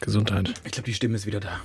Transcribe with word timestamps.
Gesundheit. 0.00 0.54
Ich 0.64 0.72
glaube, 0.72 0.86
die 0.86 0.94
Stimme 0.94 1.16
ist 1.16 1.26
wieder 1.26 1.40
da. 1.40 1.60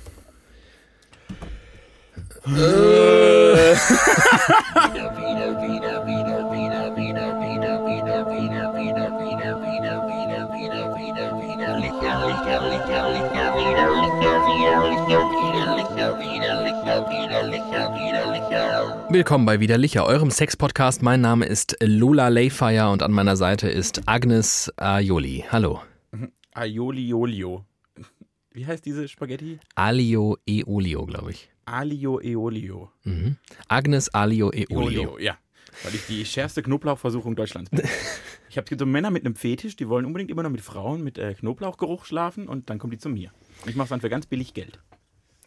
Willkommen 19.08 19.46
bei 19.46 19.60
Widerlicher, 19.60 20.04
eurem 20.06 20.30
Sex-Podcast. 20.30 21.02
Mein 21.02 21.20
Name 21.20 21.44
ist 21.44 21.76
Lola 21.80 22.28
Layfire 22.28 22.90
und 22.90 23.02
an 23.02 23.12
meiner 23.12 23.36
Seite 23.36 23.68
ist 23.68 24.02
Agnes 24.06 24.72
Aioli. 24.76 25.44
Hallo. 25.50 25.80
Aioli 26.54 27.14
Olio. 27.14 27.64
Wie 28.54 28.66
heißt 28.66 28.84
diese 28.84 29.08
Spaghetti? 29.08 29.58
Alio 29.74 30.36
e 30.46 30.62
Olio, 30.66 31.06
glaube 31.06 31.30
ich. 31.30 31.50
Alio 31.64 32.20
Eolio. 32.20 32.90
Mhm. 33.04 33.36
Agnes 33.68 34.12
Alio 34.12 34.52
e 34.52 34.66
Olio. 34.70 35.12
Olio, 35.12 35.18
ja. 35.18 35.38
Weil 35.84 35.94
ich 35.94 36.06
die 36.06 36.24
schärfste 36.24 36.62
Knoblauchversuchung 36.62 37.34
Deutschlands 37.36 37.70
bin. 37.70 37.82
Ich 38.50 38.58
habe 38.58 38.76
so 38.78 38.84
Männer 38.84 39.10
mit 39.10 39.24
einem 39.24 39.34
Fetisch, 39.34 39.76
die 39.76 39.88
wollen 39.88 40.04
unbedingt 40.04 40.30
immer 40.30 40.42
noch 40.42 40.50
mit 40.50 40.60
Frauen 40.60 41.02
mit 41.02 41.16
äh, 41.16 41.32
Knoblauchgeruch 41.32 42.04
schlafen 42.04 42.48
und 42.48 42.68
dann 42.68 42.78
kommen 42.78 42.90
die 42.90 42.98
zu 42.98 43.08
mir. 43.08 43.32
Ich 43.64 43.76
mache 43.76 43.86
es 43.86 43.88
dann 43.88 44.02
für 44.02 44.10
ganz 44.10 44.26
billig 44.26 44.52
Geld. 44.52 44.78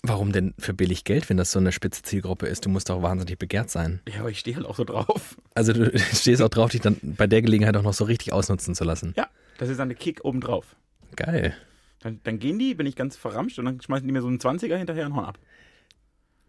Warum 0.01 0.31
denn 0.31 0.55
für 0.57 0.73
billig 0.73 1.03
Geld, 1.03 1.29
wenn 1.29 1.37
das 1.37 1.51
so 1.51 1.59
eine 1.59 1.71
spitze 1.71 2.01
Zielgruppe 2.01 2.47
ist? 2.47 2.65
Du 2.65 2.69
musst 2.69 2.89
doch 2.89 3.03
wahnsinnig 3.03 3.37
begehrt 3.37 3.69
sein. 3.69 4.01
Ja, 4.11 4.21
aber 4.21 4.31
ich 4.31 4.39
stehe 4.39 4.55
halt 4.55 4.65
auch 4.65 4.75
so 4.75 4.85
drauf. 4.85 5.37
Also 5.53 5.71
du 5.71 5.95
stehst 6.13 6.41
auch 6.41 6.49
drauf, 6.49 6.71
dich 6.71 6.81
dann 6.81 6.97
bei 7.03 7.27
der 7.27 7.43
Gelegenheit 7.43 7.77
auch 7.77 7.83
noch 7.83 7.93
so 7.93 8.05
richtig 8.05 8.33
ausnutzen 8.33 8.73
zu 8.73 8.83
lassen. 8.85 9.13
Ja, 9.15 9.29
das 9.59 9.69
ist 9.69 9.77
dann 9.79 9.89
der 9.89 9.97
Kick 9.99 10.25
obendrauf. 10.25 10.75
Geil. 11.15 11.55
Dann, 12.05 12.19
dann 12.23 12.37
gehen 12.37 12.59
die, 12.59 12.75
bin 12.75 12.85
ich 12.85 12.95
ganz 12.95 13.17
verramscht 13.17 13.57
und 13.57 13.65
dann 13.65 13.81
schmeißen 13.81 14.05
die 14.07 14.13
mir 14.13 14.21
so 14.21 14.27
einen 14.27 14.37
20er 14.37 14.77
hinterher 14.77 15.07
und 15.07 15.15
hauen 15.15 15.25
ab. 15.25 15.39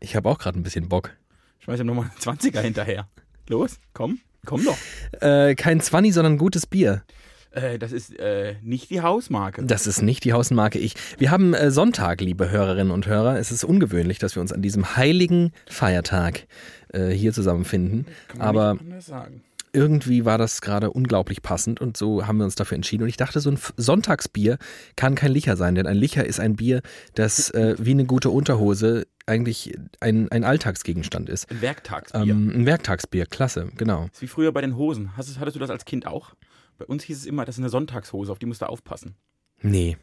Ich 0.00 0.14
habe 0.14 0.28
auch 0.28 0.36
gerade 0.36 0.60
ein 0.60 0.62
bisschen 0.62 0.90
Bock. 0.90 1.16
Schmeiß 1.60 1.80
ihm 1.80 1.86
nochmal 1.86 2.10
einen 2.10 2.38
20er 2.38 2.60
hinterher. 2.60 3.08
Los, 3.48 3.80
komm, 3.94 4.18
komm 4.44 4.62
doch. 4.66 4.76
Äh, 5.22 5.54
kein 5.54 5.80
Zwanni, 5.80 6.12
sondern 6.12 6.36
gutes 6.36 6.66
Bier. 6.66 7.04
Äh, 7.52 7.78
das 7.78 7.92
ist 7.92 8.18
äh, 8.18 8.56
nicht 8.60 8.90
die 8.90 9.00
Hausmarke. 9.00 9.64
Das 9.64 9.86
ist 9.86 10.02
nicht 10.02 10.24
die 10.24 10.34
Hausmarke 10.34 10.78
ich. 10.78 10.94
Wir 11.16 11.30
haben 11.30 11.54
äh, 11.54 11.70
Sonntag, 11.70 12.20
liebe 12.20 12.50
Hörerinnen 12.50 12.92
und 12.92 13.06
Hörer. 13.06 13.38
Es 13.38 13.50
ist 13.50 13.64
ungewöhnlich, 13.64 14.18
dass 14.18 14.36
wir 14.36 14.42
uns 14.42 14.52
an 14.52 14.60
diesem 14.60 14.94
heiligen 14.98 15.52
Feiertag 15.70 16.46
äh, 16.92 17.08
hier 17.08 17.32
zusammenfinden. 17.32 18.04
Kann 18.28 18.38
man 18.40 18.46
Aber 18.46 18.72
nicht 18.74 18.82
anders 18.82 19.06
sagen. 19.06 19.42
Irgendwie 19.76 20.24
war 20.24 20.38
das 20.38 20.62
gerade 20.62 20.90
unglaublich 20.90 21.42
passend 21.42 21.80
und 21.80 21.96
so 21.96 22.26
haben 22.26 22.38
wir 22.38 22.44
uns 22.44 22.54
dafür 22.54 22.76
entschieden. 22.76 23.02
Und 23.02 23.10
ich 23.10 23.18
dachte, 23.18 23.40
so 23.40 23.50
ein 23.50 23.58
Sonntagsbier 23.76 24.56
kann 24.96 25.14
kein 25.14 25.30
Licher 25.30 25.56
sein, 25.56 25.74
denn 25.74 25.86
ein 25.86 25.96
Licher 25.96 26.24
ist 26.24 26.40
ein 26.40 26.56
Bier, 26.56 26.80
das 27.14 27.50
äh, 27.50 27.76
wie 27.78 27.90
eine 27.90 28.06
gute 28.06 28.30
Unterhose 28.30 29.06
eigentlich 29.26 29.76
ein, 30.00 30.30
ein 30.30 30.44
Alltagsgegenstand 30.44 31.28
ist. 31.28 31.50
Ein 31.50 31.60
Werktagsbier. 31.60 32.22
Ähm, 32.22 32.52
ein 32.54 32.66
Werktagsbier, 32.66 33.26
klasse, 33.26 33.68
genau. 33.76 34.08
ist 34.12 34.22
wie 34.22 34.28
früher 34.28 34.52
bei 34.52 34.62
den 34.62 34.76
Hosen. 34.76 35.16
Hast, 35.16 35.38
hattest 35.38 35.56
du 35.56 35.60
das 35.60 35.70
als 35.70 35.84
Kind 35.84 36.06
auch? 36.06 36.34
Bei 36.78 36.86
uns 36.86 37.04
hieß 37.04 37.18
es 37.18 37.26
immer, 37.26 37.44
das 37.44 37.56
ist 37.56 37.60
eine 37.60 37.68
Sonntagshose, 37.68 38.32
auf 38.32 38.38
die 38.38 38.46
musst 38.46 38.62
du 38.62 38.68
aufpassen. 38.68 39.14
Nee. 39.60 39.98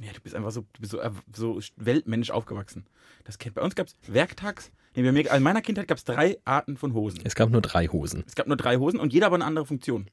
Ja, 0.00 0.12
du 0.12 0.20
bist 0.20 0.34
einfach 0.34 0.50
so, 0.50 0.60
du 0.72 0.80
bist 0.80 0.92
so, 0.92 1.00
äh, 1.00 1.10
so 1.34 1.60
weltmännisch 1.76 2.30
aufgewachsen. 2.30 2.84
Das 3.24 3.38
kennt 3.38 3.54
bei 3.54 3.62
uns 3.62 3.74
gab 3.74 3.86
es 3.86 3.96
Werktags. 4.06 4.70
Nee, 4.94 5.02
bei 5.02 5.12
mir, 5.12 5.30
in 5.32 5.42
meiner 5.42 5.62
Kindheit 5.62 5.88
gab 5.88 5.98
es 5.98 6.04
drei 6.04 6.38
Arten 6.44 6.76
von 6.76 6.94
Hosen. 6.94 7.20
Es 7.24 7.34
gab 7.34 7.50
nur 7.50 7.60
drei 7.60 7.86
Hosen. 7.88 8.24
Es 8.26 8.34
gab 8.34 8.46
nur 8.46 8.56
drei 8.56 8.76
Hosen 8.76 8.98
und 9.00 9.12
jeder 9.12 9.26
aber 9.26 9.36
eine 9.36 9.44
andere 9.44 9.66
Funktion. 9.66 10.06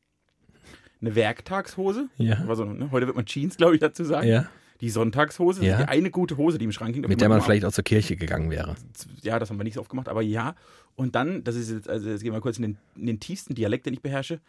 Eine 1.02 1.16
Werktagshose. 1.16 2.09
Ja. 2.17 2.45
War 2.48 2.56
so, 2.56 2.66
ne? 2.66 2.92
Heute 2.92 3.08
wird 3.08 3.16
man 3.16 3.26
Jeans, 3.26 3.58
glaube 3.58 3.76
ich, 3.76 3.80
dazu 3.81 4.04
sagen. 4.04 4.28
Ja. 4.28 4.48
Die 4.81 4.89
Sonntagshose, 4.89 5.64
Ja. 5.64 5.76
ist 5.76 5.84
die 5.84 5.88
eine 5.89 6.11
gute 6.11 6.36
Hose, 6.38 6.58
die 6.58 6.66
im 6.66 6.72
Schrank 6.72 6.94
die 6.94 7.02
Mit 7.02 7.22
der 7.22 7.30
man 7.30 7.42
vielleicht 7.42 7.64
auch 7.66 7.72
zur 7.72 7.84
Kirche 7.84 8.16
gegangen 8.16 8.50
wäre. 8.50 8.76
Ja, 9.22 9.39
das 9.39 9.50
haben 9.50 9.58
wir 9.58 9.64
nicht 9.64 9.76
so 9.76 9.81
oft 9.81 9.89
gemacht, 9.89 10.09
aber 10.09 10.22
ja. 10.22 10.56
Und 10.95 11.16
dann, 11.16 11.44
das 11.44 11.56
ist 11.56 11.70
jetzt, 11.72 11.89
also 11.89 12.10
jetzt 12.10 12.23
gehen 12.23 12.33
wir 12.33 12.42
kurz 12.42 12.58
in 12.58 12.64
den, 12.64 12.77
in 12.95 13.05
den 13.05 13.20
tiefsten 13.20 13.55
Dialekt, 13.55 13.86
den 13.86 13.93
ich 13.93 14.02
beherrsche, 14.02 14.39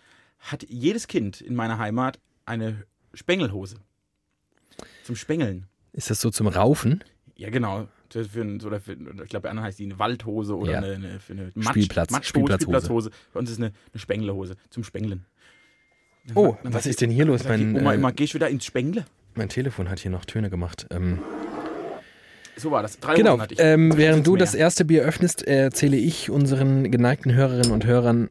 hat 0.41 0.65
jedes 0.69 1.07
Kind 1.07 1.41
in 1.41 1.55
meiner 1.55 1.79
Heimat 1.79 2.19
eine 2.47 2.85
Spengelhose. 3.15 3.77
Zum 5.05 5.15
Spengeln. 5.17 5.67
Ist 5.93 6.11
das 6.11 6.21
so 6.21 6.31
zum 6.31 6.49
Raufen? 6.49 7.05
Ja, 7.37 7.51
genau. 7.51 7.87
Für 8.11 8.43
ein, 8.43 8.61
oder 8.63 8.79
für, 8.81 8.93
ich 8.93 9.29
glaube, 9.29 9.41
bei 9.45 9.51
anderen 9.51 9.67
heißt 9.67 9.79
die 9.79 9.85
eine 9.85 9.99
Waldhose 9.99 10.57
oder 10.57 10.73
Ja. 10.73 10.79
eine, 10.79 10.95
eine, 10.95 11.21
für 11.21 11.33
eine 11.33 11.51
Matsch, 11.55 11.69
Spielplatz- 11.77 12.13
Matschhose, 12.13 12.29
Spielplatzhose. 12.29 12.63
Spielplatzhose. 12.65 13.11
Bei 13.33 13.41
uns 13.41 13.51
ist 13.51 13.59
eine, 13.59 13.73
eine 13.93 14.01
Spengelhose 14.01 14.55
zum 14.71 14.85
Spengeln. 14.85 15.25
Oh, 16.35 16.57
dann 16.63 16.73
was 16.73 16.87
ist 16.87 17.01
denn 17.01 17.11
hier 17.11 17.25
los? 17.25 17.45
Mein, 17.45 17.77
Oma 17.77 17.93
äh, 17.93 17.95
immer, 17.97 18.13
gehst 18.13 18.33
du 18.33 18.37
wieder 18.37 18.49
ins 18.49 18.65
Spengle? 18.65 19.05
Mein 19.35 19.49
Telefon 19.49 19.89
hat 19.91 19.99
hier 19.99 20.11
noch 20.13 20.25
Töne 20.25 20.49
gemacht. 20.49 20.87
Ähm, 20.91 21.19
So 22.57 22.71
war 22.71 22.83
das. 22.83 23.01
Drei 23.01 23.17
genau, 23.17 23.39
ich. 23.51 23.59
ähm, 23.59 23.93
während 23.97 24.27
du 24.27 24.33
mehr. 24.35 24.39
das 24.41 24.55
erste 24.55 24.85
Bier 24.85 25.03
öffnest, 25.03 25.43
erzähle 25.47 25.97
ich 25.97 26.31
unseren 26.31 26.91
geneigten 26.91 27.33
Hörerinnen 27.35 27.73
und 27.73 27.85
Hörern, 27.85 28.31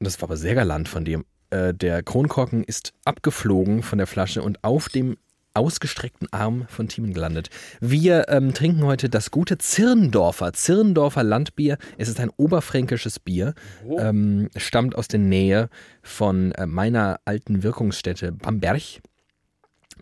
das 0.00 0.20
war 0.20 0.28
aber 0.28 0.36
sehr 0.36 0.54
galant 0.56 0.88
von 0.88 1.04
dir, 1.04 1.22
äh, 1.50 1.72
der 1.72 2.02
Kronkorken 2.02 2.64
ist 2.64 2.92
abgeflogen 3.04 3.82
von 3.84 3.98
der 3.98 4.08
Flasche 4.08 4.42
und 4.42 4.64
auf 4.64 4.88
dem 4.88 5.16
ausgestreckten 5.54 6.32
Arm 6.32 6.66
von 6.68 6.88
Thiemen 6.88 7.14
gelandet. 7.14 7.48
Wir 7.80 8.28
ähm, 8.28 8.52
trinken 8.54 8.82
heute 8.84 9.08
das 9.08 9.30
gute 9.30 9.56
Zirndorfer, 9.58 10.52
Zirndorfer 10.52 11.22
Landbier. 11.22 11.78
Es 11.96 12.08
ist 12.08 12.20
ein 12.20 12.30
oberfränkisches 12.36 13.18
Bier, 13.20 13.54
Oh. 13.86 13.98
ähm, 13.98 14.50
stammt 14.56 14.96
aus 14.96 15.08
der 15.08 15.20
Nähe 15.20 15.68
von 16.02 16.52
äh, 16.52 16.66
meiner 16.66 17.20
alten 17.24 17.62
Wirkungsstätte 17.62 18.32
Bamberg. 18.32 18.82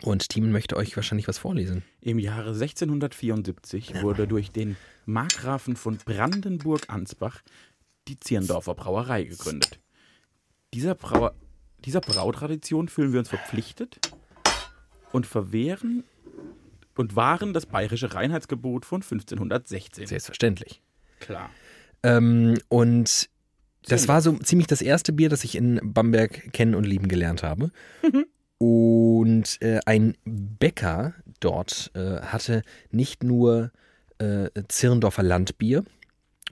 Und 0.01 0.29
Thiemen 0.29 0.51
möchte 0.51 0.75
euch 0.75 0.95
wahrscheinlich 0.95 1.27
was 1.27 1.37
vorlesen. 1.37 1.83
Im 2.01 2.17
Jahre 2.19 2.49
1674 2.49 4.01
wurde 4.01 4.27
durch 4.27 4.51
den 4.51 4.75
Markgrafen 5.05 5.75
von 5.75 5.97
Brandenburg-Ansbach 5.97 7.41
die 8.07 8.19
Zierndorfer 8.19 8.73
Brauerei 8.73 9.23
gegründet. 9.23 9.79
Dieser, 10.73 10.95
Brauer, 10.95 11.35
dieser 11.85 12.01
Brautradition 12.01 12.89
fühlen 12.89 13.13
wir 13.13 13.19
uns 13.19 13.29
verpflichtet 13.29 13.99
und 15.13 15.25
verwehren 15.25 16.03
und 16.95 17.15
wahren 17.15 17.53
das 17.53 17.65
bayerische 17.65 18.13
Reinheitsgebot 18.13 18.85
von 18.85 19.01
1516. 19.01 20.07
Selbstverständlich. 20.07 20.81
Klar. 21.19 21.49
Ähm, 22.03 22.57
und 22.67 23.29
das 23.87 24.07
war 24.07 24.21
so 24.21 24.33
ziemlich 24.37 24.67
das 24.67 24.81
erste 24.81 25.13
Bier, 25.13 25.29
das 25.29 25.43
ich 25.43 25.55
in 25.55 25.79
Bamberg 25.83 26.53
kennen 26.53 26.75
und 26.75 26.85
lieben 26.85 27.07
gelernt 27.07 27.43
habe. 27.43 27.71
Und 28.57 29.61
äh, 29.61 29.79
ein 29.85 30.15
Bäcker 30.23 31.13
dort 31.41 31.91
äh, 31.95 32.21
hatte 32.21 32.61
nicht 32.91 33.23
nur 33.23 33.71
äh, 34.19 34.49
Zirndorfer 34.69 35.23
Landbier, 35.23 35.83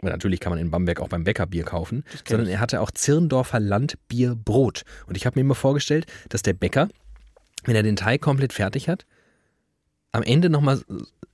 weil 0.02 0.12
natürlich 0.12 0.40
kann 0.42 0.52
man 0.52 0.60
in 0.60 0.72
Bamberg 0.72 1.00
auch 1.00 1.08
beim 1.08 1.24
Bäcker 1.24 1.46
Bier 1.46 1.64
kaufen, 1.64 2.04
sondern 2.28 2.48
er 2.50 2.60
hatte 2.60 2.82
auch 2.82 2.92
Zirndorfer 2.92 3.60
Landbierbrot. 3.60 4.84
Und 5.08 5.16
ich 5.16 5.26
habe 5.26 5.40
mir 5.40 5.42
immer 5.42 5.56
vorgestellt, 5.56 6.06
dass 6.28 6.42
der 6.42 6.54
Bäcker, 6.54 6.90
wenn 7.64 7.76
er 7.76 7.84
den 7.84 7.96
Teig 7.96 8.22
komplett 8.22 8.54
fertig 8.54 8.90
hat, 8.90 9.06
am 10.12 10.24
Ende 10.24 10.50
nochmal 10.50 10.82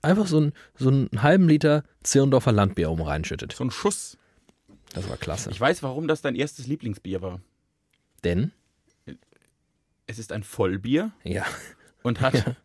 einfach 0.01 0.27
so, 0.27 0.39
ein, 0.39 0.53
so 0.75 0.89
einen 0.89 1.21
halben 1.21 1.47
Liter 1.47 1.83
Zirndorfer 2.03 2.51
Landbier 2.51 2.91
oben 2.91 3.01
reinschüttet. 3.01 3.53
So 3.53 3.63
ein 3.63 3.71
Schuss. 3.71 4.17
Das 4.93 5.09
war 5.09 5.17
klasse. 5.17 5.49
Ich 5.49 5.59
weiß, 5.59 5.83
warum 5.83 6.07
das 6.07 6.21
dein 6.21 6.35
erstes 6.35 6.67
Lieblingsbier 6.67 7.21
war. 7.21 7.41
Denn, 8.23 8.51
Es 10.05 10.19
ist 10.19 10.31
ein 10.31 10.43
Vollbier 10.43 11.11
ja, 11.23 11.45
und 12.03 12.21
hat 12.21 12.55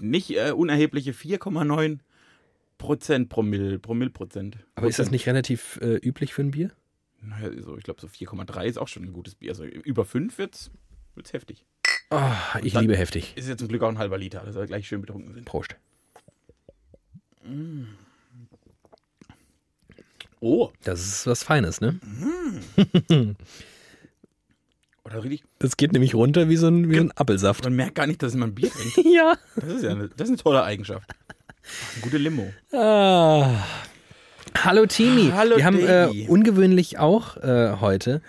nicht 0.00 0.30
äh, 0.30 0.52
unerhebliche 0.52 1.12
4,9 1.12 1.98
Prozent 2.78 3.28
Promille, 3.28 3.78
Promillprozent. 3.78 4.58
aber 4.76 4.86
ist 4.86 4.98
das 4.98 5.10
nicht 5.10 5.26
relativ 5.26 5.78
äh, 5.82 5.96
üblich 5.96 6.32
für 6.32 6.42
ein 6.42 6.52
Bier? 6.52 6.70
Naja, 7.20 7.50
so, 7.60 7.76
ich 7.76 7.82
glaube, 7.82 8.00
so 8.00 8.06
4,3 8.06 8.64
ist 8.64 8.78
auch 8.78 8.86
schon 8.88 9.04
ein 9.04 9.12
gutes 9.12 9.34
Bier. 9.34 9.50
Also 9.50 9.64
über 9.64 10.04
5 10.04 10.38
wird's, 10.38 10.70
wird's 11.14 11.32
heftig. 11.32 11.64
Oh, 12.10 12.20
ich 12.62 12.74
liebe 12.74 12.96
heftig. 12.96 13.34
Ist 13.36 13.48
ja 13.48 13.56
zum 13.56 13.68
Glück 13.68 13.82
auch 13.82 13.88
ein 13.88 13.98
halber 13.98 14.16
Liter, 14.16 14.40
dass 14.40 14.54
wir 14.54 14.66
gleich 14.66 14.88
schön 14.88 15.02
betrunken 15.02 15.34
sind. 15.34 15.44
Prost. 15.44 15.76
Oh, 20.40 20.70
Das 20.84 21.00
ist 21.00 21.26
was 21.26 21.42
Feines, 21.42 21.80
ne? 21.80 21.98
oder 25.04 25.22
richtig. 25.24 25.44
Das 25.58 25.76
geht 25.76 25.92
nämlich 25.92 26.14
runter 26.14 26.48
wie 26.48 26.56
so 26.56 26.68
ein, 26.68 26.90
wie 26.90 26.98
ein 26.98 27.12
Apfelsaft. 27.16 27.64
Man 27.64 27.74
merkt 27.74 27.94
gar 27.96 28.06
nicht, 28.06 28.22
dass 28.22 28.34
man 28.34 28.54
Bier 28.54 28.70
trinkt. 28.70 28.96
Ja. 29.04 29.36
Das 29.56 29.64
ist 29.72 29.82
ja 29.82 29.90
eine, 29.90 30.08
das 30.08 30.28
ist 30.28 30.28
eine 30.28 30.36
tolle 30.38 30.62
Eigenschaft. 30.62 31.10
Eine 31.94 32.02
gute 32.02 32.18
Limo. 32.18 32.52
Ah. 32.72 33.64
Hallo 34.56 34.86
Timi. 34.86 35.30
Hallo, 35.34 35.56
Wir 35.56 35.64
haben 35.64 35.78
äh, 35.80 36.26
ungewöhnlich 36.28 36.98
auch 36.98 37.36
äh, 37.36 37.76
heute 37.80 38.22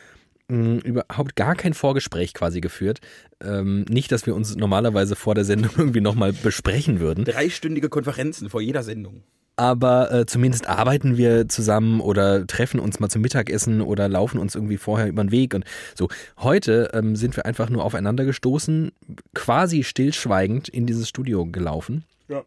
mh, 0.49 0.81
überhaupt 0.83 1.35
gar 1.35 1.55
kein 1.55 1.73
Vorgespräch 1.73 2.33
quasi 2.33 2.59
geführt. 2.61 2.99
Ähm, 3.41 3.85
nicht, 3.89 4.11
dass 4.11 4.25
wir 4.25 4.35
uns 4.35 4.55
normalerweise 4.55 5.15
vor 5.15 5.35
der 5.35 5.45
Sendung 5.45 5.71
irgendwie 5.77 6.01
nochmal 6.01 6.33
besprechen 6.33 6.99
würden. 6.99 7.23
Dreistündige 7.25 7.89
Konferenzen 7.89 8.49
vor 8.49 8.61
jeder 8.61 8.83
Sendung. 8.83 9.23
aber 9.55 10.11
äh, 10.13 10.25
zumindest 10.25 10.67
arbeiten 10.69 11.17
wir 11.17 11.49
zusammen 11.49 11.99
oder 11.99 12.47
treffen 12.47 12.79
uns 12.79 12.99
mal 13.01 13.09
zum 13.09 13.21
Mittagessen 13.21 13.81
oder 13.81 14.07
laufen 14.07 14.39
uns 14.39 14.55
irgendwie 14.55 14.77
vorher 14.77 15.07
über 15.09 15.21
den 15.23 15.31
Weg 15.31 15.53
und 15.53 15.65
so. 15.95 16.07
Heute 16.37 16.91
ähm, 16.93 17.15
sind 17.17 17.35
wir 17.35 17.45
einfach 17.45 17.69
nur 17.69 17.83
aufeinander 17.83 18.23
gestoßen, 18.23 18.91
quasi 19.33 19.83
stillschweigend 19.83 20.69
in 20.69 20.85
dieses 20.85 21.09
Studio 21.09 21.45
gelaufen. 21.45 22.05
Ja. 22.29 22.43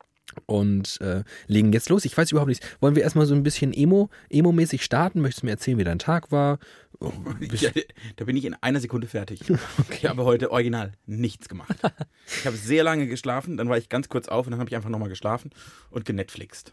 Und 0.46 1.00
äh, 1.00 1.22
legen 1.46 1.72
jetzt 1.72 1.88
los. 1.88 2.04
Ich 2.04 2.16
weiß 2.16 2.30
überhaupt 2.32 2.48
nicht, 2.48 2.64
wollen 2.80 2.94
wir 2.96 3.02
erstmal 3.02 3.26
so 3.26 3.34
ein 3.34 3.42
bisschen 3.42 3.72
Emo, 3.72 4.10
Emo-mäßig 4.30 4.82
starten? 4.82 5.20
Möchtest 5.20 5.42
du 5.42 5.46
mir 5.46 5.52
erzählen, 5.52 5.78
wie 5.78 5.84
dein 5.84 5.98
Tag 5.98 6.30
war? 6.32 6.58
Oh, 7.00 7.12
Ja, 7.50 7.70
da 8.16 8.24
bin 8.24 8.36
ich 8.36 8.44
in 8.44 8.54
einer 8.60 8.80
Sekunde 8.80 9.06
fertig. 9.06 9.40
Ich 9.90 10.04
habe 10.06 10.24
heute 10.24 10.50
original 10.50 10.92
nichts 11.06 11.48
gemacht. 11.48 11.76
Ich 12.38 12.46
habe 12.46 12.56
sehr 12.56 12.84
lange 12.84 13.06
geschlafen, 13.06 13.56
dann 13.56 13.68
war 13.68 13.76
ich 13.78 13.88
ganz 13.88 14.08
kurz 14.08 14.28
auf 14.28 14.46
und 14.46 14.52
dann 14.52 14.60
habe 14.60 14.70
ich 14.70 14.76
einfach 14.76 14.88
nochmal 14.90 15.08
geschlafen 15.08 15.50
und 15.90 16.04
genetflixt. 16.04 16.72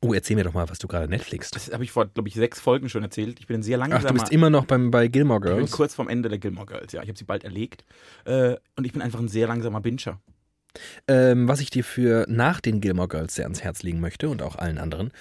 Oh, 0.00 0.14
erzähl 0.14 0.36
mir 0.36 0.44
doch 0.44 0.52
mal, 0.54 0.68
was 0.68 0.78
du 0.78 0.86
gerade 0.86 1.08
Netflix. 1.08 1.50
Das 1.50 1.72
habe 1.72 1.82
ich 1.82 1.90
vor, 1.90 2.06
glaube 2.06 2.28
ich, 2.28 2.34
sechs 2.36 2.60
Folgen 2.60 2.88
schon 2.88 3.02
erzählt. 3.02 3.40
Ich 3.40 3.48
bin 3.48 3.62
sehr 3.64 3.78
Ach, 3.78 3.88
langsamer. 3.88 4.06
du 4.06 4.14
bist 4.20 4.32
immer 4.32 4.48
noch 4.48 4.64
beim, 4.64 4.92
bei 4.92 5.08
Gilmore 5.08 5.40
ich 5.40 5.44
bin 5.50 5.56
Girls. 5.56 5.70
kurz 5.72 5.94
vorm 5.94 6.08
Ende 6.08 6.28
der 6.28 6.38
Gilmore 6.38 6.66
Girls, 6.66 6.92
ja. 6.92 7.02
Ich 7.02 7.08
habe 7.08 7.18
sie 7.18 7.24
bald 7.24 7.42
erlegt. 7.42 7.84
Äh, 8.24 8.56
und 8.76 8.84
ich 8.86 8.92
bin 8.92 9.02
einfach 9.02 9.18
ein 9.18 9.26
sehr 9.28 9.48
langsamer 9.48 9.80
Binscher. 9.80 10.20
Ähm, 11.08 11.48
was 11.48 11.60
ich 11.60 11.70
dir 11.70 11.84
für 11.84 12.26
nach 12.28 12.60
den 12.60 12.80
Gilmore 12.80 13.08
Girls 13.08 13.34
sehr 13.34 13.44
ans 13.44 13.62
Herz 13.62 13.82
legen 13.82 14.00
möchte 14.00 14.28
und 14.28 14.42
auch 14.42 14.56
allen 14.56 14.78
anderen, 14.78 15.12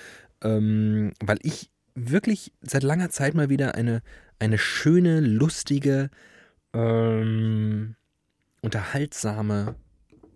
ähm, 0.44 1.14
weil 1.24 1.40
ich 1.42 1.70
wirklich 1.96 2.52
seit 2.62 2.84
langer 2.84 3.10
Zeit 3.10 3.34
mal 3.34 3.50
wieder 3.50 3.76
eine, 3.76 4.02
eine 4.40 4.58
schöne, 4.58 5.20
lustige, 5.20 6.10
ähm, 6.74 7.96
unterhaltsame 8.62 9.76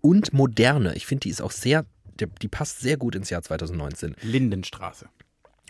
und 0.02 0.34
moderne, 0.34 0.96
ich 0.96 1.06
finde, 1.06 1.22
die 1.22 1.30
ist 1.30 1.42
auch 1.42 1.52
sehr, 1.52 1.86
die, 2.20 2.26
die 2.42 2.48
passt 2.48 2.80
sehr 2.80 2.98
gut 2.98 3.16
ins 3.16 3.30
Jahr 3.30 3.44
2019. 3.44 4.16
Lindenstraße. 4.22 5.10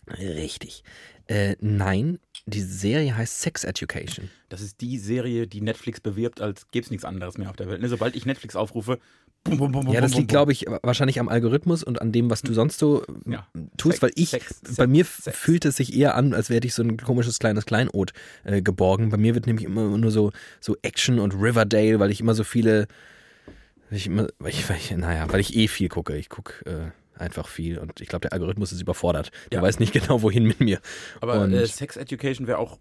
Richtig. 0.07 0.83
Äh, 1.27 1.55
nein, 1.59 2.19
die 2.45 2.61
Serie 2.61 3.15
heißt 3.15 3.41
Sex 3.41 3.63
Education. 3.63 4.29
Das 4.49 4.61
ist 4.61 4.81
die 4.81 4.97
Serie, 4.97 5.47
die 5.47 5.61
Netflix 5.61 5.99
bewirbt, 5.99 6.41
als 6.41 6.67
gäbe 6.71 6.83
es 6.83 6.91
nichts 6.91 7.05
anderes 7.05 7.37
mehr 7.37 7.49
auf 7.49 7.55
der 7.55 7.67
Welt. 7.67 7.81
Ne, 7.81 7.87
sobald 7.87 8.15
ich 8.15 8.25
Netflix 8.25 8.55
aufrufe, 8.55 8.99
bum, 9.43 9.57
bum, 9.57 9.71
bum, 9.71 9.87
Ja, 9.93 10.01
das 10.01 10.11
bum, 10.11 10.19
liegt, 10.19 10.29
glaube 10.29 10.51
ich, 10.51 10.65
wahrscheinlich 10.83 11.19
am 11.19 11.27
Algorithmus 11.29 11.83
und 11.83 12.01
an 12.01 12.11
dem, 12.11 12.29
was 12.29 12.41
du 12.41 12.53
sonst 12.53 12.77
so 12.79 13.03
Ja. 13.25 13.47
tust, 13.77 13.99
Sex, 13.99 14.01
weil 14.03 14.11
ich, 14.15 14.29
Sex, 14.29 14.61
bei 14.77 14.87
mir 14.87 15.05
Sex. 15.05 15.37
fühlt 15.37 15.65
es 15.65 15.77
sich 15.77 15.95
eher 15.95 16.15
an, 16.15 16.33
als 16.33 16.49
wäre 16.49 16.65
ich 16.65 16.73
so 16.73 16.83
ein 16.83 16.97
komisches 16.97 17.39
kleines 17.39 17.65
Kleinod 17.65 18.11
äh, 18.43 18.61
geborgen. 18.61 19.09
Bei 19.09 19.17
mir 19.17 19.33
wird 19.35 19.47
nämlich 19.47 19.65
immer 19.65 19.97
nur 19.97 20.11
so, 20.11 20.31
so 20.59 20.75
Action 20.81 21.19
und 21.19 21.33
Riverdale, 21.33 21.99
weil 21.99 22.11
ich 22.11 22.19
immer 22.21 22.33
so 22.35 22.43
viele, 22.43 22.87
weil 23.89 23.97
ich 23.97 24.07
immer, 24.07 24.27
weil 24.39 24.51
ich, 24.51 24.69
weil 24.69 24.77
ich, 24.77 24.91
naja, 24.95 25.25
weil 25.31 25.39
ich 25.39 25.55
eh 25.55 25.67
viel 25.67 25.89
gucke. 25.89 26.15
Ich 26.17 26.29
gucke 26.29 26.53
äh, 26.65 27.19
einfach 27.19 27.47
viel 27.47 27.77
und 27.77 27.99
ich 28.01 28.07
glaube, 28.07 28.21
der 28.21 28.33
Algorithmus 28.33 28.71
ist 28.71 28.81
überfordert. 28.81 29.31
Der 29.51 29.57
Ja. 29.59 29.63
weiß 29.63 29.79
nicht 29.79 29.93
genau, 29.93 30.21
wohin 30.21 30.43
mit 30.45 30.59
mir. 30.59 30.79
Aber 31.19 31.41
und- 31.41 31.53
äh, 31.53 31.65
Sex 31.67 31.97
Education 31.97 32.47
wäre 32.47 32.57
auch, 32.59 32.77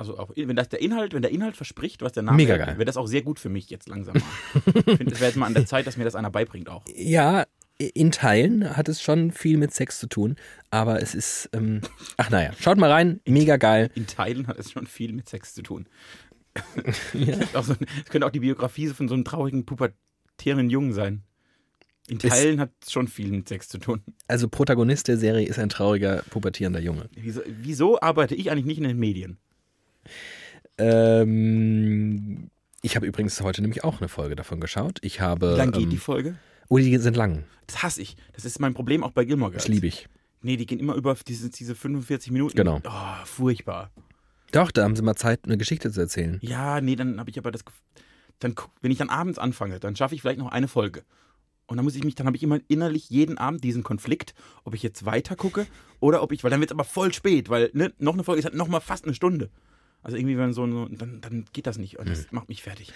also 0.00 0.18
auch, 0.18 0.30
wenn 0.34 0.56
das 0.56 0.70
der 0.70 0.80
Inhalt, 0.80 1.12
wenn 1.12 1.22
der 1.22 1.30
Inhalt 1.30 1.56
verspricht, 1.56 2.00
was 2.00 2.12
der 2.12 2.22
Name 2.22 2.38
Mega 2.38 2.54
wäre, 2.54 2.66
geil. 2.66 2.74
wäre 2.78 2.86
das 2.86 2.96
auch 2.96 3.06
sehr 3.06 3.22
gut 3.22 3.38
für 3.38 3.50
mich 3.50 3.68
jetzt 3.68 3.88
langsam 3.88 4.16
ich 4.16 4.96
finde, 4.96 5.12
es 5.12 5.20
wäre 5.20 5.26
jetzt 5.26 5.36
mal 5.36 5.46
an 5.46 5.54
der 5.54 5.66
Zeit, 5.66 5.86
dass 5.86 5.96
mir 5.96 6.04
das 6.04 6.14
einer 6.14 6.30
beibringt 6.30 6.68
auch. 6.70 6.82
Ja, 6.94 7.44
in 7.78 8.10
Teilen 8.10 8.76
hat 8.76 8.88
es 8.88 9.00
schon 9.02 9.30
viel 9.30 9.56
mit 9.56 9.72
Sex 9.74 9.98
zu 9.98 10.06
tun, 10.06 10.36
aber 10.70 11.02
es 11.02 11.14
ist, 11.14 11.50
ähm, 11.52 11.82
ach 12.16 12.30
naja, 12.30 12.52
schaut 12.58 12.78
mal 12.78 12.90
rein, 12.90 13.20
mega 13.26 13.56
geil. 13.58 13.90
In 13.94 14.06
Teilen 14.06 14.46
hat 14.46 14.58
es 14.58 14.70
schon 14.70 14.86
viel 14.86 15.12
mit 15.12 15.28
Sex 15.28 15.54
zu 15.54 15.62
tun. 15.62 15.86
Ja. 17.14 17.36
Auch 17.54 17.64
so, 17.64 17.74
es 18.04 18.10
könnte 18.10 18.26
auch 18.26 18.32
die 18.32 18.40
Biografie 18.40 18.88
von 18.88 19.06
so 19.06 19.14
einem 19.14 19.24
traurigen, 19.24 19.66
pubertierenden 19.66 20.68
Jungen 20.68 20.92
sein. 20.92 21.22
In 22.08 22.18
Teilen 22.18 22.58
hat 22.58 22.70
es 22.82 22.90
schon 22.90 23.06
viel 23.06 23.30
mit 23.30 23.48
Sex 23.48 23.68
zu 23.68 23.78
tun. 23.78 24.02
Also 24.26 24.48
Protagonist 24.48 25.06
der 25.06 25.16
Serie 25.16 25.46
ist 25.46 25.60
ein 25.60 25.68
trauriger, 25.68 26.24
pubertierender 26.30 26.80
Junge. 26.80 27.08
Wieso, 27.14 27.42
wieso 27.46 28.00
arbeite 28.00 28.34
ich 28.34 28.50
eigentlich 28.50 28.64
nicht 28.66 28.78
in 28.78 28.84
den 28.84 28.98
Medien? 28.98 29.38
Ähm, 30.78 32.50
ich 32.82 32.96
habe 32.96 33.06
übrigens 33.06 33.40
heute 33.40 33.60
nämlich 33.60 33.84
auch 33.84 34.00
eine 34.00 34.08
Folge 34.08 34.36
davon 34.36 34.60
geschaut. 34.60 34.98
Ich 35.02 35.20
habe. 35.20 35.54
Wie 35.54 35.58
lang 35.58 35.72
geht 35.72 35.84
ähm, 35.84 35.90
die 35.90 35.98
Folge? 35.98 36.36
Oh, 36.68 36.78
die 36.78 36.96
sind 36.98 37.16
lang. 37.16 37.44
Das 37.66 37.82
hasse 37.82 38.00
ich. 38.00 38.16
Das 38.32 38.44
ist 38.44 38.60
mein 38.60 38.74
Problem 38.74 39.02
auch 39.02 39.12
bei 39.12 39.24
Gilmore 39.24 39.50
Girls. 39.50 39.64
Das 39.64 39.68
liebe 39.68 39.86
ich. 39.86 40.08
Nee, 40.42 40.56
die 40.56 40.66
gehen 40.66 40.78
immer 40.78 40.94
über 40.94 41.14
diese, 41.26 41.50
diese 41.50 41.74
45 41.74 42.32
Minuten. 42.32 42.56
Genau. 42.56 42.80
Oh, 42.84 43.24
furchtbar. 43.26 43.90
Doch, 44.52 44.70
da 44.70 44.84
haben 44.84 44.96
sie 44.96 45.02
mal 45.02 45.16
Zeit, 45.16 45.40
eine 45.44 45.58
Geschichte 45.58 45.90
zu 45.92 46.00
erzählen. 46.00 46.38
Ja, 46.42 46.80
nee, 46.80 46.96
dann 46.96 47.20
habe 47.20 47.30
ich 47.30 47.38
aber 47.38 47.50
das. 47.50 47.62
Dann, 48.38 48.54
wenn 48.80 48.90
ich 48.90 48.98
dann 48.98 49.10
abends 49.10 49.38
anfange, 49.38 49.78
dann 49.80 49.96
schaffe 49.96 50.14
ich 50.14 50.22
vielleicht 50.22 50.38
noch 50.38 50.50
eine 50.50 50.66
Folge. 50.66 51.04
Und 51.66 51.76
dann 51.76 51.84
muss 51.84 51.94
ich 51.94 52.02
mich, 52.02 52.14
dann 52.14 52.26
habe 52.26 52.36
ich 52.36 52.42
immer 52.42 52.58
innerlich 52.68 53.10
jeden 53.10 53.38
Abend 53.38 53.62
diesen 53.62 53.84
Konflikt, 53.84 54.34
ob 54.64 54.74
ich 54.74 54.82
jetzt 54.82 55.04
weiter 55.04 55.36
gucke 55.36 55.66
oder 56.00 56.22
ob 56.22 56.32
ich, 56.32 56.42
weil 56.42 56.50
dann 56.50 56.58
wird 56.58 56.70
es 56.70 56.74
aber 56.74 56.84
voll 56.84 57.12
spät, 57.12 57.48
weil 57.48 57.70
ne, 57.74 57.92
noch 57.98 58.14
eine 58.14 58.24
Folge 58.24 58.40
ist 58.40 58.44
halt 58.46 58.56
noch 58.56 58.66
mal 58.66 58.80
fast 58.80 59.04
eine 59.04 59.14
Stunde. 59.14 59.50
Also 60.02 60.16
irgendwie, 60.16 60.38
wenn 60.38 60.52
so, 60.52 60.66
so 60.70 60.86
dann, 60.88 61.20
dann 61.20 61.44
geht 61.52 61.66
das 61.66 61.78
nicht 61.78 61.98
und 61.98 62.06
Hm. 62.06 62.14
das 62.14 62.32
macht 62.32 62.48
mich 62.48 62.62
fertig. 62.62 62.92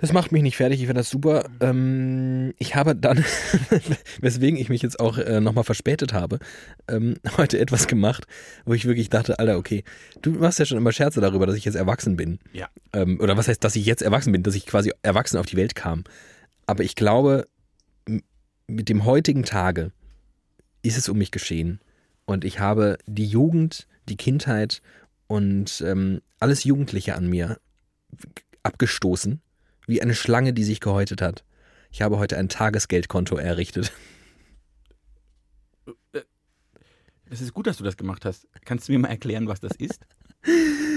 Das 0.00 0.12
macht 0.12 0.30
mich 0.30 0.42
nicht 0.44 0.56
fertig, 0.56 0.78
ich 0.80 0.86
finde 0.86 1.00
das 1.00 1.10
super. 1.10 1.50
Ähm, 1.58 2.54
ich 2.58 2.76
habe 2.76 2.94
dann, 2.94 3.24
weswegen 4.20 4.56
ich 4.56 4.68
mich 4.68 4.80
jetzt 4.80 5.00
auch 5.00 5.18
äh, 5.18 5.40
nochmal 5.40 5.64
verspätet 5.64 6.12
habe, 6.12 6.38
ähm, 6.86 7.16
heute 7.36 7.58
etwas 7.58 7.88
gemacht, 7.88 8.24
wo 8.64 8.74
ich 8.74 8.84
wirklich 8.84 9.10
dachte, 9.10 9.40
Alter, 9.40 9.58
okay, 9.58 9.82
du 10.22 10.30
machst 10.30 10.60
ja 10.60 10.66
schon 10.66 10.78
immer 10.78 10.92
Scherze 10.92 11.20
darüber, 11.20 11.46
dass 11.46 11.56
ich 11.56 11.64
jetzt 11.64 11.74
erwachsen 11.74 12.16
bin. 12.16 12.38
Ja. 12.52 12.68
Ähm, 12.92 13.18
oder 13.20 13.36
was 13.36 13.48
heißt, 13.48 13.62
dass 13.64 13.74
ich 13.74 13.86
jetzt 13.86 14.02
erwachsen 14.02 14.30
bin, 14.30 14.44
dass 14.44 14.54
ich 14.54 14.66
quasi 14.66 14.92
erwachsen 15.02 15.36
auf 15.36 15.46
die 15.46 15.56
Welt 15.56 15.74
kam. 15.74 16.04
Aber 16.66 16.84
ich 16.84 16.94
glaube, 16.94 17.48
mit 18.68 18.88
dem 18.88 19.04
heutigen 19.04 19.42
Tage 19.42 19.90
ist 20.82 20.96
es 20.96 21.08
um 21.08 21.18
mich 21.18 21.32
geschehen. 21.32 21.80
Und 22.24 22.44
ich 22.44 22.60
habe 22.60 22.98
die 23.06 23.26
Jugend, 23.26 23.88
die 24.08 24.16
Kindheit 24.16 24.80
und 25.28 25.80
ähm, 25.86 26.20
alles 26.40 26.64
Jugendliche 26.64 27.14
an 27.14 27.28
mir 27.28 27.60
abgestoßen, 28.64 29.40
wie 29.86 30.02
eine 30.02 30.14
Schlange, 30.14 30.52
die 30.52 30.64
sich 30.64 30.80
gehäutet 30.80 31.22
hat. 31.22 31.44
Ich 31.90 32.02
habe 32.02 32.18
heute 32.18 32.36
ein 32.36 32.48
Tagesgeldkonto 32.48 33.36
errichtet. 33.36 33.92
Es 37.30 37.40
ist 37.40 37.52
gut, 37.52 37.66
dass 37.66 37.76
du 37.76 37.84
das 37.84 37.96
gemacht 37.96 38.24
hast. 38.24 38.48
Kannst 38.64 38.88
du 38.88 38.92
mir 38.92 38.98
mal 38.98 39.08
erklären, 39.08 39.48
was 39.48 39.60
das 39.60 39.72
ist? 39.76 40.00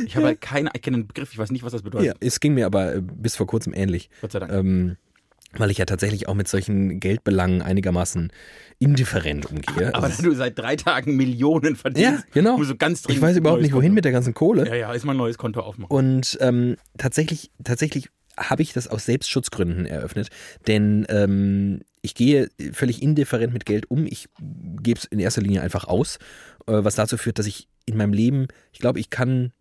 Ich 0.06 0.16
habe 0.16 0.28
halt 0.28 0.42
keine, 0.42 0.70
ich 0.74 0.82
kenne 0.82 0.98
den 0.98 1.08
Begriff, 1.08 1.32
ich 1.32 1.38
weiß 1.38 1.52
nicht, 1.52 1.64
was 1.64 1.74
das 1.74 1.82
bedeutet. 1.82 2.08
Ja, 2.08 2.14
es 2.20 2.40
ging 2.40 2.54
mir 2.54 2.66
aber 2.66 2.96
äh, 2.96 3.02
bis 3.02 3.36
vor 3.36 3.48
kurzem 3.48 3.74
ähnlich. 3.74 4.10
Gott 4.22 4.32
sei 4.32 4.40
Dank. 4.40 4.52
Ähm, 4.52 4.98
weil 5.58 5.72
ich 5.72 5.78
ja 5.78 5.86
tatsächlich 5.86 6.28
auch 6.28 6.34
mit 6.34 6.48
solchen 6.48 7.00
Geldbelangen 7.00 7.62
einigermaßen 7.62 8.32
indifferent 8.80 9.46
umgehe. 9.46 9.94
aber 9.94 10.06
Also 10.08 10.24
da 10.24 10.30
du 10.30 10.36
seit 10.36 10.58
drei 10.58 10.76
Tagen 10.76 11.16
Millionen 11.16 11.76
verdienst, 11.76 12.24
ja, 12.24 12.32
genau. 12.34 12.58
du 12.58 12.76
ganz 12.76 13.04
Ich 13.08 13.22
weiß 13.22 13.38
überhaupt 13.38 13.62
nicht, 13.62 13.74
wohin 13.74 13.90
Konto. 13.90 13.96
mit 13.96 14.06
der 14.06 14.12
ganzen 14.12 14.34
Kohle. 14.34 14.68
Ja, 14.68 14.76
ja, 14.76 14.94
ist 14.94 15.06
mal 15.06 15.14
ein 15.14 15.18
neues 15.18 15.38
Konto 15.38 15.62
aufmachen. 15.62 15.96
Und 15.96 16.38
ähm, 16.42 16.78
tatsächlich, 16.98 17.52
tatsächlich 17.64 18.10
habe 18.38 18.64
ich 18.64 18.74
das 18.74 18.88
aus 18.88 19.06
Selbstschutzgründen 19.06 19.86
eröffnet, 19.86 20.30
denn 20.68 21.06
ähm, 21.10 21.82
ich 22.02 22.16
gehe 22.16 22.50
völlig 22.72 23.02
indifferent 23.02 23.54
mit 23.54 23.66
Geld 23.66 23.92
um. 23.92 24.08
Ich 24.08 24.30
gebe 24.40 24.98
es 25.00 25.06
in 25.06 25.20
erster 25.20 25.42
Linie 25.42 25.62
einfach 25.62 25.86
aus, 25.86 26.18
äh, 26.66 26.84
was 26.84 26.96
dazu 26.96 27.18
führt, 27.18 27.38
dass 27.40 27.46
ich 27.46 27.68
in 27.86 27.98
meinem 27.98 28.14
Leben, 28.14 28.48
ich 28.72 28.80
glaube, 28.80 29.00
ich 29.00 29.10
kann, 29.10 29.52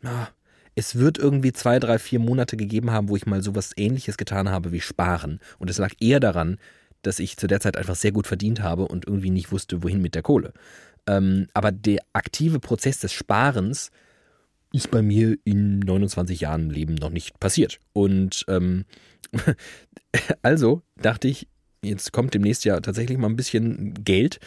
na, 0.00 0.28
es 0.74 0.96
wird 0.96 1.18
irgendwie 1.18 1.52
zwei, 1.52 1.78
drei, 1.78 1.98
vier 1.98 2.18
Monate 2.18 2.56
gegeben 2.56 2.90
haben, 2.90 3.08
wo 3.08 3.16
ich 3.16 3.26
mal 3.26 3.42
sowas 3.42 3.72
ähnliches 3.76 4.16
getan 4.16 4.50
habe 4.50 4.72
wie 4.72 4.80
sparen. 4.80 5.40
Und 5.58 5.70
es 5.70 5.78
lag 5.78 5.92
eher 6.00 6.20
daran, 6.20 6.58
dass 7.02 7.18
ich 7.18 7.36
zu 7.36 7.46
der 7.46 7.60
Zeit 7.60 7.76
einfach 7.76 7.96
sehr 7.96 8.12
gut 8.12 8.26
verdient 8.26 8.62
habe 8.62 8.88
und 8.88 9.06
irgendwie 9.06 9.30
nicht 9.30 9.52
wusste, 9.52 9.82
wohin 9.82 10.00
mit 10.00 10.14
der 10.14 10.22
Kohle. 10.22 10.52
Ähm, 11.06 11.48
aber 11.52 11.72
der 11.72 12.00
aktive 12.12 12.60
Prozess 12.60 13.00
des 13.00 13.12
Sparens 13.12 13.90
ist 14.72 14.90
bei 14.90 15.02
mir 15.02 15.36
in 15.44 15.80
29 15.80 16.40
Jahren 16.40 16.70
Leben 16.70 16.94
noch 16.94 17.10
nicht 17.10 17.38
passiert. 17.40 17.78
Und 17.92 18.44
ähm, 18.48 18.84
also 20.42 20.82
dachte 20.96 21.28
ich, 21.28 21.48
jetzt 21.84 22.12
kommt 22.12 22.34
demnächst 22.34 22.64
ja 22.64 22.80
tatsächlich 22.80 23.18
mal 23.18 23.28
ein 23.28 23.36
bisschen 23.36 23.94
Geld. 24.04 24.38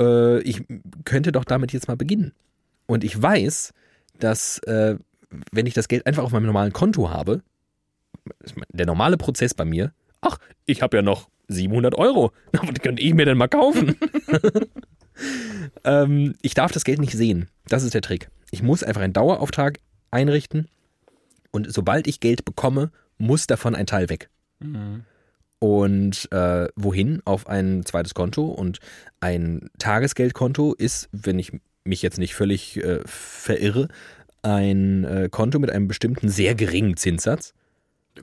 Äh, 0.00 0.40
ich 0.40 0.64
könnte 1.04 1.30
doch 1.30 1.44
damit 1.44 1.72
jetzt 1.72 1.88
mal 1.88 1.96
beginnen. 1.96 2.32
Und 2.86 3.04
ich 3.04 3.20
weiß, 3.20 3.72
dass 4.18 4.58
äh, 4.60 4.96
wenn 5.52 5.66
ich 5.66 5.74
das 5.74 5.88
Geld 5.88 6.06
einfach 6.06 6.22
auf 6.22 6.32
meinem 6.32 6.46
normalen 6.46 6.72
Konto 6.72 7.10
habe, 7.10 7.42
der 8.72 8.86
normale 8.86 9.16
Prozess 9.16 9.54
bei 9.54 9.64
mir, 9.64 9.92
ach, 10.20 10.38
ich 10.66 10.82
habe 10.82 10.96
ja 10.96 11.02
noch 11.02 11.28
700 11.48 11.94
Euro, 11.94 12.32
was 12.52 12.80
könnte 12.80 13.02
ich 13.02 13.14
mir 13.14 13.26
denn 13.26 13.38
mal 13.38 13.48
kaufen? 13.48 13.96
ähm, 15.84 16.34
ich 16.42 16.54
darf 16.54 16.72
das 16.72 16.84
Geld 16.84 17.00
nicht 17.00 17.12
sehen. 17.12 17.48
Das 17.66 17.82
ist 17.82 17.94
der 17.94 18.02
Trick. 18.02 18.30
Ich 18.50 18.62
muss 18.62 18.82
einfach 18.82 19.02
einen 19.02 19.12
Dauerauftrag 19.12 19.78
einrichten 20.10 20.68
und 21.50 21.72
sobald 21.72 22.06
ich 22.06 22.20
Geld 22.20 22.44
bekomme, 22.44 22.90
muss 23.18 23.46
davon 23.46 23.74
ein 23.74 23.86
Teil 23.86 24.08
weg. 24.08 24.30
Mhm. 24.60 25.04
Und 25.58 26.30
äh, 26.30 26.68
wohin? 26.76 27.20
Auf 27.24 27.48
ein 27.48 27.84
zweites 27.84 28.14
Konto. 28.14 28.44
Und 28.46 28.78
ein 29.20 29.70
Tagesgeldkonto 29.78 30.74
ist, 30.74 31.08
wenn 31.12 31.38
ich 31.38 31.52
mich 31.84 32.02
jetzt 32.02 32.18
nicht 32.18 32.34
völlig 32.34 32.76
äh, 32.76 33.00
verirre, 33.06 33.88
ein 34.48 35.04
äh, 35.04 35.28
Konto 35.30 35.58
mit 35.58 35.70
einem 35.70 35.88
bestimmten 35.88 36.28
sehr 36.28 36.54
geringen 36.54 36.96
Zinssatz. 36.96 37.54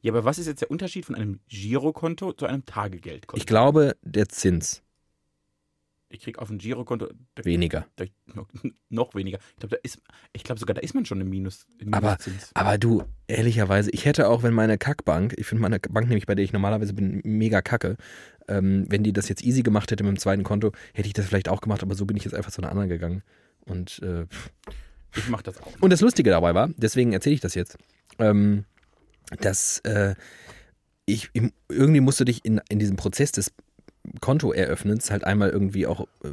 Ja, 0.08 0.12
aber 0.12 0.24
was 0.24 0.38
ist 0.38 0.46
jetzt 0.46 0.60
der 0.62 0.70
Unterschied 0.70 1.04
von 1.06 1.14
einem 1.14 1.40
Girokonto 1.48 2.32
zu 2.32 2.46
einem 2.46 2.64
Tagegeldkonto? 2.64 3.36
Ich 3.40 3.46
glaube, 3.46 3.96
der 4.02 4.28
Zins 4.28 4.82
ich 6.10 6.20
krieg 6.20 6.38
auf 6.38 6.48
ein 6.48 6.58
Girokonto 6.58 7.08
da, 7.34 7.44
weniger. 7.44 7.86
da, 7.96 8.04
noch, 8.88 9.14
weniger. 9.14 9.38
Ich 9.56 9.60
glaube, 9.60 9.78
glaube 10.42 10.58
sogar, 10.58 10.74
da 10.74 10.80
ist 10.80 10.94
man 10.94 11.04
schon 11.04 11.20
im 11.20 11.28
Minus. 11.28 11.66
Im 11.78 11.92
Aber- 11.92 12.08
Minuszins. 12.12 12.50
Aber 12.54 12.78
du, 12.78 13.02
ehrlicherweise, 13.26 13.90
ich 13.90 14.04
hätte 14.06 14.28
auch, 14.28 14.42
wenn 14.42 14.54
meine 14.54 14.78
Kackbank, 14.78 15.34
ich 15.36 15.46
finde 15.46 15.60
meine 15.62 15.78
Bank 15.80 16.08
nämlich, 16.08 16.26
bei 16.26 16.34
der 16.34 16.44
ich 16.44 16.52
normalerweise 16.52 16.94
bin, 16.94 17.20
mega 17.24 17.60
kacke, 17.60 17.96
ähm, 18.48 18.86
wenn 18.88 19.02
die 19.04 19.12
das 19.12 19.28
jetzt 19.28 19.44
easy 19.44 19.62
gemacht 19.62 19.90
hätte 19.90 20.02
mit 20.04 20.14
dem 20.14 20.18
zweiten 20.18 20.44
Konto, 20.44 20.72
hätte 20.94 21.08
ich 21.08 21.12
das 21.12 21.26
vielleicht 21.26 21.48
auch 21.50 21.60
gemacht, 21.60 21.82
aber 21.82 21.94
so 21.94 22.06
bin 22.06 22.16
ich 22.16 22.24
jetzt 22.24 22.34
einfach 22.34 22.50
zu 22.52 22.62
einer 22.62 22.70
anderen 22.70 22.88
gegangen. 22.88 23.22
Und, 23.66 24.00
äh, 24.02 24.24
ich 25.14 25.28
mache 25.28 25.42
das 25.42 25.60
auch. 25.60 25.72
und 25.80 25.90
das 25.92 26.00
Lustige 26.00 26.30
dabei 26.30 26.54
war, 26.54 26.70
deswegen 26.78 27.12
erzähle 27.12 27.34
ich 27.34 27.40
das 27.40 27.54
jetzt, 27.54 27.76
ähm, 28.18 28.64
dass 29.40 29.78
äh, 29.80 30.14
ich 31.06 31.30
im- 31.32 31.52
irgendwie 31.68 32.00
musst 32.00 32.20
du 32.20 32.24
dich 32.24 32.44
in, 32.44 32.60
in 32.68 32.78
diesem 32.78 32.96
Prozess 32.96 33.32
des 33.32 33.52
Kontoeröffnens 34.20 35.10
halt 35.10 35.24
einmal 35.24 35.50
irgendwie 35.50 35.86
auch 35.86 36.02
äh, 36.24 36.28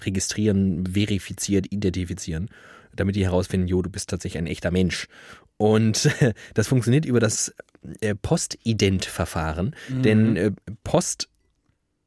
registrieren, 0.00 0.86
verifiziert, 0.86 1.66
identifizieren, 1.72 2.48
damit 2.94 3.16
die 3.16 3.24
herausfinden, 3.24 3.68
jo, 3.68 3.82
du 3.82 3.90
bist 3.90 4.10
tatsächlich 4.10 4.38
ein 4.38 4.46
echter 4.46 4.70
Mensch. 4.70 5.08
Und 5.56 6.08
das 6.54 6.68
funktioniert 6.68 7.04
über 7.04 7.20
das 7.20 7.54
äh, 8.00 8.14
Postident-Verfahren, 8.14 9.74
denn 9.88 10.36
äh, 10.36 10.52
Post, 10.84 11.28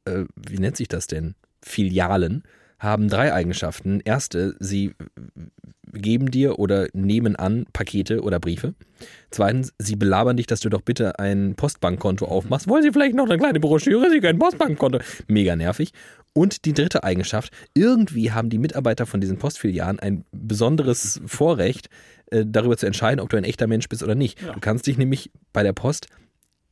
äh, 0.04 0.24
wie 0.36 0.58
nennt 0.58 0.76
sich 0.76 0.88
das 0.88 1.06
denn? 1.06 1.34
Filialen 1.62 2.44
haben 2.80 3.08
drei 3.08 3.32
Eigenschaften. 3.32 4.00
Erste, 4.04 4.56
sie 4.58 4.94
geben 5.92 6.30
dir 6.30 6.58
oder 6.58 6.88
nehmen 6.92 7.36
an 7.36 7.66
Pakete 7.72 8.22
oder 8.22 8.40
Briefe. 8.40 8.74
Zweitens, 9.30 9.72
sie 9.78 9.96
belabern 9.96 10.36
dich, 10.36 10.46
dass 10.46 10.60
du 10.60 10.68
doch 10.68 10.80
bitte 10.80 11.18
ein 11.18 11.54
Postbankkonto 11.56 12.24
aufmachst. 12.24 12.68
Wollen 12.68 12.82
sie 12.82 12.92
vielleicht 12.92 13.14
noch 13.14 13.26
eine 13.26 13.38
kleine 13.38 13.60
Broschüre? 13.60 14.10
Sie 14.10 14.20
können 14.20 14.36
ein 14.36 14.38
Postbankkonto. 14.38 14.98
Mega 15.28 15.56
nervig. 15.56 15.92
Und 16.32 16.64
die 16.64 16.72
dritte 16.72 17.04
Eigenschaft, 17.04 17.52
irgendwie 17.74 18.32
haben 18.32 18.50
die 18.50 18.58
Mitarbeiter 18.58 19.04
von 19.04 19.20
diesen 19.20 19.38
Postfilialen 19.38 19.98
ein 19.98 20.24
besonderes 20.32 21.20
Vorrecht, 21.26 21.90
äh, 22.30 22.44
darüber 22.46 22.76
zu 22.76 22.86
entscheiden, 22.86 23.20
ob 23.20 23.28
du 23.28 23.36
ein 23.36 23.44
echter 23.44 23.66
Mensch 23.66 23.88
bist 23.88 24.02
oder 24.02 24.14
nicht. 24.14 24.40
Ja. 24.40 24.52
Du 24.52 24.60
kannst 24.60 24.86
dich 24.86 24.96
nämlich 24.96 25.30
bei 25.52 25.62
der 25.62 25.72
Post 25.72 26.06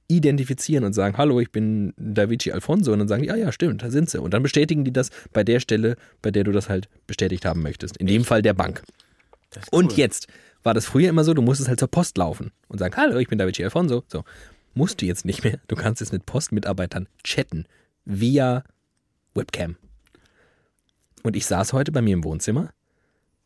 identifizieren 0.09 0.85
und 0.85 0.95
sagen, 0.95 1.19
hallo, 1.19 1.39
ich 1.39 1.53
bin 1.53 1.93
Davici 1.99 2.51
Alfonso 2.51 2.93
und 2.93 2.99
dann 2.99 3.09
sagen 3.09 3.23
die, 3.23 3.31
ah 3.31 3.37
ja, 3.37 3.53
stimmt, 3.53 3.83
da 3.83 3.91
sind 3.91 4.09
sie. 4.09 4.21
Und 4.21 4.33
dann 4.33 4.43
bestätigen 4.43 4.85
die 4.85 4.93
das 4.93 5.11
bei 5.33 5.45
der 5.45 5.61
Stelle, 5.61 5.97
bei 6.23 6.31
der 6.31 6.45
du 6.45 6.53
das 6.53 6.69
halt 6.69 6.89
bestätigt 7.07 7.45
haben 7.45 7.63
möchtest. 7.63 7.99
In 7.99 8.07
dem 8.07 8.25
Fall 8.25 8.41
der 8.41 8.55
Bank. 8.55 8.83
Und 9.71 9.93
cool. 9.93 9.99
jetzt 9.99 10.27
war 10.63 10.75
das 10.75 10.87
früher 10.87 11.11
immer 11.11 11.25
so, 11.25 11.35
du 11.35 11.43
musstest 11.43 11.69
halt 11.69 11.79
zur 11.79 11.89
Post 11.89 12.17
laufen 12.17 12.53
und 12.69 12.79
sagen, 12.79 12.97
hallo, 12.97 13.19
ich 13.19 13.29
bin 13.29 13.39
Davici 13.39 13.63
Alfonso. 13.63 14.03
So, 14.09 14.25
musst 14.75 15.03
du 15.03 15.07
jetzt 15.07 15.25
nicht 15.25 15.45
mehr. 15.45 15.59
Du 15.69 15.77
kannst 15.77 16.01
jetzt 16.01 16.13
mit 16.13 16.25
Postmitarbeitern 16.25 17.07
chatten 17.23 17.67
via 18.05 18.65
Webcam. 19.35 19.77
Und 21.23 21.37
ich 21.37 21.47
saß 21.47 21.75
heute 21.75 21.93
bei 21.93 22.01
mir 22.01 22.15
im 22.15 22.25
Wohnzimmer 22.25 22.71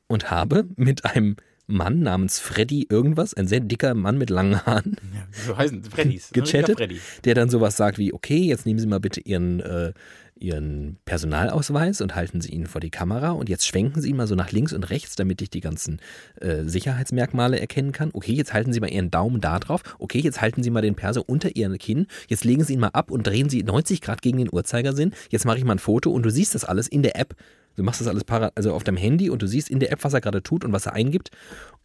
und 0.07 0.31
habe 0.31 0.67
mit 0.77 1.05
einem 1.05 1.37
Mann 1.73 2.01
namens 2.01 2.39
Freddy 2.39 2.87
irgendwas, 2.89 3.35
ein 3.35 3.47
sehr 3.49 3.61
dicker 3.61 3.95
Mann 3.95 4.19
mit 4.19 4.31
langen 4.31 4.65
Haaren, 4.67 4.97
Ja, 5.15 5.27
so 5.47 5.57
heißen 5.57 5.83
Freddys. 5.85 6.31
Gechattet? 6.33 6.79
Freddy. 6.79 7.01
der 7.25 7.35
dann 7.35 7.51
sowas 7.51 7.77
sagt 7.77 7.99
wie, 7.99 8.13
okay, 8.13 8.39
jetzt 8.39 8.67
nehmen 8.67 8.79
Sie 8.79 8.87
mal 8.87 9.01
bitte 9.01 9.21
Ihren, 9.21 9.61
äh, 9.61 9.93
Ihren 10.39 10.97
Personalausweis 11.05 12.01
und 12.01 12.15
halten 12.17 12.41
Sie 12.41 12.51
ihn 12.51 12.67
vor 12.67 12.81
die 12.81 12.91
Kamera 12.91 13.31
und 13.31 13.49
jetzt 13.49 13.67
schwenken 13.67 14.01
Sie 14.01 14.11
ihn 14.11 14.17
mal 14.17 14.27
so 14.27 14.35
nach 14.35 14.51
links 14.51 14.73
und 14.73 14.91
rechts, 14.91 15.15
damit 15.15 15.41
ich 15.41 15.51
die 15.51 15.61
ganzen 15.61 16.01
äh, 16.41 16.65
Sicherheitsmerkmale 16.65 17.61
erkennen 17.61 17.93
kann. 17.93 18.11
Okay, 18.13 18.33
jetzt 18.33 18.53
halten 18.53 18.73
Sie 18.73 18.81
mal 18.81 18.91
Ihren 18.91 19.11
Daumen 19.11 19.41
da 19.41 19.59
drauf. 19.61 19.83
Okay, 19.99 20.19
jetzt 20.19 20.41
halten 20.41 20.63
Sie 20.63 20.71
mal 20.71 20.83
den 20.83 20.95
Perso 20.97 21.23
unter 21.25 21.55
Ihren 21.57 21.79
Kinn. 21.79 22.07
Jetzt 22.29 22.45
legen 22.45 22.65
Sie 22.65 22.73
ihn 22.75 22.81
mal 22.81 22.89
ab 22.89 23.11
und 23.11 23.27
drehen 23.27 23.49
Sie 23.49 23.63
90 23.63 24.01
Grad 24.01 24.21
gegen 24.21 24.39
den 24.39 24.49
Uhrzeigersinn. 24.53 25.13
Jetzt 25.31 25.45
mache 25.45 25.59
ich 25.59 25.65
mal 25.65 25.75
ein 25.75 25.79
Foto 25.79 26.11
und 26.11 26.25
du 26.25 26.31
siehst 26.31 26.55
das 26.55 26.65
alles 26.65 26.89
in 26.89 27.03
der 27.03 27.17
App. 27.19 27.35
Du 27.77 27.83
machst 27.83 28.01
das 28.01 28.09
alles 28.09 28.25
para 28.25 28.53
also 28.55 28.73
auf 28.75 28.85
deinem 28.85 28.97
Handy 28.97 29.31
und 29.31 29.43
du 29.43 29.47
siehst 29.47 29.71
in 29.71 29.81
der 29.81 29.93
App, 29.93 30.05
was 30.05 30.15
er 30.15 30.21
gerade 30.21 30.43
tut 30.43 30.65
und 30.65 30.73
was 30.73 30.87
er 30.87 30.93
eingibt. 30.93 31.31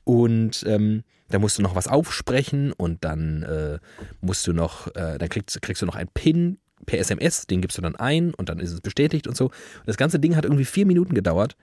Und 0.03 0.63
ähm, 0.67 1.03
da 1.29 1.39
musst 1.39 1.57
du 1.57 1.61
noch 1.61 1.75
was 1.75 1.87
aufsprechen 1.87 2.71
und 2.71 3.03
dann 3.03 3.43
äh, 3.43 3.79
musst 4.21 4.47
du 4.47 4.53
noch, 4.53 4.87
äh, 4.95 5.17
dann 5.17 5.29
kriegst, 5.29 5.61
kriegst 5.61 5.81
du 5.81 5.85
noch 5.85 5.95
einen 5.95 6.09
PIN 6.13 6.59
per 6.85 6.99
SMS, 6.99 7.47
den 7.47 7.61
gibst 7.61 7.77
du 7.77 7.81
dann 7.81 7.95
ein 7.95 8.33
und 8.33 8.49
dann 8.49 8.59
ist 8.59 8.71
es 8.71 8.81
bestätigt 8.81 9.27
und 9.27 9.35
so. 9.35 9.45
Und 9.45 9.87
das 9.87 9.97
ganze 9.97 10.19
Ding 10.19 10.35
hat 10.35 10.45
irgendwie 10.45 10.65
vier 10.65 10.85
Minuten 10.85 11.13
gedauert 11.13 11.57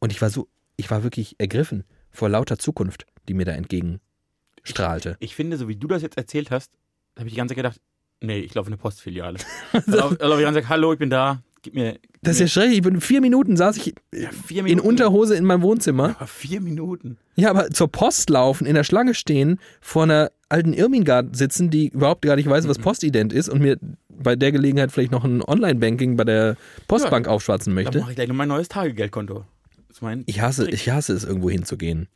und 0.00 0.10
ich 0.10 0.20
war 0.20 0.30
so, 0.30 0.48
ich 0.76 0.90
war 0.90 1.04
wirklich 1.04 1.36
ergriffen 1.38 1.84
vor 2.10 2.28
lauter 2.28 2.58
Zukunft, 2.58 3.06
die 3.28 3.34
mir 3.34 3.44
da 3.44 3.52
entgegenstrahlte. 3.52 5.16
Ich 5.20 5.34
finde, 5.34 5.56
so 5.56 5.68
wie 5.68 5.76
du 5.76 5.86
das 5.86 6.02
jetzt 6.02 6.16
erzählt 6.16 6.50
hast, 6.50 6.72
habe 7.16 7.28
ich 7.28 7.34
die 7.34 7.38
ganze 7.38 7.54
Zeit 7.54 7.62
gedacht, 7.62 7.80
nee, 8.20 8.40
ich 8.40 8.54
laufe 8.54 8.68
in 8.68 8.74
eine 8.74 8.82
Postfiliale. 8.82 9.38
da 9.86 10.08
laufe 10.08 10.40
ich 10.40 10.46
an 10.46 10.48
und 10.48 10.54
sage, 10.54 10.68
hallo, 10.68 10.92
ich 10.92 10.98
bin 10.98 11.10
da, 11.10 11.42
gib 11.62 11.74
mir, 11.74 11.92
gib 11.92 12.22
Das 12.22 12.34
ist 12.34 12.40
ja 12.40 12.46
schrecklich. 12.48 12.78
Ich 12.78 12.82
bin 12.82 13.00
vier 13.00 13.20
Minuten 13.20 13.56
saß 13.56 13.76
ich 13.76 13.94
ja, 14.14 14.30
vier 14.30 14.58
in 14.58 14.64
Minuten. 14.64 14.86
Unterhose 14.88 15.34
in 15.36 15.44
meinem 15.44 15.62
Wohnzimmer. 15.62 16.16
Aber 16.16 16.26
vier 16.26 16.60
Minuten. 16.60 17.18
Ja, 17.36 17.50
aber 17.50 17.70
zur 17.70 17.88
Post 17.88 18.30
laufen, 18.30 18.66
in 18.66 18.74
der 18.74 18.84
Schlange 18.84 19.14
stehen, 19.14 19.58
vor 19.80 20.02
einer 20.04 20.30
alten 20.48 20.72
Irmingard 20.74 21.34
sitzen, 21.34 21.70
die 21.70 21.88
überhaupt 21.88 22.22
gar 22.22 22.36
nicht 22.36 22.48
weiß, 22.48 22.68
was 22.68 22.78
Postident 22.78 23.32
ist 23.32 23.48
und 23.48 23.62
mir 23.62 23.78
bei 24.08 24.36
der 24.36 24.52
Gelegenheit 24.52 24.92
vielleicht 24.92 25.12
noch 25.12 25.24
ein 25.24 25.42
Online-Banking 25.42 26.16
bei 26.16 26.24
der 26.24 26.56
Postbank 26.88 27.26
aufschwatzen 27.26 27.74
Dann 27.74 27.84
möchte. 27.84 28.00
mache 28.00 28.10
ich 28.10 28.16
gleich 28.16 28.28
noch 28.28 28.34
mein 28.34 28.48
neues 28.48 28.68
Tagegeldkonto. 28.68 29.44
Ich 30.26 30.40
hasse, 30.40 30.64
Trick. 30.64 30.74
ich 30.74 30.90
hasse 30.90 31.12
es, 31.12 31.24
irgendwo 31.24 31.48
hinzugehen. 31.48 32.08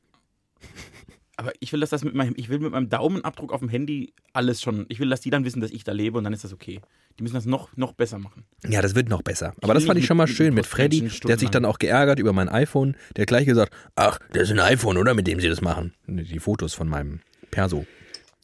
Aber 1.38 1.52
ich 1.60 1.72
will, 1.72 1.80
dass 1.80 1.90
das 1.90 2.02
mit 2.02 2.14
meinem, 2.14 2.34
ich 2.36 2.48
will 2.48 2.58
mit 2.58 2.72
meinem 2.72 2.88
Daumenabdruck 2.88 3.52
auf 3.52 3.60
dem 3.60 3.68
Handy 3.68 4.14
alles 4.32 4.62
schon. 4.62 4.86
Ich 4.88 5.00
will, 5.00 5.10
dass 5.10 5.20
die 5.20 5.28
dann 5.28 5.44
wissen, 5.44 5.60
dass 5.60 5.70
ich 5.70 5.84
da 5.84 5.92
lebe 5.92 6.16
und 6.16 6.24
dann 6.24 6.32
ist 6.32 6.44
das 6.44 6.52
okay. 6.52 6.80
Die 7.18 7.22
müssen 7.22 7.34
das 7.34 7.44
noch, 7.44 7.76
noch 7.76 7.92
besser 7.92 8.18
machen. 8.18 8.44
Ja, 8.66 8.80
das 8.80 8.94
wird 8.94 9.08
noch 9.08 9.22
besser. 9.22 9.54
Aber 9.62 9.74
das 9.74 9.84
fand 9.84 9.98
ich 9.98 10.06
schon 10.06 10.16
mal 10.16 10.26
schön 10.26 10.54
mit 10.54 10.66
Freddy. 10.66 11.08
Der 11.24 11.32
hat 11.34 11.40
sich 11.40 11.50
dann 11.50 11.64
auch 11.64 11.78
geärgert 11.78 12.18
über 12.18 12.32
mein 12.32 12.48
iPhone. 12.48 12.96
Der 13.16 13.22
hat 13.22 13.28
gleich 13.28 13.46
gesagt, 13.46 13.74
ach, 13.96 14.18
das 14.32 14.44
ist 14.44 14.52
ein 14.52 14.60
iPhone, 14.60 14.96
oder? 14.96 15.14
Mit 15.14 15.26
dem 15.26 15.40
sie 15.40 15.48
das 15.48 15.60
machen. 15.60 15.92
Die 16.06 16.38
Fotos 16.38 16.72
von 16.72 16.88
meinem 16.88 17.20
Perso. 17.50 17.86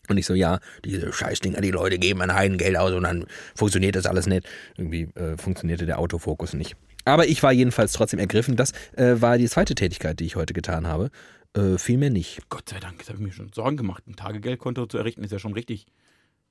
Und 0.09 0.19
ich 0.19 0.27
so, 0.27 0.35
ja, 0.35 0.59
diese 0.85 1.13
Scheißdinger, 1.13 1.61
die 1.61 1.71
Leute 1.71 1.99
geben 1.99 2.21
ein 2.21 2.35
Heidengeld 2.35 2.77
aus 2.77 2.93
und 2.93 3.05
dann 3.05 3.25
funktioniert 3.55 3.97
das 3.97 4.05
alles 4.05 4.27
nicht. 4.27 4.47
Irgendwie 4.77 5.09
äh, 5.15 5.37
funktionierte 5.39 5.87
der 5.87 5.99
Autofokus 5.99 6.55
nicht. 6.55 6.77
Aber 7.05 7.27
ich 7.27 7.43
war 7.43 7.53
jedenfalls 7.53 7.93
trotzdem 7.93 8.19
ergriffen. 8.19 8.57
Das 8.57 8.73
äh, 8.97 9.21
war 9.21 9.39
die 9.39 9.49
zweite 9.49 9.75
Tätigkeit, 9.75 10.21
die 10.21 10.25
ich 10.25 10.37
heute 10.37 10.55
getan 10.55 10.87
habe. 10.87 11.11
Äh, 11.55 11.79
vielmehr 11.79 12.11
nicht. 12.11 12.49
Gott 12.49 12.69
sei 12.69 12.81
Dank, 12.81 12.99
das 12.99 13.09
habe 13.09 13.19
ich 13.19 13.25
mir 13.25 13.33
schon 13.33 13.53
Sorgen 13.53 13.77
gemacht. 13.77 14.07
Ein 14.07 14.17
Tagegeldkonto 14.17 14.87
zu 14.87 14.99
errichten, 14.99 15.23
ist 15.25 15.33
ja 15.33 15.39
schon 15.39 15.53
richtig, 15.53 15.87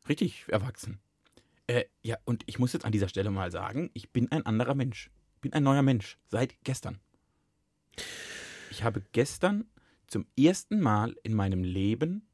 richtig 0.07 0.45
erwachsen. 0.47 0.99
Äh, 1.67 1.85
ja, 2.03 2.17
und 2.25 2.43
ich 2.45 2.59
muss 2.59 2.73
jetzt 2.73 2.85
an 2.85 2.91
dieser 2.91 3.07
Stelle 3.09 3.31
mal 3.31 3.51
sagen, 3.51 3.89
ich 3.93 4.11
bin 4.11 4.31
ein 4.31 4.45
anderer 4.45 4.75
Mensch. 4.75 5.09
Ich 5.35 5.41
bin 5.41 5.53
ein 5.53 5.63
neuer 5.63 5.81
Mensch. 5.81 6.17
Seit 6.27 6.55
gestern. 6.63 6.99
Ich 8.69 8.83
habe 8.83 9.01
gestern 9.11 9.65
zum 10.07 10.25
ersten 10.37 10.79
Mal 10.79 11.15
in 11.23 11.33
meinem 11.33 11.63
Leben 11.63 12.27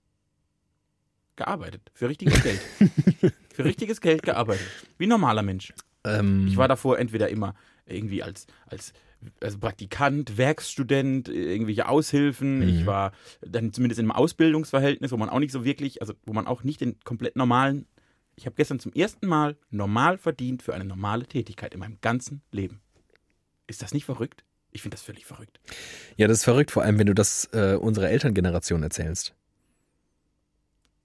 gearbeitet. 1.36 1.92
Für 1.94 2.10
richtiges 2.10 2.42
Geld. 2.44 2.60
Für 3.54 3.64
richtiges 3.64 4.02
Geld 4.02 4.24
gearbeitet. 4.24 4.66
Wie 4.98 5.06
ein 5.06 5.10
normaler 5.10 5.44
Mensch. 5.44 5.74
Ähm, 6.04 6.48
Ich 6.48 6.58
war 6.58 6.68
davor 6.68 7.00
entweder 7.00 7.30
immer 7.30 7.56
irgendwie 7.86 8.24
als, 8.24 8.48
als 8.66 8.94
also 9.42 9.58
Praktikant, 9.58 10.38
Werkstudent, 10.38 11.30
irgendwelche 11.30 11.88
Aushilfen. 11.88 12.60
Mhm. 12.60 12.70
Ich 12.70 12.86
war 12.86 13.12
dann 13.42 13.74
zumindest 13.74 14.00
in 14.00 14.06
einem 14.06 14.12
Ausbildungsverhältnis, 14.12 15.12
wo 15.12 15.18
man 15.18 15.30
auch 15.30 15.40
nicht 15.40 15.52
so 15.52 15.66
wirklich, 15.66 16.02
also 16.02 16.14
wo 16.26 16.34
man 16.34 16.48
auch 16.48 16.64
nicht 16.64 16.82
den 16.82 17.00
komplett 17.04 17.36
normalen. 17.36 17.86
Ich 18.36 18.46
habe 18.46 18.56
gestern 18.56 18.80
zum 18.80 18.94
ersten 18.94 19.28
Mal 19.28 19.58
normal 19.72 20.18
verdient 20.18 20.62
für 20.62 20.74
eine 20.74 20.86
normale 20.86 21.26
Tätigkeit 21.26 21.74
in 21.74 21.80
meinem 21.80 21.98
ganzen 22.02 22.42
Leben. 22.52 22.82
Ist 23.66 23.82
das 23.82 23.94
nicht 23.94 24.06
verrückt? 24.06 24.44
Ich 24.72 24.82
finde 24.82 24.96
das 24.96 25.02
völlig 25.04 25.26
verrückt. 25.26 25.60
ja, 26.18 26.28
das 26.28 26.40
ist 26.40 26.44
verrückt, 26.44 26.72
vor 26.72 26.84
allem 26.84 27.00
wenn 27.00 27.08
du 27.08 27.16
das 27.16 27.50
äh, 27.54 27.76
unserer 27.76 28.10
Elterngeneration 28.10 28.84
erzählst. 28.84 29.34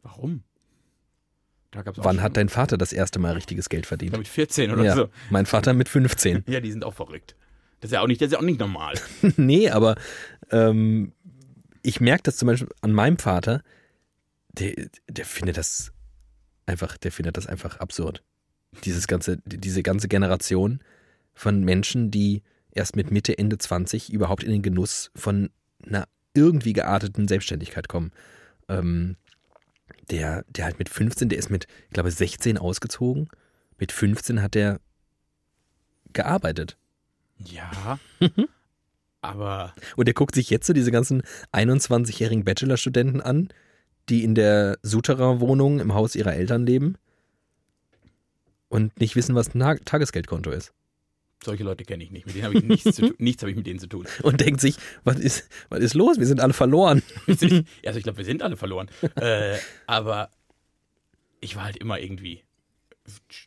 Warum? 0.03 0.43
Da 1.71 1.83
gab's 1.83 1.99
auch 1.99 2.05
Wann 2.05 2.21
hat 2.21 2.37
dein 2.37 2.49
Vater 2.49 2.77
das 2.77 2.93
erste 2.93 3.19
Mal 3.19 3.33
richtiges 3.33 3.69
Geld 3.69 3.87
verdient? 3.87 4.17
mit 4.17 4.29
14 4.29 4.71
oder 4.73 4.85
ja, 4.85 4.95
so. 4.95 5.09
mein 5.31 5.47
Vater 5.47 5.73
mit 5.73 5.89
15. 5.89 6.45
Ja, 6.49 6.61
die 6.61 6.71
sind 6.71 6.85
auch 6.85 6.95
verrückt. 6.95 7.35
Das 7.83 7.91
ist 7.91 7.95
ja 7.95 8.01
auch 8.01 8.07
nicht, 8.07 8.21
das 8.21 8.29
ist 8.29 8.33
ja 8.35 8.39
auch 8.39 8.45
nicht 8.45 8.61
normal. 8.61 8.95
nee, 9.37 9.69
aber 9.69 9.97
ähm, 10.53 11.13
ich 11.83 12.01
merke 12.01 12.23
das 12.23 12.37
zum 12.37 12.47
Beispiel 12.47 12.69
an 12.81 12.93
meinem 12.93 13.19
Vater, 13.19 13.65
der, 14.53 14.89
der 15.09 15.25
findet 15.25 15.57
das 15.57 15.93
einfach, 16.65 16.97
der 16.97 17.11
findet 17.11 17.37
das 17.37 17.49
einfach 17.49 17.81
absurd. 17.81 18.23
Dieses 18.85 19.09
ganze, 19.09 19.39
diese 19.45 19.83
ganze 19.83 20.07
Generation 20.07 20.79
von 21.35 21.65
Menschen, 21.65 22.13
die 22.13 22.45
erst 22.71 22.95
mit 22.95 23.11
Mitte, 23.11 23.37
Ende 23.37 23.59
20 23.59 24.13
überhaupt 24.13 24.45
in 24.45 24.53
den 24.53 24.63
Genuss 24.63 25.11
von 25.17 25.51
einer 25.85 26.07
irgendwie 26.35 26.75
gearteten 26.75 27.27
Selbstständigkeit 27.27 27.89
kommen. 27.89 28.13
Ähm, 28.69 29.17
der, 30.09 30.45
der 30.49 30.67
halt 30.67 30.79
mit 30.79 30.89
15, 30.89 31.31
der 31.31 31.39
ist 31.39 31.51
mit, 31.51 31.67
ich 31.89 31.95
glaube, 31.95 32.13
16 32.13 32.59
ausgezogen. 32.59 33.29
Mit 33.77 33.91
15 33.91 34.41
hat 34.41 34.55
er 34.55 34.79
gearbeitet. 36.13 36.77
Ja. 37.45 37.99
Aber 39.21 39.73
Und 39.97 40.09
er 40.09 40.15
guckt 40.15 40.35
sich 40.35 40.51
jetzt 40.51 40.67
so 40.67 40.73
diese 40.73 40.91
ganzen 40.91 41.23
21-jährigen 41.53 42.45
Bachelorstudenten 42.45 43.21
an, 43.21 43.49
die 44.09 44.25
in 44.25 44.35
der 44.35 44.79
Souterrain-Wohnung 44.83 45.79
im 45.81 45.95
Haus 45.95 46.17
ihrer 46.17 46.35
Eltern 46.35 46.67
leben 46.67 46.97
und 48.69 48.99
nicht 49.01 49.15
wissen, 49.17 49.35
was 49.35 49.55
ein 49.55 49.61
Tag- 49.61 49.85
Tagesgeldkonto 49.87 50.51
ist. 50.51 50.73
solche 51.45 51.63
Leute 51.63 51.85
kenne 51.85 52.03
ich 52.03 52.11
nicht. 52.11 52.27
Mit 52.27 52.35
denen 52.35 52.45
habe 52.47 52.59
ich 52.59 52.65
nichts 52.65 52.95
zu 52.97 53.03
tun. 53.03 53.15
Nichts 53.19 53.43
habe 53.43 53.51
ich 53.51 53.57
mit 53.57 53.67
denen 53.67 53.79
zu 53.81 53.87
tun. 53.87 54.07
Und 54.23 54.41
denkt 54.41 54.61
sich, 54.61 54.77
was 55.05 55.19
ist, 55.19 55.49
was 55.69 55.81
ist 55.81 55.95
los? 55.95 56.19
Wir 56.19 56.27
sind 56.27 56.41
alle 56.41 56.53
verloren. 56.53 57.03
Also 57.27 57.99
ich 57.99 58.03
glaube, 58.05 58.19
wir 58.19 58.25
sind 58.25 58.43
alle 58.43 58.57
verloren. 58.57 58.89
äh, 59.17 59.57
aber 59.87 60.31
ich 61.41 61.55
war 61.57 61.65
halt 61.65 61.77
immer 61.77 61.99
irgendwie. 62.01 62.43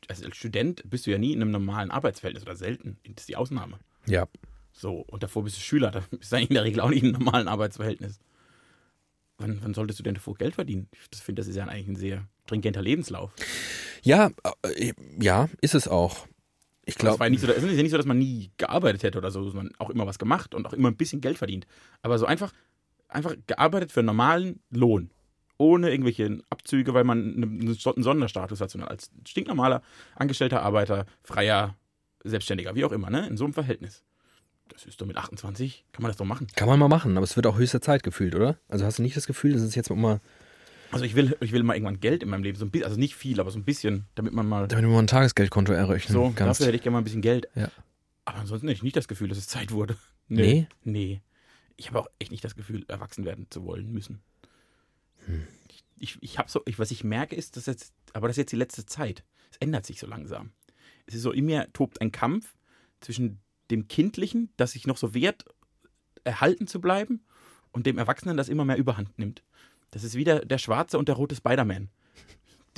Also 0.08 0.26
als 0.26 0.38
Student 0.38 0.84
bist 0.90 1.06
du 1.06 1.12
ja 1.12 1.18
nie 1.18 1.34
in 1.34 1.42
einem 1.42 1.52
normalen 1.52 1.92
Arbeitsverhältnis 1.92 2.44
oder 2.44 2.56
selten. 2.56 2.98
Das 3.04 3.24
ist 3.24 3.30
die 3.30 3.36
Ausnahme. 3.36 3.80
Ja. 4.08 4.28
So, 4.72 5.06
und 5.08 5.24
davor 5.24 5.44
bist 5.44 5.58
du 5.58 5.62
Schüler, 5.62 5.92
da 5.92 6.04
bist 6.12 6.32
du 6.32 6.36
eigentlich 6.36 6.50
in 6.50 6.56
der 6.56 6.64
Regel 6.64 6.82
auch 6.82 6.90
nicht 6.90 7.04
in 7.04 7.16
einem 7.16 7.24
normalen 7.24 7.48
Arbeitsverhältnis. 7.48 8.20
Wann, 9.38 9.60
wann 9.62 9.74
solltest 9.74 10.00
du 10.00 10.04
denn 10.04 10.16
davor 10.16 10.36
Geld 10.36 10.56
verdienen? 10.56 10.88
Ich 11.12 11.22
finde, 11.22 11.42
das 11.42 11.48
ist 11.48 11.56
ja 11.56 11.66
eigentlich 11.66 11.88
ein 11.88 11.96
sehr 11.96 12.28
stringenter 12.46 12.82
Lebenslauf. 12.82 13.32
Ja, 14.02 14.32
äh, 14.64 14.94
ja, 15.20 15.50
ist 15.62 15.76
es 15.76 15.88
auch. 15.88 16.28
Ich 16.86 16.96
glaube, 16.96 17.24
ja 17.24 17.30
nicht 17.30 17.42
so, 17.42 17.48
es 17.48 17.64
ist 17.64 17.76
ja 17.76 17.82
nicht 17.82 17.92
so, 17.92 17.98
dass 17.98 18.06
man 18.06 18.20
nie 18.20 18.52
gearbeitet 18.58 19.04
hätte 19.04 19.18
oder 19.18 19.32
so, 19.32 19.44
sondern 19.50 19.74
auch 19.80 19.90
immer 19.90 20.06
was 20.06 20.20
gemacht 20.20 20.54
und 20.54 20.68
auch 20.68 20.74
immer 20.74 20.90
ein 20.90 20.96
bisschen 20.96 21.20
Geld 21.20 21.38
verdient. 21.38 21.66
Aber 22.02 22.20
so 22.20 22.26
einfach, 22.26 22.54
einfach 23.08 23.36
gearbeitet 23.48 23.92
für 23.92 24.02
einen 24.02 24.08
normalen 24.08 24.60
Lohn. 24.70 25.10
Ohne 25.58 25.90
irgendwelche 25.92 26.40
Abzüge, 26.50 26.94
weil 26.94 27.04
man 27.06 27.36
eine- 27.36 27.46
einen 27.46 28.04
Sonderstatus 28.04 28.60
hat, 28.62 28.70
sondern 28.72 28.90
als 28.90 29.10
stinknormaler 29.28 29.82
Angestellter, 30.16 30.62
Arbeiter, 30.62 31.06
Freier, 31.24 31.76
Selbstständiger, 32.24 32.76
wie 32.76 32.84
auch 32.86 32.92
immer, 32.92 33.10
ne? 33.10 33.28
In 33.28 33.38
so 33.38 33.46
einem 33.46 33.54
Verhältnis. 33.54 34.04
Das 34.70 34.86
ist 34.86 35.00
doch 35.00 35.06
mit 35.06 35.16
28, 35.16 35.86
kann 35.92 36.02
man 36.02 36.10
das 36.10 36.18
doch 36.18 36.26
machen. 36.26 36.48
kann 36.56 36.68
man 36.68 36.80
mal 36.80 36.88
machen, 36.88 37.16
aber 37.18 37.24
es 37.24 37.36
wird 37.36 37.46
auch 37.48 37.58
höchste 37.58 37.80
Zeit 37.82 38.02
gefühlt, 38.04 38.34
oder? 38.36 38.58
Also 38.68 38.84
hast 38.84 38.98
du 38.98 39.04
nicht 39.04 39.16
das 39.16 39.28
Gefühl, 39.28 39.54
das 39.54 39.62
ist 39.62 39.76
jetzt 39.76 39.90
mal, 39.92 40.20
Also 40.92 41.06
ich 41.06 41.16
will, 41.16 41.38
ich 41.40 41.52
will 41.52 41.62
mal 41.64 41.76
irgendwann 41.76 42.00
Geld 42.00 42.24
in 42.24 42.30
meinem 42.30 42.42
Leben, 42.44 42.58
so 42.58 42.66
ein 42.66 42.72
bisschen, 42.72 42.86
also 42.88 43.00
nicht 43.00 43.16
viel, 43.16 43.40
aber 43.40 43.52
so 43.52 43.60
ein 43.60 43.64
bisschen, 43.64 44.06
damit 44.16 44.34
man 44.34 44.48
mal 44.48 44.68
damit 44.68 44.84
du 44.86 44.90
mal 44.90 45.00
ein 45.00 45.08
Tagesgeldkonto 45.08 45.72
errechnen 45.72 46.14
so, 46.14 46.24
kannst. 46.36 46.40
dafür 46.60 46.66
hätte 46.68 46.78
ich 46.78 46.82
gerne 46.82 46.94
mal 46.94 47.02
ein 47.02 47.04
bisschen 47.04 47.22
Geld. 47.22 47.48
Ja. 47.56 47.70
Aber 48.26 48.40
ansonsten 48.40 48.68
hätte 48.68 48.78
ich 48.78 48.84
nicht 48.84 48.96
das 48.96 49.08
Gefühl, 49.08 49.28
dass 49.30 49.38
es 49.38 49.48
Zeit 49.48 49.72
wurde. 49.72 49.96
Nee? 50.28 50.68
Nee. 50.84 51.22
Ich 51.78 51.90
habe 51.90 52.00
auch 52.00 52.08
echt 52.18 52.32
nicht 52.32 52.44
das 52.44 52.56
Gefühl, 52.56 52.86
erwachsen 52.88 53.24
werden 53.26 53.46
zu 53.52 53.66
wollen 53.66 53.92
müssen. 53.92 54.22
Hm. 55.26 55.48
Ich, 55.98 56.18
ich 56.22 56.38
habe 56.38 56.50
so, 56.50 56.62
ich, 56.66 56.78
was 56.78 56.92
ich 56.92 57.04
merke, 57.04 57.36
ist, 57.36 57.58
dass 57.58 57.66
jetzt, 57.66 57.94
aber 58.14 58.28
das 58.28 58.36
ist 58.36 58.42
jetzt 58.42 58.52
die 58.52 58.58
letzte 58.58 58.86
Zeit. 58.86 59.24
Es 59.52 59.58
ändert 59.58 59.86
sich 59.86 60.00
so 60.00 60.08
langsam. 60.08 60.52
Es 61.06 61.16
ist 61.16 61.22
so, 61.22 61.32
in 61.32 61.46
mir 61.46 61.72
tobt 61.74 62.02
ein 62.02 62.12
Kampf 62.12 62.56
zwischen 63.00 63.40
dem 63.72 63.88
Kindlichen, 63.88 64.52
das 64.58 64.72
sich 64.72 64.88
noch 64.88 64.98
so 64.98 65.14
wehrt, 65.14 65.46
erhalten 66.24 66.68
zu 66.68 66.82
bleiben, 66.82 67.24
und 67.76 67.86
dem 67.86 67.98
Erwachsenen, 67.98 68.38
das 68.38 68.48
immer 68.48 68.64
mehr 68.64 68.78
Überhand 68.78 69.20
nimmt. 69.20 69.44
Das 69.92 70.04
ist 70.04 70.16
wieder 70.16 70.40
der 70.40 70.58
schwarze 70.58 70.98
und 70.98 71.10
der 71.10 71.16
rote 71.16 71.36
Spider-Man. 71.36 71.90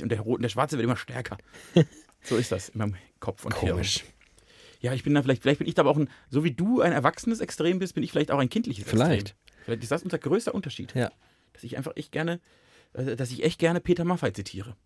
Und 0.02 0.08
der, 0.10 0.20
rote, 0.20 0.42
der 0.42 0.48
schwarze 0.48 0.76
wird 0.76 0.84
immer 0.84 0.96
stärker. 0.96 1.38
So 2.20 2.36
ist 2.36 2.50
das 2.50 2.70
in 2.70 2.78
meinem 2.78 2.96
Kopf 3.20 3.44
und 3.44 3.54
Hirn. 3.60 3.74
Komisch. 3.74 4.04
Ja, 4.80 4.92
ich 4.92 5.04
bin 5.04 5.14
da 5.14 5.22
vielleicht, 5.22 5.40
vielleicht 5.40 5.60
bin 5.60 5.68
ich 5.68 5.74
da 5.74 5.82
aber 5.82 5.90
auch 5.90 5.96
ein, 5.96 6.10
so 6.30 6.42
wie 6.42 6.50
du 6.50 6.80
ein 6.80 6.90
erwachsenes 6.90 7.38
Extrem 7.38 7.78
bist, 7.78 7.94
bin 7.94 8.02
ich 8.02 8.10
vielleicht 8.10 8.32
auch 8.32 8.40
ein 8.40 8.50
kindliches 8.50 8.84
Vielleicht. 8.88 9.30
Extrem. 9.30 9.64
Vielleicht 9.64 9.82
ist 9.84 9.92
das 9.92 10.02
unser 10.02 10.18
größter 10.18 10.52
Unterschied. 10.52 10.96
Ja. 10.96 11.12
Dass 11.58 11.64
ich 11.64 11.76
einfach 11.76 11.96
echt 11.96 12.12
gerne, 12.12 12.38
äh, 12.92 13.16
dass 13.16 13.32
ich 13.32 13.42
echt 13.42 13.58
gerne 13.58 13.80
Peter 13.80 14.04
Maffay 14.04 14.32
zitiere. 14.32 14.76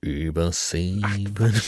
Über 0.00 0.52
sieben 0.52 1.66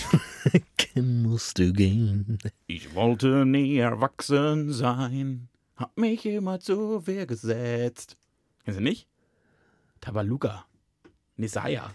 Ecken 0.53 1.23
musst 1.25 1.59
du 1.59 1.73
gehen. 1.73 2.39
Ich 2.69 2.95
wollte 2.95 3.45
nie 3.45 3.77
erwachsen 3.79 4.73
sein, 4.73 5.49
hab 5.75 5.99
mich 5.99 6.25
immer 6.25 6.61
zur 6.61 7.09
Wehr 7.09 7.27
gesetzt. 7.27 8.17
Kennst 8.65 8.79
du 8.79 8.85
nicht? 8.85 9.09
Tabaluga. 10.01 10.67
Nesaya. 11.37 11.93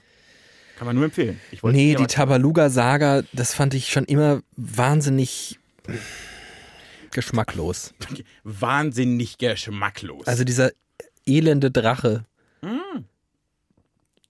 Kann 0.76 0.86
man 0.86 0.98
nur 0.98 1.06
empfehlen. 1.06 1.39
Ich 1.52 1.63
Nee, 1.63 1.96
die 1.96 2.08
Tabaluga-Saga, 2.08 3.24
das 3.32 3.54
fand 3.54 3.74
ich 3.74 3.89
schon 3.89 4.04
immer 4.04 4.42
wahnsinnig 4.58 5.60
geschmacklos. 7.12 7.94
Wahnsinnig 8.44 9.38
geschmacklos. 9.38 10.28
Also 10.28 10.44
dieser 10.44 10.72
elende 11.30 11.72
Drache. 11.72 12.26
Mm. 12.62 12.68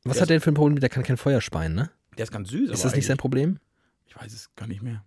Was 0.04 0.14
Der 0.18 0.22
hat 0.22 0.30
der 0.30 0.38
denn 0.38 0.42
für 0.42 0.52
ein 0.52 0.56
Problem? 0.56 0.80
Der 0.80 0.90
kann 0.90 1.04
kein 1.04 1.18
Feuer 1.18 1.42
speien, 1.42 1.76
ne? 1.76 1.90
der 2.18 2.24
ist 2.24 2.32
ganz 2.32 2.50
süß. 2.50 2.70
Ist 2.70 2.84
das 2.84 2.96
nicht 2.96 3.06
sein 3.06 3.18
Problem? 3.18 3.60
Ich 4.08 4.16
weiß 4.16 4.34
es 4.34 4.50
gar 4.56 4.68
nicht 4.68 4.82
mehr. 4.82 5.04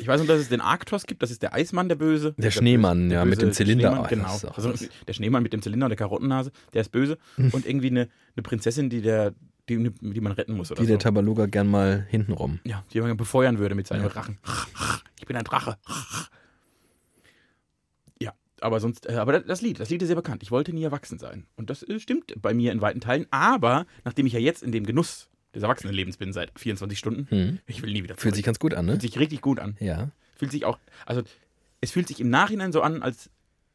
Ich 0.00 0.06
weiß 0.08 0.18
nur, 0.20 0.26
dass 0.26 0.40
es 0.40 0.48
den 0.48 0.60
Arktos 0.60 1.06
gibt, 1.06 1.22
das 1.22 1.30
ist 1.30 1.42
der 1.42 1.54
Eismann, 1.54 1.88
der 1.88 1.94
Böse. 1.94 2.34
Der 2.38 2.50
Schneemann, 2.50 3.08
böse- 3.08 3.14
ja, 3.14 3.24
mit 3.24 3.40
dem 3.40 3.52
Zylinder. 3.52 4.02
Oh, 4.04 4.08
genau. 4.08 4.26
Also, 4.52 4.74
der 5.06 5.12
Schneemann 5.12 5.44
mit 5.44 5.52
dem 5.52 5.62
Zylinder 5.62 5.86
und 5.86 5.90
der 5.90 5.96
Karottennase, 5.96 6.50
der 6.72 6.80
ist 6.80 6.90
böse. 6.90 7.18
Und 7.36 7.66
irgendwie 7.66 7.86
eine, 7.86 8.08
eine 8.34 8.42
Prinzessin, 8.42 8.90
die, 8.90 9.00
der, 9.00 9.32
die, 9.68 9.90
die 10.00 10.20
man 10.20 10.32
retten 10.32 10.54
muss 10.56 10.72
oder 10.72 10.80
Die 10.80 10.86
so. 10.86 10.92
der 10.94 10.98
Tabaluga 10.98 11.46
gern 11.46 11.68
mal 11.68 12.04
hintenrum. 12.10 12.58
ja, 12.64 12.82
die 12.92 13.00
man 13.00 13.16
befeuern 13.16 13.58
würde 13.60 13.76
mit 13.76 13.86
seinem 13.86 14.02
Ja. 14.02 14.08
Rachen. 14.08 14.38
Ich 15.20 15.26
bin 15.26 15.36
ein 15.36 15.44
Drache. 15.44 15.76
Aber 18.60 18.80
sonst, 18.80 19.08
äh, 19.08 19.14
aber 19.14 19.40
das 19.40 19.62
Lied, 19.62 19.80
das 19.80 19.90
Lied 19.90 20.02
ist 20.02 20.08
sehr 20.08 20.16
bekannt. 20.16 20.42
Ich 20.42 20.50
wollte 20.50 20.72
nie 20.72 20.82
erwachsen 20.84 21.18
sein. 21.18 21.46
Und 21.56 21.70
das 21.70 21.82
äh, 21.82 21.98
stimmt 22.00 22.34
bei 22.40 22.52
mir 22.54 22.72
in 22.72 22.80
weiten 22.80 23.00
Teilen. 23.00 23.26
Aber 23.30 23.86
nachdem 24.04 24.26
ich 24.26 24.32
ja 24.34 24.38
jetzt 24.40 24.62
in 24.62 24.72
dem 24.72 24.84
Genuss 24.86 25.28
des 25.54 25.62
Erwachsenenlebens 25.62 26.16
bin 26.16 26.32
seit 26.32 26.52
24 26.58 26.98
Stunden, 26.98 27.26
Hm. 27.30 27.58
ich 27.66 27.82
will 27.82 27.90
nie 27.92 28.02
wieder 28.02 28.14
zurück. 28.14 28.20
Fühlt 28.22 28.34
sich 28.36 28.44
ganz 28.44 28.58
gut 28.58 28.74
an, 28.74 28.86
ne? 28.86 28.92
Fühlt 28.92 29.02
sich 29.02 29.18
richtig 29.18 29.40
gut 29.40 29.58
an. 29.60 29.76
Ja. 29.80 30.10
Fühlt 30.36 30.52
sich 30.52 30.64
auch, 30.64 30.78
also 31.06 31.22
es 31.80 31.90
fühlt 31.90 32.06
sich 32.08 32.20
im 32.20 32.30
Nachhinein 32.30 32.72
so 32.72 32.82
an, 32.82 33.02
als 33.02 33.30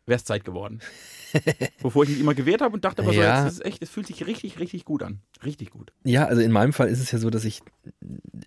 wäre 0.08 0.18
es 0.18 0.24
Zeit 0.24 0.46
geworden. 0.46 0.80
Wovor 1.82 2.04
ich 2.04 2.10
mich 2.12 2.20
immer 2.20 2.34
gewehrt 2.36 2.62
habe 2.62 2.76
und 2.76 2.86
dachte 2.86 3.02
aber 3.02 3.12
so, 3.14 3.20
Ja. 3.20 3.44
jetzt 3.44 3.54
ist 3.54 3.60
es 3.60 3.66
echt, 3.66 3.82
es 3.82 3.90
fühlt 3.90 4.08
sich 4.08 4.26
richtig, 4.26 4.60
richtig 4.60 4.86
gut 4.86 5.02
an. 5.04 5.20
Richtig 5.44 5.72
gut. 5.72 5.92
Ja, 6.04 6.26
also 6.26 6.42
in 6.42 6.52
meinem 6.52 6.74
Fall 6.74 6.88
ist 6.88 7.00
es 7.00 7.12
ja 7.12 7.18
so, 7.20 7.30
dass 7.30 7.44
ich 7.44 7.62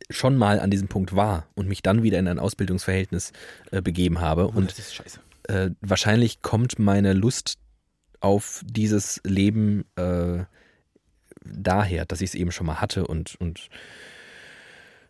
schon 0.08 0.36
mal 0.36 0.60
an 0.60 0.70
diesem 0.70 0.88
Punkt 0.88 1.14
war 1.16 1.46
und 1.54 1.68
mich 1.68 1.82
dann 1.82 2.02
wieder 2.04 2.18
in 2.18 2.28
ein 2.28 2.38
Ausbildungsverhältnis 2.38 3.32
äh, 3.72 3.82
begeben 3.82 4.20
habe. 4.20 4.46
Und 4.46 4.56
Und 4.56 4.70
das 4.70 4.78
ist 4.78 4.94
scheiße. 4.94 5.20
Äh, 5.48 5.70
wahrscheinlich 5.80 6.42
kommt 6.42 6.78
meine 6.78 7.12
Lust 7.12 7.58
auf 8.20 8.62
dieses 8.66 9.20
Leben 9.24 9.84
äh, 9.96 10.44
daher, 11.44 12.04
dass 12.04 12.20
ich 12.20 12.30
es 12.30 12.34
eben 12.34 12.52
schon 12.52 12.66
mal 12.66 12.80
hatte 12.80 13.06
und, 13.06 13.36
und 13.40 13.68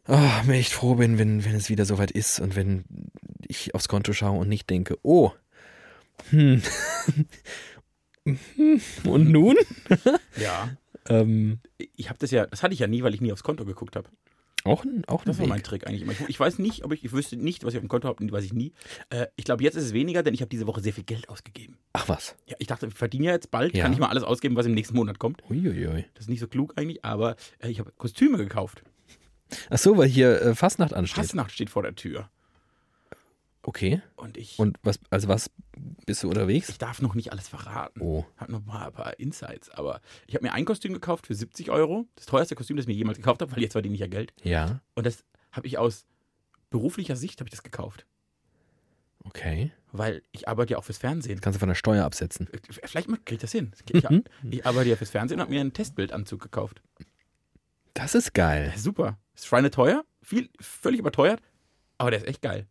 oh, 0.06 0.30
mir 0.46 0.54
echt 0.54 0.72
froh 0.72 0.94
bin, 0.94 1.18
wenn, 1.18 1.44
wenn 1.44 1.54
es 1.54 1.68
wieder 1.68 1.84
soweit 1.84 2.10
ist 2.10 2.40
und 2.40 2.56
wenn 2.56 2.84
ich 3.46 3.74
aufs 3.74 3.88
Konto 3.88 4.12
schaue 4.12 4.38
und 4.38 4.48
nicht 4.48 4.68
denke, 4.70 4.98
oh, 5.02 5.32
hm, 6.30 6.62
hm, 8.24 8.80
und 9.04 9.30
nun? 9.30 9.56
Ja. 10.36 10.70
Ähm, 11.10 11.60
Ich 11.96 12.10
habe 12.10 12.18
das 12.18 12.30
ja, 12.32 12.44
das 12.44 12.62
hatte 12.62 12.74
ich 12.74 12.80
ja 12.80 12.86
nie, 12.86 13.02
weil 13.02 13.14
ich 13.14 13.22
nie 13.22 13.32
aufs 13.32 13.42
Konto 13.42 13.64
geguckt 13.64 13.96
habe. 13.96 14.10
Auch 14.64 14.84
ein, 14.84 15.04
auch 15.06 15.22
ein 15.22 15.26
Das 15.26 15.38
war 15.38 15.44
Weg. 15.44 15.48
mein 15.50 15.62
Trick 15.62 15.86
eigentlich 15.86 16.02
immer. 16.02 16.12
Ich, 16.12 16.20
ich 16.28 16.40
weiß 16.40 16.58
nicht, 16.58 16.84
ob 16.84 16.92
ich, 16.92 17.04
ich 17.04 17.12
wüsste 17.12 17.36
nicht, 17.36 17.64
was 17.64 17.72
ich 17.74 17.78
auf 17.78 17.84
dem 17.84 17.88
Konto 17.88 18.08
habe, 18.08 18.30
weiß 18.30 18.44
ich 18.44 18.52
nie. 18.52 18.72
Äh, 19.10 19.26
ich 19.36 19.44
glaube, 19.44 19.62
jetzt 19.62 19.76
ist 19.76 19.84
es 19.84 19.92
weniger, 19.92 20.22
denn 20.22 20.34
ich 20.34 20.40
habe 20.40 20.48
diese 20.50 20.66
Woche 20.66 20.80
sehr 20.80 20.92
viel 20.92 21.04
Geld 21.04 21.28
ausgegeben. 21.28 21.78
Ach 21.92 22.08
was. 22.08 22.36
Ja, 22.46 22.56
ich 22.58 22.66
dachte, 22.66 22.86
ich 22.86 22.94
verdiene 22.94 23.26
ja 23.26 23.32
jetzt 23.32 23.50
bald, 23.50 23.74
Ja. 23.74 23.84
kann 23.84 23.92
ich 23.92 23.98
mal 23.98 24.08
alles 24.08 24.24
ausgeben, 24.24 24.56
was 24.56 24.66
im 24.66 24.74
nächsten 24.74 24.96
Monat 24.96 25.18
kommt. 25.18 25.42
Uiuiui. 25.50 26.04
Das 26.14 26.24
ist 26.24 26.28
nicht 26.28 26.40
so 26.40 26.48
klug 26.48 26.74
eigentlich, 26.76 27.04
aber 27.04 27.36
äh, 27.60 27.68
ich 27.70 27.78
habe 27.78 27.92
Kostüme 27.96 28.36
gekauft. 28.38 28.82
Ach 29.70 29.78
so, 29.78 29.96
weil 29.96 30.08
hier 30.08 30.42
äh, 30.42 30.54
Fastnacht 30.54 30.92
ansteht. 30.92 31.16
Fastnacht 31.24 31.52
steht 31.52 31.70
vor 31.70 31.82
der 31.82 31.94
Tür. 31.94 32.28
Okay. 33.68 34.00
Und 34.16 34.38
ich, 34.38 34.58
Und 34.58 34.78
was, 34.82 34.98
also 35.10 35.28
was 35.28 35.50
bist 36.06 36.22
du 36.22 36.28
unterwegs? 36.30 36.70
ich 36.70 36.78
darf 36.78 37.02
noch 37.02 37.14
nicht 37.14 37.32
alles 37.32 37.48
verraten. 37.48 38.00
Oh. 38.00 38.24
Hat 38.38 38.48
noch 38.48 38.64
mal 38.64 38.86
ein 38.86 38.92
paar 38.94 39.18
Insights, 39.18 39.68
aber 39.68 40.00
ich 40.26 40.34
habe 40.34 40.46
mir 40.46 40.54
ein 40.54 40.64
Kostüm 40.64 40.94
gekauft 40.94 41.26
für 41.26 41.34
70 41.34 41.70
Euro. 41.70 42.06
Das 42.16 42.24
teuerste 42.24 42.54
Kostüm, 42.54 42.78
das 42.78 42.84
ich 42.84 42.88
mir 42.88 42.94
jemals 42.94 43.18
gekauft 43.18 43.42
habe, 43.42 43.52
weil 43.52 43.60
jetzt 43.62 43.72
verdiene 43.72 43.94
ich 43.94 44.00
ja 44.00 44.06
Geld. 44.06 44.32
Ja. 44.42 44.80
Und 44.94 45.06
das 45.06 45.22
habe 45.52 45.66
ich 45.66 45.76
aus 45.76 46.06
beruflicher 46.70 47.14
Sicht 47.14 47.40
habe 47.40 47.48
ich 47.48 47.50
das 47.50 47.62
gekauft, 47.62 48.06
Okay. 49.24 49.70
weil 49.92 50.22
ich 50.32 50.48
arbeite 50.48 50.72
ja 50.72 50.78
auch 50.78 50.84
fürs 50.84 50.96
Fernsehen. 50.98 51.36
Das 51.36 51.42
kannst 51.42 51.56
du 51.56 51.60
von 51.60 51.68
der 51.68 51.74
Steuer 51.74 52.04
absetzen. 52.06 52.48
Vielleicht 52.84 53.08
kriege 53.08 53.34
ich 53.34 53.38
das 53.38 53.52
hin. 53.52 53.72
Ich, 53.92 54.02
Mhm. 54.08 54.24
ich 54.50 54.64
arbeite 54.66 54.88
ja 54.88 54.96
fürs 54.96 55.10
Fernsehen 55.10 55.36
und 55.38 55.42
habe 55.42 55.52
mir 55.52 55.60
einen 55.60 55.74
Testbildanzug 55.74 56.40
gekauft. 56.40 56.80
Das 57.92 58.14
ist 58.14 58.32
geil. 58.32 58.72
Super. 58.78 59.18
Ist 59.34 59.46
schweineteuer, 59.46 60.04
viel, 60.22 60.48
völlig 60.58 61.00
überteuert, 61.00 61.42
aber 61.98 62.10
der 62.12 62.20
ist 62.20 62.26
echt 62.28 62.40
geil. 62.42 62.66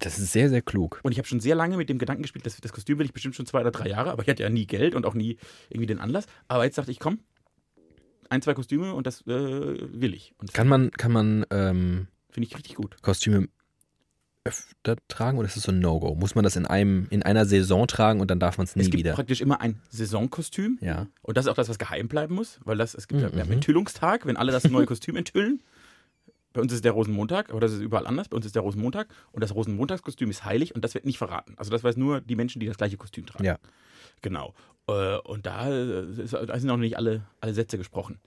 Das 0.00 0.18
ist 0.18 0.32
sehr, 0.32 0.48
sehr 0.48 0.62
klug. 0.62 1.00
Und 1.02 1.12
ich 1.12 1.18
habe 1.18 1.26
schon 1.26 1.40
sehr 1.40 1.54
lange 1.54 1.76
mit 1.76 1.88
dem 1.88 1.98
Gedanken 1.98 2.22
gespielt, 2.22 2.46
das, 2.46 2.56
das 2.60 2.72
Kostüm 2.72 2.98
will 2.98 3.06
ich 3.06 3.12
bestimmt 3.12 3.34
schon 3.34 3.46
zwei 3.46 3.60
oder 3.60 3.70
drei 3.72 3.88
Jahre, 3.88 4.10
aber 4.12 4.22
ich 4.22 4.28
hatte 4.28 4.42
ja 4.42 4.48
nie 4.50 4.66
Geld 4.66 4.94
und 4.94 5.04
auch 5.06 5.14
nie 5.14 5.38
irgendwie 5.70 5.86
den 5.86 5.98
Anlass. 5.98 6.26
Aber 6.46 6.64
jetzt 6.64 6.78
dachte 6.78 6.90
ich, 6.90 7.00
komm, 7.00 7.18
ein, 8.30 8.42
zwei 8.42 8.54
Kostüme 8.54 8.92
und 8.94 9.06
das 9.06 9.22
äh, 9.22 9.26
will 9.26 10.14
ich. 10.14 10.34
Und 10.38 10.52
Kann 10.54 10.68
man, 10.68 10.90
kann 10.92 11.10
man 11.12 11.44
ähm, 11.50 12.06
finde 12.30 12.46
ich 12.46 12.54
richtig 12.56 12.76
gut. 12.76 12.96
Kostüme 13.02 13.48
öfter 14.44 14.96
tragen 15.08 15.36
oder 15.38 15.46
ist 15.46 15.56
das 15.56 15.64
so 15.64 15.72
ein 15.72 15.80
No-Go? 15.80 16.14
Muss 16.14 16.34
man 16.34 16.42
das 16.44 16.56
in 16.56 16.64
einem, 16.64 17.06
in 17.10 17.22
einer 17.22 17.44
Saison 17.44 17.86
tragen 17.86 18.20
und 18.20 18.30
dann 18.30 18.38
darf 18.40 18.56
man 18.56 18.66
es 18.66 18.76
nie 18.76 18.82
es 18.82 18.90
gibt 18.90 19.00
wieder? 19.00 19.12
praktisch 19.14 19.40
immer 19.40 19.60
ein 19.60 19.80
Saisonkostüm. 19.90 20.78
Ja. 20.80 21.06
Und 21.22 21.36
das 21.36 21.44
ist 21.46 21.50
auch 21.50 21.54
das, 21.56 21.68
was 21.68 21.78
geheim 21.78 22.08
bleiben 22.08 22.34
muss, 22.34 22.58
weil 22.64 22.78
das, 22.78 22.94
es 22.94 23.08
gibt 23.08 23.20
ja, 23.20 23.32
wir 23.32 23.40
haben 23.40 23.48
Mhm. 23.48 23.54
Enthüllungstag, 23.54 24.24
wenn 24.26 24.36
alle 24.36 24.52
das 24.52 24.64
neue 24.70 24.86
Kostüm 24.86 25.16
enthüllen. 25.16 25.62
Bei 26.58 26.62
uns 26.62 26.72
ist 26.72 26.84
der 26.84 26.90
Rosenmontag, 26.90 27.50
aber 27.50 27.60
das 27.60 27.70
ist 27.72 27.78
überall 27.80 28.04
anders. 28.08 28.28
Bei 28.28 28.34
uns 28.36 28.44
ist 28.44 28.56
der 28.56 28.62
Rosenmontag 28.62 29.06
und 29.30 29.42
das 29.44 29.54
Rosenmontagskostüm 29.54 30.28
ist 30.28 30.44
heilig 30.44 30.74
und 30.74 30.82
das 30.84 30.92
wird 30.92 31.04
nicht 31.06 31.16
verraten. 31.16 31.54
Also 31.56 31.70
das 31.70 31.84
weiß 31.84 31.96
nur 31.96 32.20
die 32.20 32.34
Menschen, 32.34 32.58
die 32.58 32.66
das 32.66 32.76
gleiche 32.76 32.96
Kostüm 32.96 33.26
tragen. 33.26 33.44
Ja. 33.44 33.58
Genau. 34.22 34.54
Äh, 34.88 35.18
Und 35.18 35.46
da, 35.46 35.68
äh, 35.70 36.02
ist- 36.20 36.32
da 36.32 36.58
sind 36.58 36.66
noch 36.66 36.76
nicht 36.76 36.96
alle, 36.96 37.22
alle 37.40 37.54
Sätze 37.54 37.78
gesprochen. 37.78 38.18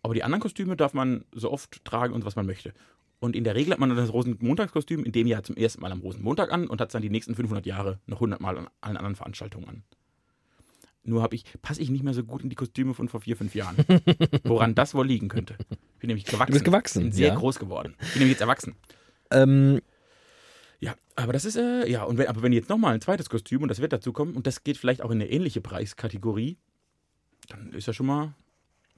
Aber 0.00 0.14
die 0.14 0.22
anderen 0.22 0.40
Kostüme 0.40 0.76
darf 0.76 0.94
man 0.94 1.24
so 1.32 1.50
oft 1.50 1.84
tragen 1.84 2.14
und 2.14 2.24
was 2.24 2.36
man 2.36 2.46
möchte. 2.46 2.72
Und 3.18 3.34
in 3.34 3.42
der 3.42 3.56
Regel 3.56 3.72
hat 3.72 3.80
man 3.80 3.88
dann 3.88 3.98
das 3.98 4.12
Rosenmontagskostüm 4.12 5.02
in 5.04 5.10
dem 5.10 5.26
Jahr 5.26 5.42
zum 5.42 5.56
ersten 5.56 5.80
Mal 5.80 5.90
am 5.90 6.02
Rosenmontag 6.02 6.52
an 6.52 6.68
und 6.68 6.80
hat 6.80 6.90
es 6.90 6.92
dann 6.92 7.02
die 7.02 7.10
nächsten 7.10 7.34
500 7.34 7.66
Jahre 7.66 7.98
noch 8.06 8.20
100 8.20 8.40
Mal 8.40 8.58
an 8.58 8.68
allen 8.80 8.96
anderen 8.96 9.16
Veranstaltungen 9.16 9.68
an. 9.68 9.82
Nur 11.04 11.22
habe 11.22 11.34
ich, 11.34 11.44
passe 11.62 11.82
ich 11.82 11.90
nicht 11.90 12.04
mehr 12.04 12.14
so 12.14 12.22
gut 12.22 12.42
in 12.42 12.48
die 12.50 12.54
Kostüme 12.56 12.94
von 12.94 13.08
vor 13.08 13.20
vier, 13.20 13.36
fünf 13.36 13.54
Jahren. 13.56 13.76
Woran 14.44 14.74
das 14.76 14.94
wohl 14.94 15.06
liegen 15.06 15.28
könnte. 15.28 15.56
Ich 15.70 15.98
bin 15.98 16.08
nämlich 16.08 16.24
gewachsen. 16.26 16.46
Du 16.46 16.52
bist 16.52 16.64
gewachsen, 16.64 17.02
Bin 17.04 17.12
sehr 17.12 17.28
ja. 17.28 17.34
groß 17.34 17.58
geworden. 17.58 17.94
Ich 18.00 18.12
bin 18.12 18.20
nämlich 18.20 18.34
jetzt 18.34 18.40
erwachsen. 18.40 18.76
Ähm, 19.32 19.80
Ja, 20.78 20.94
aber 21.16 21.32
das 21.32 21.44
ist, 21.44 21.56
äh, 21.56 21.88
ja, 21.90 22.04
und 22.04 22.18
wenn, 22.18 22.28
aber 22.28 22.42
wenn 22.42 22.52
jetzt 22.52 22.68
nochmal 22.68 22.94
ein 22.94 23.00
zweites 23.00 23.28
Kostüm 23.30 23.62
und 23.62 23.68
das 23.68 23.80
wird 23.80 23.92
dazu 23.92 24.12
kommen 24.12 24.34
und 24.36 24.46
das 24.46 24.62
geht 24.62 24.76
vielleicht 24.78 25.02
auch 25.02 25.10
in 25.10 25.20
eine 25.20 25.28
ähnliche 25.30 25.60
Preiskategorie, 25.60 26.56
dann 27.48 27.72
ist 27.72 27.86
ja 27.86 27.92
schon 27.92 28.06
mal, 28.06 28.34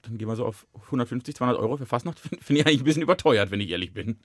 dann 0.03 0.17
gehen 0.19 0.27
wir 0.27 0.35
so 0.35 0.45
auf 0.45 0.67
150, 0.85 1.35
200 1.35 1.57
Euro 1.59 1.77
für 1.77 1.85
Fastnacht. 1.87 2.19
Finde 2.21 2.37
find 2.43 2.59
ich 2.59 2.65
eigentlich 2.67 2.81
ein 2.81 2.85
bisschen 2.85 3.01
überteuert, 3.01 3.49
wenn 3.49 3.61
ich 3.61 3.69
ehrlich 3.71 3.93
bin. 3.93 4.17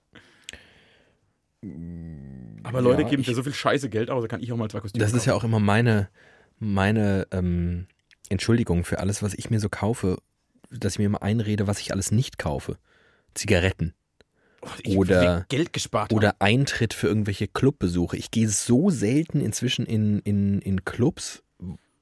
Aber 2.62 2.80
Leute 2.82 3.02
Ja, 3.02 3.08
geben 3.08 3.22
ich- 3.22 3.28
für 3.28 3.34
so 3.34 3.42
viel 3.42 3.54
Scheiße 3.54 3.88
Geld 3.90 4.10
aus, 4.10 4.22
da 4.22 4.28
kann 4.28 4.42
ich 4.42 4.52
auch 4.52 4.56
mal 4.56 4.70
zwei 4.70 4.80
Kostüme 4.80 5.02
das 5.04 5.12
ist 5.12 5.26
ja 5.26 5.32
kaufen. 5.32 5.44
auch 5.46 5.48
immer 5.48 5.60
meine, 5.60 6.08
meine 6.60 7.26
ähm, 7.32 7.86
Entschuldigung 8.28 8.84
für 8.84 9.00
alles, 9.00 9.22
was 9.22 9.34
ich 9.34 9.50
mir 9.50 9.58
so 9.60 9.68
kaufe, 9.68 10.18
dass 10.70 10.92
ich 10.94 10.98
mir 11.00 11.06
immer 11.06 11.22
einrede, 11.22 11.66
was 11.66 11.80
ich 11.80 11.92
alles 11.92 12.12
nicht 12.12 12.38
kaufe. 12.38 12.76
Zigaretten 13.34 13.94
Oh, 14.86 14.96
oder- 14.98 15.46
Geld 15.48 15.72
gespart 15.72 16.10
haben. 16.10 16.16
oder 16.16 16.36
Eintritt 16.38 16.92
für 16.92 17.06
irgendwelche 17.06 17.48
Clubbesuche. 17.48 18.16
Ich 18.18 18.30
gehe 18.30 18.46
so 18.48 18.90
selten 18.90 19.40
inzwischen 19.40 19.86
in, 19.86 20.18
in, 20.20 20.60
in 20.60 20.84
Clubs 20.84 21.42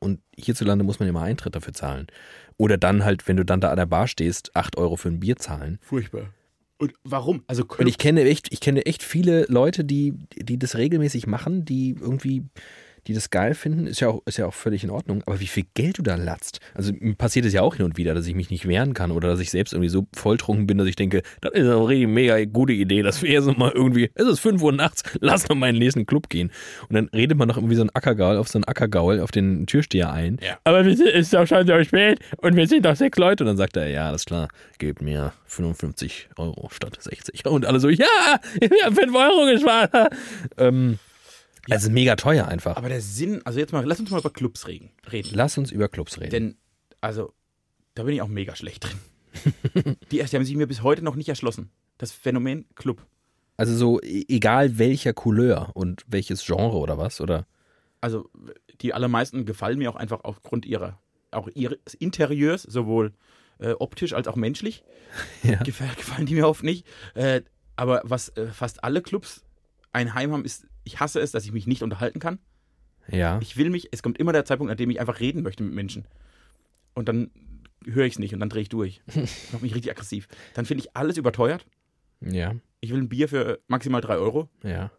und 0.01 0.21
hierzulande 0.37 0.85
muss 0.85 0.99
man 0.99 1.09
immer 1.09 1.23
Eintritt 1.23 1.55
dafür 1.55 1.73
zahlen. 1.73 2.09
Oder 2.57 2.77
dann 2.77 3.05
halt, 3.05 3.29
wenn 3.29 3.37
du 3.37 3.45
dann 3.45 3.61
da 3.61 3.71
an 3.71 3.77
der 3.77 3.87
Bar 3.87 4.09
stehst, 4.09 4.57
8 4.57 4.77
Euro 4.77 4.97
für 4.97 5.09
ein 5.09 5.21
Bier 5.21 5.37
zahlen. 5.37 5.79
Furchtbar. 5.83 6.33
Und 6.79 6.95
warum? 7.05 7.45
Also 7.47 7.65
Und 7.79 7.87
ich 7.87 7.97
kenne 7.99 8.23
echt, 8.25 8.53
ich 8.53 8.61
kenne 8.61 8.87
echt 8.87 9.05
viele 9.05 9.45
Leute, 9.49 9.85
die, 9.85 10.15
die 10.37 10.59
das 10.59 10.77
regelmäßig 10.77 11.27
machen, 11.29 11.65
die 11.65 11.91
irgendwie, 12.01 12.45
die 13.07 13.15
das 13.15 13.31
geil 13.31 13.55
finden, 13.55 13.87
ist 13.87 14.01
ja 14.01 14.09
auch, 14.09 14.23
ist 14.27 14.39
ja 14.39 14.47
auch 14.47 14.55
völlig 14.55 14.85
in 14.85 14.91
Ordnung. 14.91 15.23
Aber 15.27 15.41
wie 15.41 15.47
viel 15.47 15.65
Geld 15.75 15.99
du 15.99 16.03
da 16.03 16.17
latzt. 16.17 16.61
Also 16.75 16.93
mir 16.99 17.15
passiert 17.15 17.47
es 17.47 17.53
ja 17.53 17.63
auch 17.63 17.77
hin 17.77 17.85
und 17.85 17.97
wieder, 17.97 18.15
dass 18.15 18.27
ich 18.27 18.35
mich 18.35 18.51
nicht 18.51 18.67
wehren 18.67 18.95
kann 18.95 19.11
oder 19.11 19.29
dass 19.29 19.41
ich 19.41 19.51
selbst 19.51 19.73
irgendwie 19.73 19.89
so 19.89 20.07
volltrunken 20.15 20.67
bin, 20.67 20.79
dass 20.79 20.87
ich 20.87 20.97
denke, 20.97 21.23
das 21.41 21.53
ist 21.53 21.61
eine 21.61 21.87
richtig 21.87 22.09
mega 22.09 22.45
gute 22.45 22.73
Idee, 22.73 23.03
dass 23.03 23.23
wir 23.23 23.31
jetzt 23.31 23.47
mal 23.57 23.73
irgendwie, 23.73 24.11
es 24.15 24.27
ist 24.27 24.41
5 24.41 24.63
Uhr 24.63 24.73
nachts, 24.73 25.03
lass 25.21 25.49
noch 25.49 25.57
mal 25.57 25.69
in 25.69 25.77
den 25.77 25.83
nächsten 25.83 26.07
Club 26.07 26.29
gehen. 26.29 26.51
Und 26.89 26.95
dann 26.95 27.09
redet 27.09 27.39
man 27.39 27.49
noch 27.49 27.57
irgendwie 27.57 27.77
so 27.77 27.83
ein 27.83 27.91
Ackergaul 27.95 28.37
auf 28.37 28.49
so 28.49 28.59
einen 28.59 28.65
Ackergaul 28.65 29.21
auf 29.21 29.31
den 29.31 29.67
Türsteher 29.67 30.13
ein. 30.13 30.39
Ja. 30.43 30.59
Aber 30.65 30.85
es 30.87 31.01
ist 31.01 31.35
doch 31.35 31.47
schon 31.47 31.67
so 31.67 31.85
spät 31.85 32.21
und 32.39 32.57
wir 32.57 32.67
sind 32.67 32.85
doch 32.85 32.97
sechs 32.97 33.19
Leute. 33.19 33.45
Und 33.45 33.49
dann 33.49 33.57
sagt 33.57 33.77
er, 33.77 33.89
ja, 33.89 34.09
alles 34.09 34.25
klar, 34.25 34.49
gebt 34.79 35.03
mir 35.03 35.33
55 35.47 36.31
Euro 36.37 36.69
statt 36.73 36.97
60. 37.01 37.47
Und 37.47 37.67
alle 37.67 37.81
so, 37.81 37.89
ja, 37.89 38.07
wir 38.61 38.85
haben 38.85 38.95
5 38.95 39.15
Euro 39.15 39.47
gespart. 39.53 39.91
ähm, 40.59 40.99
Also 41.71 41.91
mega 41.91 42.17
teuer 42.17 42.47
einfach. 42.49 42.77
aber 42.77 42.89
der 42.89 43.01
Sinn, 43.01 43.43
also 43.45 43.59
jetzt 43.59 43.73
mal, 43.73 43.85
lass 43.85 44.01
uns 44.01 44.11
mal 44.11 44.21
über 44.21 44.31
Clubs 44.31 44.67
reden. 44.67 44.91
reden. 45.11 45.31
Lass 45.33 45.59
uns 45.59 45.71
über 45.71 45.89
Clubs 45.89 46.19
reden. 46.19 46.31
Denn, 46.31 46.57
also, 47.01 47.33
da 47.95 48.05
bin 48.05 48.15
ich 48.15 48.23
auch 48.23 48.29
mega 48.29 48.57
schlecht 48.57 48.85
drin. 48.85 48.99
die, 50.11 50.19
die 50.19 50.23
haben 50.25 50.45
sich 50.45 50.57
mir 50.57 50.67
bis 50.67 50.83
heute 50.83 51.03
noch 51.03 51.15
nicht 51.15 51.29
erschlossen. 51.29 51.71
Das 51.99 52.13
Phänomen 52.13 52.67
Club. 52.75 53.05
Also 53.57 53.75
so 53.75 54.01
e- 54.01 54.25
egal 54.29 54.79
welcher 54.79 55.13
Couleur 55.13 55.71
und 55.75 56.05
welches 56.07 56.45
Genre 56.45 56.77
oder 56.77 56.97
was, 56.97 57.21
oder? 57.21 57.47
Also, 58.01 58.31
die 58.81 58.95
allermeisten 58.95 59.45
gefallen 59.45 59.79
mir 59.79 59.91
auch 59.91 59.97
einfach 59.97 60.21
aufgrund 60.23 60.65
ihrer, 60.65 61.01
auch 61.33 61.49
ihres 61.55 61.95
Interieurs, 61.99 62.63
sowohl 62.63 63.13
äh, 63.59 63.73
optisch 63.73 64.13
als 64.13 64.29
auch 64.29 64.37
menschlich. 64.37 64.85
Ja. 65.43 65.57
Gefallen, 65.63 65.97
gefallen 65.97 66.27
die 66.27 66.35
mir 66.35 66.47
oft 66.47 66.63
nicht. 66.63 66.87
Äh, 67.15 67.43
aber 67.77 68.03
was 68.05 68.29
äh, 68.31 68.49
fast 68.49 68.85
alle 68.85 69.03
Clubs 69.03 69.43
ein 69.93 70.15
Heim 70.15 70.33
haben, 70.33 70.45
ist, 70.45 70.67
ich 70.89 71.01
hasse 71.01 71.21
es, 71.21 71.31
dass 71.33 71.45
ich 71.45 71.53
mich 71.53 71.67
nicht 71.67 71.83
unterhalten 71.83 72.19
kann. 72.19 72.39
Ja. 73.11 73.39
Ich 73.43 73.57
will 73.57 73.69
mich, 73.71 73.89
es 73.93 74.03
kommt 74.03 74.19
immer 74.19 74.33
der 74.33 74.45
Zeitpunkt, 74.47 74.71
an 74.71 74.77
dem 74.79 74.91
ich 74.91 75.01
einfach 75.01 75.21
reden 75.21 75.43
möchte 75.43 75.63
mit 75.63 75.75
Menschen. 75.75 76.07
Und 76.95 77.09
dann 77.09 77.31
höre 77.85 78.07
ich 78.07 78.15
es 78.15 78.19
nicht 78.19 78.33
und 78.35 78.41
dann 78.41 78.49
drehe 78.49 78.63
ich 78.63 78.69
durch. 78.71 79.03
Macht 79.53 79.63
mich 79.63 79.75
richtig 79.75 79.91
aggressiv. 79.91 80.29
Dann 80.55 80.65
finde 80.67 80.85
ich 80.85 80.97
alles 80.97 81.17
überteuert. 81.17 81.67
Ja. 82.21 82.55
Ich 82.81 82.91
will 82.91 82.99
ein 83.01 83.09
Bier 83.09 83.29
für 83.29 83.61
maximal 83.69 84.01
3 84.01 84.17
Euro 84.17 84.49
Ja. 84.63 84.91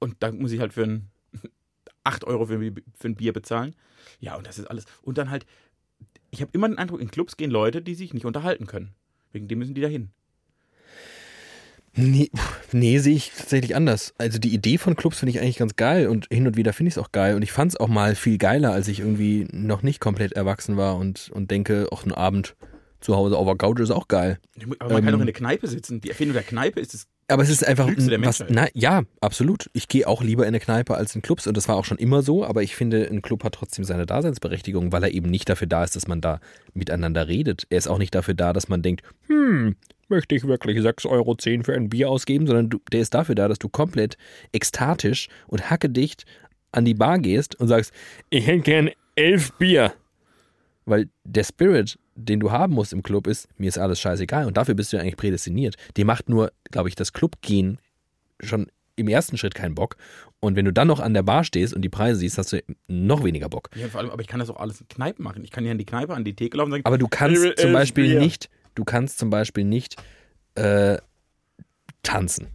und 0.00 0.16
dann 0.22 0.38
muss 0.38 0.52
ich 0.52 0.60
halt 0.60 0.72
für 0.72 0.84
ein 0.84 1.10
8 2.04 2.24
Euro 2.24 2.46
für, 2.46 2.58
für 2.58 3.08
ein 3.08 3.14
Bier 3.16 3.32
bezahlen. 3.32 3.74
Ja, 4.20 4.36
und 4.36 4.46
das 4.46 4.58
ist 4.58 4.66
alles. 4.66 4.84
Und 5.02 5.18
dann 5.18 5.30
halt, 5.30 5.44
ich 6.30 6.40
habe 6.40 6.50
immer 6.54 6.68
den 6.68 6.78
Eindruck, 6.78 7.00
in 7.00 7.10
Clubs 7.10 7.36
gehen 7.36 7.50
Leute, 7.50 7.82
die 7.82 7.94
sich 7.94 8.12
nicht 8.14 8.26
unterhalten 8.26 8.66
können. 8.66 8.94
Wegen 9.32 9.48
dem 9.48 9.58
müssen 9.58 9.74
die 9.74 9.80
dahin. 9.80 10.10
Nee, 11.96 12.30
nee 12.72 12.98
sehe 12.98 13.14
ich 13.14 13.32
tatsächlich 13.36 13.76
anders. 13.76 14.14
Also 14.18 14.38
die 14.38 14.52
Idee 14.52 14.78
von 14.78 14.96
Clubs 14.96 15.20
finde 15.20 15.30
ich 15.30 15.40
eigentlich 15.40 15.58
ganz 15.58 15.76
geil 15.76 16.08
und 16.08 16.26
hin 16.30 16.46
und 16.46 16.56
wieder 16.56 16.72
finde 16.72 16.88
ich 16.88 16.94
es 16.94 16.98
auch 16.98 17.12
geil. 17.12 17.36
Und 17.36 17.42
ich 17.42 17.52
fand 17.52 17.72
es 17.72 17.76
auch 17.78 17.88
mal 17.88 18.14
viel 18.14 18.38
geiler, 18.38 18.72
als 18.72 18.88
ich 18.88 19.00
irgendwie 19.00 19.46
noch 19.52 19.82
nicht 19.82 20.00
komplett 20.00 20.32
erwachsen 20.32 20.76
war 20.76 20.96
und, 20.96 21.30
und 21.32 21.50
denke, 21.50 21.88
auch 21.92 22.04
ein 22.04 22.12
Abend 22.12 22.56
zu 23.00 23.14
Hause 23.14 23.36
auf 23.36 23.46
der 23.46 23.56
Couch 23.56 23.80
ist 23.80 23.90
auch 23.90 24.08
geil. 24.08 24.38
Aber 24.78 24.94
man 24.94 24.98
Ähm, 24.98 25.04
kann 25.04 25.12
doch 25.12 25.20
in 25.20 25.26
der 25.26 25.34
Kneipe 25.34 25.68
sitzen. 25.68 26.00
Die 26.00 26.08
Erfindung 26.08 26.34
der 26.34 26.42
Kneipe 26.42 26.80
ist 26.80 26.94
es. 26.94 27.06
Aber 27.28 27.42
es 27.42 27.48
ist 27.48 27.66
einfach 27.66 27.88
was, 27.88 28.44
na, 28.48 28.66
ja, 28.74 29.02
absolut. 29.20 29.70
Ich 29.72 29.88
gehe 29.88 30.06
auch 30.06 30.22
lieber 30.22 30.42
in 30.42 30.48
eine 30.48 30.60
Kneipe 30.60 30.94
als 30.94 31.14
in 31.14 31.22
Clubs 31.22 31.46
und 31.46 31.56
das 31.56 31.68
war 31.68 31.76
auch 31.76 31.86
schon 31.86 31.96
immer 31.96 32.20
so, 32.20 32.44
aber 32.44 32.62
ich 32.62 32.76
finde, 32.76 33.08
ein 33.10 33.22
Club 33.22 33.44
hat 33.44 33.54
trotzdem 33.54 33.82
seine 33.84 34.04
Daseinsberechtigung, 34.04 34.92
weil 34.92 35.04
er 35.04 35.10
eben 35.10 35.30
nicht 35.30 35.48
dafür 35.48 35.66
da 35.66 35.84
ist, 35.84 35.96
dass 35.96 36.06
man 36.06 36.20
da 36.20 36.40
miteinander 36.74 37.26
redet. 37.26 37.66
Er 37.70 37.78
ist 37.78 37.88
auch 37.88 37.96
nicht 37.96 38.14
dafür 38.14 38.34
da, 38.34 38.52
dass 38.52 38.68
man 38.68 38.82
denkt, 38.82 39.04
hm, 39.28 39.76
möchte 40.10 40.34
ich 40.34 40.44
wirklich 40.44 40.78
6,10 40.78 41.08
Euro 41.08 41.36
für 41.62 41.74
ein 41.74 41.88
Bier 41.88 42.10
ausgeben, 42.10 42.46
sondern 42.46 42.70
du, 42.70 42.80
der 42.92 43.00
ist 43.00 43.14
dafür 43.14 43.34
da, 43.34 43.48
dass 43.48 43.58
du 43.58 43.68
komplett 43.68 44.16
ekstatisch 44.52 45.28
und 45.46 45.70
hackedicht 45.70 46.24
an 46.72 46.84
die 46.84 46.94
Bar 46.94 47.18
gehst 47.18 47.54
und 47.60 47.68
sagst, 47.68 47.92
ich 48.30 48.46
hätte 48.46 48.60
gern 48.60 48.90
elf 49.14 49.52
Bier. 49.52 49.92
Weil 50.86 51.08
der 51.24 51.44
Spirit, 51.44 51.98
den 52.14 52.40
du 52.40 52.50
haben 52.50 52.74
musst 52.74 52.92
im 52.92 53.02
Club, 53.02 53.26
ist, 53.26 53.48
mir 53.58 53.68
ist 53.68 53.78
alles 53.78 54.00
scheißegal. 54.00 54.46
Und 54.46 54.56
dafür 54.56 54.74
bist 54.74 54.92
du 54.92 54.96
ja 54.96 55.02
eigentlich 55.02 55.16
prädestiniert. 55.16 55.76
Dir 55.96 56.04
macht 56.04 56.28
nur, 56.28 56.52
glaube 56.70 56.88
ich, 56.88 56.94
das 56.94 57.12
Clubgehen 57.12 57.78
schon 58.40 58.66
im 58.96 59.08
ersten 59.08 59.36
Schritt 59.38 59.54
keinen 59.54 59.74
Bock. 59.74 59.96
Und 60.40 60.56
wenn 60.56 60.66
du 60.66 60.72
dann 60.72 60.88
noch 60.88 61.00
an 61.00 61.14
der 61.14 61.22
Bar 61.22 61.44
stehst 61.44 61.72
und 61.72 61.82
die 61.82 61.88
Preise 61.88 62.20
siehst, 62.20 62.36
hast 62.38 62.52
du 62.52 62.60
noch 62.86 63.24
weniger 63.24 63.48
Bock. 63.48 63.70
Ja, 63.74 63.88
vor 63.88 64.00
allem, 64.00 64.10
aber 64.10 64.20
ich 64.20 64.28
kann 64.28 64.40
das 64.40 64.50
auch 64.50 64.60
alles 64.60 64.80
in 64.80 64.88
Kneipen 64.88 65.24
machen. 65.24 65.42
Ich 65.42 65.50
kann 65.50 65.64
ja 65.64 65.72
in 65.72 65.78
die 65.78 65.86
Kneipe, 65.86 66.14
an 66.14 66.24
die 66.24 66.34
Theke 66.34 66.58
laufen 66.58 66.68
und 66.68 66.72
sagen, 66.72 66.86
Aber 66.86 66.98
du 66.98 67.08
kannst 67.08 67.58
zum 67.58 67.72
Beispiel 67.72 68.08
Bier. 68.10 68.20
nicht, 68.20 68.50
du 68.74 68.84
kannst 68.84 69.18
zum 69.18 69.30
Beispiel 69.30 69.64
nicht 69.64 69.96
äh, 70.54 70.98
tanzen. 72.02 72.48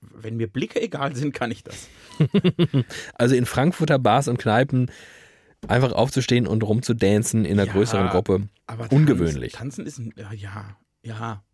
wenn 0.00 0.36
mir 0.36 0.48
Blicke 0.48 0.80
egal 0.82 1.14
sind, 1.16 1.32
kann 1.32 1.50
ich 1.50 1.64
das. 1.64 1.88
Also 3.14 3.34
in 3.34 3.46
Frankfurter 3.46 3.98
Bars 3.98 4.28
und 4.28 4.38
Kneipen 4.38 4.90
einfach 5.68 5.92
aufzustehen 5.92 6.46
und 6.46 6.62
rumzudancen 6.62 7.44
in 7.44 7.52
einer 7.58 7.66
Ja, 7.66 7.72
größeren 7.72 8.08
Gruppe. 8.08 8.48
Aber 8.66 8.90
Ungewöhnlich. 8.92 9.52
Tanzen, 9.52 9.84
tanzen 9.84 9.86
ist 9.86 9.98
ein, 9.98 10.12
ja, 10.16 10.32
ja, 10.32 10.76
ja. 11.02 11.44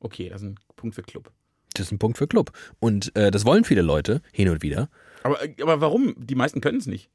Okay, 0.00 0.28
das 0.28 0.42
ist 0.42 0.48
ein 0.48 0.54
Punkt 0.76 0.94
für 0.94 1.02
Club. 1.02 1.32
Das 1.74 1.86
ist 1.86 1.92
ein 1.92 1.98
Punkt 1.98 2.18
für 2.18 2.26
Club. 2.28 2.52
Und 2.78 3.14
äh, 3.16 3.30
das 3.30 3.44
wollen 3.44 3.64
viele 3.64 3.82
Leute 3.82 4.22
hin 4.32 4.48
und 4.48 4.62
wieder. 4.62 4.88
Aber, 5.24 5.38
aber 5.60 5.80
warum? 5.80 6.14
Die 6.18 6.34
meisten 6.34 6.60
können 6.60 6.78
es 6.78 6.86
nicht. 6.86 7.10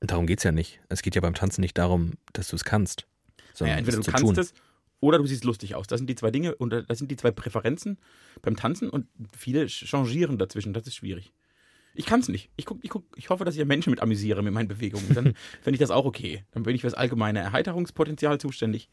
Darum 0.00 0.26
geht 0.26 0.38
es 0.38 0.44
ja 0.44 0.52
nicht. 0.52 0.80
Es 0.88 1.02
geht 1.02 1.14
ja 1.14 1.20
beim 1.20 1.34
Tanzen 1.34 1.60
nicht 1.60 1.76
darum, 1.76 2.12
dass 2.32 2.48
du 2.48 2.56
es 2.56 2.64
kannst, 2.64 3.06
sondern 3.54 3.74
Naja, 3.74 3.78
entweder 3.78 3.98
du 3.98 4.10
kannst 4.10 4.24
tun. 4.24 4.38
es 4.38 4.54
oder 5.00 5.18
du 5.18 5.26
siehst 5.26 5.44
lustig 5.44 5.74
aus. 5.74 5.86
Das 5.86 5.98
sind 5.98 6.08
die 6.08 6.14
zwei 6.14 6.30
Dinge 6.30 6.54
und 6.54 6.70
das 6.70 6.98
sind 6.98 7.10
die 7.10 7.16
zwei 7.16 7.30
Präferenzen 7.30 7.98
beim 8.42 8.56
Tanzen 8.56 8.90
und 8.90 9.06
viele 9.36 9.66
changieren 9.68 10.38
dazwischen. 10.38 10.72
Das 10.74 10.86
ist 10.86 10.94
schwierig. 10.96 11.32
Ich 11.94 12.06
kann 12.06 12.20
es 12.20 12.28
nicht. 12.28 12.50
Ich, 12.56 12.66
guck, 12.66 12.78
ich, 12.82 12.90
guck, 12.90 13.04
ich 13.16 13.30
hoffe, 13.30 13.44
dass 13.44 13.54
ich 13.54 13.58
ja 13.58 13.64
Menschen 13.64 13.90
mit 13.90 14.00
amüsiere 14.00 14.42
mit 14.42 14.52
meinen 14.52 14.68
Bewegungen. 14.68 15.12
Dann 15.14 15.24
fände 15.62 15.74
ich 15.74 15.80
das 15.80 15.90
auch 15.90 16.04
okay. 16.04 16.44
Dann 16.52 16.62
bin 16.62 16.74
ich 16.74 16.82
für 16.82 16.86
das 16.86 16.94
allgemeine 16.94 17.40
Erheiterungspotenzial 17.40 18.38
zuständig. 18.38 18.88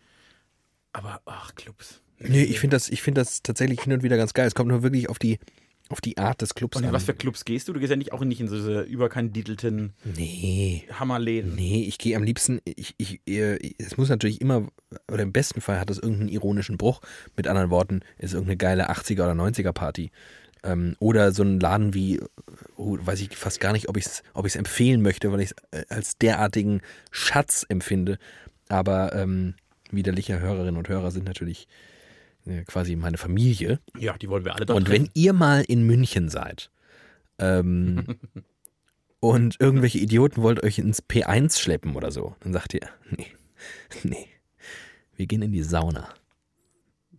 Aber, 0.94 1.22
ach, 1.26 1.54
Clubs. 1.56 2.02
Nee, 2.20 2.44
ich 2.44 2.60
finde 2.60 2.76
das, 2.76 2.90
ich 2.90 3.04
find 3.04 3.18
das 3.18 3.44
tatsächlich 3.44 3.82
hin 3.82 3.94
und 3.94 4.02
wieder 4.02 4.18
ganz 4.18 4.34
geil. 4.34 4.48
Es 4.48 4.56
kommt 4.56 4.70
nur 4.70 4.82
wirklich 4.82 5.10
auf 5.10 5.20
die, 5.20 5.38
auf 5.90 6.02
die 6.02 6.18
Art 6.18 6.42
des 6.42 6.56
Clubs 6.56 6.76
Und 6.76 6.84
in 6.84 6.90
an. 6.90 6.94
was 6.94 7.04
für 7.04 7.14
Clubs 7.14 7.46
gehst 7.46 7.68
du? 7.68 7.74
Du 7.74 7.80
gehst 7.80 7.90
ja 7.90 7.96
nicht 7.96 8.14
auch 8.14 8.24
nicht 8.24 8.42
in 8.42 8.48
so 8.48 8.56
diese 8.56 8.82
überkandidelten 8.82 9.94
nee. 10.04 10.84
Hammerläden. 10.92 11.56
Nee, 11.56 11.84
ich 11.88 11.98
gehe 11.98 12.16
am 12.16 12.24
liebsten, 12.24 12.60
ich, 12.66 12.96
ich, 12.98 13.22
äh, 13.28 13.58
es 13.78 13.98
muss 13.98 14.10
natürlich 14.10 14.42
immer, 14.42 14.68
oder 15.12 15.24
im 15.24 15.32
besten 15.32 15.62
Fall 15.62 15.80
hat 15.80 15.90
es 15.90 16.00
irgendeinen 16.00 16.30
ironischen 16.30 16.78
Bruch. 16.78 17.02
Mit 17.36 17.48
anderen 17.48 17.70
Worten, 17.70 18.02
ist 18.18 18.34
irgendeine 18.34 18.58
geile 18.58 18.90
80er 18.90 19.24
oder 19.24 19.32
90er 19.32 19.72
Party. 19.72 20.12
Ähm, 20.64 20.96
oder 21.00 21.32
so 21.32 21.44
ein 21.44 21.60
Laden 21.60 21.94
wie, 21.94 22.20
oh, 22.76 22.98
weiß 23.00 23.22
ich 23.22 23.38
fast 23.38 23.60
gar 23.60 23.74
nicht, 23.74 23.90
ob 23.90 23.98
ich 23.98 24.06
es 24.06 24.24
ob 24.34 24.46
ich's 24.46 24.56
empfehlen 24.56 25.02
möchte, 25.02 25.32
weil 25.32 25.42
ich 25.42 25.52
es 25.72 25.90
als 25.90 26.18
derartigen 26.18 26.82
Schatz 27.12 27.66
empfinde. 27.70 28.18
Aber 28.68 29.16
ähm, 29.16 29.54
widerliche 29.92 30.40
Hörerinnen 30.40 30.78
und 30.78 30.90
Hörer 30.90 31.12
sind 31.12 31.26
natürlich 31.26 31.64
äh, 31.64 31.97
quasi 32.66 32.96
meine 32.96 33.18
Familie. 33.18 33.80
Ja, 33.98 34.18
die 34.18 34.30
wollen 34.30 34.46
wir 34.46 34.56
alle 34.56 34.66
dort 34.66 34.78
Und 34.78 34.90
wenn 34.90 35.10
ihr 35.14 35.34
mal 35.34 35.64
in 35.68 35.84
München 35.84 36.30
seid 36.30 36.70
ähm, 37.40 38.18
und 39.20 39.60
irgendwelche 39.60 40.00
Idioten 40.00 40.42
wollt 40.42 40.64
euch 40.64 40.80
ins 40.80 41.04
P1 41.04 41.60
schleppen 41.60 41.96
oder 41.96 42.12
so, 42.12 42.36
dann 42.42 42.54
sagt 42.54 42.74
ihr, 42.74 42.88
nee, 43.10 43.28
nee, 44.04 44.28
wir 45.16 45.28
gehen 45.28 45.42
in 45.42 45.52
die 45.52 45.64
Sauna. 45.64 46.10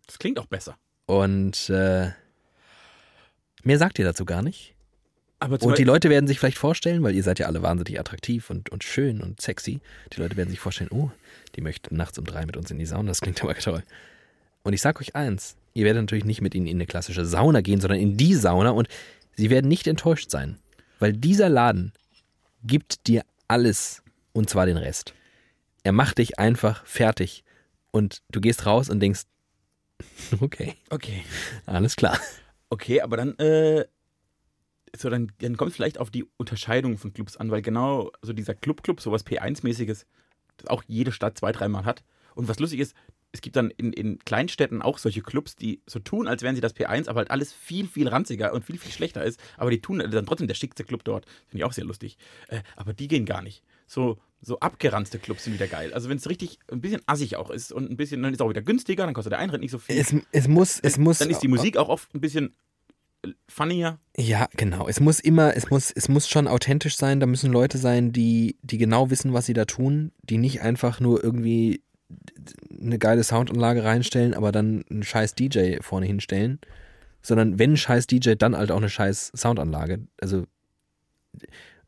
Das 0.06 0.18
klingt 0.18 0.38
auch 0.38 0.46
besser. 0.46 0.76
Und 1.06 1.70
äh, 1.70 2.10
mehr 3.62 3.78
sagt 3.78 3.98
ihr 3.98 4.04
dazu 4.04 4.24
gar 4.24 4.42
nicht. 4.42 4.74
Und 5.40 5.78
die 5.78 5.84
Leute 5.84 6.10
werden 6.10 6.26
sich 6.26 6.40
vielleicht 6.40 6.58
vorstellen, 6.58 7.02
weil 7.04 7.14
ihr 7.14 7.22
seid 7.22 7.38
ja 7.38 7.46
alle 7.46 7.62
wahnsinnig 7.62 8.00
attraktiv 8.00 8.50
und, 8.50 8.70
und 8.70 8.82
schön 8.82 9.20
und 9.20 9.40
sexy. 9.40 9.80
Die 10.12 10.20
Leute 10.20 10.36
werden 10.36 10.50
sich 10.50 10.58
vorstellen, 10.58 10.90
oh, 10.92 11.12
die 11.54 11.60
möchten 11.60 11.96
nachts 11.96 12.18
um 12.18 12.24
drei 12.24 12.44
mit 12.44 12.56
uns 12.56 12.72
in 12.72 12.78
die 12.78 12.86
Sauna. 12.86 13.08
Das 13.08 13.20
klingt 13.20 13.42
aber 13.42 13.54
toll. 13.54 13.84
Und 14.68 14.74
ich 14.74 14.82
sag 14.82 15.00
euch 15.00 15.16
eins, 15.16 15.56
ihr 15.72 15.86
werdet 15.86 16.02
natürlich 16.02 16.26
nicht 16.26 16.42
mit 16.42 16.54
ihnen 16.54 16.66
in 16.66 16.76
eine 16.76 16.84
klassische 16.84 17.24
Sauna 17.24 17.62
gehen, 17.62 17.80
sondern 17.80 17.98
in 17.98 18.18
die 18.18 18.34
Sauna 18.34 18.68
und 18.68 18.86
sie 19.34 19.48
werden 19.48 19.66
nicht 19.66 19.86
enttäuscht 19.86 20.30
sein. 20.30 20.58
Weil 20.98 21.14
dieser 21.14 21.48
Laden 21.48 21.94
gibt 22.62 23.06
dir 23.06 23.24
alles 23.48 24.02
und 24.34 24.50
zwar 24.50 24.66
den 24.66 24.76
Rest. 24.76 25.14
Er 25.84 25.92
macht 25.92 26.18
dich 26.18 26.38
einfach 26.38 26.84
fertig 26.84 27.44
und 27.92 28.20
du 28.30 28.42
gehst 28.42 28.66
raus 28.66 28.90
und 28.90 29.00
denkst, 29.00 29.22
okay, 30.42 30.74
Okay. 30.90 31.24
alles 31.64 31.96
klar. 31.96 32.20
Okay, 32.68 33.00
aber 33.00 33.16
dann, 33.16 33.38
äh, 33.38 33.86
so, 34.94 35.08
dann, 35.08 35.32
dann 35.38 35.56
kommt 35.56 35.70
es 35.70 35.76
vielleicht 35.76 35.96
auf 35.96 36.10
die 36.10 36.26
Unterscheidung 36.36 36.98
von 36.98 37.14
Clubs 37.14 37.38
an, 37.38 37.50
weil 37.50 37.62
genau 37.62 38.12
so 38.20 38.34
dieser 38.34 38.54
Club-Club, 38.54 39.00
sowas 39.00 39.24
P1-mäßiges, 39.24 40.04
das 40.58 40.66
auch 40.66 40.82
jede 40.86 41.10
Stadt 41.10 41.38
zwei, 41.38 41.52
dreimal 41.52 41.86
hat. 41.86 42.04
Und 42.34 42.48
was 42.48 42.58
lustig 42.60 42.80
ist, 42.80 42.94
es 43.32 43.40
gibt 43.42 43.56
dann 43.56 43.70
in, 43.70 43.92
in 43.92 44.18
Kleinstädten 44.20 44.80
auch 44.80 44.98
solche 44.98 45.22
Clubs, 45.22 45.54
die 45.54 45.82
so 45.86 45.98
tun, 45.98 46.26
als 46.26 46.42
wären 46.42 46.54
sie 46.54 46.60
das 46.60 46.74
P1, 46.74 47.08
aber 47.08 47.18
halt 47.18 47.30
alles 47.30 47.52
viel, 47.52 47.86
viel 47.86 48.08
ranziger 48.08 48.52
und 48.52 48.64
viel, 48.64 48.78
viel 48.78 48.92
schlechter 48.92 49.22
ist. 49.22 49.38
Aber 49.56 49.70
die 49.70 49.80
tun 49.80 49.98
dann 49.98 50.26
trotzdem 50.26 50.48
der 50.48 50.54
schickste 50.54 50.84
Club 50.84 51.04
dort. 51.04 51.26
Finde 51.46 51.58
ich 51.58 51.64
auch 51.64 51.72
sehr 51.72 51.84
lustig. 51.84 52.16
Äh, 52.48 52.62
aber 52.76 52.94
die 52.94 53.08
gehen 53.08 53.26
gar 53.26 53.42
nicht. 53.42 53.62
So, 53.86 54.18
so 54.40 54.60
abgeranzte 54.60 55.18
Clubs 55.18 55.44
sind 55.44 55.54
wieder 55.54 55.66
geil. 55.66 55.92
Also 55.92 56.08
wenn 56.08 56.16
es 56.16 56.28
richtig 56.28 56.58
ein 56.70 56.80
bisschen 56.80 57.02
assig 57.06 57.36
auch 57.36 57.50
ist 57.50 57.72
und 57.72 57.90
ein 57.90 57.96
bisschen, 57.96 58.22
dann 58.22 58.32
ist 58.32 58.40
es 58.40 58.44
auch 58.44 58.50
wieder 58.50 58.62
günstiger, 58.62 59.04
dann 59.04 59.14
kostet 59.14 59.32
der 59.32 59.40
Eintritt 59.40 59.60
nicht 59.60 59.72
so 59.72 59.78
viel. 59.78 59.98
Es, 59.98 60.14
es 60.32 60.48
muss, 60.48 60.80
es 60.80 60.96
muss. 60.96 61.18
dann 61.18 61.30
ist 61.30 61.42
die 61.42 61.48
Musik 61.48 61.76
auch 61.76 61.88
oft 61.88 62.14
ein 62.14 62.20
bisschen 62.20 62.54
funnier. 63.48 63.98
Ja, 64.16 64.48
genau. 64.56 64.88
Es 64.88 65.00
muss 65.00 65.20
immer, 65.20 65.56
es 65.56 65.70
muss, 65.70 65.90
es 65.90 66.08
muss 66.08 66.28
schon 66.28 66.46
authentisch 66.46 66.96
sein. 66.96 67.20
Da 67.20 67.26
müssen 67.26 67.52
Leute 67.52 67.78
sein, 67.78 68.12
die, 68.12 68.56
die 68.62 68.78
genau 68.78 69.10
wissen, 69.10 69.32
was 69.32 69.46
sie 69.46 69.54
da 69.54 69.64
tun, 69.64 70.12
die 70.22 70.38
nicht 70.38 70.62
einfach 70.62 71.00
nur 71.00 71.22
irgendwie 71.22 71.82
eine 72.80 72.98
geile 72.98 73.22
Soundanlage 73.24 73.84
reinstellen, 73.84 74.34
aber 74.34 74.52
dann 74.52 74.84
einen 74.90 75.02
scheiß 75.02 75.34
DJ 75.34 75.76
vorne 75.80 76.06
hinstellen, 76.06 76.58
sondern 77.22 77.58
wenn 77.58 77.72
ein 77.72 77.76
scheiß 77.76 78.06
DJ, 78.06 78.34
dann 78.34 78.56
halt 78.56 78.70
auch 78.70 78.78
eine 78.78 78.88
scheiß 78.88 79.32
Soundanlage. 79.36 80.00
Also, 80.20 80.44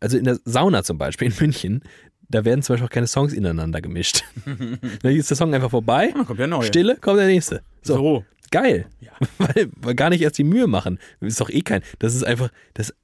also 0.00 0.18
in 0.18 0.24
der 0.24 0.38
Sauna 0.44 0.82
zum 0.82 0.98
Beispiel 0.98 1.28
in 1.28 1.34
München, 1.38 1.82
da 2.28 2.44
werden 2.44 2.62
zum 2.62 2.74
Beispiel 2.74 2.86
auch 2.86 2.92
keine 2.92 3.06
Songs 3.06 3.32
ineinander 3.32 3.80
gemischt. 3.80 4.22
Dann 4.46 5.16
ist 5.16 5.30
der 5.30 5.36
Song 5.36 5.52
einfach 5.54 5.70
vorbei, 5.70 6.12
Ah, 6.16 6.24
kommt 6.24 6.38
der 6.38 6.46
neue. 6.46 6.62
Stille, 6.64 6.96
kommt 6.96 7.18
der 7.18 7.26
nächste. 7.26 7.62
So, 7.82 7.94
So. 7.96 8.24
geil. 8.52 8.86
Ja. 9.00 9.10
Weil, 9.38 9.68
weil 9.76 9.94
gar 9.94 10.10
nicht 10.10 10.22
erst 10.22 10.38
die 10.38 10.44
Mühe 10.44 10.66
machen. 10.66 10.98
Das 11.20 11.30
ist 11.30 11.40
doch 11.40 11.50
eh 11.50 11.60
kein. 11.62 11.82
Das 11.98 12.14
ist 12.14 12.22
einfach. 12.24 12.50
Das, 12.74 12.94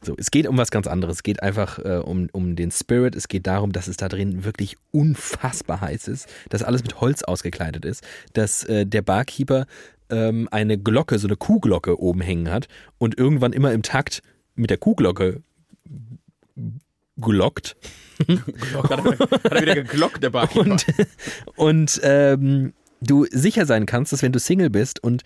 so, 0.00 0.14
es 0.16 0.30
geht 0.30 0.46
um 0.46 0.56
was 0.56 0.70
ganz 0.70 0.86
anderes. 0.86 1.16
Es 1.16 1.22
geht 1.22 1.42
einfach 1.42 1.78
äh, 1.80 1.98
um, 1.98 2.28
um 2.32 2.54
den 2.54 2.70
Spirit. 2.70 3.16
Es 3.16 3.28
geht 3.28 3.46
darum, 3.46 3.72
dass 3.72 3.88
es 3.88 3.96
da 3.96 4.08
drin 4.08 4.44
wirklich 4.44 4.76
unfassbar 4.92 5.80
heiß 5.80 6.08
ist, 6.08 6.28
dass 6.50 6.62
alles 6.62 6.82
mit 6.82 7.00
Holz 7.00 7.22
ausgekleidet 7.22 7.84
ist, 7.84 8.04
dass 8.32 8.62
äh, 8.64 8.86
der 8.86 9.02
Barkeeper 9.02 9.66
ähm, 10.10 10.48
eine 10.52 10.78
Glocke, 10.78 11.18
so 11.18 11.26
eine 11.26 11.36
Kuhglocke 11.36 12.00
oben 12.00 12.20
hängen 12.20 12.50
hat 12.50 12.68
und 12.98 13.18
irgendwann 13.18 13.52
immer 13.52 13.72
im 13.72 13.82
Takt 13.82 14.22
mit 14.54 14.70
der 14.70 14.78
Kuhglocke 14.78 15.42
glockt. 17.20 17.76
Er, 18.26 18.82
hat 18.82 18.90
er 19.44 19.62
wieder 19.62 19.74
geglockt, 19.74 20.22
der 20.22 20.30
Barkeeper. 20.30 20.60
Und, 20.60 20.86
und 21.56 22.00
ähm, 22.04 22.72
du 23.00 23.26
sicher 23.30 23.66
sein 23.66 23.86
kannst, 23.86 24.12
dass 24.12 24.22
wenn 24.22 24.32
du 24.32 24.38
Single 24.38 24.70
bist 24.70 25.02
und 25.02 25.22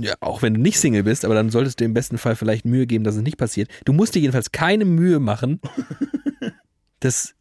ja, 0.00 0.14
auch 0.20 0.42
wenn 0.42 0.54
du 0.54 0.60
nicht 0.60 0.78
Single 0.78 1.02
bist, 1.02 1.24
aber 1.24 1.34
dann 1.34 1.50
solltest 1.50 1.80
du 1.80 1.84
im 1.84 1.94
besten 1.94 2.18
Fall 2.18 2.36
vielleicht 2.36 2.64
Mühe 2.64 2.86
geben, 2.86 3.04
dass 3.04 3.16
es 3.16 3.22
nicht 3.22 3.36
passiert. 3.36 3.68
Du 3.84 3.92
musst 3.92 4.14
dir 4.14 4.20
jedenfalls 4.20 4.52
keine 4.52 4.84
Mühe 4.84 5.20
machen, 5.20 5.60
dass 7.00 7.34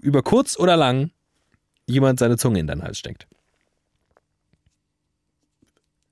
über 0.00 0.22
kurz 0.22 0.58
oder 0.58 0.76
lang 0.76 1.10
jemand 1.86 2.18
seine 2.18 2.36
Zunge 2.36 2.60
in 2.60 2.66
deinen 2.66 2.82
Hals 2.82 2.98
steckt. 2.98 3.26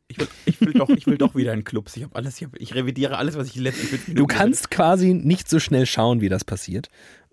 ich, 0.09 0.19
will, 0.19 0.29
ich, 0.47 0.61
will 0.61 0.73
doch, 0.73 0.89
ich 0.89 1.07
will 1.07 1.19
doch 1.19 1.35
wieder 1.35 1.53
in 1.53 1.65
Clubs. 1.65 1.97
Ich, 1.97 2.07
alles, 2.13 2.39
ich, 2.39 2.45
hab, 2.45 2.57
ich 2.57 2.75
revidiere 2.75 3.19
alles, 3.19 3.37
was 3.37 3.49
ich 3.49 3.55
den 3.55 3.63
letzten 3.63 3.87
fünf 3.87 4.09
Minuten 4.09 4.17
Du 4.17 4.27
kannst 4.27 4.71
quasi 4.71 5.15
nicht 5.15 5.49
so 5.49 5.59
schnell 5.61 5.87
schauen, 5.87 6.21
wie 6.21 6.29
das 6.29 6.45
passiert. 6.45 6.89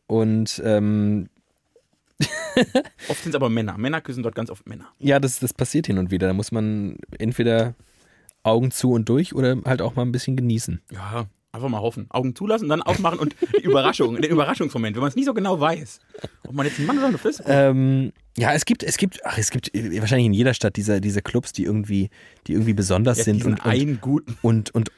Und 0.07 0.61
ähm, 0.63 1.29
Oft 3.09 3.23
sind 3.23 3.31
es 3.31 3.35
aber 3.35 3.49
Männer. 3.49 3.77
Männer 3.77 4.01
küssen 4.01 4.23
dort 4.23 4.35
ganz 4.35 4.49
oft 4.49 4.67
Männer. 4.67 4.87
ja, 4.99 5.19
das, 5.19 5.39
das 5.39 5.53
passiert 5.53 5.87
hin 5.87 5.97
und 5.97 6.11
wieder. 6.11 6.27
Da 6.27 6.33
muss 6.33 6.51
man 6.51 6.97
entweder 7.17 7.75
Augen 8.45 8.71
zu 8.71 8.91
und 8.91 9.09
durch 9.09 9.33
oder 9.35 9.57
halt 9.65 9.81
auch 9.81 9.95
mal 9.95 10.03
ein 10.03 10.11
bisschen 10.11 10.35
genießen. 10.35 10.81
Ja, 10.91 11.25
einfach 11.51 11.69
mal 11.69 11.81
hoffen. 11.81 12.05
Augen 12.09 12.35
zulassen, 12.35 12.69
dann 12.69 12.81
aufmachen 12.81 13.17
und 13.19 13.35
die 13.57 13.63
Überraschung, 13.63 14.21
den 14.21 14.31
Überraschungsmoment, 14.31 14.95
wenn 14.95 15.01
man 15.01 15.09
es 15.09 15.15
nicht 15.15 15.25
so 15.25 15.33
genau 15.33 15.59
weiß. 15.59 15.99
Ob 16.47 16.53
man 16.53 16.65
jetzt 16.65 16.79
ein 16.79 16.85
Mann 16.85 16.97
oder 16.97 17.07
eine 17.07 17.17
Frau 17.17 17.29
ist. 17.29 17.41
Ähm, 17.45 18.11
ja, 18.37 18.53
es 18.53 18.65
gibt, 18.65 18.83
es 18.83 18.97
gibt, 18.97 19.21
ach, 19.23 19.37
es 19.37 19.49
gibt 19.49 19.73
äh, 19.73 19.99
wahrscheinlich 20.01 20.27
in 20.27 20.33
jeder 20.33 20.53
Stadt 20.53 20.75
diese, 20.75 20.99
diese 21.01 21.21
Clubs, 21.21 21.53
die 21.53 21.63
irgendwie, 21.63 22.09
die 22.47 22.53
irgendwie 22.53 22.73
besonders 22.73 23.19
Ja, 23.19 23.23
sind 23.23 23.45
und, 23.45 23.53
und, 23.53 23.65
einen 23.65 24.01
guten. 24.01 24.37
und, 24.41 24.75
und 24.75 24.91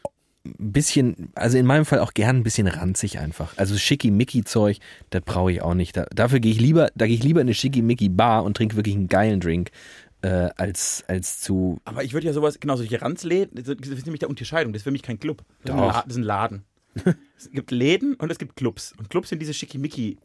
ein 0.46 0.72
bisschen, 0.72 1.30
also 1.36 1.58
in 1.58 1.66
meinem 1.66 1.86
Fall 1.86 2.00
auch 2.00 2.14
gern 2.14 2.38
ein 2.38 2.44
bisschen 2.44 2.68
ranzig 2.68 3.20
einfach. 3.20 3.54
Also 3.58 3.78
schickimicki-Zeug, 3.78 4.78
das 5.10 5.22
brauche 5.24 5.52
ich 5.52 5.62
auch 5.62 5.74
nicht. 5.74 5.96
Da, 5.96 6.06
dafür 6.16 6.40
gehe 6.40 6.52
ich 6.52 6.60
lieber, 6.60 6.90
da 6.96 7.06
gehe 7.06 7.16
ich 7.16 7.24
lieber 7.24 7.42
in 7.42 7.48
eine 7.48 7.54
schickimicki-Bar 7.54 8.44
und 8.44 8.56
trinke 8.58 8.76
wirklich 8.76 8.96
einen 8.96 9.10
geilen 9.10 9.40
Drink, 9.40 9.72
äh, 10.22 10.50
als, 10.58 11.04
als 11.08 11.40
zu, 11.42 11.80
Aber 11.86 12.04
ich 12.04 12.14
würde 12.14 12.28
ja 12.28 12.34
sowas, 12.34 12.60
genau, 12.60 12.76
solche 12.76 13.02
Ranzläden, 13.02 13.56
das 13.56 13.68
ist 13.68 14.06
nämlich 14.06 14.20
der 14.20 14.30
Unterscheidung, 14.30 14.74
das 14.74 14.80
ist 14.80 14.84
für 14.86 14.92
mich 14.92 15.04
kein 15.04 15.20
Club. 15.20 15.44
Das, 15.64 15.70
ist 15.70 15.72
ein, 15.72 15.78
Doch. 15.78 15.94
La- 15.94 16.02
das 16.04 16.12
ist 16.14 16.18
ein 16.18 16.24
Laden. 16.24 16.64
es 17.38 17.52
gibt 17.52 17.72
Läden 17.72 18.16
und 18.16 18.32
es 18.32 18.40
gibt 18.40 18.56
Clubs. 18.56 18.94
Und 18.98 19.10
Clubs 19.10 19.30
sind 19.30 19.40
diese 19.40 19.54
Schickimicki. 19.54 20.18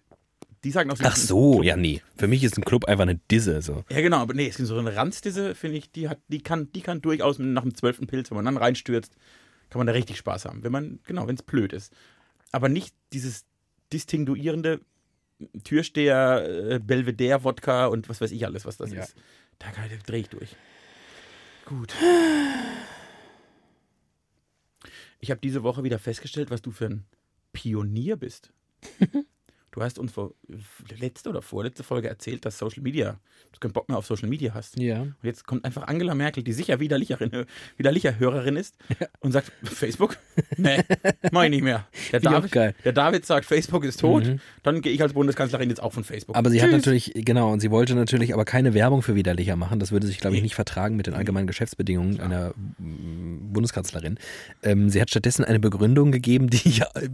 Die 0.64 0.70
sagen 0.70 0.90
auch 0.92 0.96
ach 1.02 1.16
so, 1.16 1.62
ja 1.62 1.76
nee. 1.76 2.00
Für 2.16 2.28
mich 2.28 2.44
ist 2.44 2.56
ein 2.56 2.64
Club 2.64 2.84
einfach 2.84 3.02
eine 3.02 3.16
Disse, 3.30 3.60
so. 3.62 3.84
Ja, 3.90 4.00
genau, 4.00 4.18
aber 4.18 4.32
nee, 4.32 4.46
es 4.46 4.56
gibt 4.56 4.68
so 4.68 4.78
eine 4.78 4.94
Ranzdisse, 4.94 5.54
finde 5.56 5.76
ich, 5.78 5.90
die 5.90 6.08
hat, 6.08 6.20
die 6.28 6.40
kann, 6.40 6.70
die 6.72 6.80
kann 6.82 7.02
durchaus 7.02 7.38
nach 7.40 7.62
dem 7.62 7.74
zwölften 7.74 8.06
Pilz, 8.06 8.30
wenn 8.30 8.36
man 8.36 8.44
dann 8.44 8.56
reinstürzt, 8.56 9.12
kann 9.70 9.80
man 9.80 9.88
da 9.88 9.92
richtig 9.92 10.18
Spaß 10.18 10.44
haben. 10.44 10.62
Wenn 10.62 10.70
man, 10.72 11.00
genau, 11.04 11.26
wenn 11.26 11.34
es 11.34 11.42
blöd 11.42 11.72
ist. 11.72 11.92
Aber 12.52 12.68
nicht 12.68 12.94
dieses 13.12 13.44
distinguierende 13.92 14.80
Türsteher, 15.64 16.44
äh, 16.74 16.78
Belvedere-Wodka 16.78 17.86
und 17.86 18.08
was 18.08 18.20
weiß 18.20 18.30
ich 18.30 18.44
alles, 18.46 18.64
was 18.64 18.76
das 18.76 18.92
Ja. 18.92 19.02
ist. 19.02 19.16
Da, 19.62 19.70
drehe 20.06 20.20
ich 20.20 20.28
durch. 20.28 20.56
Gut. 21.64 21.94
Ich 25.20 25.30
habe 25.30 25.40
diese 25.40 25.62
Woche 25.62 25.84
wieder 25.84 25.98
festgestellt, 25.98 26.50
was 26.50 26.62
du 26.62 26.72
für 26.72 26.86
ein 26.86 27.06
Pionier 27.52 28.16
bist. 28.16 28.52
Du 29.72 29.80
hast 29.82 29.98
uns 29.98 30.12
vor 30.12 30.34
letzte 30.98 31.30
oder 31.30 31.40
vorletzte 31.40 31.82
Folge 31.82 32.06
erzählt, 32.06 32.44
dass 32.44 32.58
Social 32.58 32.82
Media, 32.82 33.18
du 33.52 33.58
keinen 33.58 33.72
Bock 33.72 33.88
mehr 33.88 33.96
auf 33.96 34.04
Social 34.04 34.28
Media 34.28 34.52
hast. 34.52 34.78
Ja. 34.78 35.00
Und 35.00 35.16
jetzt 35.22 35.46
kommt 35.46 35.64
einfach 35.64 35.86
Angela 35.88 36.14
Merkel, 36.14 36.42
die 36.42 36.52
sicher 36.52 36.78
widerlicherin, 36.78 37.46
widerlicher 37.78 38.18
Hörerin 38.18 38.56
ist 38.56 38.76
und 39.20 39.32
sagt, 39.32 39.50
Facebook? 39.64 40.18
Nee, 40.58 40.82
mach 41.30 41.44
ich 41.44 41.50
nicht 41.50 41.62
mehr. 41.62 41.86
Der 42.12 42.20
David, 42.20 42.54
der 42.54 42.92
David 42.92 43.24
sagt, 43.24 43.46
Facebook 43.46 43.84
ist 43.84 44.00
tot, 44.00 44.24
Mhm. 44.26 44.40
dann 44.62 44.82
gehe 44.82 44.92
ich 44.92 45.00
als 45.00 45.14
Bundeskanzlerin 45.14 45.70
jetzt 45.70 45.82
auch 45.82 45.94
von 45.94 46.04
Facebook. 46.04 46.36
Aber 46.36 46.50
sie 46.50 46.60
hat 46.60 46.68
Tschüss. 46.68 46.76
natürlich, 46.84 47.12
genau, 47.14 47.50
und 47.50 47.60
sie 47.60 47.70
wollte 47.70 47.94
natürlich 47.94 48.34
aber 48.34 48.44
keine 48.44 48.74
Werbung 48.74 49.00
für 49.00 49.14
widerlicher 49.14 49.56
machen. 49.56 49.80
Das 49.80 49.90
würde 49.90 50.06
sich, 50.06 50.18
glaube 50.18 50.36
ich, 50.36 50.42
nicht 50.42 50.54
vertragen 50.54 50.96
mit 50.96 51.06
den 51.06 51.14
allgemeinen 51.14 51.46
Geschäftsbedingungen 51.46 52.20
einer 52.20 52.50
mm, 52.78 53.52
Bundeskanzlerin. 53.54 54.18
Ähm, 54.62 54.90
sie 54.90 55.00
hat 55.00 55.08
stattdessen 55.08 55.46
eine 55.46 55.60
Begründung 55.60 56.12
gegeben, 56.12 56.50
die 56.50 56.68
ich 56.68 56.82
äh, 56.82 57.08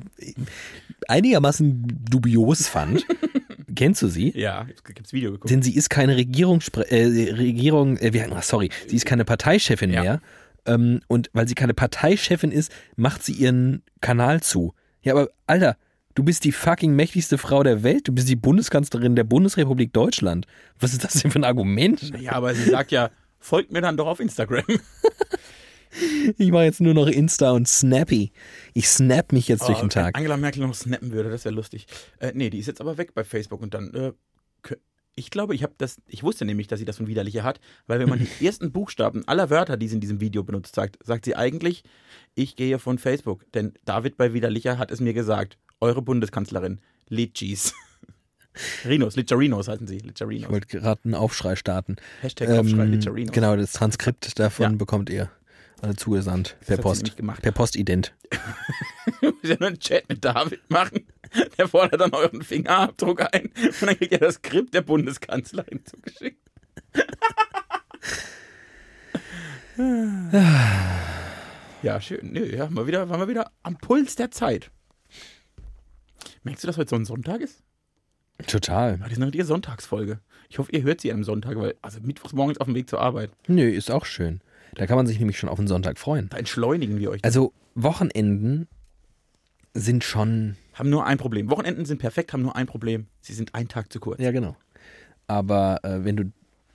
einigermaßen 1.09 2.05
dubios 2.11 2.69
fand. 2.69 3.05
Kennst 3.75 4.03
du 4.03 4.09
sie? 4.09 4.33
Ja, 4.37 4.67
gibt's 4.95 5.13
Video 5.13 5.33
geguckt. 5.33 5.51
Denn 5.51 5.63
sie 5.63 5.75
ist 5.77 5.89
keine 5.91 6.17
Regierungsspre 6.17 6.91
äh, 6.91 7.33
Regierung, 7.33 7.97
äh, 7.99 8.13
sorry, 8.43 8.71
sie 8.87 8.97
ist 8.97 9.07
keine 9.07 9.25
Parteichefin 9.25 9.91
Ja. 9.93 10.03
mehr. 10.03 10.21
Ähm, 10.67 11.01
und 11.07 11.31
weil 11.33 11.47
sie 11.49 11.55
keine 11.55 11.75
Parteichefin 11.75 12.51
ist, 12.51 12.73
macht 12.97 13.23
sie 13.25 13.33
ihren 13.33 13.83
Kanal 14.01 14.41
zu. 14.43 14.75
Ja, 15.03 15.15
aber 15.15 15.29
Alter, 15.47 15.77
du 16.15 16.25
bist 16.25 16.45
die 16.45 16.53
fucking 16.53 16.95
mächtigste 16.95 17.39
Frau 17.39 17.63
der 17.63 17.83
Welt. 17.85 18.09
Du 18.09 18.13
bist 18.13 18.29
die 18.29 18.37
Bundeskanzlerin 18.37 19.15
der 19.17 19.25
Bundesrepublik 19.25 19.93
Deutschland. 19.93 20.47
Was 20.81 20.93
ist 20.93 21.05
das 21.05 21.13
denn 21.15 21.31
für 21.31 21.39
ein 21.39 21.45
Argument? 21.45 22.13
Ja, 22.21 22.33
aber 22.33 22.55
sie 22.55 22.69
sagt 22.71 22.91
ja, 22.91 23.11
folgt 23.39 23.71
mir 23.73 23.81
dann 23.81 23.97
doch 23.97 24.07
auf 24.09 24.19
Instagram. 24.21 24.65
Ich 26.37 26.51
mache 26.51 26.65
jetzt 26.65 26.81
nur 26.81 26.95
noch 26.95 27.07
Insta 27.07 27.51
und 27.53 27.67
Snappy. 27.69 28.33
Ich 28.75 28.89
snap 28.89 29.33
mich 29.33 29.49
jetzt 29.49 29.67
durch 29.69 29.79
Oh, 29.79 29.83
den 29.83 29.91
Tag. 29.91 30.17
Angela 30.17 30.37
Merkel 30.37 30.63
noch 30.67 30.75
snappen 30.75 31.13
würde, 31.13 31.31
das 31.31 31.45
wäre 31.45 31.55
lustig. 31.55 31.87
Äh, 32.19 32.33
nee, 32.35 32.51
die 32.51 32.59
ist 32.59 32.67
jetzt 32.67 32.81
aber 32.81 32.99
weg 32.99 33.15
bei 33.15 33.25
Facebook 33.25 33.63
und 33.63 33.75
dann 33.75 33.93
äh, 33.95 34.13
Ich 35.17 35.31
glaube, 35.31 35.55
ich 35.55 35.63
habe 35.65 35.75
das, 35.79 35.97
ich 36.07 36.23
wusste 36.23 36.45
nämlich, 36.45 36.69
dass 36.69 36.79
sie 36.79 36.85
das 36.85 36.97
von 36.99 37.07
Widerlicher 37.09 37.43
hat, 37.43 37.59
weil 37.89 37.99
wenn 37.99 38.09
man 38.09 38.21
die 38.21 38.29
ersten 38.47 38.71
Buchstaben 38.73 39.27
aller 39.27 39.51
Wörter, 39.51 39.77
die 39.77 39.89
sie 39.89 39.95
in 39.97 40.01
diesem 40.01 40.21
Video 40.21 40.45
benutzt, 40.45 40.75
sagt, 40.77 40.97
sagt 41.05 41.25
sie 41.25 41.35
eigentlich, 41.35 41.83
ich 42.37 42.55
gehe 42.55 42.79
von 42.79 42.99
Facebook. 42.99 43.51
Denn 43.53 43.73
David 43.85 44.17
bei 44.17 44.33
Widerlicher 44.33 44.79
hat 44.79 44.91
es 44.93 45.01
mir 45.01 45.15
gesagt, 45.15 45.59
eure 45.81 46.03
Bundeskanzlerin, 46.03 46.81
Litchis. 47.09 47.75
Rinos, 48.85 49.15
Licharinos 49.17 49.69
heißen 49.69 49.87
sie, 49.87 49.97
Ich 49.97 50.05
Licharinos. 50.05 50.51
wollte 50.51 50.67
gerade 50.67 51.01
einen 51.05 51.15
Aufschrei 51.15 51.55
starten. 51.57 51.97
Hashtag 52.23 52.49
Aufschrei, 52.51 52.85
Ähm, 52.85 52.93
Licharinos. 52.93 53.33
genau, 53.33 53.57
das 53.57 53.73
Transkript 53.73 54.39
davon 54.39 54.73
Ja. 54.73 54.77
bekommt 54.77 55.11
ihr 55.11 55.31
alle 55.83 55.97
zugesandt. 55.97 56.57
Das 56.61 56.69
Per 56.69 56.77
Post. 56.79 57.17
gemacht. 57.17 57.43
Per 57.43 57.53
Postident. 57.53 58.15
Wir 59.21 59.33
müssen 59.43 59.65
einen 59.65 59.79
Chat 59.79 60.09
mit 60.09 60.25
David 60.25 60.69
machen. 60.71 61.07
Der 61.59 61.69
fordert 61.69 62.01
dann 62.01 62.13
euren 62.13 62.43
Fingerabdruck 62.43 63.21
ein 63.35 63.47
und 63.57 63.83
dann 63.83 63.97
kriegt 63.99 64.13
ihr 64.13 64.19
das 64.19 64.37
Skript 64.37 64.73
der 64.75 64.83
Bundeskanzlerin 64.83 65.85
zugeschickt. 65.85 66.41
ja, 71.83 72.01
schön. 72.01 72.33
Nö, 72.33 72.45
ja, 72.45 72.69
mal 72.71 72.87
wieder, 72.87 73.09
waren 73.09 73.21
wir 73.21 73.29
wieder 73.29 73.51
am 73.63 73.77
Puls 73.77 74.17
der 74.17 74.31
Zeit. 74.31 74.71
Merkst 76.43 76.65
du, 76.65 76.67
dass 76.67 76.79
heute 76.79 76.91
so 76.91 76.97
ein 76.97 77.05
Sonntag 77.05 77.41
ist? 77.41 77.63
Total. 78.47 78.93
Ja, 78.93 78.97
das 78.99 79.13
ist 79.13 79.19
eine 79.19 79.27
richtige 79.27 79.45
Sonntagsfolge. 79.45 80.21
Ich 80.49 80.59
hoffe, 80.59 80.73
ihr 80.73 80.83
hört 80.83 81.01
sie 81.01 81.13
am 81.13 81.25
Sonntag, 81.25 81.57
weil, 81.57 81.75
also 81.83 82.01
mittwochs 82.01 82.33
morgens 82.33 82.59
auf 82.59 82.67
dem 82.67 82.75
Weg 82.75 82.89
zur 82.89 83.01
Arbeit. 83.01 83.31
Nö, 83.49 83.69
ist 83.69 83.91
auch 83.91 84.07
schön. 84.07 84.41
Da 84.75 84.87
kann 84.87 84.97
man 84.97 85.07
sich 85.07 85.19
nämlich 85.19 85.39
schon 85.39 85.49
auf 85.49 85.59
den 85.59 85.69
Sonntag 85.69 85.99
freuen. 85.99 86.29
Da 86.29 86.37
entschleunigen 86.37 86.99
wir 86.99 87.11
euch. 87.11 87.25
Also 87.25 87.53
Wochenenden 87.75 88.69
sind 89.75 90.05
schon, 90.05 90.57
haben 90.75 90.91
nur 90.91 91.07
ein 91.07 91.19
Problem. 91.19 91.51
Wochenenden 91.51 91.85
sind 91.85 91.99
perfekt, 91.99 92.33
haben 92.33 92.43
nur 92.43 92.57
ein 92.57 92.67
Problem. 92.67 93.07
Sie 93.21 93.35
sind 93.35 93.55
einen 93.55 93.69
Tag 93.69 93.93
zu 93.93 94.01
kurz. 94.01 94.21
ja 94.21 94.31
genau. 94.31 94.57
Aber 95.27 95.81
äh, 95.85 96.05
wenn 96.05 96.17
du 96.17 96.33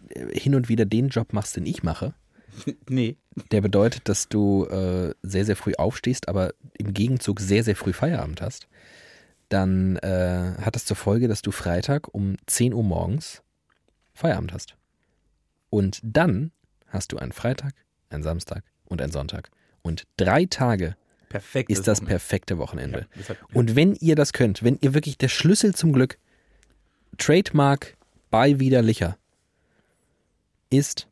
äh, 0.10 0.38
hin 0.40 0.56
und 0.56 0.70
wieder 0.70 0.86
den 0.86 1.10
Job 1.10 1.34
machst, 1.34 1.56
den 1.56 1.66
ich 1.66 1.84
mache, 1.84 2.14
Nee. 2.90 3.18
der 3.52 3.62
bedeutet, 3.62 4.08
dass 4.08 4.30
du 4.30 4.66
äh, 4.66 5.14
sehr, 5.24 5.46
sehr 5.46 5.56
früh 5.56 5.74
aufstehst, 5.78 6.28
aber 6.28 6.54
im 6.78 6.94
Gegenzug 6.94 7.40
sehr, 7.40 7.64
sehr 7.64 7.76
früh 7.76 7.94
Feierabend 7.94 8.42
hast, 8.42 8.68
dann 9.50 9.98
äh, 9.98 10.54
hat 10.62 10.76
das 10.76 10.86
zur 10.86 10.96
Folge, 10.98 11.28
dass 11.28 11.42
du 11.42 11.52
Freitag 11.52 12.14
um 12.14 12.38
10 12.46 12.74
Uhr 12.74 12.84
morgens 12.84 13.42
Feierabend 14.14 14.54
hast. 14.54 14.76
Und 15.70 16.00
dann 16.04 16.52
hast 16.94 17.12
du 17.12 17.18
einen 17.18 17.32
Freitag, 17.34 17.74
einen 18.10 18.24
Samstag 18.24 18.64
und 18.86 19.02
einen 19.02 19.12
Sonntag. 19.12 19.50
Und 19.82 20.04
drei 20.18 20.46
Tage 20.46 20.96
Perfekt. 21.30 21.70
ist 21.70 21.88
das 21.88 22.00
perfekte 22.00 22.58
Wochenende. 22.58 23.00
Ja, 23.00 23.06
deshalb- 23.18 23.40
Und 23.56 23.76
wenn 23.76 23.96
ihr 23.96 24.16
das 24.16 24.32
könnt, 24.32 24.64
wenn 24.64 24.78
ihr 24.82 24.94
wirklich 24.94 25.18
der 25.18 25.28
Schlüssel 25.30 25.74
zum 25.76 25.92
Glück, 25.92 26.18
Trademark 27.18 27.98
bei 28.30 28.60
Widerlicher, 28.60 29.18
ist, 30.70 31.08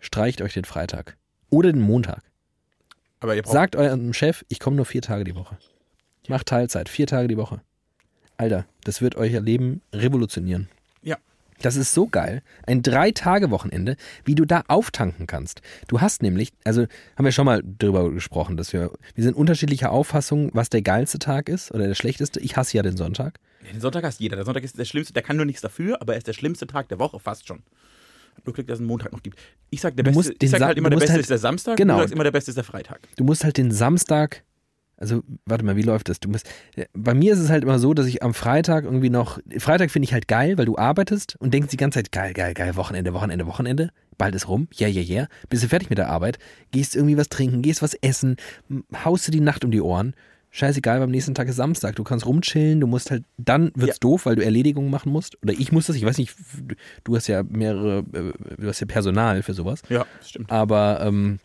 streicht 0.00 0.42
euch 0.42 0.54
den 0.54 0.64
Freitag 0.64 1.16
oder 1.50 1.72
den 1.72 1.80
Montag. 1.80 2.22
Aber 3.20 3.34
ihr 3.34 3.42
braucht 3.42 3.52
Sagt 3.54 3.76
eurem 3.76 4.12
Chef, 4.12 4.44
ich 4.48 4.60
komme 4.60 4.76
nur 4.76 4.84
vier 4.84 5.02
Tage 5.02 5.24
die 5.24 5.34
Woche. 5.34 5.56
Macht 6.28 6.46
Teilzeit, 6.46 6.88
vier 6.88 7.06
Tage 7.06 7.28
die 7.28 7.36
Woche. 7.36 7.60
Alter, 8.36 8.66
das 8.84 9.00
wird 9.00 9.14
euer 9.14 9.40
Leben 9.40 9.80
revolutionieren. 9.92 10.68
Ja. 11.02 11.16
Das 11.62 11.76
ist 11.76 11.94
so 11.94 12.06
geil. 12.06 12.42
Ein 12.66 12.82
Drei-Tage-Wochenende, 12.82 13.96
wie 14.24 14.34
du 14.34 14.44
da 14.44 14.64
auftanken 14.68 15.26
kannst. 15.26 15.62
Du 15.88 16.00
hast 16.00 16.22
nämlich, 16.22 16.52
also 16.64 16.82
haben 17.16 17.24
wir 17.24 17.32
schon 17.32 17.46
mal 17.46 17.62
drüber 17.64 18.10
gesprochen, 18.10 18.56
dass 18.56 18.72
wir, 18.72 18.90
wir 19.14 19.24
sind 19.24 19.34
unterschiedlicher 19.36 19.90
Auffassung, 19.92 20.50
was 20.52 20.68
der 20.68 20.82
geilste 20.82 21.18
Tag 21.18 21.48
ist 21.48 21.70
oder 21.72 21.86
der 21.86 21.94
schlechteste. 21.94 22.40
Ich 22.40 22.56
hasse 22.56 22.76
ja 22.76 22.82
den 22.82 22.96
Sonntag. 22.96 23.38
Den 23.72 23.80
Sonntag 23.80 24.04
hasst 24.04 24.20
jeder. 24.20 24.36
Der 24.36 24.44
Sonntag 24.44 24.62
ist 24.64 24.78
der 24.78 24.84
schlimmste. 24.84 25.14
Der 25.14 25.22
kann 25.22 25.36
nur 25.36 25.46
nichts 25.46 25.62
dafür, 25.62 26.00
aber 26.02 26.12
er 26.14 26.18
ist 26.18 26.26
der 26.26 26.32
schlimmste 26.34 26.66
Tag 26.66 26.88
der 26.88 26.98
Woche, 26.98 27.18
fast 27.20 27.46
schon. 27.48 27.62
Nur 28.44 28.52
Glück, 28.52 28.66
dass 28.66 28.74
es 28.74 28.80
einen 28.80 28.88
Montag 28.88 29.12
noch 29.12 29.22
gibt. 29.22 29.38
Ich 29.70 29.80
sag, 29.80 29.96
der 29.96 30.04
Du 30.04 30.12
beste, 30.12 30.34
ich 30.38 30.50
sag 30.50 30.58
Sa- 30.58 30.66
halt 30.66 30.76
immer, 30.76 30.90
der 30.90 30.96
beste 30.98 31.12
halt- 31.12 31.20
ist 31.20 31.30
der 31.30 31.38
Samstag. 31.38 31.76
Genau. 31.76 31.94
Du 31.94 32.00
sagst 32.00 32.12
immer, 32.14 32.24
der 32.24 32.32
beste 32.32 32.50
ist 32.50 32.56
der 32.56 32.64
Freitag. 32.64 33.00
Du 33.16 33.24
musst 33.24 33.44
halt 33.44 33.56
den 33.56 33.70
Samstag, 33.70 34.42
also 34.96 35.22
warte 35.46 35.64
mal, 35.64 35.76
wie 35.76 35.82
läuft 35.82 36.08
das? 36.08 36.20
Du 36.20 36.28
musst, 36.28 36.48
bei 36.92 37.14
mir 37.14 37.32
ist 37.32 37.40
es 37.40 37.50
halt 37.50 37.62
immer 37.64 37.78
so, 37.78 37.94
dass 37.94 38.06
ich 38.06 38.22
am 38.22 38.34
Freitag 38.34 38.84
irgendwie 38.84 39.10
noch, 39.10 39.38
Freitag 39.58 39.90
finde 39.90 40.04
ich 40.04 40.12
halt 40.12 40.28
geil, 40.28 40.56
weil 40.58 40.66
du 40.66 40.76
arbeitest 40.78 41.36
und 41.40 41.52
denkst 41.52 41.68
die 41.70 41.76
ganze 41.76 41.98
Zeit, 41.98 42.12
geil, 42.12 42.32
geil, 42.32 42.54
geil, 42.54 42.76
Wochenende, 42.76 43.12
Wochenende, 43.14 43.46
Wochenende, 43.46 43.90
bald 44.18 44.34
ist 44.34 44.48
rum, 44.48 44.68
ja, 44.72 44.86
ja, 44.88 45.02
ja, 45.02 45.26
bist 45.48 45.64
du 45.64 45.68
fertig 45.68 45.90
mit 45.90 45.98
der 45.98 46.08
Arbeit, 46.08 46.38
gehst 46.70 46.94
irgendwie 46.94 47.16
was 47.16 47.28
trinken, 47.28 47.62
gehst 47.62 47.82
was 47.82 47.94
essen, 47.94 48.36
haust 49.04 49.26
dir 49.26 49.32
die 49.32 49.40
Nacht 49.40 49.64
um 49.64 49.70
die 49.72 49.80
Ohren, 49.80 50.14
scheißegal, 50.50 51.00
beim 51.00 51.10
nächsten 51.10 51.34
Tag 51.34 51.48
ist 51.48 51.56
Samstag, 51.56 51.96
du 51.96 52.04
kannst 52.04 52.26
rumchillen, 52.26 52.78
du 52.80 52.86
musst 52.86 53.10
halt, 53.10 53.24
dann 53.38 53.72
wird's 53.74 53.96
Ja. 53.96 54.00
doof, 54.00 54.26
weil 54.26 54.36
du 54.36 54.44
Erledigungen 54.44 54.88
machen 54.90 55.10
musst, 55.10 55.36
oder 55.42 55.52
ich 55.52 55.72
muss 55.72 55.86
das, 55.86 55.96
ich 55.96 56.04
weiß 56.04 56.18
nicht, 56.18 56.32
du 57.02 57.16
hast 57.16 57.26
ja 57.26 57.42
mehrere, 57.42 58.04
äh, 58.12 58.32
du 58.60 58.68
hast 58.68 58.78
ja 58.78 58.86
Personal 58.86 59.42
für 59.42 59.52
sowas, 59.54 59.82
Ja, 59.88 60.06
das 60.20 60.28
stimmt. 60.30 60.52
aber 60.52 61.00
ähm, 61.02 61.40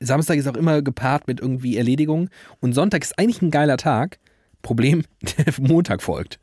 Samstag 0.00 0.38
ist 0.38 0.48
auch 0.48 0.56
immer 0.56 0.82
gepaart 0.82 1.26
mit 1.26 1.40
irgendwie 1.40 1.76
Erledigungen 1.76 2.30
und 2.60 2.72
Sonntag 2.72 3.02
ist 3.02 3.18
eigentlich 3.18 3.42
ein 3.42 3.50
geiler 3.50 3.76
Tag. 3.76 4.18
Problem, 4.62 5.04
der 5.22 5.54
Montag 5.60 6.02
folgt. 6.02 6.38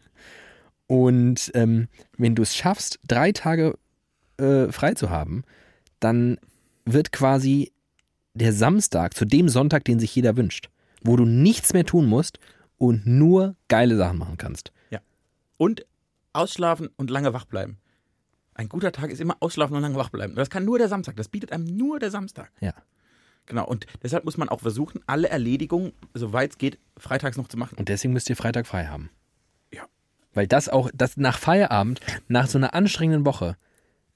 Und 0.88 1.52
ähm, 1.54 1.88
wenn 2.18 2.36
du 2.36 2.44
es 2.44 2.56
schaffst, 2.56 3.00
drei 3.08 3.32
Tage 3.32 3.78
äh, 4.38 4.72
frei 4.72 4.94
zu 4.94 5.10
haben, 5.10 5.44
dann 6.00 6.38
wird 6.86 7.12
quasi 7.12 7.72
der 8.34 8.54
Samstag 8.54 9.16
zu 9.16 9.26
dem 9.26 9.50
Sonntag, 9.50 9.84
den 9.86 10.00
sich 10.00 10.16
jeder 10.16 10.38
wünscht, 10.38 10.70
wo 11.02 11.16
du 11.16 11.26
nichts 11.26 11.74
mehr 11.74 11.86
tun 11.86 12.06
musst 12.06 12.40
und 12.78 13.06
nur 13.06 13.56
geile 13.68 13.98
Sachen 13.98 14.20
machen 14.20 14.38
kannst. 14.38 14.72
Und 15.58 15.86
ausschlafen 16.34 16.90
und 16.98 17.10
lange 17.10 17.34
wach 17.34 17.46
bleiben. 17.46 17.80
Ein 18.54 18.70
guter 18.70 18.92
Tag 18.92 19.12
ist 19.12 19.20
immer 19.20 19.38
ausschlafen 19.40 19.76
und 19.76 19.82
lange 19.82 19.96
wach 19.96 20.10
bleiben. 20.10 20.36
Das 20.36 20.50
kann 20.50 20.66
nur 20.66 20.78
der 20.78 20.88
Samstag. 20.88 21.16
Das 21.16 21.28
bietet 21.28 21.52
einem 21.52 21.66
nur 21.66 22.00
der 22.00 22.12
Samstag. 22.12 22.52
Ja. 22.60 22.74
Genau. 23.48 23.66
Und 23.66 23.88
deshalb 24.04 24.26
muss 24.26 24.38
man 24.38 24.50
auch 24.50 24.60
versuchen, 24.60 25.02
alle 25.08 25.30
Erledigungen, 25.30 25.94
soweit 26.14 26.52
es 26.52 26.58
geht, 26.58 26.78
freitags 26.98 27.38
noch 27.38 27.48
zu 27.48 27.58
machen. 27.58 27.78
Und 27.78 27.90
deswegen 27.90 28.14
müsst 28.14 28.30
ihr 28.30 28.36
Freitag 28.36 28.68
frei 28.68 28.86
haben. 28.86 29.10
Ja. 29.74 29.88
Weil 30.34 30.48
das 30.48 30.70
auch, 30.70 30.92
das 30.94 31.18
nach 31.18 31.40
Feierabend, 31.40 32.00
nach 32.28 32.48
so 32.48 32.58
einer 32.58 32.74
anstrengenden 32.76 33.26
Woche, 33.26 33.58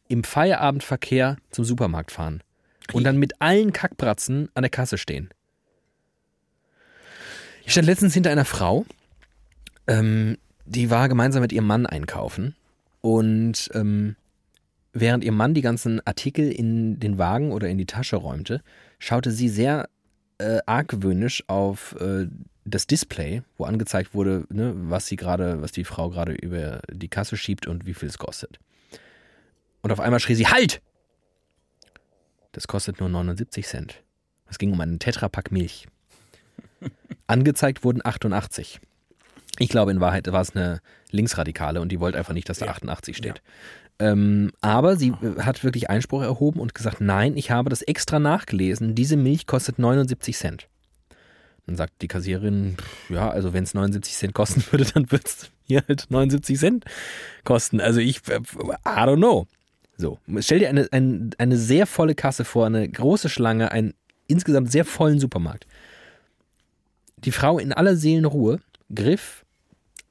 im 0.09 0.23
Feierabendverkehr 0.23 1.37
zum 1.49 1.63
Supermarkt 1.63 2.11
fahren 2.11 2.43
und 2.91 3.05
dann 3.05 3.17
mit 3.17 3.41
allen 3.41 3.71
Kackbratzen 3.71 4.49
an 4.53 4.63
der 4.63 4.69
Kasse 4.69 4.97
stehen. 4.97 5.29
Ich 7.63 7.71
stand 7.71 7.87
letztens 7.87 8.13
hinter 8.13 8.31
einer 8.31 8.43
Frau, 8.43 8.85
ähm, 9.87 10.37
die 10.65 10.89
war 10.89 11.07
gemeinsam 11.07 11.41
mit 11.41 11.53
ihrem 11.53 11.67
Mann 11.67 11.85
einkaufen 11.85 12.55
und 12.99 13.69
ähm, 13.73 14.17
während 14.91 15.23
ihr 15.23 15.31
Mann 15.31 15.53
die 15.53 15.61
ganzen 15.61 16.05
Artikel 16.05 16.51
in 16.51 16.99
den 16.99 17.17
Wagen 17.17 17.53
oder 17.53 17.69
in 17.69 17.77
die 17.77 17.85
Tasche 17.85 18.17
räumte, 18.17 18.61
schaute 19.01 19.31
sie 19.31 19.49
sehr 19.49 19.89
äh, 20.37 20.59
argwöhnisch 20.65 21.43
auf 21.47 21.95
äh, 21.99 22.27
das 22.63 22.85
Display, 22.85 23.41
wo 23.57 23.65
angezeigt 23.65 24.13
wurde, 24.13 24.45
ne, 24.49 24.73
was 24.75 25.07
sie 25.07 25.15
gerade, 25.15 25.61
was 25.61 25.71
die 25.71 25.83
Frau 25.83 26.09
gerade 26.09 26.33
über 26.33 26.81
die 26.91 27.07
Kasse 27.09 27.35
schiebt 27.35 27.65
und 27.67 27.85
wie 27.85 27.95
viel 27.95 28.07
es 28.07 28.19
kostet. 28.19 28.59
Und 29.81 29.91
auf 29.91 29.99
einmal 29.99 30.19
schrie 30.19 30.35
sie: 30.35 30.47
Halt! 30.47 30.81
Das 32.51 32.67
kostet 32.67 32.99
nur 32.99 33.09
79 33.09 33.65
Cent. 33.65 34.03
Es 34.47 34.59
ging 34.59 34.71
um 34.71 34.79
einen 34.81 34.99
Tetrapack 34.99 35.51
Milch. 35.51 35.87
Angezeigt 37.27 37.83
wurden 37.83 38.05
88. 38.05 38.79
Ich 39.57 39.69
glaube, 39.69 39.91
in 39.91 39.99
Wahrheit 39.99 40.31
war 40.31 40.41
es 40.41 40.55
eine 40.55 40.81
Linksradikale 41.09 41.81
und 41.81 41.89
die 41.89 41.99
wollte 41.99 42.17
einfach 42.17 42.33
nicht, 42.33 42.49
dass 42.49 42.59
da 42.59 42.65
Ja. 42.65 42.71
88 42.73 43.17
steht. 43.17 43.41
Ähm, 44.01 44.51
aber 44.61 44.95
sie 44.97 45.09
äh, 45.09 45.41
hat 45.41 45.63
wirklich 45.63 45.91
Einspruch 45.91 46.23
erhoben 46.23 46.59
und 46.59 46.73
gesagt, 46.73 47.01
nein, 47.01 47.37
ich 47.37 47.51
habe 47.51 47.69
das 47.69 47.83
extra 47.83 48.17
nachgelesen, 48.17 48.95
diese 48.95 49.15
Milch 49.15 49.45
kostet 49.45 49.77
79 49.77 50.35
Cent. 50.35 50.67
Dann 51.67 51.75
sagt 51.75 52.01
die 52.01 52.07
Kassiererin, 52.07 52.77
ja, 53.09 53.29
also 53.29 53.53
wenn 53.53 53.63
es 53.63 53.75
79 53.75 54.15
Cent 54.15 54.33
kosten 54.33 54.63
würde, 54.71 54.85
dann 54.85 55.11
würde 55.11 55.25
es 55.25 55.51
hier 55.65 55.83
halt 55.87 56.07
79 56.09 56.57
Cent 56.57 56.85
kosten. 57.43 57.79
Also 57.79 57.99
ich, 57.99 58.27
äh, 58.27 58.39
I 58.39 59.01
don't 59.05 59.17
know. 59.17 59.45
So, 59.97 60.17
stell 60.39 60.57
dir 60.57 60.69
eine, 60.69 60.87
ein, 60.91 61.29
eine 61.37 61.57
sehr 61.57 61.85
volle 61.85 62.15
Kasse 62.15 62.43
vor, 62.43 62.65
eine 62.65 62.89
große 62.89 63.29
Schlange, 63.29 63.71
einen 63.71 63.93
insgesamt 64.25 64.71
sehr 64.71 64.83
vollen 64.83 65.19
Supermarkt. 65.19 65.67
Die 67.17 67.31
Frau 67.31 67.59
in 67.59 67.71
aller 67.71 67.95
Seelenruhe 67.95 68.61
griff 68.93 69.45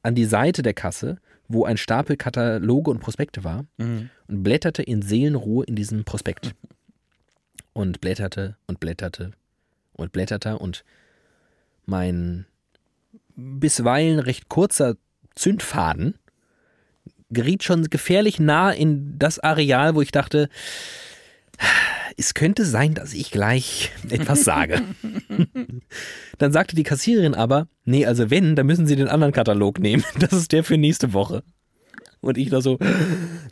an 0.05 0.14
die 0.14 0.26
Seite 0.26 0.62
der 0.62 0.74
Kasse, 0.74 1.18
wo 1.53 1.64
ein 1.64 1.76
Stapel 1.76 2.16
Kataloge 2.16 2.90
und 2.92 3.01
Prospekte 3.01 3.42
war, 3.42 3.66
Mhm. 3.76 4.09
und 4.28 4.42
blätterte 4.44 4.82
in 4.84 5.03
Seelenruhe 5.03 5.64
in 5.64 5.74
diesem 5.74 6.05
Prospekt. 6.05 6.55
Und 7.72 8.01
blätterte 8.01 8.57
und 8.66 8.78
blätterte 8.80 9.32
und 9.92 10.12
blätterte 10.12 10.59
und 10.59 10.84
mein 11.86 12.46
bisweilen 13.36 14.18
recht 14.20 14.48
kurzer 14.48 14.96
Zündfaden 15.34 16.14
geriet 17.30 17.62
schon 17.64 17.84
gefährlich 17.90 18.38
nah 18.40 18.70
in 18.70 19.18
das 19.18 19.38
Areal, 19.38 19.94
wo 19.94 20.03
ich 20.03 20.11
dachte, 20.12 20.48
es 22.17 22.35
könnte 22.35 22.65
sein, 22.65 22.95
dass 22.95 23.15
ich 23.15 23.31
gleich 23.31 23.93
etwas 24.09 24.45
sage. 24.45 24.83
Dann 26.39 26.53
sagte 26.53 26.77
die 26.77 26.83
Kassiererin 26.83 27.35
aber, 27.35 27.69
nee, 27.85 28.07
also 28.07 28.31
wenn, 28.31 28.57
dann 28.57 28.67
müssen 28.67 28.87
Sie 28.87 28.97
den 28.97 29.09
anderen 29.09 29.33
Katalog 29.33 29.79
nehmen. 29.79 30.05
Das 30.19 30.33
ist 30.33 30.53
der 30.53 30.65
für 30.65 30.77
nächste 30.77 31.13
Woche. 31.13 31.43
Und 32.21 32.37
ich 32.37 32.51
noch 32.51 32.61
so, 32.61 32.79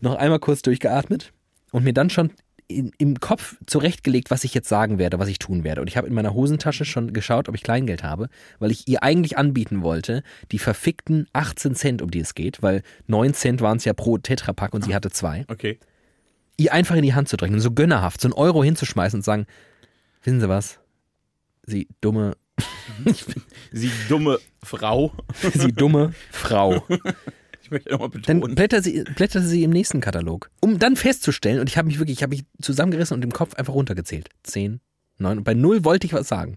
noch 0.00 0.16
einmal 0.16 0.38
kurz 0.38 0.62
durchgeatmet 0.62 1.32
und 1.72 1.84
mir 1.84 1.94
dann 1.94 2.10
schon 2.10 2.30
in, 2.68 2.92
im 2.98 3.18
Kopf 3.18 3.56
zurechtgelegt, 3.66 4.30
was 4.30 4.44
ich 4.44 4.52
jetzt 4.52 4.68
sagen 4.68 4.98
werde, 4.98 5.18
was 5.18 5.28
ich 5.28 5.38
tun 5.38 5.64
werde. 5.64 5.80
Und 5.80 5.88
ich 5.88 5.96
habe 5.96 6.06
in 6.06 6.12
meiner 6.12 6.34
Hosentasche 6.34 6.84
schon 6.84 7.14
geschaut, 7.14 7.48
ob 7.48 7.54
ich 7.54 7.62
Kleingeld 7.62 8.02
habe, 8.02 8.28
weil 8.58 8.70
ich 8.70 8.86
ihr 8.86 9.02
eigentlich 9.02 9.38
anbieten 9.38 9.82
wollte, 9.82 10.22
die 10.52 10.58
verfickten 10.58 11.26
18 11.32 11.74
Cent, 11.74 12.02
um 12.02 12.10
die 12.10 12.20
es 12.20 12.34
geht, 12.34 12.62
weil 12.62 12.82
9 13.06 13.32
Cent 13.32 13.62
waren 13.62 13.78
es 13.78 13.86
ja 13.86 13.94
pro 13.94 14.18
Tetrapack 14.18 14.74
und 14.74 14.84
sie 14.84 14.94
hatte 14.94 15.10
zwei. 15.10 15.46
Okay. 15.48 15.78
Ihr 16.58 16.72
einfach 16.72 16.96
in 16.96 17.02
die 17.02 17.14
Hand 17.14 17.28
zu 17.28 17.36
drücken, 17.38 17.58
so 17.60 17.70
gönnerhaft, 17.70 18.20
so 18.20 18.26
einen 18.28 18.34
Euro 18.34 18.62
hinzuschmeißen 18.62 19.18
und 19.20 19.24
sagen, 19.24 19.46
wissen 20.22 20.40
Sie 20.40 20.48
was? 20.48 20.78
Sie 21.64 21.88
dumme, 22.00 22.36
Sie 23.72 23.90
dumme 24.08 24.38
Frau. 24.62 25.12
Sie 25.54 25.72
dumme 25.72 26.12
Frau. 26.30 26.84
Ich 27.60 27.70
möchte 27.70 27.90
nochmal 27.90 28.08
Dann 28.08 28.40
betonen. 28.40 28.54
blätter 28.54 28.82
sie, 28.82 29.04
blätterte 29.04 29.46
sie 29.46 29.62
im 29.62 29.72
nächsten 29.72 30.00
Katalog. 30.00 30.48
Um 30.60 30.78
dann 30.78 30.96
festzustellen, 30.96 31.60
und 31.60 31.68
ich 31.68 31.76
habe 31.76 31.86
mich 31.88 31.98
wirklich, 31.98 32.16
ich 32.16 32.22
habe 32.22 32.30
mich 32.30 32.46
zusammengerissen 32.62 33.14
und 33.14 33.22
im 33.22 33.32
Kopf 33.32 33.56
einfach 33.56 33.74
runtergezählt. 33.74 34.30
Zehn, 34.42 34.80
neun. 35.18 35.36
Und 35.36 35.44
bei 35.44 35.52
null 35.52 35.84
wollte 35.84 36.06
ich 36.06 36.14
was 36.14 36.28
sagen. 36.28 36.56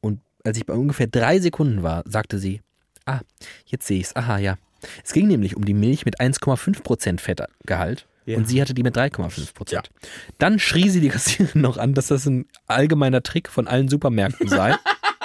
Und 0.00 0.22
als 0.42 0.56
ich 0.58 0.66
bei 0.66 0.74
ungefähr 0.74 1.06
drei 1.06 1.38
Sekunden 1.38 1.84
war, 1.84 2.02
sagte 2.04 2.40
sie, 2.40 2.62
ah, 3.04 3.20
jetzt 3.66 3.86
sehe 3.86 4.00
ich's. 4.00 4.16
Aha, 4.16 4.38
ja. 4.38 4.56
Es 5.04 5.12
ging 5.12 5.28
nämlich 5.28 5.56
um 5.56 5.64
die 5.64 5.74
Milch 5.74 6.04
mit 6.04 6.20
1,5% 6.20 7.20
Fettgehalt. 7.20 8.08
Ja. 8.26 8.36
Und 8.36 8.48
sie 8.48 8.60
hatte 8.60 8.74
die 8.74 8.82
mit 8.82 8.96
3,5%. 8.96 9.84
Dann 10.38 10.58
schrie 10.58 10.90
sie 10.90 11.00
die 11.00 11.08
Kassiererin 11.08 11.60
noch 11.62 11.78
an, 11.78 11.94
dass 11.94 12.08
das 12.08 12.26
ein 12.26 12.46
allgemeiner 12.66 13.22
Trick 13.22 13.48
von 13.48 13.68
allen 13.68 13.88
Supermärkten 13.88 14.48
sei, 14.48 14.76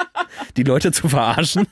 die 0.57 0.63
Leute 0.63 0.91
zu 0.91 1.09
verarschen. 1.09 1.67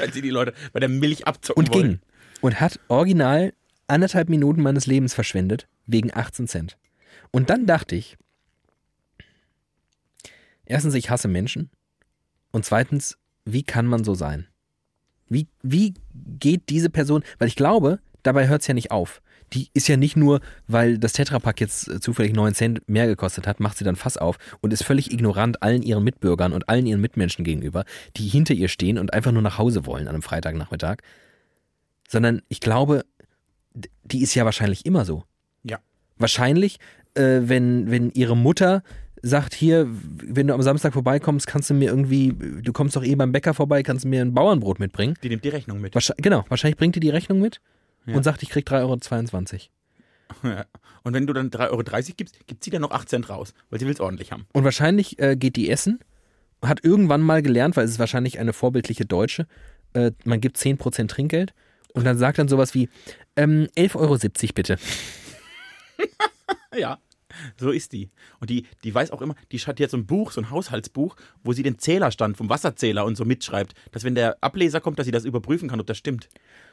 Als 0.00 0.14
sie 0.14 0.22
die 0.22 0.30
Leute 0.30 0.52
bei 0.72 0.80
der 0.80 0.88
Milch 0.88 1.26
abzocken 1.26 1.64
Und 1.64 1.72
wollen. 1.74 1.88
ging. 1.88 2.00
Und 2.40 2.60
hat 2.60 2.80
original 2.88 3.52
anderthalb 3.86 4.28
Minuten 4.28 4.62
meines 4.62 4.86
Lebens 4.86 5.14
verschwendet, 5.14 5.68
wegen 5.86 6.12
18 6.12 6.48
Cent. 6.48 6.76
Und 7.30 7.48
dann 7.48 7.66
dachte 7.66 7.94
ich, 7.94 8.16
erstens, 10.64 10.94
ich 10.94 11.10
hasse 11.10 11.28
Menschen. 11.28 11.70
Und 12.50 12.64
zweitens, 12.64 13.18
wie 13.44 13.62
kann 13.62 13.86
man 13.86 14.02
so 14.02 14.14
sein? 14.14 14.48
Wie, 15.28 15.46
wie 15.62 15.94
geht 16.12 16.68
diese 16.70 16.90
Person, 16.90 17.22
weil 17.38 17.46
ich 17.46 17.54
glaube, 17.56 18.00
dabei 18.22 18.48
hört 18.48 18.62
es 18.62 18.66
ja 18.66 18.74
nicht 18.74 18.90
auf. 18.90 19.22
Die 19.52 19.68
ist 19.74 19.88
ja 19.88 19.96
nicht 19.96 20.16
nur, 20.16 20.40
weil 20.68 20.98
das 20.98 21.12
Tetrapack 21.12 21.60
jetzt 21.60 21.88
äh, 21.88 22.00
zufällig 22.00 22.32
9 22.32 22.54
Cent 22.54 22.88
mehr 22.88 23.06
gekostet 23.06 23.46
hat, 23.46 23.60
macht 23.60 23.78
sie 23.78 23.84
dann 23.84 23.96
Fass 23.96 24.16
auf 24.16 24.36
und 24.60 24.72
ist 24.72 24.84
völlig 24.84 25.12
ignorant 25.12 25.62
allen 25.62 25.82
ihren 25.82 26.04
Mitbürgern 26.04 26.52
und 26.52 26.68
allen 26.68 26.86
ihren 26.86 27.00
Mitmenschen 27.00 27.44
gegenüber, 27.44 27.84
die 28.16 28.28
hinter 28.28 28.54
ihr 28.54 28.68
stehen 28.68 28.98
und 28.98 29.12
einfach 29.12 29.32
nur 29.32 29.42
nach 29.42 29.58
Hause 29.58 29.86
wollen 29.86 30.06
an 30.06 30.14
einem 30.14 30.22
Freitagnachmittag. 30.22 30.98
Sondern 32.08 32.42
ich 32.48 32.60
glaube, 32.60 33.04
die 34.04 34.22
ist 34.22 34.34
ja 34.34 34.44
wahrscheinlich 34.44 34.86
immer 34.86 35.04
so. 35.04 35.24
Ja. 35.64 35.78
Wahrscheinlich, 36.16 36.78
äh, 37.14 37.40
wenn, 37.42 37.90
wenn 37.90 38.10
ihre 38.10 38.36
Mutter 38.36 38.82
sagt, 39.22 39.54
hier, 39.54 39.86
wenn 39.90 40.46
du 40.46 40.54
am 40.54 40.62
Samstag 40.62 40.92
vorbeikommst, 40.92 41.46
kannst 41.46 41.70
du 41.70 41.74
mir 41.74 41.90
irgendwie, 41.90 42.32
du 42.32 42.72
kommst 42.72 42.96
doch 42.96 43.04
eh 43.04 43.14
beim 43.14 43.32
Bäcker 43.32 43.54
vorbei, 43.54 43.82
kannst 43.82 44.04
du 44.04 44.08
mir 44.08 44.22
ein 44.22 44.32
Bauernbrot 44.32 44.80
mitbringen. 44.80 45.14
Die 45.22 45.28
nimmt 45.28 45.44
die 45.44 45.50
Rechnung 45.50 45.80
mit. 45.80 45.94
Wahrscheinlich, 45.94 46.22
genau, 46.22 46.44
wahrscheinlich 46.48 46.78
bringt 46.78 46.96
die 46.96 47.00
die 47.00 47.10
Rechnung 47.10 47.40
mit 47.40 47.60
Ja. 48.06 48.16
und 48.16 48.22
sagt, 48.22 48.42
ich 48.42 48.48
krieg 48.50 48.66
3,22 48.68 49.52
Euro. 49.52 49.62
Ja. 50.44 50.64
Und 51.02 51.12
wenn 51.12 51.26
du 51.26 51.32
dann 51.32 51.50
3,30 51.50 51.70
Euro 51.70 51.82
gibst, 52.16 52.46
gibt 52.46 52.62
sie 52.62 52.70
dann 52.70 52.82
noch 52.82 52.92
8 52.92 53.08
Cent 53.08 53.28
raus, 53.28 53.52
weil 53.68 53.80
sie 53.80 53.86
will 53.86 53.94
es 53.94 53.98
ordentlich 53.98 54.30
haben. 54.30 54.46
Und 54.52 54.62
wahrscheinlich 54.62 55.18
äh, 55.18 55.34
geht 55.34 55.56
die 55.56 55.68
essen, 55.68 55.98
hat 56.62 56.84
irgendwann 56.84 57.20
mal 57.20 57.42
gelernt, 57.42 57.76
weil 57.76 57.84
es 57.84 57.90
ist 57.90 57.98
wahrscheinlich 57.98 58.38
eine 58.38 58.52
vorbildliche 58.52 59.06
Deutsche, 59.06 59.48
äh, 59.92 60.12
man 60.24 60.40
gibt 60.40 60.56
10% 60.56 61.08
Trinkgeld 61.08 61.52
und 61.94 62.04
dann 62.04 62.16
sagt 62.16 62.38
dann 62.38 62.46
sowas 62.46 62.74
wie, 62.74 62.88
ähm, 63.34 63.66
11,70 63.76 63.96
Euro 63.96 64.18
bitte. 64.54 64.78
Ja, 66.76 67.00
so 67.56 67.70
ist 67.70 67.92
die. 67.92 68.10
Und 68.40 68.50
die, 68.50 68.66
die 68.84 68.94
weiß 68.94 69.10
auch 69.10 69.22
immer, 69.22 69.34
die 69.52 69.58
hat 69.58 69.80
jetzt 69.80 69.92
so 69.92 69.96
ein 69.96 70.06
Buch, 70.06 70.32
so 70.32 70.40
ein 70.40 70.50
Haushaltsbuch, 70.50 71.16
wo 71.42 71.52
sie 71.52 71.62
den 71.62 71.78
Zählerstand 71.78 72.36
vom 72.36 72.48
Wasserzähler 72.48 73.04
und 73.04 73.16
so 73.16 73.24
mitschreibt, 73.24 73.74
dass 73.92 74.04
wenn 74.04 74.14
der 74.14 74.42
Ableser 74.42 74.80
kommt, 74.80 74.98
dass 74.98 75.06
sie 75.06 75.12
das 75.12 75.24
überprüfen 75.24 75.68
kann, 75.68 75.80
ob 75.80 75.86
das 75.86 75.98
stimmt. 75.98 76.28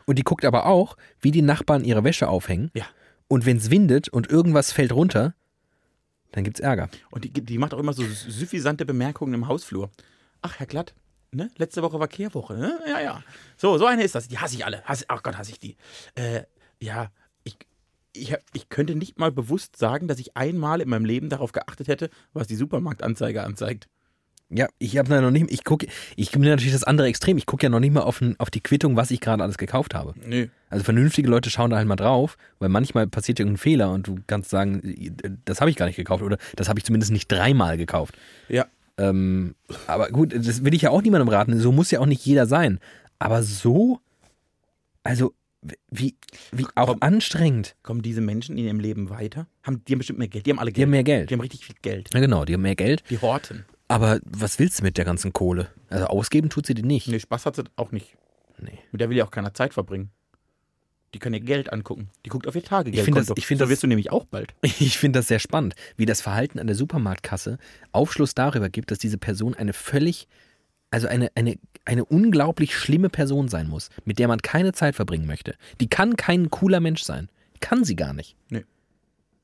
Und 0.06 0.18
die 0.18 0.24
guckt 0.24 0.46
aber 0.46 0.66
auch, 0.66 0.98
wie 1.20 1.32
die 1.32 1.42
Nachbarn 1.42 1.84
ihre 1.84 2.04
Wäsche 2.04 2.30
aufhängen. 2.30 2.72
Ja. 2.74 2.86
Und 3.28 3.46
wenn 3.46 3.58
es 3.58 3.70
windet 3.70 4.10
und 4.10 4.30
irgendwas 4.30 4.72
fällt 4.72 4.94
runter, 4.94 5.36
dann 6.32 6.44
gibt's 6.44 6.60
Ärger. 6.60 6.90
Und 7.12 7.24
die, 7.24 7.32
die 7.32 7.58
macht 7.58 7.74
auch 7.74 7.80
immer 7.80 7.94
so 7.94 8.04
suffisante 8.04 8.86
Bemerkungen 8.86 9.34
im 9.34 9.48
Hausflur. 9.48 9.90
Ach, 10.42 10.60
Herr 10.60 10.68
Glatt, 10.68 10.94
ne? 11.32 11.50
Letzte 11.58 11.82
Woche 11.82 12.00
war 12.00 12.08
Kehrwoche, 12.08 12.56
ne? 12.56 12.80
Ja, 12.88 13.00
ja. 13.02 13.24
So, 13.58 13.78
so 13.78 13.86
eine 13.86 14.04
ist 14.04 14.16
das. 14.16 14.28
Die 14.28 14.38
hasse 14.38 14.56
ich 14.56 14.66
alle. 14.66 14.84
Hasse, 14.84 15.06
ach 15.08 15.24
Gott, 15.24 15.38
hasse 15.38 15.52
ich 15.52 15.60
die. 15.60 15.76
Äh, 16.16 16.44
ja, 16.80 17.12
ich, 18.18 18.34
hab- 18.34 18.42
ich 18.54 18.70
könnte 18.70 18.96
nicht 18.96 19.20
mal 19.20 19.32
bewusst 19.32 19.78
sagen, 19.78 20.08
dass 20.08 20.20
ich 20.20 20.36
einmal 20.36 20.82
in 20.82 20.90
meinem 20.90 21.06
Leben 21.06 21.30
darauf 21.30 21.52
geachtet 21.52 21.88
hätte, 21.88 22.10
was 22.34 22.48
die 22.48 22.56
Supermarktanzeige 22.56 23.44
anzeigt. 23.44 23.88
Ja, 24.50 24.68
ich 24.80 24.98
habe 24.98 25.20
noch 25.22 25.30
nicht, 25.30 25.52
ich 25.52 25.66
gucke, 25.66 25.88
ich 26.16 26.32
bin 26.32 26.42
natürlich 26.44 26.72
das 26.72 26.86
andere 26.86 27.08
Extrem. 27.08 27.38
Ich 27.38 27.46
gucke 27.46 27.64
ja 27.64 27.70
noch 27.70 27.82
nicht 27.82 27.94
mal 27.94 28.04
auf, 28.04 28.24
auf 28.38 28.50
die 28.50 28.62
Quittung, 28.62 28.96
was 28.96 29.12
ich 29.12 29.20
gerade 29.20 29.44
alles 29.44 29.58
gekauft 29.58 29.94
habe. 29.94 30.14
Nö. 30.26 30.48
Also 30.70 30.86
vernünftige 30.86 31.30
Leute 31.30 31.50
schauen 31.50 31.70
da 31.70 31.76
halt 31.76 31.88
mal 31.88 31.98
drauf, 31.98 32.38
weil 32.60 32.70
manchmal 32.70 33.08
passiert 33.08 33.40
irgendein 33.40 33.58
Fehler 33.58 33.92
und 33.92 34.08
du 34.08 34.20
kannst 34.26 34.50
sagen, 34.50 34.82
das 35.44 35.60
habe 35.60 35.70
ich 35.70 35.76
gar 35.76 35.86
nicht 35.86 35.98
gekauft 35.98 36.24
oder 36.24 36.38
das 36.56 36.70
habe 36.70 36.80
ich 36.80 36.86
zumindest 36.86 37.12
nicht 37.12 37.30
dreimal 37.30 37.78
gekauft. 37.78 38.18
Ja. 38.48 38.68
Ähm, 38.98 39.56
aber 39.86 40.10
gut, 40.12 40.34
das 40.34 40.64
will 40.64 40.74
ich 40.74 40.84
ja 40.84 40.92
auch 40.92 41.02
niemandem 41.02 41.28
raten. 41.28 41.60
So 41.60 41.74
muss 41.74 41.92
ja 41.92 42.00
auch 42.00 42.06
nicht 42.06 42.26
jeder 42.26 42.46
sein. 42.46 42.80
Aber 43.20 43.44
so, 43.44 44.00
also 45.04 45.34
wie, 45.90 46.16
wie 46.52 46.66
auch 46.76 46.88
Komm. 46.88 46.98
anstrengend. 47.02 47.76
Kommen 47.84 48.02
diese 48.02 48.22
Menschen 48.22 48.58
in 48.58 48.66
ihrem 48.66 48.80
Leben 48.80 49.10
weiter? 49.10 49.48
Haben, 49.64 49.84
die 49.86 49.94
haben 49.94 50.00
bestimmt 50.00 50.20
mehr 50.20 50.28
Geld. 50.28 50.46
Die 50.46 50.52
haben 50.52 50.60
alle 50.60 50.72
Geld. 50.72 50.78
Die 50.78 50.84
haben 50.84 50.90
mehr 50.92 51.04
Geld. 51.04 51.30
Die 51.30 51.34
haben 51.34 51.42
richtig 51.42 51.66
viel 51.66 51.76
Geld. 51.82 52.10
Ja, 52.14 52.20
genau, 52.20 52.46
die 52.46 52.54
haben 52.54 52.62
mehr 52.62 52.76
Geld. 52.76 53.04
Die 53.10 53.20
horten. 53.20 53.66
Aber 53.88 54.20
was 54.26 54.60
willst 54.60 54.80
du 54.80 54.84
mit 54.84 54.98
der 54.98 55.06
ganzen 55.06 55.32
Kohle? 55.34 55.70
Also 55.90 56.06
ausgeben 56.08 56.50
tut 56.50 56.66
sie 56.66 56.74
die 56.74 56.84
nicht. 56.84 57.08
Nee, 57.08 57.20
Spaß 57.20 57.46
hat 57.46 57.56
sie 57.56 57.64
auch 57.76 57.92
nicht. 57.92 58.18
Nee. 58.60 58.80
Mit 58.92 59.02
der 59.02 59.10
will 59.10 59.18
ja 59.18 59.26
auch 59.26 59.32
keiner 59.32 59.54
Zeit 59.54 59.74
verbringen. 59.74 60.10
Die 61.14 61.20
kann 61.20 61.34
ihr 61.34 61.40
Geld 61.40 61.72
angucken. 61.72 62.10
Die 62.26 62.30
guckt 62.30 62.48
auf 62.48 62.56
ihr 62.56 62.64
Tagegeld. 62.64 62.98
Ich 63.00 63.06
find 63.06 63.16
das- 63.18 63.32
ich 63.38 63.48
find 63.48 63.60
so 63.60 63.64
das- 63.66 63.70
wirst 63.72 63.84
du 63.84 63.88
nämlich 63.88 64.12
auch 64.12 64.26
bald. 64.26 64.54
Ich 64.80 64.98
finde 64.98 65.20
das 65.20 65.28
sehr 65.30 65.40
spannend, 65.40 65.74
wie 65.96 66.06
das 66.06 66.22
Verhalten 66.22 66.60
an 66.60 66.68
der 66.68 66.76
Supermarktkasse 66.76 67.60
Aufschluss 67.94 68.36
darüber 68.36 68.70
gibt, 68.70 68.92
dass 68.92 69.00
diese 69.00 69.18
Person 69.18 69.54
eine 69.54 69.72
völlig, 69.72 70.28
also 70.92 71.08
eine, 71.08 71.32
eine, 71.36 71.58
eine 71.88 72.04
unglaublich 72.04 72.76
schlimme 72.76 73.10
Person 73.10 73.48
sein 73.48 73.70
muss, 73.70 73.90
mit 74.04 74.20
der 74.20 74.28
man 74.28 74.42
keine 74.42 74.74
Zeit 74.74 74.96
verbringen 74.96 75.26
möchte. 75.26 75.56
Die 75.80 75.90
kann 75.90 76.18
kein 76.18 76.50
cooler 76.50 76.82
Mensch 76.82 77.02
sein. 77.04 77.30
Kann 77.62 77.86
sie 77.86 77.96
gar 77.96 78.14
nicht. 78.14 78.36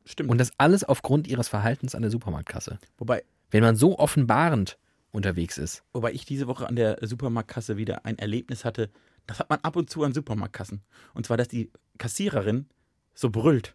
Stimmt. 0.05 0.29
Und 0.29 0.37
das 0.37 0.51
alles 0.57 0.83
aufgrund 0.83 1.27
ihres 1.27 1.47
Verhaltens 1.47 1.95
an 1.95 2.01
der 2.01 2.11
Supermarktkasse. 2.11 2.77
wobei, 2.97 3.23
Wenn 3.51 3.63
man 3.63 3.77
so 3.77 3.97
offenbarend 3.97 4.77
unterwegs 5.11 5.57
ist. 5.57 5.83
wobei 5.93 6.11
ich 6.11 6.25
diese 6.25 6.47
Woche 6.47 6.67
an 6.67 6.75
der 6.75 6.97
Supermarktkasse 7.01 7.77
wieder 7.77 8.03
ein 8.05 8.19
Erlebnis 8.19 8.65
hatte. 8.65 8.89
Das 9.25 9.39
hat 9.39 9.49
man 9.49 9.59
ab 9.61 9.77
und 9.77 9.89
zu 9.89 10.03
an 10.03 10.13
Supermarktkassen. 10.13 10.81
Und 11.13 11.25
zwar, 11.25 11.37
dass 11.37 11.47
die 11.47 11.71
Kassiererin 11.97 12.65
so 13.13 13.29
brüllt. 13.29 13.73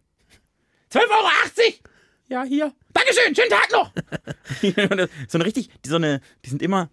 12,80 0.91 0.99
Euro! 0.99 1.89
Ja, 2.27 2.43
hier. 2.43 2.71
Dankeschön, 2.93 3.33
schönen 3.33 3.49
Tag 3.49 3.71
noch! 3.71 3.91
so 5.27 5.37
eine 5.39 5.45
richtig, 5.45 5.71
die, 5.83 5.89
so 5.89 5.95
eine, 5.95 6.21
die 6.45 6.49
sind 6.51 6.61
immer 6.61 6.91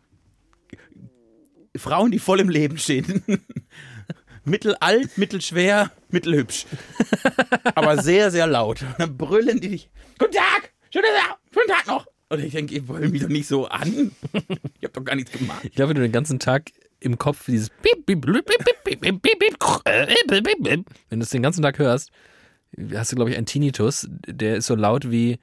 Frauen, 1.79 2.11
die 2.11 2.19
voll 2.19 2.41
im 2.41 2.49
Leben 2.49 2.79
stehen. 2.79 3.23
Mittelalt, 4.45 5.19
mittelschwer, 5.19 5.91
mittelhübsch. 6.09 6.67
Aber 7.75 8.01
sehr, 8.01 8.31
sehr 8.31 8.47
laut. 8.47 8.83
Und 8.83 8.95
dann 8.99 9.17
brüllen 9.17 9.61
die 9.61 9.71
dich. 9.71 9.91
Guten 10.21 10.35
Tag! 10.35 10.73
Schönen 10.93 11.07
Tag, 11.07 11.39
schönen 11.53 11.67
Tag 11.67 11.87
noch! 11.89 12.07
Und 12.29 12.45
ich 12.45 12.53
denke, 12.53 12.75
ihr 12.77 12.87
wollt 12.87 13.11
mich 13.11 13.23
doch 13.23 13.29
nicht 13.29 13.49
so 13.49 13.67
an. 13.67 14.13
Ich 14.33 14.85
habe 14.85 14.93
doch 14.93 15.05
gar 15.05 15.17
nichts 15.17 15.33
gemacht. 15.33 15.65
Ich 15.65 15.73
glaube, 15.73 15.91
wenn 15.91 15.97
du 15.97 16.03
den 16.03 16.13
ganzen 16.13 16.39
Tag 16.39 16.71
im 17.01 17.19
Kopf 17.19 17.47
dieses 17.47 17.71
wenn 17.83 18.21
du 21.11 21.23
es 21.23 21.31
den 21.31 21.43
ganzen 21.43 21.63
Tag 21.63 21.79
hörst, 21.79 22.13
hast 22.95 23.11
du, 23.11 23.17
glaube 23.17 23.31
ich, 23.31 23.37
einen 23.37 23.47
Tinnitus, 23.47 24.07
der 24.11 24.59
ist 24.59 24.67
so 24.67 24.77
laut 24.77 25.11
wie, 25.11 25.39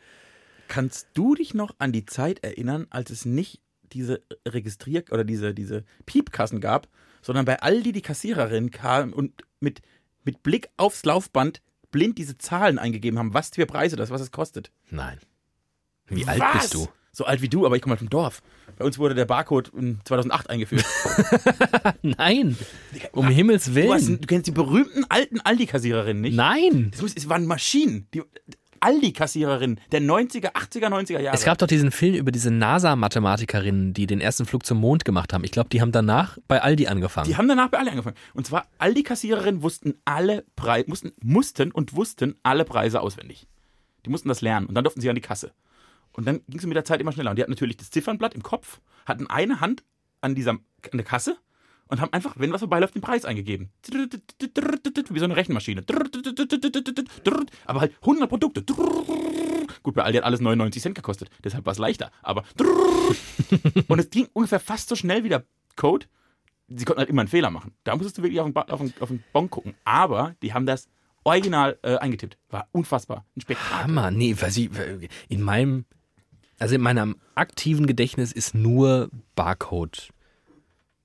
Kannst 0.68 1.10
du 1.14 1.36
dich 1.36 1.54
noch 1.54 1.76
an 1.78 1.92
die 1.92 2.06
Zeit 2.06 2.44
erinnern, 2.44 2.88
als 2.90 3.12
es 3.12 3.26
nicht 3.26 3.62
diese 3.94 4.22
Registrier- 4.48 5.06
oder 5.12 5.24
diese, 5.24 5.54
diese 5.54 5.84
Piepkassen 6.06 6.60
gab, 6.62 6.88
sondern 7.22 7.46
bei 7.46 7.62
Aldi 7.62 7.92
die 7.92 8.02
Kassiererin 8.02 8.72
kam 8.72 9.14
und 9.14 9.44
mit, 9.60 9.82
mit 10.24 10.44
Blick 10.44 10.70
aufs 10.78 11.06
Laufband 11.06 11.62
blind 11.92 12.18
diese 12.18 12.38
Zahlen 12.38 12.80
eingegeben 12.80 13.20
haben, 13.20 13.34
was 13.34 13.50
für 13.50 13.66
Preise 13.66 13.96
das, 13.96 14.10
was 14.10 14.22
es 14.22 14.32
kostet. 14.32 14.72
nein. 14.90 15.18
Wie 16.08 16.26
alt 16.26 16.42
was? 16.42 16.54
bist 16.64 16.74
du? 16.74 16.88
So 17.16 17.26
alt 17.26 17.42
wie 17.42 17.48
du, 17.48 17.66
aber 17.66 17.76
ich 17.76 17.82
komme 17.82 17.92
halt 17.92 18.00
vom 18.00 18.10
Dorf. 18.10 18.42
Bei 18.78 18.84
uns 18.86 18.98
wurde 18.98 19.14
der 19.16 19.26
Barcode 19.26 19.70
in 19.70 20.00
2008 20.04 20.50
eingeführt. 20.50 20.84
Nein, 22.02 22.58
um 23.12 23.28
Himmels 23.28 23.66
Du, 23.66 23.72
hast, 23.94 24.08
Willen. 24.08 24.20
du 24.22 24.28
kennst 24.28 24.48
die 24.48 24.52
berühmten 24.52 25.06
alten 25.10 25.40
Aldi-Kassiererinnen 25.40 26.22
nicht? 26.22 26.36
Nein. 26.36 26.90
Das 26.92 27.02
muss, 27.04 27.14
es 27.16 27.30
waren 27.30 27.46
Maschinen. 27.46 28.08
Die, 28.16 28.24
Aldi-Kassiererin 28.84 29.80
der 29.92 30.02
90er, 30.02 30.54
80er, 30.54 30.88
90er 30.88 31.20
Jahre. 31.20 31.36
Es 31.36 31.46
gab 31.46 31.58
doch 31.58 31.68
diesen 31.68 31.92
Film 31.92 32.16
über 32.16 32.32
diese 32.32 32.52
NASA-Mathematikerinnen, 32.52 33.94
die 33.94 34.08
den 34.08 34.20
ersten 34.20 34.46
Flug 34.46 34.66
zum 34.66 34.80
Mond 34.80 35.06
gemacht 35.06 35.34
haben. 35.34 35.44
Ich 35.44 35.52
glaube, 35.52 35.70
die 35.70 35.82
haben 35.82 35.92
danach 35.92 36.38
bei 36.48 36.62
Aldi 36.62 36.88
angefangen. 36.88 37.28
Die 37.28 37.38
haben 37.38 37.48
danach 37.48 37.70
bei 37.70 37.78
Aldi 37.78 37.92
angefangen. 37.92 38.18
Und 38.34 38.46
zwar 38.46 38.68
Aldi-Kassiererinnen 38.80 39.64
wussten 39.64 39.96
alle 40.06 40.46
Preise, 40.56 40.90
mussten, 40.90 41.12
mussten 41.22 41.72
und 41.72 41.96
wussten 41.96 42.36
alle 42.44 42.66
Preise 42.66 43.02
auswendig. 43.02 43.48
Die 44.06 44.10
mussten 44.10 44.28
das 44.28 44.42
lernen 44.42 44.68
und 44.68 44.76
dann 44.76 44.84
durften 44.84 45.00
sie 45.00 45.10
an 45.10 45.16
die 45.16 45.22
Kasse. 45.22 45.52
Und 46.12 46.28
dann 46.28 46.42
ging 46.48 46.60
es 46.60 46.66
mit 46.66 46.76
der 46.76 46.86
Zeit 46.86 47.00
immer 47.00 47.12
schneller. 47.12 47.32
Und 47.32 47.38
die 47.38 47.42
hatten 47.42 47.52
natürlich 47.52 47.78
das 47.78 47.90
Ziffernblatt 47.90 48.36
im 48.36 48.44
Kopf, 48.44 48.82
hatten 49.06 49.28
eine 49.28 49.62
Hand 49.62 49.84
an 50.22 50.36
dieser 50.36 50.52
an 50.52 50.62
der 50.94 51.04
Kasse 51.04 51.38
und 51.88 52.02
haben 52.02 52.14
einfach, 52.14 52.36
wenn 52.38 52.52
was 52.52 52.62
vorbeiläuft, 52.62 52.96
den 52.96 53.02
Preis 53.02 53.26
eingegeben. 53.26 53.70
Wie 53.92 55.20
so 55.20 55.26
eine 55.26 55.36
Rechenmaschine. 55.36 55.84
Aber 57.66 57.82
halt 57.82 57.94
100 58.02 58.30
Produkte. 58.30 58.64
Gut, 59.84 59.96
bei 59.96 60.04
Aldi 60.04 60.18
hat 60.18 60.26
alles 60.26 60.40
99 60.40 60.82
Cent 60.82 60.96
gekostet, 60.96 61.30
deshalb 61.44 61.66
war 61.66 61.72
es 61.74 61.78
leichter. 61.78 62.12
Aber 62.22 62.44
und 63.88 64.00
es 64.00 64.10
ging 64.10 64.28
ungefähr 64.34 64.60
fast 64.60 64.90
so 64.90 64.96
schnell 64.96 65.24
wie 65.24 65.30
der 65.30 65.44
Code. 65.76 66.06
Sie 66.70 66.86
konnten 66.86 67.00
halt 67.00 67.10
immer 67.10 67.22
einen 67.22 67.30
Fehler 67.30 67.52
machen. 67.52 67.74
Da 67.84 67.96
musstest 67.96 68.18
du 68.18 68.24
wirklich 68.24 68.40
auf 68.40 68.48
den, 68.48 68.54
ba 68.54 68.62
auf 68.62 68.80
den, 68.80 68.94
auf 69.00 69.10
den 69.10 69.24
Bon 69.34 69.50
gucken. 69.50 69.76
Aber 69.84 70.36
die 70.42 70.54
haben 70.54 70.66
das 70.66 70.88
original 71.24 71.78
äh, 71.84 71.98
eingetippt. 71.98 72.38
War 72.50 72.68
unfassbar. 72.72 73.26
Ein 73.36 73.42
Spektakel. 73.42 73.84
Hammer, 73.84 74.12
nee, 74.12 74.36
weiß 74.40 74.58
ich, 74.58 74.70
in 75.30 75.42
meinem, 75.42 75.86
also 76.60 76.76
in 76.76 76.82
meinem 76.82 77.18
aktiven 77.36 77.86
Gedächtnis 77.86 78.32
ist 78.32 78.56
nur 78.56 79.10
Barcode 79.36 80.10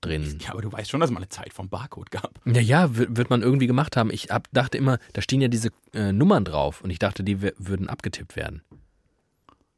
drin. 0.00 0.38
Ja, 0.42 0.50
aber 0.52 0.62
du 0.62 0.72
weißt 0.72 0.90
schon, 0.90 1.00
dass 1.00 1.10
es 1.10 1.14
mal 1.14 1.18
eine 1.20 1.28
Zeit 1.28 1.52
vom 1.52 1.68
Barcode 1.68 2.10
gab. 2.10 2.40
Ja, 2.44 2.60
ja, 2.60 2.96
wird, 2.96 3.30
man 3.30 3.42
irgendwie 3.42 3.66
gemacht 3.66 3.96
haben. 3.96 4.10
Ich 4.12 4.30
hab, 4.30 4.48
dachte 4.52 4.78
immer, 4.78 4.98
da 5.12 5.22
stehen 5.22 5.40
ja 5.40 5.48
diese 5.48 5.70
äh, 5.92 6.12
Nummern 6.12 6.44
drauf 6.44 6.80
und 6.82 6.90
ich 6.90 6.98
dachte, 6.98 7.24
die 7.24 7.40
würden 7.42 7.88
abgetippt 7.88 8.36
werden. 8.36 8.62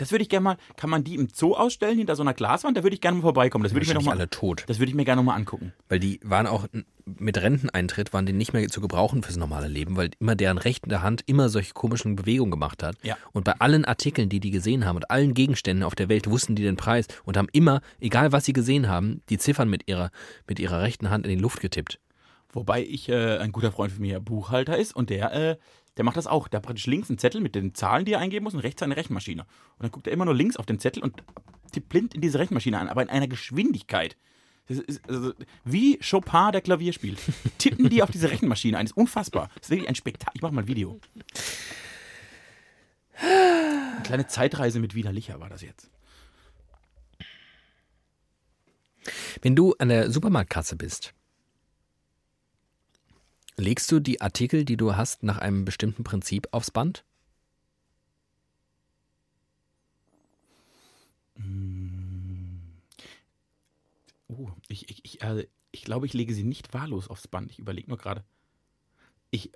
Das 0.01 0.11
würde 0.11 0.23
ich 0.23 0.29
gerne 0.29 0.43
mal, 0.43 0.57
kann 0.77 0.89
man 0.89 1.03
die 1.03 1.13
im 1.13 1.27
Zoo 1.31 1.53
ausstellen 1.53 1.95
hinter 1.95 2.15
so 2.15 2.23
einer 2.23 2.33
Glaswand? 2.33 2.75
Da 2.75 2.81
würde 2.81 2.95
ich 2.95 3.01
gerne 3.01 3.17
mal 3.17 3.21
vorbeikommen. 3.21 3.63
Das 3.63 3.73
würde 3.73 3.83
ich 3.83 3.87
mir 3.89 3.93
noch 3.93 4.01
mal, 4.01 4.13
alle 4.13 4.31
tot. 4.31 4.63
das 4.65 4.79
würde 4.79 4.89
ich 4.89 4.95
mir 4.95 5.05
gerne 5.05 5.21
noch 5.21 5.27
mal 5.27 5.35
angucken. 5.35 5.73
Weil 5.89 5.99
die 5.99 6.19
waren 6.23 6.47
auch 6.47 6.65
mit 7.05 7.37
Renteneintritt, 7.37 8.11
waren 8.11 8.25
die 8.25 8.33
nicht 8.33 8.51
mehr 8.51 8.67
zu 8.67 8.81
gebrauchen 8.81 9.21
fürs 9.21 9.37
normale 9.37 9.67
Leben, 9.67 9.97
weil 9.97 10.09
immer 10.19 10.33
deren 10.33 10.57
rechte 10.57 11.03
Hand 11.03 11.21
immer 11.27 11.49
solche 11.49 11.73
komischen 11.73 12.15
Bewegungen 12.15 12.49
gemacht 12.49 12.81
hat. 12.81 12.95
Ja. 13.03 13.15
Und 13.31 13.43
bei 13.43 13.53
allen 13.59 13.85
Artikeln, 13.85 14.27
die 14.27 14.39
die 14.39 14.49
gesehen 14.49 14.85
haben 14.85 14.95
und 14.95 15.11
allen 15.11 15.35
Gegenständen 15.35 15.83
auf 15.83 15.93
der 15.93 16.09
Welt, 16.09 16.27
wussten 16.27 16.55
die 16.55 16.63
den 16.63 16.77
Preis 16.77 17.05
und 17.23 17.37
haben 17.37 17.49
immer, 17.51 17.81
egal 17.99 18.31
was 18.31 18.45
sie 18.45 18.53
gesehen 18.53 18.89
haben, 18.89 19.21
die 19.29 19.37
Ziffern 19.37 19.69
mit 19.69 19.87
ihrer, 19.87 20.09
mit 20.47 20.59
ihrer 20.59 20.81
rechten 20.81 21.11
Hand 21.11 21.27
in 21.27 21.35
die 21.35 21.41
Luft 21.41 21.61
getippt. 21.61 21.99
Wobei 22.53 22.83
ich, 22.83 23.07
äh, 23.07 23.37
ein 23.37 23.51
guter 23.51 23.71
Freund 23.71 23.93
von 23.93 24.01
mir 24.01 24.19
Buchhalter 24.19 24.77
ist 24.77 24.95
und 24.95 25.11
der, 25.11 25.31
äh, 25.33 25.57
der 25.97 26.05
macht 26.05 26.17
das 26.17 26.27
auch. 26.27 26.47
Der 26.47 26.57
hat 26.57 26.65
praktisch 26.65 26.87
links 26.87 27.09
einen 27.09 27.17
Zettel 27.17 27.41
mit 27.41 27.55
den 27.55 27.75
Zahlen, 27.75 28.05
die 28.05 28.13
er 28.13 28.19
eingeben 28.19 28.43
muss 28.43 28.53
und 28.53 28.61
rechts 28.61 28.81
eine 28.81 28.95
Rechenmaschine. 28.95 29.41
Und 29.43 29.83
dann 29.83 29.91
guckt 29.91 30.07
er 30.07 30.13
immer 30.13 30.25
nur 30.25 30.35
links 30.35 30.57
auf 30.57 30.65
den 30.65 30.79
Zettel 30.79 31.03
und 31.03 31.21
tippt 31.71 31.89
blind 31.89 32.13
in 32.13 32.21
diese 32.21 32.39
Rechenmaschine 32.39 32.79
an, 32.79 32.89
aber 32.89 33.01
in 33.01 33.09
einer 33.09 33.27
Geschwindigkeit. 33.27 34.15
Ist 34.67 35.01
also, 35.07 35.33
wie 35.65 35.99
Chopin 35.99 36.51
der 36.53 36.61
Klavier 36.61 36.93
spielt. 36.93 37.19
Tippen 37.57 37.89
die 37.89 38.03
auf 38.03 38.11
diese 38.11 38.31
Rechenmaschine 38.31 38.77
ein. 38.77 38.85
Das 38.85 38.91
ist 38.91 38.97
unfassbar. 38.97 39.49
Das 39.55 39.63
ist 39.63 39.69
wirklich 39.71 39.89
ein 39.89 39.95
Spektakel. 39.95 40.33
Ich 40.35 40.41
mach 40.41 40.51
mal 40.51 40.61
ein 40.61 40.67
Video. 40.67 40.99
Eine 43.21 44.01
kleine 44.03 44.27
Zeitreise 44.27 44.79
mit 44.79 44.95
Widerlicher 44.95 45.39
war 45.39 45.49
das 45.49 45.61
jetzt. 45.61 45.89
Wenn 49.41 49.55
du 49.55 49.73
an 49.79 49.89
der 49.89 50.11
Supermarktkasse 50.11 50.75
bist, 50.75 51.13
legst 53.57 53.91
du 53.91 53.99
die 53.99 54.21
Artikel, 54.21 54.65
die 54.65 54.77
du 54.77 54.95
hast, 54.95 55.23
nach 55.23 55.37
einem 55.37 55.65
bestimmten 55.65 56.03
Prinzip 56.03 56.47
aufs 56.51 56.71
Band? 56.71 57.03
Oh, 64.27 64.49
ich, 64.67 64.89
ich, 64.89 65.05
ich, 65.05 65.21
äh, 65.21 65.47
ich 65.71 65.83
glaube, 65.83 66.05
ich 66.05 66.13
lege 66.13 66.33
sie 66.33 66.43
nicht 66.43 66.73
wahllos 66.73 67.09
aufs 67.09 67.27
Band. 67.27 67.51
Ich 67.51 67.59
überlege 67.59 67.89
nur 67.89 67.97
gerade. 67.97 68.23
Ich, 69.29 69.51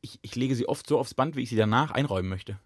ich, 0.00 0.18
ich 0.22 0.34
lege 0.36 0.54
sie 0.54 0.68
oft 0.68 0.86
so 0.86 0.98
aufs 0.98 1.14
Band, 1.14 1.36
wie 1.36 1.42
ich 1.42 1.48
sie 1.48 1.56
danach 1.56 1.90
einräumen 1.90 2.28
möchte. 2.28 2.58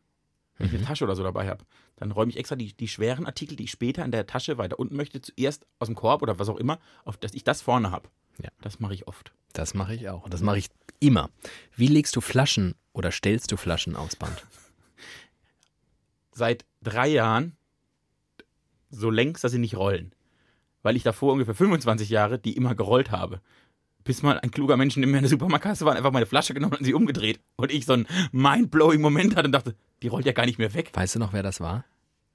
Wenn 0.58 0.68
ich 0.68 0.74
eine 0.74 0.84
Tasche 0.84 1.04
oder 1.04 1.16
so 1.16 1.22
dabei 1.22 1.48
habe, 1.48 1.64
dann 1.96 2.10
räume 2.10 2.30
ich 2.30 2.36
extra 2.36 2.54
die, 2.54 2.74
die 2.74 2.88
schweren 2.88 3.24
Artikel, 3.24 3.56
die 3.56 3.64
ich 3.64 3.70
später 3.70 4.04
in 4.04 4.10
der 4.10 4.26
Tasche 4.26 4.58
weiter 4.58 4.78
unten 4.78 4.94
möchte, 4.94 5.20
zuerst 5.22 5.66
aus 5.78 5.88
dem 5.88 5.94
Korb 5.94 6.20
oder 6.20 6.38
was 6.38 6.50
auch 6.50 6.58
immer, 6.58 6.78
auf 7.04 7.16
dass 7.16 7.32
ich 7.32 7.44
das 7.44 7.62
vorne 7.62 7.90
habe. 7.90 8.10
Ja. 8.42 8.50
Das 8.60 8.80
mache 8.80 8.94
ich 8.94 9.06
oft. 9.08 9.32
Das 9.52 9.74
mache 9.74 9.94
ich 9.94 10.08
auch. 10.08 10.24
Und 10.24 10.34
das 10.34 10.42
mache 10.42 10.58
ich 10.58 10.68
immer. 11.00 11.30
Wie 11.76 11.88
legst 11.88 12.14
du 12.16 12.20
Flaschen 12.20 12.74
oder 12.92 13.10
stellst 13.10 13.50
du 13.52 13.56
Flaschen 13.56 13.96
aufs 13.96 14.16
Band? 14.16 14.46
Seit 16.32 16.64
drei 16.82 17.08
Jahren 17.08 17.56
so 18.90 19.10
längst, 19.10 19.44
dass 19.44 19.52
sie 19.52 19.58
nicht 19.58 19.76
rollen. 19.76 20.12
Weil 20.82 20.96
ich 20.96 21.02
davor 21.02 21.32
ungefähr 21.32 21.54
25 21.54 22.08
Jahre 22.08 22.38
die 22.38 22.56
immer 22.56 22.74
gerollt 22.74 23.10
habe. 23.10 23.40
Bis 24.02 24.22
mal 24.22 24.40
ein 24.40 24.50
kluger 24.50 24.76
Mensch 24.76 24.96
neben 24.96 25.10
mir 25.12 25.18
in 25.18 25.24
der 25.24 25.30
Supermarktkasse 25.30 25.84
war 25.84 25.92
und 25.92 25.98
einfach 25.98 26.12
meine 26.12 26.26
Flasche 26.26 26.54
genommen 26.54 26.76
und 26.78 26.84
sie 26.84 26.94
umgedreht. 26.94 27.38
Und 27.56 27.70
ich 27.70 27.84
so 27.84 27.92
einen 27.92 28.06
mind-blowing 28.32 29.00
Moment 29.00 29.36
hatte 29.36 29.46
und 29.48 29.52
dachte, 29.52 29.76
die 30.02 30.08
rollt 30.08 30.24
ja 30.24 30.32
gar 30.32 30.46
nicht 30.46 30.58
mehr 30.58 30.72
weg. 30.72 30.90
Weißt 30.94 31.14
du 31.14 31.18
noch, 31.18 31.32
wer 31.34 31.42
das 31.42 31.60
war? 31.60 31.84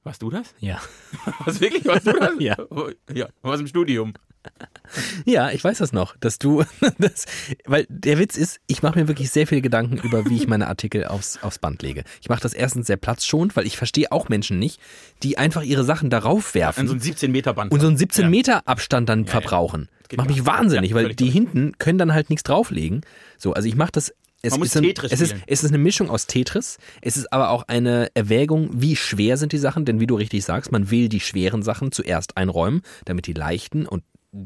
Warst 0.03 0.21
du 0.21 0.29
das? 0.29 0.53
Ja. 0.59 0.79
Was 1.45 1.59
wirklich? 1.59 1.85
Warst 1.85 2.05
du 2.05 2.13
das? 2.13 2.33
Ja. 2.39 2.55
Oh, 2.69 2.91
Ja, 3.11 3.27
aus 3.41 3.57
dem 3.57 3.65
Studium. 3.67 4.13
Ja, 5.25 5.49
ich 5.51 5.63
weiß 5.63 5.79
das 5.79 5.91
noch, 5.93 6.15
dass 6.17 6.39
du 6.39 6.63
das, 6.99 7.25
weil 7.65 7.85
der 7.89 8.19
Witz 8.19 8.37
ist, 8.37 8.59
ich 8.67 8.83
mache 8.83 8.99
mir 8.99 9.07
wirklich 9.07 9.29
sehr 9.31 9.47
viel 9.47 9.61
Gedanken 9.61 9.97
über, 9.97 10.25
wie 10.29 10.35
ich 10.37 10.47
meine 10.47 10.67
Artikel 10.67 11.05
aufs, 11.05 11.39
aufs 11.41 11.59
Band 11.59 11.81
lege. 11.81 12.03
Ich 12.21 12.29
mache 12.29 12.41
das 12.41 12.53
erstens 12.53 12.87
sehr 12.87 12.97
platzschonend, 12.97 13.55
weil 13.55 13.65
ich 13.65 13.77
verstehe 13.77 14.11
auch 14.11 14.29
Menschen 14.29 14.59
nicht, 14.59 14.79
die 15.23 15.37
einfach 15.37 15.63
ihre 15.63 15.83
Sachen 15.83 16.09
darauf 16.09 16.53
werfen 16.55 16.87
so 16.87 16.93
einem 16.93 17.01
17 17.01 17.31
Meter 17.31 17.53
Band. 17.53 17.71
und 17.71 17.79
so 17.79 17.87
einen 17.87 17.97
17 17.97 18.23
Ja. 18.25 18.29
Meter 18.29 18.67
Abstand 18.67 19.09
dann 19.09 19.25
ja. 19.25 19.31
verbrauchen. 19.31 19.89
geht 20.07 20.17
Macht 20.17 20.29
mich 20.29 20.45
wahnsinnig, 20.45 20.91
Ja, 20.91 20.95
weil 20.95 21.15
die 21.15 21.29
hinten 21.29 21.73
können 21.79 21.97
dann 21.97 22.13
halt 22.13 22.29
nichts 22.29 22.43
drauflegen. 22.43 23.01
So, 23.37 23.53
also 23.53 23.67
ich 23.67 23.75
mache 23.75 23.91
das. 23.91 24.13
Es 24.41 24.51
Man 24.51 24.59
muss 24.59 24.67
ist, 24.69 24.77
ein, 24.77 24.83
Tetris 24.83 25.11
es, 25.11 25.21
ist, 25.21 25.35
es 25.47 25.63
ist 25.63 25.69
eine 25.71 25.79
Mischung 25.79 26.09
aus 26.11 26.27
Tetris. 26.27 26.77
Es 27.01 27.17
ist 27.17 27.33
aber 27.33 27.49
auch 27.49 27.63
eine 27.67 28.11
Erwägung, 28.13 28.69
wie 28.73 28.95
schwer 28.95 29.37
sind 29.37 29.53
die 29.53 29.57
Sachen. 29.57 29.85
Denn 29.85 29.99
wie 29.99 30.05
du 30.05 30.15
richtig 30.15 30.45
sagst, 30.45 30.71
man 30.71 30.91
will 30.91 31.09
die 31.09 31.19
schweren 31.19 31.63
Sachen 31.63 31.91
zuerst 31.91 32.37
einräumen, 32.37 32.83
damit 33.05 33.25
die 33.25 33.33
leichten 33.33 33.87
und 33.87 34.03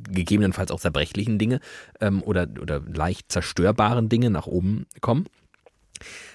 gegebenenfalls 0.09 0.71
auch 0.71 0.79
zerbrechlichen 0.79 1.37
Dinge 1.37 1.59
ähm, 1.99 2.21
oder, 2.23 2.47
oder 2.61 2.81
leicht 2.81 3.31
zerstörbaren 3.31 4.09
Dinge 4.09 4.29
nach 4.29 4.47
oben 4.47 4.85
kommen. 5.01 5.25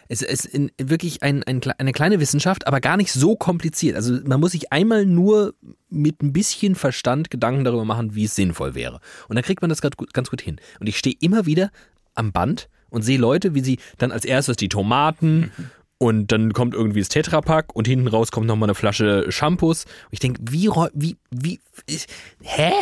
Es 0.08 0.20
ist 0.20 0.44
in, 0.44 0.70
wirklich 0.78 1.22
ein, 1.22 1.42
ein, 1.42 1.60
eine 1.78 1.92
kleine 1.92 2.20
Wissenschaft, 2.20 2.66
aber 2.66 2.80
gar 2.80 2.96
nicht 2.96 3.12
so 3.12 3.36
kompliziert. 3.36 3.96
Also 3.96 4.18
man 4.24 4.40
muss 4.40 4.52
sich 4.52 4.72
einmal 4.72 5.06
nur 5.06 5.54
mit 5.88 6.22
ein 6.22 6.32
bisschen 6.32 6.74
Verstand 6.74 7.30
Gedanken 7.30 7.64
darüber 7.64 7.84
machen, 7.84 8.14
wie 8.14 8.24
es 8.24 8.34
sinnvoll 8.34 8.74
wäre. 8.74 9.00
Und 9.28 9.36
dann 9.36 9.44
kriegt 9.44 9.62
man 9.62 9.70
das 9.70 9.80
ganz 9.80 10.30
gut 10.30 10.42
hin. 10.42 10.60
Und 10.80 10.88
ich 10.88 10.98
stehe 10.98 11.16
immer 11.20 11.46
wieder 11.46 11.70
am 12.14 12.32
Band 12.32 12.68
und 12.90 13.02
sehe 13.02 13.18
Leute, 13.18 13.54
wie 13.54 13.60
sie 13.60 13.78
dann 13.98 14.12
als 14.12 14.24
erstes 14.24 14.56
die 14.56 14.68
Tomaten 14.68 15.50
und 15.98 16.32
dann 16.32 16.52
kommt 16.52 16.74
irgendwie 16.74 17.00
das 17.00 17.08
Tetrapack 17.08 17.74
und 17.74 17.86
hinten 17.86 18.08
raus 18.08 18.30
kommt 18.32 18.46
nochmal 18.46 18.68
eine 18.68 18.74
Flasche 18.74 19.30
Shampoos. 19.30 19.84
Und 19.84 20.12
ich 20.12 20.18
denke, 20.18 20.40
wie, 20.50 20.68
wie, 20.92 21.16
wie, 21.30 21.60
ich- 21.86 22.06
hä? 22.42 22.72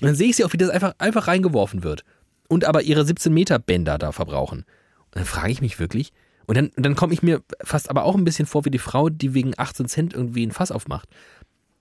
Und 0.00 0.02
dann 0.02 0.14
sehe 0.14 0.28
ich 0.30 0.36
sie 0.36 0.44
auch, 0.44 0.52
wie 0.52 0.56
das 0.58 0.70
einfach, 0.70 0.94
einfach 0.98 1.28
reingeworfen 1.28 1.82
wird. 1.84 2.04
Und 2.48 2.64
aber 2.64 2.82
ihre 2.82 3.04
17 3.04 3.32
Meter 3.32 3.58
Bänder 3.58 3.98
da 3.98 4.12
verbrauchen. 4.12 4.60
Und 4.60 5.16
dann 5.16 5.24
frage 5.24 5.52
ich 5.52 5.60
mich 5.60 5.78
wirklich, 5.78 6.12
und 6.46 6.56
dann, 6.56 6.70
dann 6.76 6.96
komme 6.96 7.12
ich 7.14 7.22
mir 7.22 7.42
fast 7.62 7.88
aber 7.88 8.04
auch 8.04 8.16
ein 8.16 8.24
bisschen 8.24 8.46
vor 8.46 8.64
wie 8.64 8.70
die 8.70 8.78
Frau, 8.78 9.08
die 9.08 9.32
wegen 9.32 9.52
18 9.56 9.86
Cent 9.88 10.12
irgendwie 10.14 10.44
ein 10.44 10.50
Fass 10.50 10.72
aufmacht. 10.72 11.08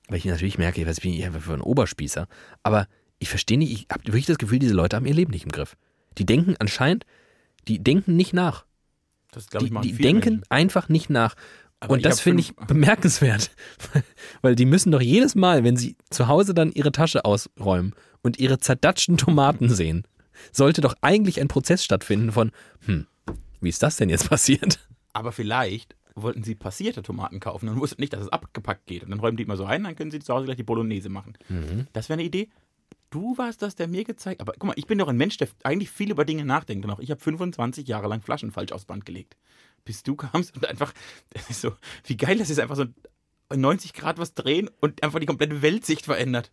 Weil 0.07 0.17
ich 0.17 0.25
natürlich 0.25 0.57
merke, 0.57 0.85
was 0.85 0.99
bin 0.99 1.13
ich 1.13 1.25
einfach 1.25 1.41
für 1.41 1.53
ein 1.53 1.61
Oberspießer. 1.61 2.27
Aber 2.63 2.87
ich 3.17 3.29
verstehe 3.29 3.57
nicht, 3.57 3.71
ich 3.71 3.87
habe 3.91 4.05
wirklich 4.07 4.25
das 4.27 4.37
Gefühl, 4.37 4.59
diese 4.59 4.73
Leute 4.73 4.97
haben 4.97 5.05
ihr 5.05 5.13
Leben 5.13 5.31
nicht 5.31 5.45
im 5.45 5.51
Griff. 5.51 5.77
Die 6.17 6.25
denken 6.25 6.55
anscheinend, 6.59 7.05
die 7.67 7.79
denken 7.83 8.15
nicht 8.15 8.33
nach. 8.33 8.65
Das 9.31 9.47
glaube 9.47 9.65
ich 9.65 9.69
Die, 9.69 9.73
machen 9.73 9.87
die 9.87 9.93
denken 10.01 10.29
Menschen. 10.29 10.43
einfach 10.49 10.89
nicht 10.89 11.09
nach. 11.09 11.35
Aber 11.79 11.93
und 11.93 12.05
das 12.05 12.19
finde 12.19 12.41
ich 12.41 12.55
bemerkenswert. 12.55 13.51
Weil 14.41 14.55
die 14.55 14.65
müssen 14.65 14.91
doch 14.91 15.01
jedes 15.01 15.33
Mal, 15.35 15.63
wenn 15.63 15.77
sie 15.77 15.95
zu 16.09 16.27
Hause 16.27 16.53
dann 16.53 16.71
ihre 16.71 16.91
Tasche 16.91 17.25
ausräumen 17.25 17.93
und 18.21 18.39
ihre 18.39 18.59
zerdatschten 18.59 19.17
Tomaten 19.17 19.69
sehen, 19.69 20.03
sollte 20.51 20.81
doch 20.81 20.95
eigentlich 21.01 21.41
ein 21.41 21.47
Prozess 21.47 21.83
stattfinden 21.83 22.31
von, 22.31 22.51
hm, 22.85 23.07
wie 23.61 23.69
ist 23.69 23.81
das 23.81 23.95
denn 23.95 24.09
jetzt 24.09 24.29
passiert? 24.29 24.79
Aber 25.13 25.31
vielleicht 25.31 25.95
wollten 26.13 26.43
sie 26.43 26.55
passierte 26.55 27.01
Tomaten 27.01 27.39
kaufen 27.39 27.69
und 27.69 27.79
wussten 27.79 28.01
nicht, 28.01 28.13
dass 28.13 28.21
es 28.21 28.29
abgepackt 28.29 28.85
geht. 28.85 29.03
Und 29.03 29.11
dann 29.11 29.19
räumen 29.19 29.37
die 29.37 29.43
immer 29.43 29.57
so 29.57 29.65
ein, 29.65 29.83
dann 29.83 29.95
können 29.95 30.11
sie 30.11 30.19
zu 30.19 30.33
Hause 30.33 30.45
gleich 30.45 30.57
die 30.57 30.63
Bolognese 30.63 31.09
machen. 31.09 31.33
Mhm. 31.49 31.87
Das 31.93 32.09
wäre 32.09 32.19
eine 32.19 32.27
Idee. 32.27 32.49
Du 33.09 33.37
warst 33.37 33.61
das, 33.61 33.75
der 33.75 33.87
mir 33.87 34.05
gezeigt 34.05 34.39
Aber 34.39 34.53
guck 34.53 34.63
mal, 34.63 34.73
ich 34.77 34.87
bin 34.87 34.97
doch 34.97 35.09
ein 35.09 35.17
Mensch, 35.17 35.37
der 35.37 35.49
eigentlich 35.63 35.91
viel 35.91 36.11
über 36.11 36.23
Dinge 36.25 36.45
nachdenkt. 36.45 36.85
Und 36.85 36.91
auch 36.91 36.99
ich 36.99 37.11
habe 37.11 37.19
25 37.21 37.87
Jahre 37.87 38.07
lang 38.07 38.21
Flaschen 38.21 38.51
falsch 38.51 38.71
aufs 38.71 38.85
Band 38.85 39.05
gelegt. 39.05 39.35
bis 39.83 40.03
du 40.03 40.15
kamst 40.15 40.55
und 40.55 40.65
einfach, 40.65 40.93
das 41.31 41.49
ist 41.49 41.61
so, 41.61 41.73
wie 42.05 42.17
geil 42.17 42.37
das 42.37 42.49
ist, 42.49 42.59
einfach 42.59 42.75
so 42.75 42.85
90 43.53 43.93
Grad 43.93 44.17
was 44.17 44.33
drehen 44.33 44.69
und 44.79 45.03
einfach 45.03 45.19
die 45.19 45.25
komplette 45.25 45.61
Weltsicht 45.61 46.05
verändert. 46.05 46.51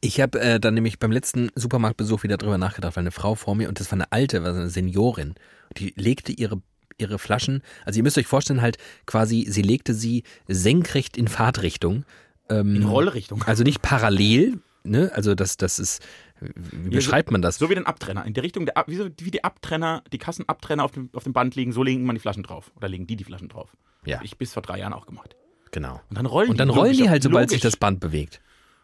Ich 0.00 0.20
habe 0.20 0.40
äh, 0.40 0.60
dann 0.60 0.74
nämlich 0.74 0.98
beim 0.98 1.12
letzten 1.12 1.50
Supermarktbesuch 1.54 2.22
wieder 2.22 2.38
drüber 2.38 2.56
nachgedacht, 2.56 2.96
weil 2.96 3.02
eine 3.02 3.10
Frau 3.10 3.34
vor 3.34 3.54
mir, 3.54 3.68
und 3.68 3.80
das 3.80 3.90
war 3.90 3.96
eine 3.96 4.10
alte, 4.12 4.42
war 4.42 4.54
eine 4.54 4.70
Seniorin, 4.70 5.34
die 5.76 5.92
legte 5.96 6.32
ihre, 6.32 6.62
ihre 6.96 7.18
Flaschen, 7.18 7.62
also 7.84 7.98
ihr 7.98 8.02
müsst 8.02 8.16
euch 8.16 8.26
vorstellen, 8.26 8.62
halt 8.62 8.78
quasi, 9.04 9.46
sie 9.48 9.62
legte 9.62 9.92
sie 9.92 10.22
senkrecht 10.48 11.16
in 11.18 11.28
Fahrtrichtung. 11.28 12.04
Ähm, 12.48 12.76
In 12.76 12.84
Rollrichtung. 12.84 13.42
Also 13.42 13.62
nicht 13.62 13.82
parallel, 13.82 14.60
ne? 14.84 15.10
Also 15.14 15.34
das, 15.34 15.56
das 15.56 15.78
ist, 15.78 16.02
wie 16.40 16.90
beschreibt 16.90 17.30
man 17.30 17.42
das? 17.42 17.58
So 17.58 17.68
wie 17.70 17.74
den 17.74 17.86
Abtrenner. 17.86 18.24
In 18.24 18.34
der 18.34 18.42
Richtung 18.42 18.66
der 18.66 18.74
wie, 18.86 18.96
so, 18.96 19.08
wie 19.20 19.30
die 19.30 19.44
Abtrenner, 19.44 20.02
die 20.12 20.18
Kassenabtrenner 20.18 20.84
auf 20.84 20.92
dem, 20.92 21.10
auf 21.12 21.24
dem 21.24 21.32
Band 21.32 21.54
liegen, 21.56 21.72
so 21.72 21.82
legen 21.82 22.04
man 22.04 22.16
die 22.16 22.20
Flaschen 22.20 22.42
drauf. 22.42 22.72
Oder 22.76 22.88
legen 22.88 23.06
die 23.06 23.16
die 23.16 23.24
Flaschen 23.24 23.48
drauf. 23.48 23.76
Ja. 24.04 24.16
Hab 24.18 24.24
ich 24.24 24.38
bis 24.38 24.52
vor 24.52 24.62
drei 24.62 24.78
Jahren 24.78 24.92
auch 24.92 25.06
gemacht. 25.06 25.36
Genau. 25.72 26.00
Und 26.08 26.16
dann 26.18 26.26
rollen 26.26 26.50
Und 26.50 26.58
dann 26.58 26.68
die. 26.68 26.74
rollen 26.74 26.92
die 26.96 27.08
halt, 27.10 27.22
sobald 27.22 27.50
sich 27.50 27.60
das 27.60 27.76
Band 27.76 28.00
bewegt. 28.00 28.40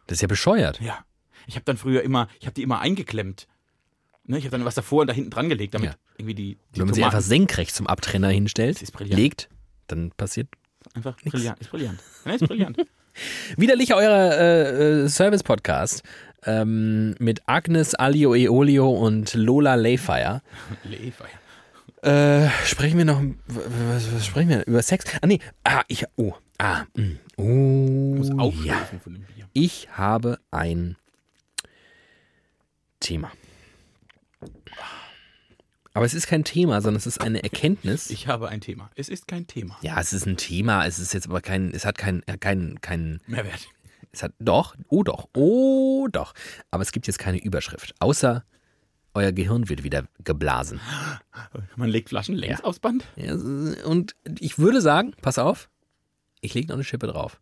Das 0.06 0.16
ist 0.18 0.22
ja 0.22 0.28
bescheuert. 0.28 0.80
Ja. 0.80 1.04
Ich 1.46 1.54
habe 1.56 1.64
dann 1.64 1.76
früher 1.76 2.02
immer, 2.02 2.28
ich 2.40 2.46
habe 2.46 2.54
die 2.54 2.62
immer 2.62 2.80
eingeklemmt. 2.80 3.46
Ne, 4.24 4.38
ich 4.38 4.44
habe 4.44 4.56
dann 4.56 4.64
was 4.64 4.74
davor 4.74 5.02
und 5.02 5.06
da 5.06 5.12
hinten 5.12 5.30
dran 5.30 5.48
gelegt, 5.48 5.74
damit 5.74 5.90
Ja. 5.90 5.96
irgendwie 6.18 6.34
die, 6.34 6.58
die 6.74 6.80
Wenn 6.80 6.86
man 6.86 6.94
sie 6.94 7.04
einfach 7.04 7.20
senkrecht 7.20 7.74
zum 7.74 7.86
Abtrenner 7.86 8.28
hinstellt, 8.28 8.82
legt, 9.00 9.48
dann 9.86 10.10
passiert 10.10 10.48
einfach 10.94 11.16
brillant. 11.22 11.60
Ist 11.60 11.70
brillant. 11.70 12.00
Ja, 12.24 12.32
ist 12.32 12.46
brillant. 12.46 12.76
Widerlich 13.56 13.94
euer 13.94 14.32
äh, 14.32 15.04
äh, 15.04 15.08
Service-Podcast 15.08 16.02
ähm, 16.44 17.14
mit 17.18 17.42
Agnes 17.46 17.94
Alio 17.94 18.34
Eolio 18.34 18.90
und 18.90 19.34
Lola 19.34 19.74
Layfire. 19.74 20.42
Lefer. 20.84 21.26
Äh, 22.02 22.50
sprechen 22.64 22.98
wir 22.98 23.04
noch, 23.04 23.20
was, 23.48 24.14
was 24.14 24.26
sprechen 24.26 24.50
wir? 24.50 24.66
Über 24.66 24.82
Sex? 24.82 25.04
Ah, 25.20 25.26
nee, 25.26 25.40
ah, 25.64 25.82
ich, 25.88 26.04
oh, 26.16 26.34
ah, 26.58 26.84
mm, 26.94 27.18
oh, 27.36 27.42
Muss 27.42 28.28
ja. 28.64 28.76
von 29.02 29.14
dem 29.14 29.22
Bier. 29.22 29.48
Ich 29.52 29.88
habe 29.92 30.38
ein 30.50 30.96
Thema. 33.00 33.32
Aber 35.96 36.04
es 36.04 36.12
ist 36.14 36.26
kein 36.26 36.44
Thema, 36.44 36.82
sondern 36.82 36.98
es 36.98 37.06
ist 37.06 37.20
eine 37.22 37.42
Erkenntnis. 37.42 38.10
Ich 38.10 38.28
habe 38.28 38.48
ein 38.50 38.60
Thema. 38.60 38.90
Es 38.96 39.08
ist 39.08 39.26
kein 39.26 39.46
Thema. 39.46 39.78
ja, 39.80 39.98
es 39.98 40.12
ist 40.12 40.26
ein 40.26 40.36
Thema, 40.36 40.84
es 40.86 40.98
ist 40.98 41.14
jetzt 41.14 41.26
aber 41.26 41.40
kein, 41.40 41.70
es 41.72 41.86
hat 41.86 41.96
kein, 41.96 42.22
kein, 42.40 42.78
kein, 42.82 43.20
Mehrwert. 43.26 43.66
Es 44.12 44.22
hat 44.22 44.32
doch, 44.38 44.76
oh 44.88 45.02
doch, 45.02 45.28
oh 45.34 46.06
doch. 46.12 46.34
Aber 46.70 46.82
es 46.82 46.92
gibt 46.92 47.06
jetzt 47.06 47.18
keine 47.18 47.38
Überschrift. 47.42 47.94
Außer 47.98 48.44
euer 49.14 49.32
Gehirn 49.32 49.70
wird 49.70 49.84
wieder 49.84 50.04
geblasen. 50.22 50.80
Man 51.76 51.88
legt 51.88 52.10
Flaschen 52.10 52.34
längs 52.34 52.58
Ja. 52.58 52.64
aufs 52.66 52.78
Band. 52.78 53.06
Ja, 53.16 53.32
Und 53.32 54.14
ich 54.38 54.58
würde 54.58 54.82
sagen, 54.82 55.14
pass 55.22 55.38
auf, 55.38 55.70
ich 56.42 56.52
lege 56.52 56.68
noch 56.68 56.74
eine 56.74 56.84
Schippe 56.84 57.06
drauf. 57.06 57.40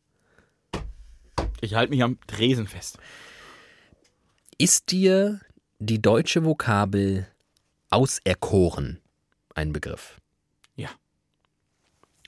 Ich 1.61 1.75
halte 1.75 1.91
mich 1.91 2.05
am 2.05 2.19
Tresen 2.29 2.69
fest. 2.69 2.99
Ist 4.59 4.93
dir 4.93 5.41
die 5.81 6.01
deutsche 6.01 6.45
Vokabel 6.45 7.27
auserkoren 7.95 9.01
ein 9.55 9.73
Begriff? 9.73 10.21
Ja. 10.75 10.91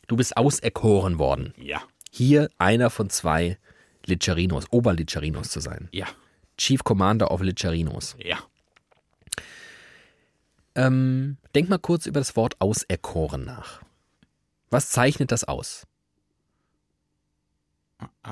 Du 0.07 0.17
bist 0.17 0.37
auserkoren 0.37 1.19
worden, 1.19 1.53
Ja. 1.57 1.83
hier 2.11 2.49
einer 2.59 2.89
von 2.91 3.11
zwei 3.11 3.59
Litcherinos, 4.05 4.67
Oberlitcherinos 4.71 5.49
zu 5.51 5.59
sein. 5.61 5.89
Ja. 5.91 6.07
Chief 6.57 6.85
Commander 6.85 7.33
of 7.33 7.43
Litcherinos. 7.43 8.17
Ja. 8.23 8.39
Ähm, 10.77 11.37
denk 11.55 11.69
mal 11.69 11.79
kurz 11.79 12.07
über 12.07 12.21
das 12.21 12.37
Wort 12.37 12.61
auserkoren 12.61 13.45
nach. 13.45 13.83
Was 14.71 14.91
zeichnet 14.91 15.33
das 15.33 15.45
aus? 15.45 15.87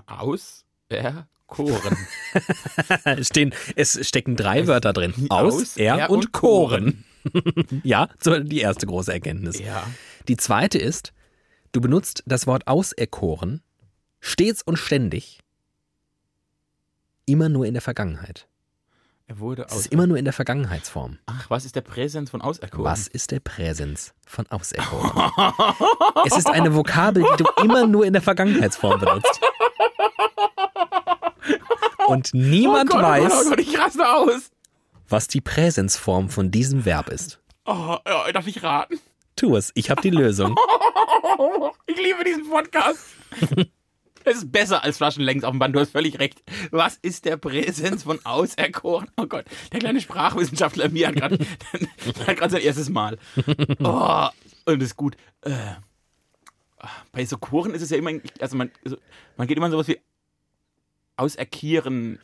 Aus. 0.07 0.65
Erkoren. 0.89 1.97
Es, 3.05 3.29
stehen, 3.29 3.55
es 3.77 4.07
stecken 4.07 4.37
drei 4.37 4.67
Wörter 4.67 4.93
drin. 4.93 5.15
Aus, 5.31 5.55
Aus, 5.55 5.77
er, 5.77 5.97
er 5.97 6.11
und 6.11 6.19
und 6.27 6.33
koren. 6.33 7.05
ja, 7.83 8.09
so 8.21 8.39
die 8.41 8.61
erste 8.61 8.87
große 8.87 9.13
Erkenntnis. 9.13 9.59
Ja. 9.59 9.87
Die 10.29 10.37
zweite 10.37 10.79
ist, 10.79 11.13
du 11.73 11.81
benutzt 11.81 12.23
das 12.27 12.47
Wort 12.47 12.67
auserkoren 12.67 13.63
stets 14.21 14.63
und 14.63 14.79
ständig 14.79 15.41
immer 17.27 17.49
nur 17.49 17.67
in 17.67 17.75
der 17.75 17.83
Vergangenheit. 17.83 18.47
Er 19.27 19.39
wurde 19.39 19.63
Es 19.67 19.73
aus. 19.73 19.79
ist 19.81 19.87
immer 19.93 20.07
nur 20.07 20.19
in 20.19 20.25
der 20.25 20.35
Vergangenheitsform. 20.35 21.19
Ach, 21.27 21.49
was 21.49 21.65
ist 21.65 21.77
der 21.77 21.81
Präsens 21.81 22.31
von 22.31 22.43
auserkoren? 22.43 22.85
Was 22.85 23.07
ist 23.09 23.31
der 23.31 23.41
Präsens 23.41 24.13
von 24.27 24.47
auserkoren? 24.49 25.33
es 26.27 26.37
ist 26.37 26.47
eine 26.51 26.75
Vokabel, 26.75 27.25
die 27.33 27.43
du 27.43 27.51
immer 27.63 27.87
nur 27.87 28.05
in 28.05 28.13
der 28.13 28.21
Vergangenheitsform 28.23 29.01
benutzt. 29.01 29.41
Und 32.07 32.35
niemand 32.35 32.91
oh 32.91 32.97
Gott, 32.97 33.03
weiß, 33.03 33.25
Oh 33.25 33.29
Gott, 33.29 33.47
oh 33.47 33.51
Gott, 33.51 33.61
ich 33.61 33.79
raste 33.79 34.07
aus. 34.07 34.51
Was 35.15 35.29
die 35.29 35.41
Präsensform 35.41 36.29
von 36.29 36.51
diesem 36.51 36.85
Verb 36.85 37.09
ist. 37.09 37.39
Oh, 37.67 37.99
ja, 38.05 38.33
darf 38.33 38.49
ich 38.49 38.65
raten? 38.65 38.99
Tu 39.37 39.55
es, 39.55 39.71
ich 39.77 39.89
habe 39.89 40.03
die 40.03 40.11
Lösung. 40.11 40.57
Ich 41.87 41.97
liebe 41.97 42.25
diesen 42.25 42.49
Podcast. 42.51 42.99
Es 44.25 44.39
ist 44.39 44.51
besser 44.51 44.83
als 44.83 44.97
Flaschen 44.97 45.23
längs 45.23 45.45
auf 45.45 45.51
dem 45.51 45.59
Band, 45.59 45.77
du 45.77 45.81
hast 45.81 45.91
völlig 45.91 46.19
recht. 46.19 46.43
Was 46.71 46.97
ist 46.97 47.27
der 47.27 47.37
Präsens 47.37 48.05
von 48.05 48.25
auserkoren? 48.25 49.09
Oh 49.17 49.27
Gott, 49.27 49.45
der 49.71 49.81
kleine 49.81 50.01
Sprachwissenschaftler 50.01 50.89
mir 50.89 51.09
hat 51.09 51.17
gerade 52.37 52.51
sein 52.51 52.63
erstes 52.63 52.89
Mal. 52.89 53.19
Oh, 53.81 54.29
und 54.65 54.81
das 54.81 54.89
ist 54.89 54.97
gut. 54.97 55.17
Äh, 55.43 55.53
bei 57.13 57.25
so 57.27 57.37
Choren 57.37 57.75
ist 57.75 57.83
es 57.83 57.91
ja 57.91 57.99
immer, 57.99 58.13
also 58.41 58.57
man, 58.57 58.71
also 58.85 58.97
man 59.37 59.47
geht 59.47 59.59
immer 59.59 59.67
in 59.67 59.73
sowas 59.73 59.89
wie 59.89 60.01
auserkieren. 61.17 62.19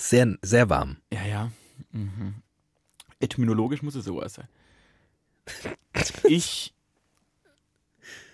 Sehr, 0.00 0.38
sehr 0.42 0.70
warm. 0.70 0.98
Ja, 1.12 1.24
ja. 1.26 1.52
Mhm. 1.90 2.36
Etymologisch 3.20 3.82
muss 3.82 3.96
es 3.96 4.04
sowas 4.04 4.34
sein. 4.34 4.48
Ich. 6.24 6.72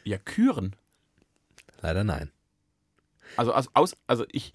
Ja, 0.05 0.19
küren. 0.19 0.77
Leider 1.81 2.05
nein. 2.05 2.31
Also 3.37 3.55
aus, 3.55 3.69
aus 3.73 3.97
also 4.07 4.27
ich. 4.31 4.53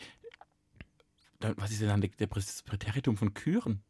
Was 1.39 1.72
ist 1.72 1.82
denn 1.82 1.88
dann 1.88 2.01
der, 2.01 2.12
der 2.12 2.30
Prä- 2.30 2.64
Präteritum 2.64 3.18
von 3.18 3.34
küren? 3.34 3.82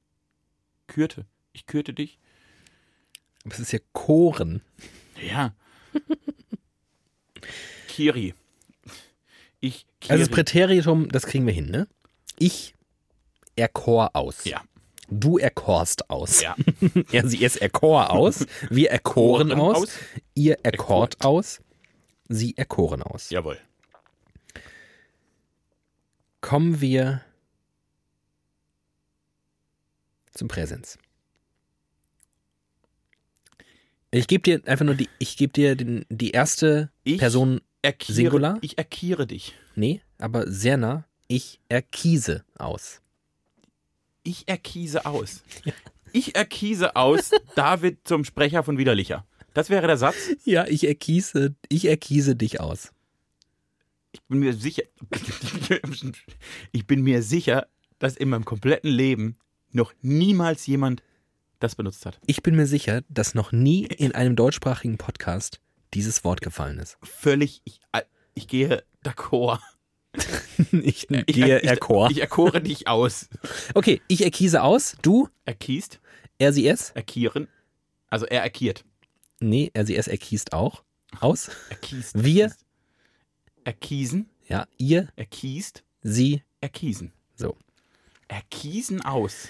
Kürte. 0.88 1.26
Ich 1.52 1.66
kürte 1.66 1.94
dich. 1.94 2.20
Aber 3.44 3.54
es 3.54 3.60
ist 3.60 3.74
ja 3.74 3.80
Koren. 3.92 4.62
Ja. 5.22 5.54
Kiri. 7.88 8.34
Ich 9.60 9.86
Kiri. 10.00 10.14
Also 10.14 10.26
das 10.26 10.34
Präteritum, 10.34 11.10
das 11.10 11.26
kriegen 11.26 11.46
wir 11.46 11.54
hin, 11.54 11.70
ne? 11.70 11.88
Ich 12.38 12.76
erkor 13.60 14.16
aus. 14.16 14.46
ja. 14.46 14.62
Du 15.12 15.40
erkorst 15.40 16.08
aus. 16.12 16.42
Ja. 16.42 16.56
Ja, 17.12 17.26
sie 17.26 17.44
ist 17.44 17.56
erkor 17.58 18.12
aus. 18.12 18.46
Wir 18.70 18.92
erkoren 18.92 19.50
Koren 19.50 19.60
aus. 19.60 19.78
aus. 19.78 19.90
Ihr 20.36 20.58
erkort 20.64 21.26
aus. 21.26 21.62
Sie 22.28 22.56
erkoren 22.56 23.02
aus. 23.02 23.32
Jawohl. 23.32 23.58
Kommen 26.42 26.80
wir 26.80 27.22
zum 30.32 30.48
Präsens. 30.48 31.00
Ich 34.12 34.28
gebe 34.28 34.42
dir 34.44 34.62
einfach 34.68 34.86
nur 34.86 34.96
die, 34.96 35.10
ich 35.20 35.38
gebe 35.38 35.54
dir 35.54 35.76
den, 35.76 36.06
die 36.10 36.32
erste 36.32 36.92
Ich 37.04 37.18
Person, 37.18 37.62
Erkiere, 37.82 38.16
Singular? 38.16 38.58
Ich 38.62 38.78
erkiere 38.78 39.26
dich. 39.28 39.56
nee, 39.76 40.02
aber 40.18 40.50
sehr 40.52 40.78
nah. 40.78 41.06
Ich 41.28 41.60
erkiese 41.70 42.44
aus. 42.58 43.02
Ich 44.30 44.48
erkiese 44.48 45.08
aus. 45.08 45.42
Ich 46.12 46.36
erkiese 46.36 46.96
aus 46.96 47.32
David 47.56 48.08
zum 48.08 48.24
Sprecher 48.24 48.62
von 48.62 48.78
Widerlicher. 48.78 49.26
Das 49.56 49.72
wäre 49.72 49.88
der 49.88 49.98
Satz. 49.98 50.18
Ja, 50.46 50.68
ich 50.68 50.88
erkiese, 50.88 51.56
ich 51.68 51.86
erkiese 51.86 52.36
dich 52.36 52.60
aus. 52.60 52.94
Ich 54.12 54.22
bin 54.28 54.38
mir 54.38 54.54
sicher. 54.54 54.84
Ich 56.72 56.86
bin 56.86 57.02
mir 57.02 57.24
sicher, 57.24 57.66
dass 57.98 58.18
in 58.18 58.30
meinem 58.30 58.46
kompletten 58.46 58.92
Leben 58.92 59.36
noch 59.72 59.94
niemals 60.04 60.68
jemand 60.68 61.02
das 61.58 61.76
benutzt 61.76 62.06
hat. 62.06 62.20
Ich 62.28 62.44
bin 62.44 62.56
mir 62.56 62.68
sicher, 62.68 63.02
dass 63.10 63.34
noch 63.34 63.52
nie 63.52 63.86
in 63.86 64.14
einem 64.14 64.36
deutschsprachigen 64.36 65.00
Podcast 65.00 65.60
dieses 65.96 66.24
Wort 66.24 66.42
gefallen 66.42 66.78
ist. 66.78 67.00
Völlig. 67.02 67.62
Ich, 67.64 67.82
ich 68.36 68.48
gehe 68.48 68.84
d'accord. 69.04 69.60
Ich 70.72 71.10
Ich, 71.10 71.26
gehe 71.26 71.60
ich, 71.60 71.68
erkor. 71.68 72.10
Ich 72.12 72.20
erkore 72.20 72.62
dich 72.62 72.88
aus. 72.88 73.30
Okay, 73.74 74.02
ich 74.08 74.24
erkiese 74.24 74.62
aus, 74.64 74.98
du, 75.02 75.30
Erkiest, 75.46 76.00
er, 76.38 76.54
sie, 76.54 76.68
es. 76.68 76.92
erkieren. 76.92 77.48
Also 78.10 78.26
er 78.26 78.42
erkiert. 78.44 78.84
Nee, 79.40 79.72
er, 79.74 79.86
sie, 79.86 79.96
es 79.96 80.08
erkiest 80.08 80.54
auch. 80.54 80.84
Aus. 81.20 81.50
Erkiest. 81.70 82.24
Wir. 82.24 82.54
Erkiesen. 83.64 84.30
Ja, 84.48 84.68
ihr, 84.78 85.10
Erkiest. 85.16 85.84
sie, 86.02 86.44
Erkiesen. 86.62 87.14
so. 87.36 87.56
Erkiesen 88.28 89.02
aus. 89.02 89.48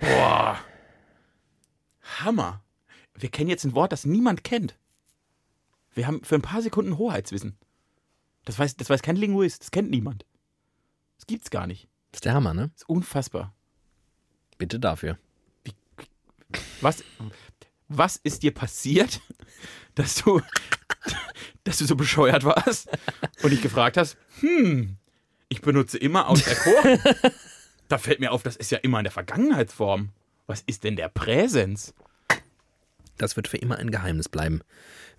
Boah. 0.00 0.58
Hammer. 2.20 2.62
wir 3.14 3.30
kennen 3.30 3.48
jetzt 3.48 3.64
ein 3.64 3.74
Wort, 3.74 3.92
das 3.92 4.04
niemand 4.04 4.44
kennt. 4.44 4.76
Wir 5.94 6.06
haben 6.06 6.22
für 6.24 6.34
ein 6.34 6.42
paar 6.42 6.62
Sekunden 6.62 6.98
Hoheitswissen. 6.98 7.56
Das 8.44 8.58
weiß, 8.58 8.76
das 8.76 8.90
weiß 8.90 9.02
kein 9.02 9.16
Linguist, 9.16 9.62
das 9.62 9.70
kennt 9.70 9.90
niemand. 9.90 10.26
Das 11.16 11.26
gibt's 11.26 11.50
gar 11.50 11.66
nicht. 11.66 11.88
Das 12.10 12.18
ist 12.18 12.24
der 12.24 12.34
Hammer, 12.34 12.54
ne? 12.54 12.70
Das 12.74 12.82
ist 12.82 12.88
unfassbar. 12.88 13.54
Bitte 14.58 14.80
dafür. 14.80 15.18
Was, 16.80 17.04
was 17.88 18.16
ist 18.16 18.42
dir 18.42 18.52
passiert, 18.52 19.20
dass 19.94 20.16
du, 20.16 20.40
dass 21.64 21.78
du 21.78 21.86
so 21.86 21.96
bescheuert 21.96 22.44
warst 22.44 22.88
und 23.42 23.50
dich 23.50 23.62
gefragt 23.62 23.96
hast, 23.96 24.16
hm, 24.40 24.96
ich 25.48 25.60
benutze 25.60 25.98
immer 25.98 26.28
auserkoren. 26.28 27.00
da 27.88 27.98
fällt 27.98 28.20
mir 28.20 28.32
auf, 28.32 28.42
das 28.42 28.56
ist 28.56 28.70
ja 28.70 28.78
immer 28.78 28.98
in 28.98 29.04
der 29.04 29.12
Vergangenheitsform. 29.12 30.10
Was 30.46 30.62
ist 30.62 30.84
denn 30.84 30.96
der 30.96 31.08
Präsens? 31.08 31.94
Das 33.18 33.36
wird 33.36 33.48
für 33.48 33.58
immer 33.58 33.76
ein 33.76 33.90
Geheimnis 33.90 34.28
bleiben. 34.28 34.62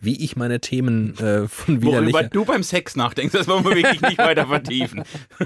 Wie 0.03 0.23
ich 0.23 0.35
meine 0.35 0.59
Themen 0.59 1.17
äh, 1.17 1.47
von 1.47 1.81
Worüber 1.81 2.01
widerlicher... 2.05 2.29
du 2.29 2.45
beim 2.45 2.61
Sex 2.63 2.95
nachdenkst, 2.95 3.33
das 3.33 3.47
wollen 3.47 3.63
wir 3.65 3.75
wirklich 3.75 4.01
nicht 4.01 4.17
weiter 4.17 4.47
vertiefen. 4.47 5.03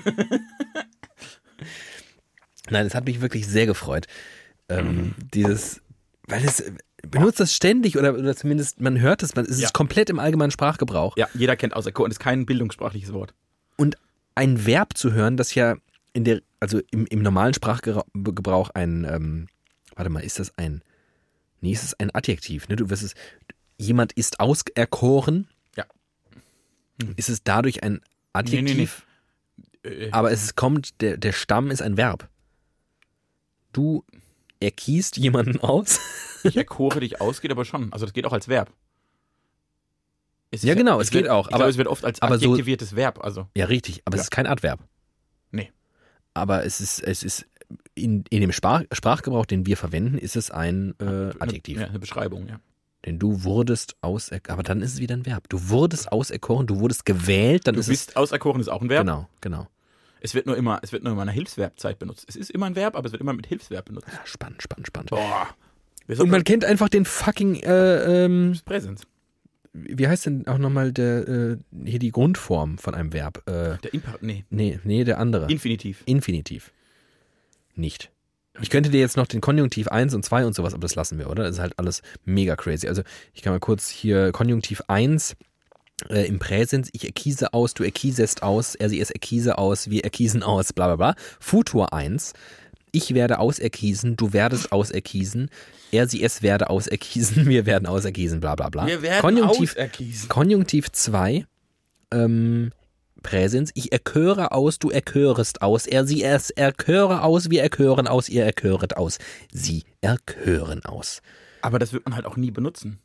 Nein, 2.70 2.86
es 2.86 2.95
hat 2.95 3.05
mich 3.05 3.22
wirklich 3.22 3.47
sehr 3.47 3.66
gefreut. 3.66 4.08
Mhm. 4.70 4.76
Ähm, 4.78 5.16
Dieses, 5.34 5.82
weil 6.28 6.43
es 6.43 6.64
benutzt 7.10 7.39
das 7.39 7.53
ständig 7.53 7.97
oder, 7.97 8.14
oder 8.14 8.36
zumindest 8.36 8.82
man 8.82 8.99
hört 8.99 9.24
es, 9.24 9.36
man, 9.36 9.45
es 9.45 9.51
ist 9.51 9.62
Ja. 9.62 9.70
komplett 9.72 10.10
im 10.10 10.20
allgemeinen 10.20 10.51
Sprachgebrauch. 10.51 11.16
Ja, 11.18 11.28
jeder 11.34 11.55
kennt 11.55 11.74
auserkoren, 11.76 12.12
ist 12.12 12.20
kein 12.20 12.45
bildungssprachliches 12.45 13.14
Wort. 13.14 13.34
Und 13.78 13.95
ein 14.36 14.66
Verb 14.66 14.97
zu 14.97 15.14
hören, 15.14 15.38
das 15.38 15.55
ja 15.55 15.76
in 16.14 16.24
der, 16.26 16.41
also 16.60 16.82
im, 16.91 17.05
im 17.05 17.22
normalen 17.22 17.53
Sprachgebrauch 17.53 18.70
ein, 18.72 19.05
ähm, 19.10 19.47
warte 19.95 20.10
mal, 20.10 20.20
ist 20.24 20.39
das 20.39 20.58
ein, 20.58 20.82
nee, 21.62 21.72
ist 21.72 21.84
es 21.84 21.93
ein 21.99 22.14
Adjektiv, 22.14 22.68
ne? 22.68 22.76
Du 22.76 22.89
wirst 22.89 23.03
es, 23.03 23.14
jemand 23.78 24.14
ist 24.14 24.40
auserkoren. 24.40 25.48
Ja. 25.76 25.86
Ist 27.16 27.30
es 27.30 27.44
dadurch 27.44 27.84
ein 27.84 28.02
Adjektiv? 28.34 29.06
Äh, 29.84 30.10
Aber 30.12 30.32
es 30.32 30.56
kommt, 30.56 31.02
der, 31.02 31.18
der 31.18 31.32
Stamm 31.32 31.72
ist 31.72 31.82
ein 31.82 31.98
Verb. 31.98 32.30
Du 33.74 34.04
erkiest 34.60 35.18
jemanden 35.18 35.60
aus. 35.60 36.00
ich 36.44 36.58
erkore 36.58 37.00
dich 37.02 37.22
aus, 37.22 37.42
geht 37.42 37.52
aber 37.52 37.66
schon. 37.66 37.92
Also 37.94 38.06
das 38.06 38.14
geht 38.14 38.26
auch 38.26 38.34
als 38.34 38.48
Verb. 38.48 38.72
Es 40.50 40.64
Ja, 40.64 40.76
genau, 40.76 41.00
es 41.02 41.12
wird, 41.14 41.26
geht 41.26 41.32
auch, 41.32 41.48
Ich 41.48 41.54
aber- 41.54 41.58
glaube, 41.60 41.72
es 41.72 41.78
wird 41.78 41.88
oft 41.88 42.06
als 42.06 42.22
aber 42.22 42.40
so- 42.40 42.46
adjektiviertes 42.52 42.96
Verb. 42.96 43.24
Also 43.24 43.48
Ja, 43.56 43.66
richtig, 43.66 44.02
aber 44.06 44.16
Ja. 44.18 44.22
es 44.22 44.28
ist 44.28 44.32
kein 44.32 44.48
Adverb. 44.48 44.80
Nee. 45.52 45.72
Aber 46.34 46.64
es 46.66 46.80
ist, 46.82 47.02
es 47.04 47.24
ist 47.24 47.46
in, 47.96 48.24
in 48.30 48.42
dem 48.42 48.52
Sprach, 48.54 48.84
Sprachgebrauch, 48.94 49.46
den 49.46 49.66
wir 49.66 49.76
verwenden, 49.78 50.18
ist 50.18 50.36
es 50.38 50.50
ein 50.52 50.96
äh, 51.00 51.32
Adjektiv. 51.40 51.80
Ja, 51.80 51.88
eine 51.88 52.00
Beschreibung, 52.00 52.48
ja. 52.48 52.60
Denn 53.06 53.20
du 53.20 53.43
wurdest 53.43 53.95
auserkoren, 54.02 54.54
aber 54.54 54.64
dann 54.64 54.82
ist 54.82 54.93
es 54.95 55.00
wieder 55.00 55.16
ein 55.16 55.26
Verb. 55.26 55.48
Du 55.50 55.70
wurdest 55.70 56.12
auserkoren, 56.12 56.68
du 56.68 56.80
wurdest 56.80 57.06
gewählt, 57.06 57.68
dann 57.68 57.76
Du 57.76 57.82
ist 57.82 57.88
bist 57.89 58.18
auserkoren 58.18 58.60
ist 58.60 58.68
auch 58.70 58.82
ein 58.82 58.88
es. 58.88 58.89
Verb. 58.89 59.06
Genau, 59.06 59.28
genau. 59.41 59.68
Es 60.20 60.34
wird 60.34 60.48
nur 60.48 60.58
immer, 60.58 60.80
es 60.82 60.91
wird 60.91 61.04
nur 61.04 61.14
immer 61.14 61.22
in 61.22 61.30
einer 61.30 61.36
Hilfsverbzeit 61.36 62.00
benutzt. 62.00 62.26
Es 62.28 62.36
ist 62.36 62.50
immer 62.50 62.66
ein 62.66 62.76
Verb, 62.76 62.95
aber 62.95 63.06
es 63.06 63.12
wird 63.12 63.22
immer 63.22 63.34
mit 63.34 63.45
Hilfsverb 63.48 63.86
benutzt. 63.86 64.08
Ja, 64.12 64.20
spannend, 64.26 64.62
spannend, 64.64 64.88
spannend. 64.88 65.12
Boah. 65.12 65.48
Und 66.08 66.30
man 66.30 66.43
kennt 66.43 66.66
einfach 66.66 66.89
den 66.89 67.06
fucking, 67.06 67.58
äh, 67.58 68.26
ähm, 68.26 68.58
Präsens. 68.66 69.04
wie 69.74 70.08
heißt 70.08 70.26
denn 70.26 70.48
auch 70.48 70.58
nochmal 70.58 70.91
der, 70.91 71.28
äh, 71.28 71.58
hier 71.86 72.00
die 72.00 72.12
Grundform 72.12 72.78
von 72.80 72.95
einem 72.95 73.14
Verb? 73.14 73.43
Äh, 73.48 73.78
Der 73.84 73.93
Imper 73.93 74.16
nee, 74.22 74.43
nee, 74.50 74.80
nee, 74.84 75.04
der 75.04 75.20
andere. 75.20 75.52
Infinitiv. 75.52 76.02
Infinitiv. 76.06 76.72
Nicht. 77.76 78.10
Ich 78.62 78.70
könnte 78.70 78.89
dir 78.89 78.99
jetzt 78.99 79.18
noch 79.18 79.28
den 79.28 79.41
Konjunktiv 79.41 79.88
1 79.88 80.14
und 80.14 80.24
2 80.24 80.45
und 80.45 80.55
sowas, 80.55 80.74
aber 80.74 80.82
das 80.82 80.95
lassen 80.95 81.20
wir, 81.20 81.30
oder? 81.30 81.43
Das 81.43 81.53
ist 81.53 81.60
halt 81.60 81.78
alles 81.78 82.01
mega 82.26 82.55
crazy. 82.55 82.88
Also 82.88 83.03
ich 83.34 83.41
kann 83.41 83.53
mal 83.53 83.60
kurz 83.60 83.89
hier 83.89 84.32
Konjunktiv 84.32 84.82
1 84.88 85.36
äh, 86.10 86.28
im 86.28 86.39
Präsens, 86.39 86.89
ich 86.91 87.05
erkiese 87.05 87.53
aus, 87.53 87.74
du 87.74 87.84
erkiesest 87.84 88.43
aus, 88.43 88.76
er, 88.76 88.89
sie, 88.89 88.99
es 88.99 89.10
erkiese 89.10 89.58
aus, 89.58 89.89
wir 89.89 90.03
erkiesen 90.03 90.43
aus, 90.43 90.74
bla 90.74 90.88
bla 90.88 90.95
bla. 90.95 91.16
Futur 91.39 91.93
1, 91.93 92.34
ich 92.91 93.14
werde 93.14 93.39
auserkiesen, 93.39 94.16
du 94.16 94.34
werdest 94.34 94.72
auserkiesen, 94.72 95.49
er, 95.91 96.08
sie, 96.08 96.24
es 96.24 96.41
werde 96.41 96.70
auserkiesen, 96.70 97.45
wir 97.47 97.66
werden 97.66 97.88
auserkiesen, 97.88 98.39
bla 98.39 98.55
bla 98.55 98.70
bla. 98.70 98.88
Wir 98.88 99.01
werden 99.01 99.22
Konjunktiv, 99.22 99.72
auserkiesen. 99.72 100.30
Konjunktiv 100.30 100.91
2, 100.91 101.45
ähm, 102.12 102.72
Präsens, 103.28 103.72
ich 103.74 103.92
erköre 103.92 104.54
aus, 104.54 104.80
du 104.80 104.90
erkörest 104.90 105.62
aus, 105.62 105.86
er, 105.86 106.08
sie, 106.08 106.24
es 106.24 106.50
erköre 106.50 107.24
aus, 107.24 107.50
wir 107.50 107.62
erkören 107.62 108.08
aus, 108.08 108.30
ihr 108.30 108.46
erköret 108.46 108.96
aus, 108.96 109.18
sie 109.52 109.84
erkören 110.00 110.86
aus. 110.86 111.22
Aber 111.62 111.78
das 111.78 111.92
wird 111.92 112.06
man 112.06 112.16
halt 112.16 112.26
auch 112.26 112.38
nie 112.38 112.52
benutzen. 112.52 113.00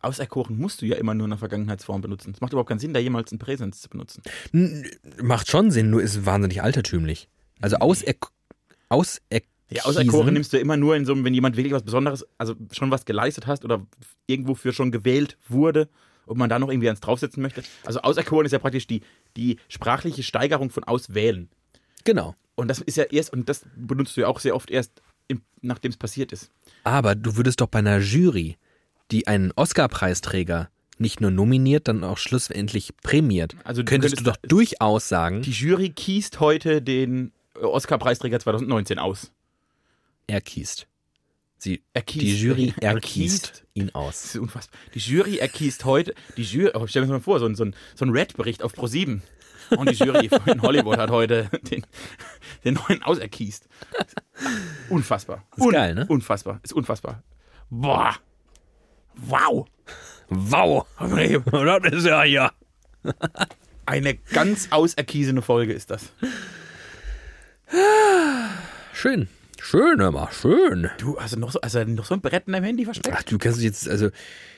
Auserkoren 0.00 0.58
musst 0.58 0.80
du 0.80 0.86
ja 0.86 0.96
immer 0.96 1.12
nur 1.12 1.26
in 1.26 1.30
der 1.32 1.38
Vergangenheitsform 1.38 2.00
benutzen. 2.00 2.32
Es 2.34 2.40
macht 2.40 2.52
überhaupt 2.52 2.68
keinen 2.70 2.78
Sinn, 2.78 2.94
da 2.94 3.00
jemals 3.00 3.30
ein 3.30 3.38
Präsens 3.38 3.82
zu 3.82 3.90
benutzen. 3.90 4.22
N- 4.54 4.86
Macht 5.22 5.50
schon 5.50 5.70
Sinn, 5.70 5.90
nur 5.90 6.02
ist 6.02 6.24
wahnsinnig 6.24 6.62
altertümlich. 6.62 7.28
Also 7.60 7.76
auser 7.76 8.06
auserkiesen. 8.88 9.50
Ja, 9.70 9.84
auserkoren 9.84 10.32
nimmst 10.34 10.52
du 10.52 10.58
immer 10.58 10.76
nur 10.78 10.94
in 10.96 11.04
so 11.04 11.12
einem, 11.12 11.24
wenn 11.24 11.34
jemand 11.34 11.56
wirklich 11.56 11.72
was 11.74 11.82
Besonderes, 11.82 12.24
also 12.38 12.54
schon 12.72 12.90
was 12.90 13.04
geleistet 13.04 13.46
hast 13.46 13.64
oder 13.64 13.86
irgendwo 14.26 14.54
für 14.54 14.72
schon 14.72 14.92
gewählt 14.92 15.36
wurde, 15.48 15.88
ob 16.26 16.36
man 16.36 16.48
da 16.50 16.58
noch 16.58 16.68
irgendwie 16.70 16.88
eins 16.90 17.00
draufsetzen 17.00 17.42
möchte. 17.42 17.62
Also 17.84 18.00
auserkoren 18.00 18.46
ist 18.46 18.52
ja 18.52 18.58
praktisch 18.58 18.86
die, 18.86 19.02
die 19.36 19.58
sprachliche 19.68 20.22
Steigerung 20.22 20.70
von 20.70 20.84
auswählen. 20.84 21.48
Genau. 22.04 22.34
Und 22.54 22.68
das 22.68 22.80
ist 22.80 22.96
ja 22.96 23.04
erst, 23.04 23.32
und 23.32 23.48
das 23.48 23.62
benutzt 23.76 24.16
du 24.16 24.22
ja 24.22 24.28
auch 24.28 24.38
sehr 24.40 24.54
oft 24.54 24.70
erst, 24.70 24.92
nachdem 25.62 25.90
es 25.90 25.96
passiert 25.96 26.32
ist. 26.32 26.50
Aber 26.84 27.14
du 27.14 27.36
würdest 27.36 27.60
doch 27.60 27.66
bei 27.68 27.78
einer 27.80 27.98
Jury, 27.98 28.56
die 29.10 29.26
einen 29.26 29.52
Oscar-Preisträger 29.56 30.68
nicht 30.98 31.20
nur 31.20 31.30
nominiert, 31.32 31.88
dann 31.88 32.04
auch 32.04 32.18
schlussendlich 32.18 32.92
prämiert, 33.02 33.56
Also 33.64 33.82
du 33.82 33.86
könntest 33.90 34.20
du 34.20 34.24
doch 34.24 34.34
könntest- 34.34 34.52
durchaus 34.52 35.08
sagen, 35.08 35.42
Die 35.42 35.50
Jury 35.50 35.90
kiest 35.90 36.38
heute 36.40 36.80
den 36.82 37.32
Oscar-Preisträger 37.60 38.38
2019 38.38 38.98
aus. 38.98 39.32
er 40.28 40.40
kiest. 40.40 40.86
Sie, 41.64 41.82
Erkiest. 41.94 42.24
die 42.26 42.36
Jury 42.40 42.74
Er 42.80 42.90
erkiest 42.94 43.44
kiest. 43.52 43.64
ihn 43.72 43.86
Das 43.86 43.94
aus. 43.94 44.24
ist 44.26 44.36
unfassbar. 44.36 44.78
Die 44.94 44.98
Jury 44.98 45.38
erkiest 45.38 45.84
heute, 45.86 46.14
die 46.36 46.42
Jury, 46.42 46.70
oh, 46.74 46.86
stell 46.86 47.02
dir 47.02 47.08
das 47.08 47.12
mal 47.12 47.20
vor, 47.20 47.40
so 47.40 47.46
ein, 47.46 47.54
so 47.54 47.64
ein, 47.64 47.74
so 47.94 48.04
ein 48.04 48.10
Red-Bericht 48.10 48.62
auf 48.62 48.74
Pro7. 48.74 49.20
Und 49.70 49.90
die 49.90 49.94
Jury 49.94 50.28
in 50.44 50.60
Hollywood 50.60 50.98
hat 50.98 51.10
heute 51.10 51.48
den, 51.70 51.86
den 52.64 52.74
neuen 52.74 53.02
auserkiest. 53.02 53.66
Unfassbar. 54.90 55.42
ist 55.56 55.70
geil, 55.72 55.94
ne? 55.94 56.04
Unfassbar. 56.06 56.60
Ist 56.62 56.74
unfassbar. 56.74 57.22
Boah. 57.70 58.14
Wow. 59.16 59.66
Wow! 60.28 60.86
Das 61.82 61.92
ist 61.94 62.04
ja 62.06 62.24
ja. 62.24 62.52
Eine 63.86 64.14
ganz 64.16 64.68
auserkiesene 64.70 65.40
Folge 65.40 65.72
ist 65.72 65.90
das. 65.90 66.12
Schön. 68.92 69.28
Schön, 69.66 69.96
mal, 69.96 70.28
schön. 70.30 70.90
Du, 70.98 71.16
also 71.16 71.38
noch 71.38 71.50
so, 71.50 71.58
also 71.62 71.82
noch 71.84 72.04
so 72.04 72.12
ein 72.12 72.20
Brett 72.20 72.42
in 72.48 72.52
deinem 72.52 72.64
Handy 72.64 72.84
versteckt? 72.84 73.16
Ach, 73.18 73.22
du 73.22 73.38
kannst 73.38 73.62
jetzt, 73.62 73.88
also, 73.88 74.10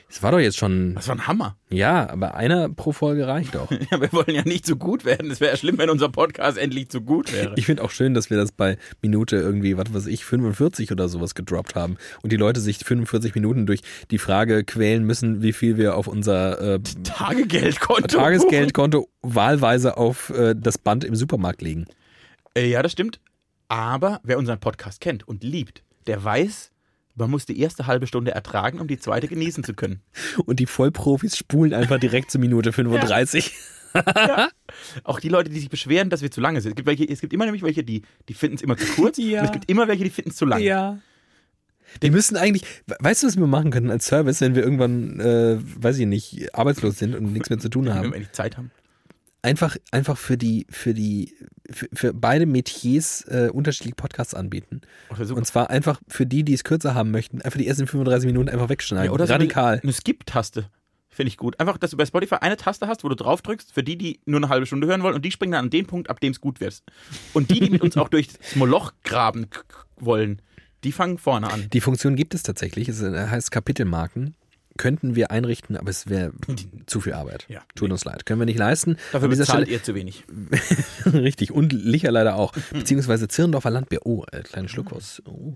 es 0.09 0.21
war 0.21 0.33
doch 0.33 0.39
jetzt 0.39 0.57
schon, 0.57 0.95
Das 0.95 1.07
war 1.07 1.15
ein 1.15 1.27
Hammer. 1.27 1.55
ja, 1.69 2.09
aber 2.09 2.35
einer 2.35 2.67
pro 2.67 2.91
Folge 2.91 3.25
reicht 3.25 3.55
doch. 3.55 3.71
Ja, 3.89 4.01
wir 4.01 4.11
wollen 4.11 4.35
ja 4.35 4.41
nicht 4.43 4.65
zu 4.65 4.75
gut 4.75 5.05
werden. 5.05 5.31
Es 5.31 5.39
wäre 5.39 5.51
ja 5.51 5.57
schlimm, 5.57 5.77
wenn 5.77 5.89
unser 5.89 6.09
Podcast 6.09 6.57
endlich 6.57 6.89
zu 6.89 6.99
gut 6.99 7.31
wäre. 7.31 7.53
Ich 7.55 7.65
finde 7.65 7.85
auch 7.85 7.91
schön, 7.91 8.13
dass 8.13 8.29
wir 8.29 8.35
das 8.35 8.51
bei 8.51 8.77
Minute 9.01 9.37
irgendwie, 9.37 9.77
was 9.77 9.93
weiß 9.93 10.07
ich, 10.07 10.25
45 10.25 10.91
oder 10.91 11.07
sowas 11.07 11.35
gedroppt 11.35 11.75
haben 11.75 11.95
und 12.21 12.33
die 12.33 12.37
Leute 12.37 12.59
sich 12.59 12.79
45 12.79 13.33
Minuten 13.33 13.65
durch 13.65 13.79
die 14.11 14.17
Frage 14.17 14.65
quälen 14.65 15.05
müssen, 15.05 15.41
wie 15.41 15.53
viel 15.53 15.77
wir 15.77 15.95
auf 15.95 16.07
unser 16.07 16.59
äh, 16.59 16.79
Tagegeldkonto. 17.03 18.07
Tagesgeldkonto 18.07 19.07
wahlweise 19.21 19.95
auf 19.95 20.31
äh, 20.31 20.53
das 20.53 20.77
Band 20.77 21.05
im 21.05 21.15
Supermarkt 21.15 21.61
legen. 21.61 21.85
Äh, 22.57 22.69
ja, 22.69 22.83
das 22.83 22.91
stimmt. 22.91 23.21
Aber 23.67 24.21
wer 24.23 24.37
unseren 24.37 24.59
Podcast 24.59 25.01
kennt 25.01 25.27
und 25.27 25.43
liebt, 25.43 25.83
der 26.07 26.23
weiß, 26.23 26.71
man 27.15 27.29
muss 27.31 27.45
die 27.45 27.59
erste 27.59 27.87
halbe 27.87 28.07
Stunde 28.07 28.31
ertragen, 28.31 28.79
um 28.79 28.87
die 28.87 28.99
zweite 28.99 29.27
genießen 29.27 29.63
zu 29.63 29.73
können. 29.73 30.01
Und 30.45 30.59
die 30.59 30.65
Vollprofis 30.67 31.35
spulen 31.35 31.73
einfach 31.73 31.99
direkt 31.99 32.31
zur 32.31 32.41
Minute 32.41 32.71
35. 32.73 33.53
Auch 35.03 35.19
die 35.19 35.29
Leute, 35.29 35.49
die 35.49 35.59
sich 35.59 35.69
beschweren, 35.69 36.09
dass 36.09 36.21
wir 36.21 36.31
zu 36.31 36.41
lange 36.41 36.61
sind. 36.61 36.71
Es 36.71 36.75
gibt, 36.75 36.87
welche, 36.87 37.07
es 37.09 37.19
gibt 37.19 37.33
immer 37.33 37.45
nämlich 37.45 37.63
welche, 37.63 37.83
die, 37.83 38.03
die 38.29 38.33
finden 38.33 38.55
es 38.57 38.61
immer 38.61 38.77
zu 38.77 38.85
kurz. 38.93 39.17
Ja. 39.27 39.39
Und 39.39 39.45
es 39.47 39.51
gibt 39.51 39.69
immer 39.69 39.87
welche, 39.87 40.03
die 40.03 40.09
finden 40.11 40.29
es 40.29 40.37
zu 40.37 40.45
lang. 40.45 40.61
Ja. 40.61 40.99
Die 42.03 42.11
müssen 42.11 42.37
eigentlich, 42.37 42.63
weißt 42.99 43.23
du, 43.23 43.27
was 43.27 43.37
wir 43.37 43.47
machen 43.47 43.71
können 43.71 43.89
als 43.89 44.05
Service, 44.05 44.41
wenn 44.41 44.55
wir 44.55 44.63
irgendwann, 44.63 45.19
äh, 45.19 45.57
weiß 45.59 45.97
ich 45.97 46.05
nicht, 46.05 46.53
arbeitslos 46.53 46.99
sind 46.99 47.15
und 47.15 47.33
nichts 47.33 47.49
mehr 47.49 47.59
zu 47.59 47.69
tun 47.69 47.85
Wenn 47.85 47.93
haben? 47.95 48.11
wir 48.11 48.19
nicht 48.19 48.35
Zeit 48.35 48.57
haben. 48.57 48.71
Einfach, 49.47 49.77
einfach 49.91 50.17
für 50.17 50.37
die, 50.37 50.67
für 50.69 50.93
die, 50.93 51.33
für, 51.71 51.87
für 51.93 52.13
beide 52.13 52.45
Metiers 52.45 53.23
äh, 53.29 53.49
unterschiedliche 53.49 53.95
Podcasts 53.95 54.33
anbieten. 54.33 54.81
So. 55.21 55.35
Und 55.35 55.45
zwar 55.45 55.69
einfach 55.69 56.01
für 56.09 56.25
die, 56.25 56.43
die 56.43 56.53
es 56.53 56.65
kürzer 56.65 56.93
haben 56.95 57.11
möchten, 57.11 57.41
einfach 57.41 57.57
die 57.57 57.65
ersten 57.65 57.87
35 57.87 58.27
Minuten 58.27 58.49
einfach 58.49 58.67
wegschneiden. 58.67 59.05
Ja, 59.05 59.11
oder 59.11 59.25
so 59.25 59.33
Radikal. 59.33 59.75
Eine, 59.75 59.83
eine 59.83 59.93
Skip-Taste. 59.93 60.69
Finde 61.09 61.29
ich 61.29 61.37
gut. 61.37 61.59
Einfach, 61.61 61.77
dass 61.77 61.91
du 61.91 61.97
bei 61.97 62.05
Spotify 62.05 62.35
eine 62.41 62.57
Taste 62.57 62.87
hast, 62.87 63.05
wo 63.05 63.09
du 63.09 63.15
drauf 63.15 63.41
drückst, 63.41 63.73
für 63.73 63.83
die, 63.83 63.97
die 63.97 64.19
nur 64.25 64.39
eine 64.39 64.49
halbe 64.49 64.65
Stunde 64.65 64.85
hören 64.85 65.01
wollen 65.01 65.15
und 65.15 65.23
die 65.23 65.31
springen 65.31 65.53
dann 65.53 65.65
an 65.65 65.69
den 65.69 65.87
Punkt, 65.87 66.09
ab 66.09 66.19
dem 66.19 66.33
es 66.33 66.41
gut 66.41 66.59
wird. 66.59 66.83
Und 67.33 67.49
die, 67.49 67.61
die 67.61 67.69
mit 67.69 67.81
uns 67.81 67.95
auch 67.95 68.09
durchs 68.09 68.37
Moloch 68.55 68.91
graben 69.03 69.47
wollen, 69.95 70.41
Die 70.83 70.91
fangen 70.91 71.17
vorne 71.17 71.51
an. 71.51 71.69
Die 71.71 71.81
Funktion 71.81 72.15
gibt 72.15 72.35
es 72.35 72.43
tatsächlich. 72.43 72.87
Es 72.87 73.01
äh, 73.01 73.27
heißt 73.27 73.49
Kapitelmarken. 73.49 74.35
Könnten 74.77 75.15
wir 75.15 75.31
einrichten, 75.31 75.75
aber 75.75 75.89
es 75.89 76.07
wäre 76.07 76.31
zu 76.85 77.01
viel 77.01 77.13
Arbeit. 77.13 77.45
Ja. 77.49 77.61
Tut 77.75 77.91
uns 77.91 78.05
leid. 78.05 78.25
Können 78.25 78.39
wir 78.39 78.45
nicht 78.45 78.59
leisten. 78.59 78.97
Dafür 79.11 79.29
bezahlt 79.29 79.67
ihr 79.67 79.83
zu 79.83 79.95
wenig. 79.95 80.23
Stelle, 81.01 81.23
richtig. 81.23 81.51
Und 81.51 81.73
Licher 81.73 82.11
leider 82.11 82.35
auch. 82.35 82.53
Beziehungsweise 82.71 83.27
Zirndorfer 83.27 83.69
Landbier. 83.69 84.05
Oh, 84.05 84.23
äh, 84.31 84.43
kleinen 84.43 84.69
Schluck 84.69 84.93
aus. 84.93 85.21
Oh. 85.25 85.55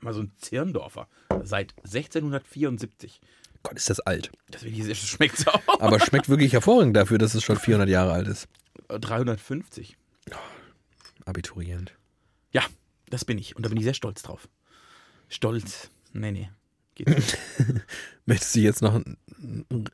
Mal 0.00 0.12
so 0.12 0.22
ein 0.22 0.32
Zirndorfer. 0.38 1.08
Seit 1.42 1.74
1674. 1.84 3.20
Gott, 3.62 3.76
ist 3.76 3.90
das 3.90 4.00
alt. 4.00 4.30
Das, 4.50 4.62
schmeckt 4.62 5.38
so. 5.38 5.50
Aber 5.80 5.98
schmeckt 6.00 6.28
wirklich 6.28 6.52
hervorragend 6.52 6.96
dafür, 6.96 7.18
dass 7.18 7.34
es 7.34 7.42
schon 7.42 7.56
400 7.56 7.88
Jahre 7.88 8.12
alt 8.12 8.28
ist. 8.28 8.48
350. 8.88 9.96
Abiturient. 11.24 11.92
Ja, 12.52 12.62
das 13.10 13.24
bin 13.24 13.38
ich. 13.38 13.56
Und 13.56 13.66
da 13.66 13.68
bin 13.68 13.78
ich 13.78 13.84
sehr 13.84 13.94
stolz 13.94 14.22
drauf. 14.22 14.48
Stolz. 15.28 15.90
Nee, 16.12 16.30
nee. 16.30 16.48
Geht 16.96 17.08
nicht. 17.08 17.38
Möchtest 18.26 18.56
du 18.56 18.60
jetzt 18.60 18.82
noch 18.82 18.94
ein, 18.94 19.16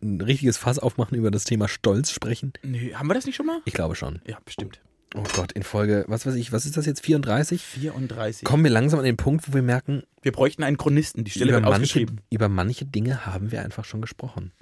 ein 0.01 0.21
richtiges 0.23 0.57
Fass 0.57 0.79
aufmachen 0.79 1.19
über 1.19 1.31
das 1.31 1.45
Thema 1.45 1.69
Stolz 1.69 2.11
sprechen? 2.11 2.55
Nö, 2.63 2.95
haben 2.95 3.09
wir 3.09 3.15
das 3.15 3.27
nicht 3.27 3.37
schon 3.37 3.47
mal? 3.47 3.61
Ich 3.67 3.75
glaube 3.75 3.95
schon. 3.95 4.21
Ja, 4.27 4.39
bestimmt. 4.45 4.81
Oh 5.15 5.25
Gott, 5.35 5.53
in 5.53 5.63
Folge, 5.63 6.05
was 6.09 6.25
weiß 6.25 6.37
ich, 6.37 6.53
was 6.53 6.65
ist 6.65 6.79
das 6.79 6.87
jetzt, 6.87 7.03
34? 7.05 7.61
34. 7.61 8.45
Kommen 8.45 8.65
wir 8.65 8.71
langsam 8.71 8.99
an 9.01 9.05
den 9.05 9.19
Punkt, 9.19 9.47
wo 9.47 9.53
wir 9.53 9.63
merken, 9.63 10.05
Wir 10.23 10.33
bräuchten 10.33 10.63
einen 10.63 10.79
Chronisten. 10.79 11.25
Die 11.25 11.31
Stelle 11.31 11.51
über 11.51 11.57
wird 11.59 11.65
manche, 11.65 11.83
ausgeschrieben. 11.83 12.21
über 12.31 12.49
manche 12.49 12.87
Dinge 12.87 13.27
haben 13.27 13.53
wir 13.53 13.63
einfach 13.63 13.85
schon 13.85 14.01
gesprochen. 14.01 14.53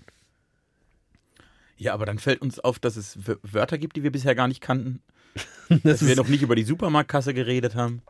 Ja, 1.77 1.95
aber 1.95 2.05
dann 2.05 2.19
fällt 2.19 2.43
uns 2.43 2.59
auf, 2.59 2.79
dass 2.79 2.97
es 2.97 3.19
Wörter 3.43 3.79
gibt, 3.79 3.97
die 3.97 4.03
wir 4.03 4.11
bisher 4.11 4.35
gar 4.35 4.49
nicht 4.49 4.61
kannten. 4.61 5.03
Das 5.69 5.83
Dass 6.01 6.07
wir 6.09 6.17
noch 6.17 6.27
nicht 6.27 6.43
über 6.43 6.57
die 6.57 6.65
Supermarktkasse 6.65 7.33
geredet 7.33 7.77
haben. 7.77 8.03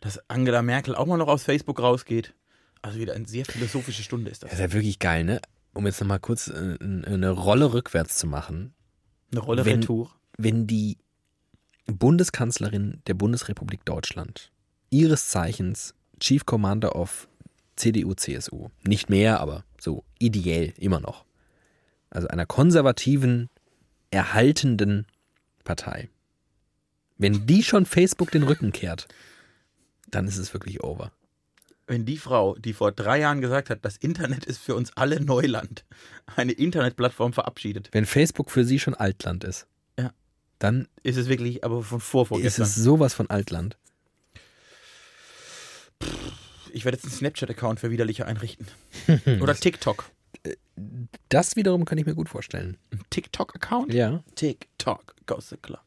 Dass 0.00 0.20
Angela 0.30 0.62
Merkel 0.62 0.94
auch 0.94 1.06
mal 1.06 1.16
noch 1.16 1.26
aus 1.26 1.42
Facebook 1.42 1.80
rausgeht. 1.80 2.34
Also 2.82 2.98
wieder 2.98 3.14
eine 3.14 3.26
sehr 3.26 3.44
philosophische 3.44 4.02
Stunde 4.02 4.30
ist 4.30 4.42
das. 4.42 4.50
das 4.50 4.58
ist 4.58 4.62
ja 4.64 4.72
wirklich 4.72 4.98
geil, 4.98 5.24
ne? 5.24 5.40
Um 5.74 5.86
jetzt 5.86 6.00
nochmal 6.00 6.20
kurz 6.20 6.48
äh, 6.48 6.76
eine 6.80 7.30
Rolle 7.30 7.72
rückwärts 7.72 8.16
zu 8.18 8.26
machen. 8.26 8.72
Eine 9.32 9.40
Rolle 9.40 9.64
Wenn- 9.64 9.80
Retour. 9.80 10.14
Wenn 10.38 10.66
die 10.66 10.98
Bundeskanzlerin 11.86 13.02
der 13.06 13.14
Bundesrepublik 13.14 13.84
Deutschland, 13.84 14.50
ihres 14.90 15.28
Zeichens 15.30 15.94
Chief 16.20 16.44
Commander 16.46 16.94
of 16.96 17.28
CDU, 17.76 18.14
CSU, 18.14 18.68
nicht 18.86 19.08
mehr, 19.08 19.40
aber 19.40 19.64
so 19.80 20.04
ideell 20.18 20.72
immer 20.78 21.00
noch, 21.00 21.24
also 22.10 22.28
einer 22.28 22.46
konservativen, 22.46 23.48
erhaltenden 24.10 25.06
Partei, 25.64 26.08
wenn 27.16 27.46
die 27.46 27.62
schon 27.62 27.86
Facebook 27.86 28.30
den 28.30 28.42
Rücken 28.44 28.72
kehrt, 28.72 29.08
dann 30.10 30.26
ist 30.28 30.38
es 30.38 30.52
wirklich 30.54 30.82
over. 30.82 31.12
Wenn 31.88 32.04
die 32.04 32.18
Frau, 32.18 32.54
die 32.56 32.74
vor 32.74 32.92
drei 32.92 33.18
Jahren 33.20 33.40
gesagt 33.40 33.70
hat, 33.70 33.82
das 33.82 33.96
Internet 33.96 34.44
ist 34.44 34.58
für 34.58 34.74
uns 34.74 34.94
alle 34.96 35.20
Neuland, 35.24 35.84
eine 36.36 36.52
Internetplattform 36.52 37.32
verabschiedet, 37.32 37.88
Wenn 37.92 38.04
Facebook 38.06 38.50
für 38.50 38.64
sie 38.64 38.78
schon 38.78 38.94
Altland 38.94 39.42
ist, 39.42 39.66
Ja. 39.98 40.12
dann 40.58 40.86
ist 41.02 41.16
es 41.16 41.28
wirklich 41.28 41.64
aber 41.64 41.82
von 41.82 41.98
ist 41.98 42.04
vorvorgestern. 42.04 42.64
es 42.66 42.74
sowas 42.74 43.14
von 43.14 43.28
Altland. 43.30 43.76
Ich 46.72 46.84
werde 46.84 46.96
jetzt 46.96 47.04
einen 47.04 47.14
Snapchat-Account 47.14 47.80
für 47.80 47.90
Widerliche 47.90 48.26
einrichten. 48.26 48.66
Oder 49.40 49.54
TikTok. 49.54 50.10
Das 51.30 51.56
wiederum 51.56 51.84
kann 51.86 51.98
ich 51.98 52.06
mir 52.06 52.14
gut 52.14 52.28
vorstellen. 52.28 52.76
Ein 52.92 53.00
TikTok-Account? 53.10 53.92
Ja. 53.94 54.22
TikTok 54.34 55.14
goes 55.26 55.48
the 55.48 55.56
clock. 55.56 55.84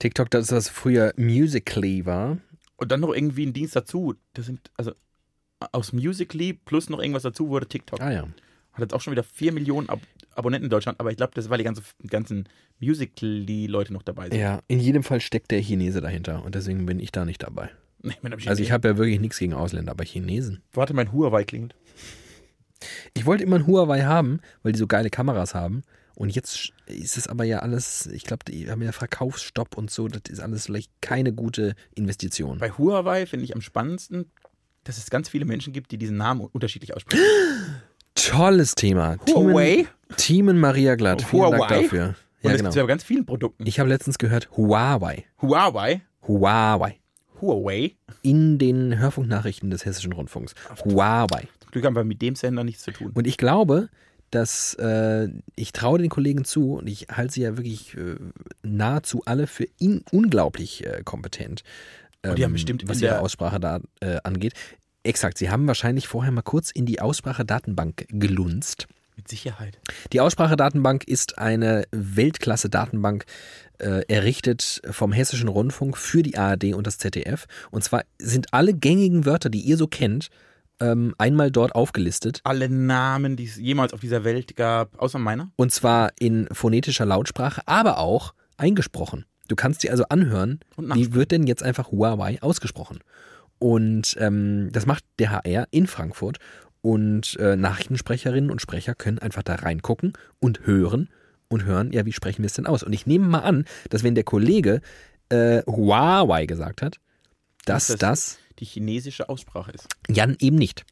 TikTok, 0.00 0.30
das 0.30 0.50
was 0.52 0.68
früher 0.68 1.12
Musically 1.16 2.04
war. 2.04 2.38
Und 2.78 2.90
dann 2.90 3.00
noch 3.00 3.12
irgendwie 3.12 3.44
ein 3.44 3.52
Dienst 3.52 3.76
dazu. 3.76 4.14
Das 4.32 4.46
sind, 4.46 4.70
also 4.76 4.92
aus 5.72 5.92
Musically 5.92 6.54
plus 6.54 6.88
noch 6.88 7.00
irgendwas 7.00 7.24
dazu 7.24 7.48
wurde 7.48 7.66
TikTok. 7.66 8.00
Ah 8.00 8.12
ja. 8.12 8.22
Hat 8.72 8.80
jetzt 8.80 8.94
auch 8.94 9.00
schon 9.00 9.10
wieder 9.10 9.24
4 9.24 9.52
Millionen 9.52 9.88
Ab 9.88 10.00
Abonnenten 10.34 10.66
in 10.66 10.70
Deutschland, 10.70 11.00
aber 11.00 11.10
ich 11.10 11.16
glaube, 11.16 11.32
das 11.34 11.46
ist, 11.46 11.50
weil 11.50 11.58
die 11.58 11.64
ganze, 11.64 11.82
ganzen 12.06 12.48
Musically-Leute 12.78 13.92
noch 13.92 14.04
dabei 14.04 14.28
sind. 14.28 14.38
Ja, 14.38 14.60
in 14.68 14.78
jedem 14.78 15.02
Fall 15.02 15.20
steckt 15.20 15.50
der 15.50 15.60
Chinese 15.60 16.00
dahinter 16.00 16.44
und 16.44 16.54
deswegen 16.54 16.86
bin 16.86 17.00
ich 17.00 17.10
da 17.10 17.24
nicht 17.24 17.42
dabei. 17.42 17.70
Nee, 18.00 18.14
einem 18.22 18.38
Also 18.46 18.62
ich 18.62 18.70
habe 18.70 18.86
ja 18.86 18.96
wirklich 18.96 19.18
nichts 19.18 19.40
gegen 19.40 19.54
Ausländer, 19.54 19.90
aber 19.90 20.04
Chinesen. 20.04 20.62
Warte, 20.72 20.94
mein 20.94 21.10
Huawei 21.10 21.42
klingelt. 21.42 21.74
Ich 23.12 23.26
wollte 23.26 23.42
immer 23.42 23.56
ein 23.56 23.66
Huawei 23.66 24.02
haben, 24.02 24.38
weil 24.62 24.70
die 24.70 24.78
so 24.78 24.86
geile 24.86 25.10
Kameras 25.10 25.52
haben. 25.52 25.82
Und 26.18 26.34
jetzt 26.34 26.72
ist 26.86 27.16
es 27.16 27.28
aber 27.28 27.44
ja 27.44 27.60
alles, 27.60 28.06
ich 28.06 28.24
glaube, 28.24 28.44
die 28.50 28.68
haben 28.68 28.82
ja 28.82 28.90
Verkaufsstopp 28.90 29.78
und 29.78 29.88
so. 29.88 30.08
Das 30.08 30.22
ist 30.28 30.40
alles 30.40 30.66
vielleicht 30.66 30.90
keine 31.00 31.32
gute 31.32 31.76
Investition. 31.94 32.58
Bei 32.58 32.72
Huawei 32.72 33.24
finde 33.24 33.44
ich 33.44 33.54
am 33.54 33.60
spannendsten, 33.60 34.28
dass 34.82 34.98
es 34.98 35.10
ganz 35.10 35.28
viele 35.28 35.44
Menschen 35.44 35.72
gibt, 35.72 35.92
die 35.92 35.96
diesen 35.96 36.16
Namen 36.16 36.40
unterschiedlich 36.40 36.92
aussprechen. 36.96 37.22
Tolles 38.16 38.74
Thema. 38.74 39.16
Huawei? 39.28 39.86
Teamen, 40.16 40.58
Maria 40.58 40.96
Glatt. 40.96 41.22
Vielen 41.22 41.52
Dank 41.52 41.62
Huawei? 41.62 41.82
dafür. 41.82 42.06
Und 42.08 42.14
Ja, 42.42 42.50
das 42.50 42.52
genau. 42.52 42.56
gibt 42.56 42.68
es 42.70 42.74
ja 42.74 42.82
bei 42.82 42.88
ganz 42.88 43.04
vielen 43.04 43.24
Produkten. 43.24 43.64
Ich 43.64 43.78
habe 43.78 43.88
letztens 43.88 44.18
gehört 44.18 44.50
Huawei. 44.56 45.24
Huawei? 45.40 46.02
Huawei. 46.26 46.98
Huawei? 47.40 47.94
In 48.22 48.58
den 48.58 48.98
Hörfunknachrichten 48.98 49.70
des 49.70 49.84
Hessischen 49.84 50.12
Rundfunks. 50.12 50.56
Huawei. 50.84 51.46
Zum 51.60 51.70
Glück 51.70 51.84
haben 51.84 51.94
wir 51.94 52.02
mit 52.02 52.20
dem 52.22 52.34
Sender 52.34 52.64
nichts 52.64 52.82
zu 52.82 52.90
tun. 52.90 53.12
Und 53.14 53.28
ich 53.28 53.36
glaube, 53.36 53.88
dass 54.30 54.74
äh, 54.74 55.28
ich 55.56 55.72
traue 55.72 55.98
den 55.98 56.08
Kollegen 56.08 56.44
zu 56.44 56.74
und 56.74 56.86
ich 56.86 57.06
halte 57.10 57.34
sie 57.34 57.42
ja 57.42 57.56
wirklich 57.56 57.96
äh, 57.96 58.16
nahezu 58.62 59.22
alle 59.24 59.46
für 59.46 59.66
in, 59.78 60.02
unglaublich 60.10 60.86
äh, 60.86 61.02
kompetent, 61.04 61.62
ähm, 62.22 62.30
Und 62.30 62.38
die 62.38 62.44
haben 62.44 62.52
bestimmt 62.52 62.82
was 62.86 63.00
ihre 63.00 63.20
Aussprache 63.20 63.60
da 63.60 63.80
äh, 64.00 64.18
angeht. 64.24 64.54
Exakt, 65.02 65.38
sie 65.38 65.50
haben 65.50 65.66
wahrscheinlich 65.66 66.08
vorher 66.08 66.32
mal 66.32 66.42
kurz 66.42 66.70
in 66.70 66.84
die 66.84 67.00
Aussprachedatenbank 67.00 68.06
gelunzt. 68.08 68.88
Mit 69.16 69.28
Sicherheit. 69.28 69.78
Die 70.12 70.20
Aussprachedatenbank 70.20 71.04
ist 71.04 71.38
eine 71.38 71.84
Weltklasse-Datenbank, 71.90 73.24
äh, 73.78 74.02
errichtet 74.06 74.80
vom 74.90 75.12
Hessischen 75.12 75.48
Rundfunk 75.48 75.96
für 75.96 76.22
die 76.22 76.36
ARD 76.36 76.74
und 76.74 76.86
das 76.86 76.98
ZDF. 76.98 77.46
Und 77.70 77.82
zwar 77.82 78.04
sind 78.18 78.52
alle 78.52 78.74
gängigen 78.74 79.24
Wörter, 79.24 79.50
die 79.50 79.60
ihr 79.60 79.76
so 79.76 79.86
kennt, 79.86 80.28
ähm, 80.80 81.14
einmal 81.18 81.50
dort 81.50 81.74
aufgelistet. 81.74 82.40
Alle 82.44 82.68
Namen, 82.68 83.36
die 83.36 83.44
es 83.44 83.56
jemals 83.56 83.92
auf 83.92 84.00
dieser 84.00 84.24
Welt 84.24 84.56
gab, 84.56 85.00
außer 85.00 85.18
meiner. 85.18 85.50
Und 85.56 85.72
zwar 85.72 86.12
in 86.18 86.48
phonetischer 86.52 87.04
Lautsprache, 87.06 87.62
aber 87.66 87.98
auch 87.98 88.34
eingesprochen. 88.56 89.24
Du 89.48 89.56
kannst 89.56 89.82
dir 89.82 89.90
also 89.90 90.04
anhören, 90.08 90.60
wie 90.76 91.14
wird 91.14 91.30
denn 91.32 91.46
jetzt 91.46 91.62
einfach 91.62 91.90
Huawei 91.90 92.40
ausgesprochen. 92.42 92.98
Und 93.58 94.16
ähm, 94.20 94.68
das 94.72 94.86
macht 94.86 95.04
der 95.18 95.30
HR 95.30 95.66
in 95.70 95.86
Frankfurt. 95.86 96.38
Und 96.80 97.36
äh, 97.40 97.56
Nachrichtensprecherinnen 97.56 98.50
und 98.50 98.60
Sprecher 98.60 98.94
können 98.94 99.18
einfach 99.18 99.42
da 99.42 99.56
reingucken 99.56 100.12
und 100.38 100.66
hören 100.66 101.08
und 101.48 101.64
hören, 101.64 101.92
ja, 101.92 102.04
wie 102.06 102.12
sprechen 102.12 102.42
wir 102.42 102.46
es 102.46 102.52
denn 102.52 102.66
aus? 102.66 102.82
Und 102.84 102.92
ich 102.92 103.04
nehme 103.06 103.26
mal 103.26 103.40
an, 103.40 103.64
dass 103.90 104.04
wenn 104.04 104.14
der 104.14 104.22
Kollege 104.24 104.80
äh, 105.30 105.62
Huawei 105.66 106.46
gesagt 106.46 106.82
hat, 106.82 106.98
dass 107.64 107.88
Dass 107.88 107.98
das, 107.98 107.98
das- 107.98 108.38
Die 108.58 108.64
chinesische 108.64 109.28
Aussprache 109.28 109.70
ist. 109.72 109.86
Jan 110.08 110.36
eben 110.40 110.56
nicht. 110.56 110.84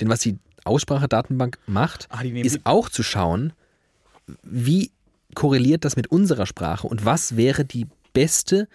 Denn 0.00 0.08
was 0.08 0.20
die 0.20 0.38
Aussprachedatenbank 0.64 1.58
macht, 1.66 2.08
Ah, 2.10 2.22
ist 2.22 2.60
auch 2.64 2.88
zu 2.88 3.02
schauen, 3.02 3.52
wie 4.42 4.90
korreliert 5.34 5.84
das 5.84 5.96
mit 5.96 6.06
unserer 6.08 6.46
Sprache 6.46 6.86
und 6.86 7.04
was 7.04 7.36
wäre 7.36 7.64
die 7.64 7.86
beste, 8.12 8.68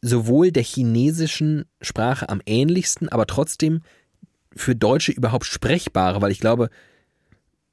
sowohl 0.00 0.50
der 0.50 0.64
chinesischen 0.64 1.66
Sprache 1.80 2.28
am 2.28 2.42
ähnlichsten, 2.44 3.08
aber 3.08 3.26
trotzdem 3.26 3.82
für 4.56 4.74
Deutsche 4.74 5.12
überhaupt 5.12 5.46
sprechbare, 5.46 6.20
weil 6.20 6.32
ich 6.32 6.40
glaube, 6.40 6.70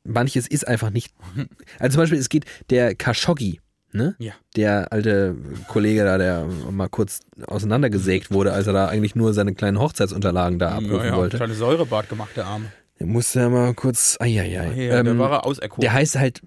manches 0.03 0.47
ist 0.47 0.67
einfach 0.67 0.91
nicht. 0.91 1.13
Also 1.79 1.95
zum 1.95 2.03
Beispiel, 2.03 2.19
es 2.19 2.29
geht 2.29 2.45
der 2.69 2.93
Khashoggi, 2.95 3.61
ne? 3.91 4.15
Ja. 4.19 4.33
Der 4.55 4.91
alte 4.91 5.35
Kollege 5.67 6.03
da, 6.03 6.17
der 6.17 6.45
mal 6.71 6.89
kurz 6.89 7.21
auseinandergesägt 7.47 8.31
wurde, 8.31 8.53
als 8.53 8.67
er 8.67 8.73
da 8.73 8.87
eigentlich 8.87 9.15
nur 9.15 9.33
seine 9.33 9.53
kleinen 9.53 9.79
Hochzeitsunterlagen 9.79 10.59
da 10.59 10.69
abrufen 10.71 10.97
ja, 10.97 11.05
ja, 11.05 11.15
wollte. 11.17 11.37
Kleine 11.37 11.53
Säurebad 11.53 12.09
gemacht, 12.09 12.31
der 12.35 12.45
Arme. 12.45 12.71
Der 12.99 13.07
musste 13.07 13.39
ja 13.39 13.49
mal 13.49 13.73
kurz. 13.73 14.17
Eieiei. 14.19 14.73
Ja, 14.75 14.99
Ähm, 14.99 15.17
war 15.17 15.31
er 15.31 15.45
auserkoren. 15.45 15.81
der 15.81 15.93
heißt 15.93 16.17
halt, 16.17 16.41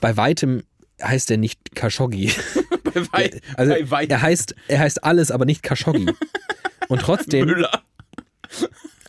bei 0.00 0.16
weitem 0.16 0.62
heißt 1.02 1.30
er 1.30 1.38
nicht 1.38 1.74
Khashoggi. 1.74 2.32
bei, 2.84 3.06
wei 3.12 3.40
Also 3.56 3.72
bei 3.72 3.90
weit 3.90 4.10
er 4.10 4.22
heißt, 4.22 4.54
er 4.68 4.80
heißt 4.80 5.04
alles, 5.04 5.30
aber 5.30 5.44
nicht 5.46 5.62
Khashoggi. 5.62 6.06
Und 6.88 7.00
trotzdem, 7.00 7.46
Müller. 7.46 7.82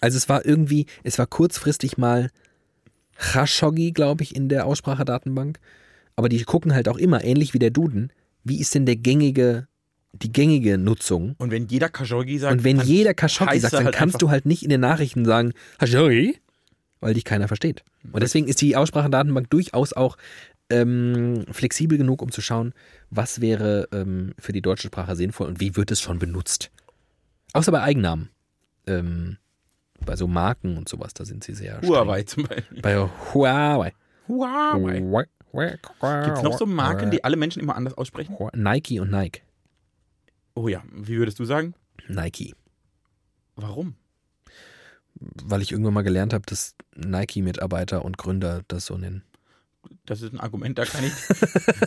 also 0.01 0.17
es 0.17 0.29
war 0.29 0.45
irgendwie, 0.45 0.87
es 1.03 1.19
war 1.19 1.27
kurzfristig 1.27 1.97
mal 1.97 2.29
Khashoggi, 3.17 3.91
glaube 3.91 4.23
ich, 4.23 4.35
in 4.35 4.49
der 4.49 4.65
Aussprachedatenbank. 4.65 5.59
Aber 6.17 6.27
die 6.27 6.43
gucken 6.43 6.73
halt 6.73 6.89
auch 6.89 6.97
immer, 6.97 7.23
ähnlich 7.23 7.53
wie 7.53 7.59
der 7.59 7.69
Duden, 7.69 8.11
wie 8.43 8.59
ist 8.59 8.75
denn 8.75 8.85
der 8.85 8.97
gängige, 8.97 9.67
die 10.13 10.31
gängige 10.31 10.77
Nutzung? 10.77 11.35
Und 11.37 11.51
wenn 11.51 11.67
jeder 11.67 11.89
Khashoggi 11.89 12.39
sagt, 12.39 12.51
Und 12.51 12.63
wenn 12.63 12.77
dann 12.77 12.87
jeder 12.87 13.13
Khashoggi 13.13 13.59
sagt, 13.59 13.73
dann 13.73 13.85
halt 13.85 13.95
kannst 13.95 14.21
du 14.21 14.29
halt 14.29 14.45
nicht 14.45 14.63
in 14.63 14.69
den 14.69 14.81
Nachrichten 14.81 15.23
sagen, 15.23 15.53
Khashoggi, 15.77 16.39
weil 16.99 17.13
dich 17.13 17.23
keiner 17.23 17.47
versteht. 17.47 17.83
Und 18.11 18.21
deswegen 18.23 18.47
ist 18.47 18.59
die 18.61 18.75
Aussprachedatenbank 18.75 19.49
durchaus 19.49 19.93
auch 19.93 20.17
ähm, 20.69 21.45
flexibel 21.51 21.97
genug, 21.97 22.21
um 22.21 22.31
zu 22.31 22.41
schauen, 22.41 22.73
was 23.09 23.39
wäre 23.39 23.87
ähm, 23.93 24.33
für 24.39 24.51
die 24.51 24.61
deutsche 24.61 24.87
Sprache 24.87 25.15
sinnvoll 25.15 25.47
und 25.47 25.59
wie 25.59 25.75
wird 25.75 25.91
es 25.91 26.01
schon 26.01 26.19
benutzt. 26.19 26.71
Außer 27.53 27.71
bei 27.71 27.81
Eigennamen. 27.81 28.29
ähm, 28.87 29.37
bei 30.05 30.15
so 30.15 30.27
Marken 30.27 30.77
und 30.77 30.87
sowas, 30.87 31.13
da 31.13 31.25
sind 31.25 31.43
sie 31.43 31.53
sehr 31.53 31.77
streng. 31.77 31.89
Huawei 31.89 32.23
zum 32.23 32.43
Beispiel. 32.43 32.81
Bei 32.81 32.97
Huawei. 33.33 33.93
Huawei. 34.27 35.25
Gibt 35.57 36.37
es 36.37 36.43
noch 36.43 36.57
so 36.57 36.65
Marken, 36.65 37.11
die 37.11 37.23
alle 37.23 37.35
Menschen 37.35 37.61
immer 37.61 37.75
anders 37.75 37.93
aussprechen? 37.95 38.35
Nike 38.53 38.99
und 38.99 39.11
Nike. 39.11 39.41
Oh 40.55 40.67
ja, 40.67 40.83
wie 40.91 41.17
würdest 41.17 41.39
du 41.39 41.45
sagen? 41.45 41.73
Nike. 42.07 42.55
Warum? 43.55 43.95
Weil 45.15 45.61
ich 45.61 45.71
irgendwann 45.71 45.93
mal 45.93 46.03
gelernt 46.03 46.33
habe, 46.33 46.45
dass 46.45 46.75
Nike-Mitarbeiter 46.95 48.05
und 48.05 48.17
Gründer 48.17 48.61
das 48.67 48.85
so 48.85 48.97
nennen. 48.97 49.23
Das 50.05 50.21
ist 50.21 50.33
ein 50.33 50.39
Argument, 50.39 50.77
da 50.77 50.85
kann 50.85 51.03
ich. 51.03 51.13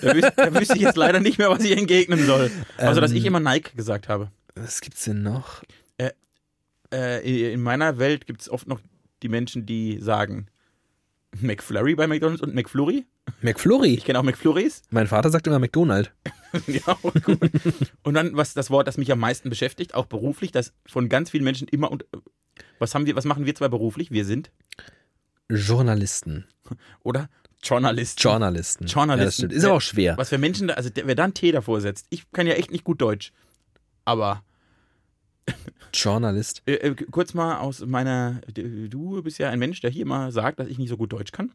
da, 0.01 0.15
wüs 0.15 0.25
da 0.37 0.55
wüsste 0.55 0.77
ich 0.77 0.83
jetzt 0.83 0.97
leider 0.97 1.21
nicht 1.21 1.39
mehr, 1.39 1.51
was 1.51 1.63
ich 1.63 1.77
entgegnen 1.77 2.25
soll. 2.27 2.51
Also, 2.77 3.01
dass 3.01 3.13
ich 3.13 3.21
Ähm, 3.23 3.27
immer 3.29 3.41
Nike 3.41 3.77
gesagt 3.77 4.09
habe. 4.09 4.31
Was 4.55 4.81
gibt's 4.81 5.05
denn 5.05 5.23
noch? 5.23 5.63
Äh, 6.93 7.53
in 7.53 7.63
meiner 7.63 7.99
Welt 7.99 8.27
gibt 8.27 8.41
es 8.43 8.51
oft 8.51 8.67
noch 8.67 8.81
die 9.23 9.29
Menschen, 9.29 9.65
die 9.65 9.99
sagen 10.01 10.47
McFlurry 11.41 11.95
bei 11.95 12.07
McDonalds 12.07 12.43
und 12.43 12.55
McFlurry. 12.55 13.07
McFlurry. 13.41 13.95
Ich 13.95 14.05
kenne 14.05 14.19
auch 14.19 14.25
McFlurries. 14.25 14.83
Mein 14.91 15.07
Vater 15.07 15.31
sagt 15.31 15.47
immer 15.47 15.59
McDonald. 15.59 16.13
ja, 16.67 16.97
gut. 17.23 17.41
Und 18.03 18.15
dann, 18.15 18.37
was 18.37 18.55
das 18.55 18.71
Wort, 18.71 18.89
das 18.89 18.97
mich 18.99 19.13
am 19.13 19.21
meisten 19.21 19.49
beschäftigt, 19.49 19.95
auch 19.95 20.07
beruflich, 20.07 20.51
das 20.51 20.73
von 20.87 21.09
ganz 21.09 21.31
vielen 21.31 21.45
Menschen 21.45 21.69
immer 21.69 21.91
und 21.91 22.05
was 22.79 22.95
haben 22.95 23.07
wir, 23.07 23.15
was 23.15 23.25
machen 23.25 23.47
wir 23.47 23.55
zwei 23.55 23.69
beruflich? 23.69 24.11
Wir 24.11 24.25
sind 24.25 24.51
Journalisten. 25.49 26.47
oder 27.03 27.29
Journalisten. 27.63 28.21
Journalisten. 28.23 28.87
Journalisten. 28.87 29.51
Ja. 29.51 29.57
Ist 29.57 29.65
aber 29.65 29.75
auch 29.75 29.81
schwer. 29.81 30.17
Was 30.17 30.31
für 30.31 30.39
Menschen 30.39 30.69
da, 30.69 30.75
also 30.75 30.91
wer 30.95 31.15
da 31.15 31.25
einen 31.25 31.35
T 31.35 31.53
davor 31.53 31.81
setzt. 31.81 32.07
Ich 32.11 32.31
kann 32.33 32.47
ja 32.47 32.55
echt 32.55 32.71
nicht 32.71 32.85
gut 32.85 33.01
Deutsch. 33.01 33.33
Aber 34.05 34.43
Journalist. 35.93 36.63
äh, 36.67 36.75
äh, 36.75 36.95
kurz 37.11 37.35
mal 37.35 37.59
aus 37.59 37.85
meiner, 37.85 38.41
du 38.53 39.23
bist 39.23 39.39
ja 39.39 39.51
ein 39.51 39.59
Mensch, 39.59 39.81
der 39.81 39.91
hier 39.91 40.03
immer 40.03 40.33
sagt, 40.33 40.59
dass 40.61 40.69
ich 40.69 40.79
nicht 40.79 40.89
so 40.89 40.97
gut 40.97 41.13
Deutsch 41.13 41.33
kann. 41.33 41.53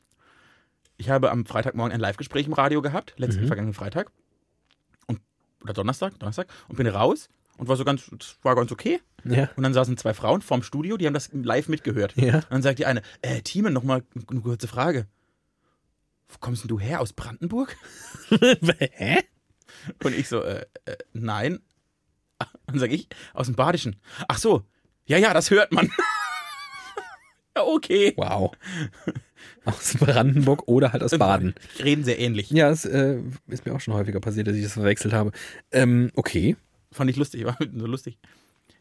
Ich 0.98 1.10
habe 1.10 1.32
am 1.32 1.46
Freitagmorgen 1.46 1.94
ein 1.94 2.00
Live-Gespräch 2.00 2.48
im 2.48 2.54
Radio 2.54 2.82
gehabt, 2.82 3.14
letzten 3.18 3.44
Mhm. 3.44 3.48
vergangenen 3.48 3.74
Freitag. 3.74 4.12
Und, 5.08 5.20
oder 5.62 5.74
Donnerstag, 5.74 6.18
Donnerstag. 6.20 6.48
Und 6.68 6.78
bin 6.78 6.88
raus 6.88 7.28
und 7.58 7.68
war 7.68 7.76
so 7.76 7.84
ganz, 7.84 8.10
war 8.44 8.56
ganz 8.56 8.72
okay. 8.72 9.02
Ja. 9.26 9.50
Und 9.56 9.64
dann 9.64 9.74
saßen 9.74 9.98
zwei 9.98 10.14
Frauen 10.14 10.42
vorm 10.42 10.64
Studio, 10.64 10.98
die 10.98 11.06
haben 11.08 11.14
das 11.14 11.30
live 11.34 11.68
mitgehört. 11.68 12.14
Ja. 12.16 12.36
Und 12.36 12.46
dann 12.52 12.62
sagt 12.62 12.80
die 12.80 12.86
eine, 12.86 13.02
äh, 13.22 13.42
Thieme, 13.42 13.72
nochmal 13.72 14.04
eine 14.30 14.42
kurze 14.42 14.68
Frage. 14.68 15.08
Wo 16.30 16.38
kommst 16.40 16.64
denn 16.64 16.70
du 16.70 16.80
her? 16.80 17.02
Aus 17.02 17.14
Brandenburg? 17.14 17.76
Hä? 18.80 19.20
Und 20.04 20.16
ich 20.16 20.28
so, 20.28 20.42
äh, 20.42 20.66
äh, 20.86 20.96
nein. 21.14 21.60
Dann 22.68 22.80
sage 22.80 22.94
ich, 22.96 23.08
aus 23.34 23.48
dem 23.48 23.56
Badischen. 23.56 23.96
Ach 24.28 24.38
so, 24.38 24.64
ja, 25.06 25.18
ja, 25.18 25.34
das 25.34 25.52
hört 25.52 25.72
man. 25.72 25.88
ja, 27.56 27.64
okay. 27.64 28.14
Wow. 28.18 28.52
Aus 29.66 29.96
Brandenburg 30.00 30.68
oder 30.68 30.94
halt 30.94 31.04
aus 31.04 31.18
Baden. 31.18 31.56
Reden 31.84 32.04
sehr 32.04 32.20
ähnlich. 32.20 32.50
Ja, 32.52 32.70
es 32.70 32.86
äh, 32.86 33.20
ist 33.48 33.66
mir 33.66 33.74
auch 33.74 33.80
schon 33.82 33.94
häufiger 33.94 34.20
passiert, 34.20 34.48
dass 34.48 34.56
ich 34.56 34.64
das 34.64 34.74
verwechselt 34.74 35.14
habe. 35.14 35.32
Ähm, 35.72 36.12
okay. 36.16 36.56
Fand 36.92 37.10
ich 37.10 37.18
lustig, 37.18 37.46
war 37.46 37.58
so 37.76 37.86
lustig. 37.86 38.18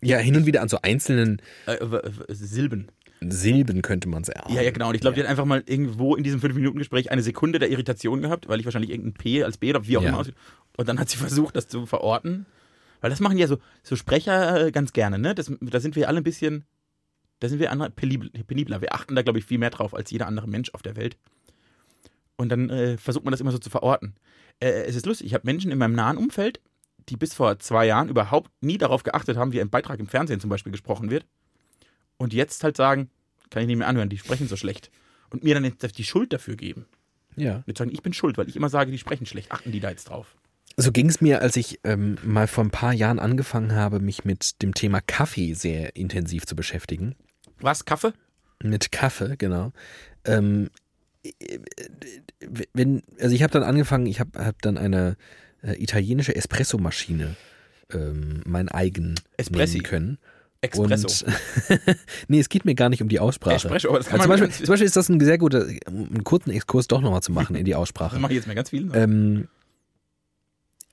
Ja, 0.00 0.18
hin 0.18 0.36
und 0.36 0.44
wieder 0.46 0.61
an 0.62 0.68
so 0.68 0.78
einzelnen 0.82 1.40
Äh, 1.66 1.76
w- 1.80 2.00
Silben. 2.28 2.88
Silben 3.26 3.80
könnte 3.80 4.09
man 4.09 4.22
sagen. 4.24 4.52
Ja, 4.52 4.61
ja, 4.61 4.70
genau. 4.70 4.88
Und 4.90 4.94
ich 4.96 5.00
glaube, 5.00 5.14
die 5.14 5.22
hat 5.22 5.28
einfach 5.30 5.46
mal 5.46 5.62
irgendwo 5.66 6.14
in 6.14 6.24
diesem 6.24 6.40
5-Minuten-Gespräch 6.40 7.11
eine 7.11 7.22
Sekunde 7.22 7.59
der 7.59 7.70
Irritation 7.70 8.20
gehabt, 8.20 8.48
weil 8.48 8.61
ich 8.61 8.66
wahrscheinlich 8.66 8.90
irgendein 8.90 9.14
P 9.14 9.42
als 9.44 9.57
B 9.57 9.70
oder 9.70 9.86
wie 9.86 9.96
auch 9.96 10.02
Ja. 10.02 10.11
immer. 10.11 10.24
Und 10.76 10.88
dann 10.88 10.98
hat 11.00 11.09
sie 11.09 11.16
versucht, 11.16 11.57
das 11.57 11.68
zu 11.68 11.86
verorten. 11.86 12.44
Weil 13.05 13.11
das 13.11 13.20
machen 13.20 13.36
ja 13.36 13.46
so, 13.46 13.59
so 13.82 13.96
Sprecher 13.96 14.68
äh, 14.68 14.72
ganz 14.72 14.94
gerne, 14.94 15.18
ne? 15.18 15.34
Das, 15.34 15.52
da 15.61 15.78
sind 15.78 15.94
wir 15.94 16.09
alle 16.09 16.22
ein 16.22 16.24
bisschen, 16.24 16.64
da 17.38 17.50
sind 17.50 17.59
wir 17.59 17.70
andere 17.70 17.90
penibler. 17.90 18.80
Wir 18.80 18.94
achten 18.94 19.14
da, 19.14 19.20
glaube 19.20 19.38
ich, 19.38 19.44
viel 19.44 19.59
mehr 19.59 19.68
drauf 19.68 19.92
als 19.92 20.11
jeder 20.11 20.26
andere 20.26 20.48
Mensch 20.48 20.70
auf 20.72 20.80
der 20.80 20.96
Welt. 20.96 21.18
Und 22.36 22.48
dann 22.48 22.70
äh, 22.70 22.96
versucht 22.96 23.26
man 23.26 23.32
das 23.32 23.42
immer 23.42 23.52
so 23.52 23.59
zu 23.59 23.68
verorten. 23.68 24.14
Äh, 24.59 24.84
es 24.84 24.96
ist 24.96 25.05
lustig, 25.05 25.26
ich 25.26 25.34
habe 25.34 25.44
Menschen 25.44 25.70
in 25.70 25.76
meinem 25.76 25.94
nahen 25.94 26.16
Umfeld, 26.16 26.62
die 27.11 27.18
bis 27.18 27.34
vor 27.34 27.59
zwei 27.59 27.84
Jahren 27.84 28.09
überhaupt 28.09 28.50
nie 28.62 28.78
darauf 28.78 29.02
geachtet 29.02 29.36
haben, 29.36 29.52
wie 29.52 29.61
ein 29.61 29.68
Beitrag 29.68 30.00
im 30.00 30.07
Fernsehen 30.07 30.40
zum 30.40 30.48
Beispiel 30.48 30.72
gesprochen 30.72 31.11
wird. 31.11 31.26
Und 32.16 32.32
jetzt 32.32 32.64
halt 32.64 32.78
sagen, 32.78 33.11
kann 33.50 33.61
ich 33.61 33.66
nicht 33.66 33.76
mehr 33.76 33.88
anhören, 33.88 34.09
die 34.09 34.16
sprechen 34.16 34.48
so 34.48 34.57
schlecht. 34.57 34.90
Und 35.28 35.44
mir 35.44 35.52
dann 35.52 35.64
jetzt 35.64 35.98
die 35.98 36.05
Schuld 36.05 36.32
dafür 36.32 36.57
geben. 36.57 36.86
ja. 37.36 37.57
Und 37.57 37.64
jetzt 37.66 37.76
sagen, 37.76 37.92
ich 37.92 38.02
bin 38.02 38.14
schuld, 38.14 38.38
weil 38.38 38.48
ich 38.48 38.57
immer 38.57 38.70
sage, 38.70 38.90
die 38.90 38.98
sprechen 38.98 39.26
schlecht. 39.26 39.52
Achten 39.52 39.72
die 39.72 39.80
da 39.80 39.90
jetzt 39.90 40.09
drauf? 40.09 40.34
So 40.77 40.91
ging 40.91 41.09
es 41.09 41.20
mir, 41.20 41.41
als 41.41 41.57
ich 41.57 41.81
ähm, 41.85 42.18
mal 42.25 42.47
vor 42.47 42.64
ein 42.64 42.70
paar 42.70 42.93
Jahren 42.93 43.18
angefangen 43.18 43.75
habe, 43.75 44.01
mich 44.01 44.25
mit 44.25 44.61
dem 44.62 44.75
Thema 44.75 45.01
Kaffee 45.01 45.55
sehr 45.55 45.95
intensiv 45.97 46.47
zu 46.47 46.57
beschäftigen. 46.57 47.14
Was, 47.61 47.85
Kaffee? 47.85 48.12
Mit 48.62 48.91
Kaffee, 48.91 49.37
genau. 49.37 49.72
Ähm, 50.25 50.70
äh, 51.22 51.59
wenn, 52.72 53.03
also 53.20 53.35
ich 53.35 53.43
habe 53.43 53.53
dann 53.53 53.62
angefangen, 53.62 54.07
ich 54.07 54.20
habe 54.20 54.45
hab 54.45 54.61
dann 54.62 54.77
eine 54.77 55.16
äh, 55.62 55.81
italienische 55.83 56.35
Espresso-Maschine 56.35 57.37
ähm, 57.93 58.43
mein 58.45 58.68
eigen 58.68 59.14
Espressi. 59.37 59.79
nehmen 59.79 59.85
können. 59.85 60.18
Espresso. 60.61 61.27
Und 61.27 61.37
nee, 62.29 62.41
es 62.41 62.49
geht 62.49 62.64
mir 62.64 62.75
gar 62.75 62.89
nicht 62.89 63.03
um 63.03 63.09
die 63.09 63.20
Aussprache. 63.20 63.57
Espresso, 63.57 63.89
aber 63.91 63.99
das 63.99 64.09
kann 64.09 64.20
Also 64.20 64.25
zum, 64.25 64.31
man 64.31 64.41
Beispiel, 64.41 64.64
zum 64.66 64.72
Beispiel 64.72 64.87
ist 64.87 64.97
das 64.97 65.09
ein 65.09 65.20
sehr 65.20 65.39
guter, 65.39 65.66
um 65.87 66.09
einen 66.09 66.25
kurzen 66.25 66.51
Exkurs 66.51 66.89
doch 66.89 67.01
nochmal 67.01 67.22
zu 67.22 67.33
machen 67.33 67.55
in 67.55 67.64
die 67.64 67.72
Das 67.72 67.81
Aussprache. 67.81 68.18
mache 68.20 68.33
ich 68.33 68.37
jetzt 68.37 68.47
mal 68.47 68.55
ganz 68.55 68.70
viel. 68.70 68.91
Ähm, 68.95 69.49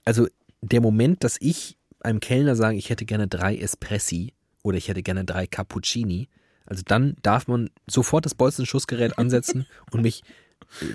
also 0.06 0.28
der 0.62 0.82
Moment, 0.82 1.24
dass 1.24 1.38
ich 1.40 1.78
einem 2.02 2.20
Kellner 2.20 2.56
sage, 2.56 2.78
ich 2.78 2.90
hätte 2.90 3.06
gerne 3.06 3.28
drei 3.28 3.58
Espressi 3.58 4.34
oder 4.64 4.78
ich 4.78 4.88
hätte 4.88 5.04
gerne 5.04 5.26
drei 5.26 5.48
Cappuccini, 5.48 6.30
also 6.66 6.84
dann 6.86 7.16
darf 7.22 7.48
man 7.48 7.70
sofort 7.88 8.26
das 8.26 8.36
Bolzenschussgerät 8.36 9.18
ansetzen 9.18 9.66
und 9.92 10.02
mich 10.02 10.24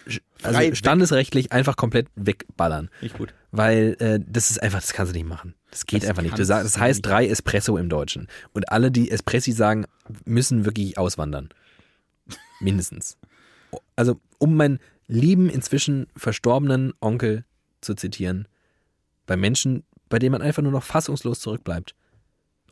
äh, 0.08 0.18
also 0.42 0.74
standesrechtlich 0.74 1.52
einfach 1.52 1.76
komplett 1.76 2.08
wegballern. 2.14 2.88
Nicht 3.00 3.18
gut. 3.18 3.34
Weil 3.50 3.96
äh, 3.98 4.20
das 4.24 4.50
ist 4.50 4.62
einfach, 4.62 4.80
das 4.80 4.92
kannst 4.92 5.12
du 5.12 5.16
nicht 5.16 5.28
machen. 5.28 5.54
Das 5.70 5.86
geht 5.86 6.02
Das 6.02 6.10
einfach 6.10 6.22
nicht. 6.22 6.38
Das 6.38 6.48
du 6.48 6.54
heißt 6.54 6.98
nicht. 6.98 7.06
drei 7.06 7.26
Espresso 7.26 7.76
im 7.76 7.88
Deutschen. 7.88 8.28
Und 8.52 8.70
alle, 8.70 8.90
die 8.90 9.10
Espressi 9.10 9.52
sagen, 9.52 9.86
müssen 10.24 10.64
wirklich 10.64 10.98
auswandern. 10.98 11.50
Mindestens. 12.60 13.18
Also, 13.96 14.20
um 14.38 14.56
meinen 14.56 14.78
lieben, 15.08 15.50
inzwischen 15.50 16.06
verstorbenen 16.16 16.92
Onkel 17.00 17.44
zu 17.80 17.94
zitieren, 17.94 18.48
bei 19.26 19.36
Menschen, 19.36 19.84
bei 20.08 20.18
denen 20.18 20.32
man 20.32 20.42
einfach 20.42 20.62
nur 20.62 20.72
noch 20.72 20.82
fassungslos 20.84 21.40
zurückbleibt. 21.40 21.94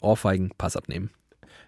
Ohrfeigen, 0.00 0.50
Pass 0.56 0.76
abnehmen. 0.76 1.10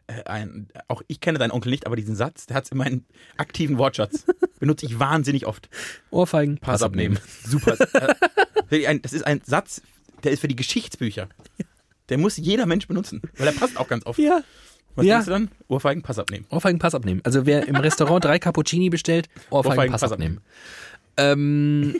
Äh, 0.07 0.23
ein, 0.25 0.69
auch 0.89 1.03
ich 1.09 1.21
kenne 1.21 1.39
deinen 1.39 1.51
Onkel 1.51 1.71
nicht, 1.71 1.87
aber 1.87 1.97
diesen 1.97 2.15
Satz, 2.15 2.47
der 2.47 2.57
hat 2.57 2.65
es 2.65 2.71
in 2.71 2.79
meinem 2.79 3.05
aktiven 3.37 3.79
Wortschatz. 3.79 4.25
Benutze 4.61 4.87
ich 4.87 4.99
wahnsinnig 4.99 5.47
oft. 5.47 5.69
Ohrfeigen, 6.11 6.59
Pass, 6.59 6.83
abnehmen. 6.83 7.19
Super. 7.45 7.77
Äh, 8.69 8.99
das 8.99 9.13
ist 9.13 9.25
ein 9.25 9.41
Satz, 9.45 9.81
der 10.25 10.33
ist 10.33 10.41
für 10.41 10.49
die 10.49 10.57
Geschichtsbücher. 10.57 11.29
Der 12.09 12.19
muss 12.19 12.37
jeder 12.37 12.67
Mensch 12.67 12.89
benutzen, 12.89 13.23
weil 13.37 13.47
er 13.47 13.53
passt 13.53 13.77
auch 13.77 13.87
ganz 13.87 14.05
oft. 14.07 14.19
Ja. 14.19 14.43
Was 14.97 15.07
Ja. 15.07 15.15
denkst 15.15 15.27
du 15.27 15.31
dann? 15.31 15.51
Ohrfeigen, 15.69 16.03
Pass 16.03 16.19
abnehmen. 16.19 16.47
Ohrfeigen, 16.51 16.81
Pass 16.81 16.97
abnehmen. 16.97 17.21
Also 17.23 17.47
wer 17.47 17.69
im 17.69 17.77
Restaurant 17.77 18.25
drei 18.25 18.41
Cappuccini 18.41 18.91
bestellt, 18.91 19.29
Ohrfeigen, 19.51 19.73
Ohrfeigen, 19.73 19.93
Pass, 19.93 20.01
Pass 20.01 20.11
abnehmen. 20.11 20.41
Ähm, 21.17 21.97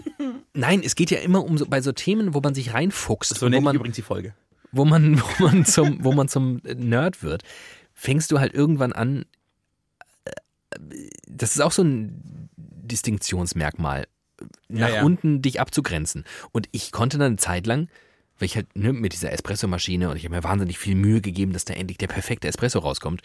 nein, 0.55 0.83
es 0.85 0.95
geht 0.95 1.11
ja 1.11 1.19
immer 1.19 1.45
um 1.45 1.57
so, 1.59 1.67
bei 1.67 1.81
so 1.81 1.93
Themen, 1.93 2.35
wo 2.35 2.41
man 2.41 2.55
sich 2.55 2.75
reinfuchst, 2.75 3.35
So 3.35 3.47
wo, 3.47 3.51
nenne 3.51 3.63
man, 3.63 3.77
übrigens 3.77 3.97
die 3.97 4.03
Folge. 4.03 4.35
wo, 4.73 4.85
man, 4.85 5.21
wo, 5.39 5.45
man 5.45 5.65
zum, 5.65 6.05
wo 6.05 6.13
man 6.13 6.29
zum 6.29 6.61
Nerd 6.65 7.23
wird, 7.23 7.43
fängst 7.95 8.31
du 8.31 8.41
halt 8.41 8.55
irgendwann 8.55 8.93
an, 8.93 9.25
äh, 10.25 10.31
das 11.29 11.55
ist 11.55 11.63
auch 11.63 11.73
so 11.73 11.83
ein 11.83 12.51
Distinktionsmerkmal, 12.57 14.07
nach 14.69 14.91
ja. 14.91 15.03
unten 15.03 15.43
dich 15.43 15.61
abzugrenzen. 15.61 16.25
Und 16.53 16.69
ich 16.73 16.93
konnte 16.93 17.19
dann 17.19 17.29
eine 17.29 17.37
Zeit 17.37 17.67
lang, 17.67 17.89
weil 18.39 18.47
ich 18.47 18.57
halt 18.57 18.75
ne, 18.77 18.93
mit 18.93 19.13
dieser 19.13 19.33
Espressomaschine 19.33 20.11
und 20.11 20.17
ich 20.17 20.25
habe 20.25 20.35
mir 20.35 20.45
wahnsinnig 20.45 20.79
viel 20.79 20.95
Mühe 20.95 21.21
gegeben, 21.21 21.53
dass 21.53 21.65
da 21.65 21.75
endlich 21.75 21.99
der 21.99 22.09
perfekte 22.09 22.49
Espresso 22.49 22.81
rauskommt, 22.81 23.23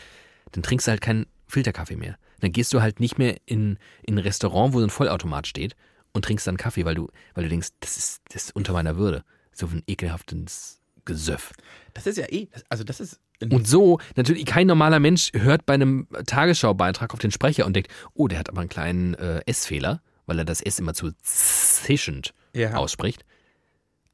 dann 0.54 0.64
trinkst 0.64 0.88
du 0.88 0.92
halt 0.92 1.02
keinen 1.02 1.26
Filterkaffee 1.48 1.98
mehr. 1.98 2.18
Dann 2.42 2.52
gehst 2.52 2.74
du 2.74 2.82
halt 2.82 3.00
nicht 3.00 3.18
mehr 3.18 3.38
in, 3.46 3.78
in 4.04 4.16
ein 4.16 4.24
Restaurant, 4.24 4.74
wo 4.74 4.80
so 4.80 4.86
ein 4.86 4.90
Vollautomat 4.90 5.48
steht 5.48 5.76
und 6.14 6.26
trinkst 6.26 6.46
dann 6.46 6.58
Kaffee, 6.58 6.84
weil 6.86 6.96
du, 6.96 7.08
weil 7.34 7.44
du 7.46 7.50
denkst, 7.50 7.70
das 7.80 7.98
ist, 7.98 8.22
das 8.34 8.44
ist 8.46 8.56
unter 8.56 8.74
meiner 8.74 8.98
Würde. 8.98 9.24
So 9.54 9.68
ein 9.68 9.84
ekelhaftes 9.88 10.82
Gesöff. 11.06 11.54
Das 11.94 12.06
ist 12.06 12.18
ja 12.18 12.26
eh, 12.30 12.48
also 12.70 12.84
das 12.84 13.00
ist 13.00 13.20
Und 13.42 13.68
so, 13.68 14.00
natürlich, 14.16 14.46
kein 14.46 14.68
normaler 14.68 15.00
Mensch 15.00 15.32
hört 15.34 15.66
bei 15.66 15.74
einem 15.74 16.08
Tagesschaubeitrag 16.28 17.14
auf 17.14 17.20
den 17.20 17.32
Sprecher 17.32 17.66
und 17.66 17.76
denkt, 17.76 17.92
oh, 18.14 18.28
der 18.28 18.38
hat 18.40 18.50
aber 18.50 18.62
einen 18.62 18.70
kleinen 18.70 19.14
äh, 19.16 19.42
S-Fehler, 19.46 20.02
weil 20.26 20.38
er 20.40 20.46
das 20.46 20.62
S 20.62 20.80
immer 20.80 20.94
zu 20.94 21.12
zischend 21.24 22.34
Ja. 22.56 22.76
ausspricht. 22.76 23.26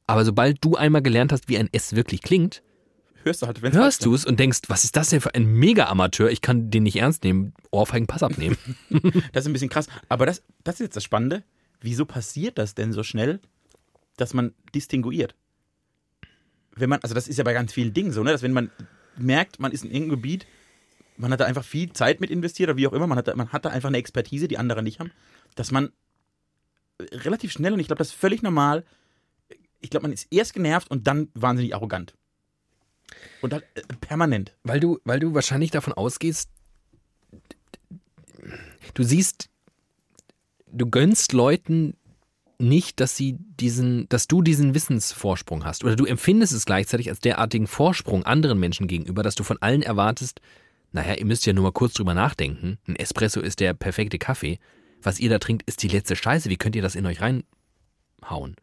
Aber 0.06 0.24
sobald 0.24 0.64
du 0.64 0.76
einmal 0.76 1.02
gelernt 1.02 1.32
hast, 1.32 1.48
wie 1.48 1.58
ein 1.58 1.68
S 1.72 1.94
wirklich 1.94 2.22
klingt, 2.22 2.62
hörst 3.24 3.42
du 3.42 3.46
halt, 3.46 3.62
wenn 3.62 3.72
hörst 3.72 4.04
du 4.04 4.14
es 4.14 4.24
und 4.24 4.38
denkst, 4.38 4.60
was 4.68 4.84
ist 4.84 4.96
das 4.96 5.10
denn 5.10 5.20
für 5.20 5.34
ein 5.34 5.46
Mega-Amateur? 5.46 6.30
Ich 6.30 6.40
kann 6.40 6.70
den 6.70 6.84
nicht 6.84 6.96
ernst 6.96 7.24
nehmen. 7.24 7.54
Ohrfeigen 7.70 8.06
Pass 8.06 8.22
abnehmen. 8.22 8.56
Das 9.32 9.44
ist 9.44 9.46
ein 9.46 9.52
bisschen 9.52 9.68
krass. 9.68 9.88
Aber 10.08 10.26
das, 10.26 10.42
das 10.64 10.76
ist 10.76 10.80
jetzt 10.80 10.96
das 10.96 11.04
Spannende. 11.04 11.42
Wieso 11.80 12.06
passiert 12.06 12.58
das 12.58 12.74
denn 12.74 12.92
so 12.92 13.02
schnell, 13.02 13.40
dass 14.16 14.34
man 14.34 14.54
distinguiert? 14.74 15.34
Wenn 16.74 16.90
man, 16.90 17.00
also 17.02 17.14
das 17.14 17.28
ist 17.28 17.36
ja 17.36 17.44
bei 17.44 17.52
ganz 17.52 17.72
vielen 17.72 17.92
Dingen 17.92 18.12
so, 18.12 18.22
ne, 18.22 18.32
dass 18.32 18.42
wenn 18.42 18.52
man 18.52 18.70
merkt, 19.16 19.58
man 19.58 19.72
ist 19.72 19.84
in 19.84 19.90
irgendeinem 19.90 20.20
Gebiet 20.20 20.46
man 21.18 21.32
hat 21.32 21.40
da 21.40 21.44
einfach 21.44 21.64
viel 21.64 21.92
Zeit 21.92 22.20
mit 22.20 22.30
investiert 22.30 22.70
oder 22.70 22.76
wie 22.76 22.86
auch 22.86 22.92
immer. 22.92 23.06
Man 23.06 23.18
hat, 23.18 23.28
da, 23.28 23.34
man 23.34 23.52
hat 23.52 23.64
da 23.64 23.70
einfach 23.70 23.88
eine 23.88 23.98
Expertise, 23.98 24.48
die 24.48 24.56
andere 24.56 24.82
nicht 24.82 25.00
haben, 25.00 25.10
dass 25.56 25.70
man 25.70 25.90
relativ 27.00 27.52
schnell, 27.52 27.72
und 27.72 27.80
ich 27.80 27.86
glaube, 27.88 27.98
das 27.98 28.08
ist 28.08 28.14
völlig 28.14 28.42
normal, 28.42 28.84
ich 29.80 29.90
glaube, 29.90 30.04
man 30.04 30.12
ist 30.12 30.26
erst 30.30 30.54
genervt 30.54 30.90
und 30.90 31.06
dann 31.06 31.28
wahnsinnig 31.34 31.74
arrogant. 31.74 32.14
Und 33.40 33.52
halt 33.52 33.64
äh, 33.74 33.82
permanent. 34.00 34.54
Weil 34.64 34.80
du, 34.80 34.98
weil 35.04 35.20
du 35.20 35.34
wahrscheinlich 35.34 35.70
davon 35.70 35.92
ausgehst, 35.92 36.50
du 38.94 39.02
siehst, 39.02 39.48
du 40.70 40.88
gönnst 40.88 41.32
Leuten 41.32 41.94
nicht, 42.58 43.00
dass 43.00 43.16
sie 43.16 43.36
diesen, 43.38 44.08
dass 44.08 44.26
du 44.26 44.42
diesen 44.42 44.74
Wissensvorsprung 44.74 45.64
hast. 45.64 45.84
Oder 45.84 45.94
du 45.94 46.04
empfindest 46.04 46.52
es 46.52 46.66
gleichzeitig 46.66 47.08
als 47.08 47.20
derartigen 47.20 47.68
Vorsprung 47.68 48.24
anderen 48.24 48.58
Menschen 48.58 48.88
gegenüber, 48.88 49.22
dass 49.22 49.36
du 49.36 49.44
von 49.44 49.58
allen 49.60 49.82
erwartest, 49.82 50.40
naja, 50.92 51.14
ihr 51.14 51.26
müsst 51.26 51.46
ja 51.46 51.52
nur 51.52 51.64
mal 51.64 51.72
kurz 51.72 51.94
drüber 51.94 52.14
nachdenken. 52.14 52.78
Ein 52.86 52.96
Espresso 52.96 53.40
ist 53.40 53.60
der 53.60 53.74
perfekte 53.74 54.18
Kaffee. 54.18 54.58
Was 55.02 55.20
ihr 55.20 55.30
da 55.30 55.38
trinkt, 55.38 55.68
ist 55.68 55.82
die 55.82 55.88
letzte 55.88 56.16
Scheiße. 56.16 56.50
Wie 56.50 56.56
könnt 56.56 56.74
ihr 56.74 56.82
das 56.82 56.94
in 56.94 57.06
euch 57.06 57.20
reinhauen? 57.20 58.56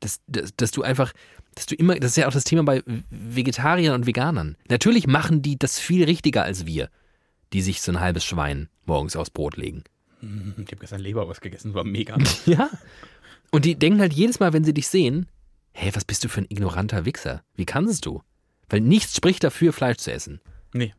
Dass, 0.00 0.20
dass, 0.26 0.54
dass 0.56 0.70
du 0.70 0.82
einfach, 0.82 1.12
dass 1.54 1.66
du 1.66 1.74
immer, 1.74 1.94
das 1.96 2.12
ist 2.12 2.16
ja 2.16 2.28
auch 2.28 2.32
das 2.32 2.44
Thema 2.44 2.62
bei 2.64 2.82
Vegetariern 3.10 3.94
und 3.94 4.06
Veganern. 4.06 4.56
Natürlich 4.68 5.06
machen 5.06 5.42
die 5.42 5.58
das 5.58 5.78
viel 5.78 6.04
richtiger 6.04 6.42
als 6.42 6.66
wir, 6.66 6.90
die 7.52 7.62
sich 7.62 7.80
so 7.80 7.92
ein 7.92 8.00
halbes 8.00 8.24
Schwein 8.24 8.68
morgens 8.84 9.16
aufs 9.16 9.30
Brot 9.30 9.56
legen. 9.56 9.84
Ich 10.58 10.72
habe 10.72 10.76
gestern 10.76 11.00
Leberwurst 11.00 11.40
gegessen, 11.40 11.74
war 11.74 11.84
mega. 11.84 12.16
Ja. 12.46 12.70
Und 13.52 13.64
die 13.64 13.76
denken 13.76 14.00
halt 14.00 14.12
jedes 14.12 14.40
Mal, 14.40 14.52
wenn 14.52 14.64
sie 14.64 14.74
dich 14.74 14.88
sehen, 14.88 15.28
hey, 15.72 15.94
was 15.94 16.04
bist 16.04 16.24
du 16.24 16.28
für 16.28 16.40
ein 16.40 16.46
ignoranter 16.48 17.04
Wichser? 17.04 17.44
Wie 17.54 17.64
kannst 17.64 18.04
du? 18.06 18.22
Weil 18.68 18.80
nichts 18.80 19.14
spricht 19.16 19.44
dafür, 19.44 19.72
Fleisch 19.72 19.98
zu 19.98 20.12
essen. 20.12 20.40
Nee, 20.72 20.94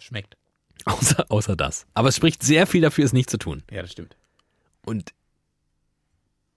schmeckt. 0.00 0.36
Außer, 0.84 1.26
außer 1.28 1.56
das. 1.56 1.86
Aber 1.94 2.08
es 2.08 2.16
spricht 2.16 2.42
sehr 2.42 2.66
viel 2.66 2.80
dafür, 2.80 3.04
es 3.04 3.12
nicht 3.12 3.30
zu 3.30 3.38
tun. 3.38 3.62
Ja, 3.70 3.82
das 3.82 3.92
stimmt. 3.92 4.16
Und 4.84 5.12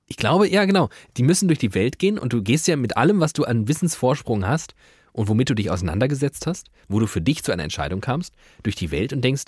ich 0.07 0.17
glaube, 0.17 0.49
ja, 0.49 0.65
genau. 0.65 0.89
Die 1.17 1.23
müssen 1.23 1.47
durch 1.47 1.59
die 1.59 1.73
Welt 1.73 1.99
gehen 1.99 2.19
und 2.19 2.33
du 2.33 2.41
gehst 2.41 2.67
ja 2.67 2.75
mit 2.75 2.97
allem, 2.97 3.19
was 3.19 3.33
du 3.33 3.45
an 3.45 3.67
Wissensvorsprung 3.67 4.45
hast 4.45 4.75
und 5.13 5.27
womit 5.27 5.49
du 5.49 5.53
dich 5.53 5.69
auseinandergesetzt 5.69 6.47
hast, 6.47 6.67
wo 6.87 6.99
du 6.99 7.07
für 7.07 7.21
dich 7.21 7.43
zu 7.43 7.51
einer 7.51 7.63
Entscheidung 7.63 8.01
kamst, 8.01 8.33
durch 8.63 8.75
die 8.75 8.91
Welt 8.91 9.13
und 9.13 9.21
denkst, 9.21 9.45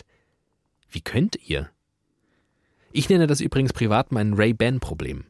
wie 0.89 1.01
könnt 1.01 1.37
ihr? 1.47 1.69
Ich 2.91 3.09
nenne 3.09 3.27
das 3.27 3.41
übrigens 3.41 3.73
privat 3.73 4.11
mein 4.11 4.33
Ray-Ban-Problem. 4.33 5.25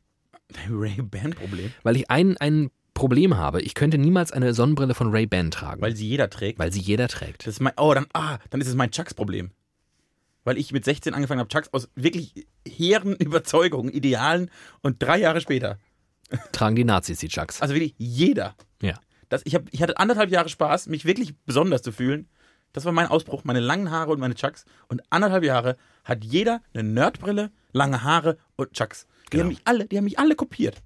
Ray-Ban-Problem. 0.70 1.74
Weil 1.82 1.96
ich 1.96 2.12
ein, 2.12 2.38
ein 2.38 2.70
Problem 2.94 3.38
habe. 3.38 3.62
Ich 3.62 3.74
könnte 3.74 3.98
niemals 3.98 4.32
eine 4.32 4.54
Sonnenbrille 4.54 4.94
von 4.94 5.10
Ray-Ban 5.10 5.50
tragen. 5.52 5.82
Weil 5.82 5.96
sie 5.96 6.08
jeder 6.08 6.30
trägt. 6.30 6.60
weil 6.60 6.72
sie 6.72 6.80
jeder 6.80 7.08
trägt. 7.08 7.48
Das 7.48 7.56
ist 7.56 7.60
mein, 7.62 7.74
oh, 7.78 7.94
dann, 7.94 8.06
ah, 8.14 8.38
dann 8.52 8.62
ist 8.62 8.68
es 8.68 8.76
mein 8.76 8.92
Chucks-Problem. 8.92 9.52
Weil 10.46 10.58
ich 10.58 10.72
mit 10.72 10.86
16 10.86 11.14
angefangen 11.14 11.40
habe, 11.42 11.50
Chucks 11.50 11.68
aus 11.74 11.90
wirklich 11.96 12.48
hehren 12.66 13.14
Überzeugungen, 13.20 13.92
Idealen 13.92 14.50
und 14.82 15.04
drei 15.04 15.18
Jahre 15.20 15.42
später. 15.42 15.78
Tragen 16.54 16.76
die 16.78 16.86
Nazis 16.86 17.20
die 17.20 17.28
Chucks. 17.28 17.62
Also 17.62 17.74
wirklich 17.76 17.94
jeder. 17.98 18.56
Ja. 18.82 18.98
Das, 19.30 19.42
ich, 19.46 19.54
hab, 19.56 19.64
ich 19.72 19.82
hatte 19.82 19.98
anderthalb 19.98 20.30
Jahre 20.32 20.48
Spaß, 20.50 20.88
mich 20.88 21.04
wirklich 21.06 21.36
besonders 21.46 21.82
zu 21.82 21.92
fühlen. 21.92 22.30
Das 22.74 22.86
war 22.86 22.92
mein 22.92 23.08
Ausbruch, 23.08 23.44
meine 23.44 23.60
langen 23.60 23.90
Haare 23.92 24.12
und 24.12 24.20
meine 24.20 24.36
Chucks. 24.36 24.66
Und 24.88 25.02
anderthalb 25.10 25.44
Jahre 25.44 25.78
hat 26.04 26.24
jeder 26.24 26.62
eine 26.74 26.84
Nerdbrille, 26.84 27.52
lange 27.74 28.04
Haare 28.04 28.38
und 28.56 28.74
Chucks. 28.74 29.08
Die, 29.28 29.32
Genau. 29.32 29.44
haben, 29.44 29.50
mich 29.50 29.62
alle, 29.66 29.86
die 29.86 29.98
haben 29.98 30.04
mich 30.04 30.20
alle 30.20 30.36
kopiert. 30.36 30.82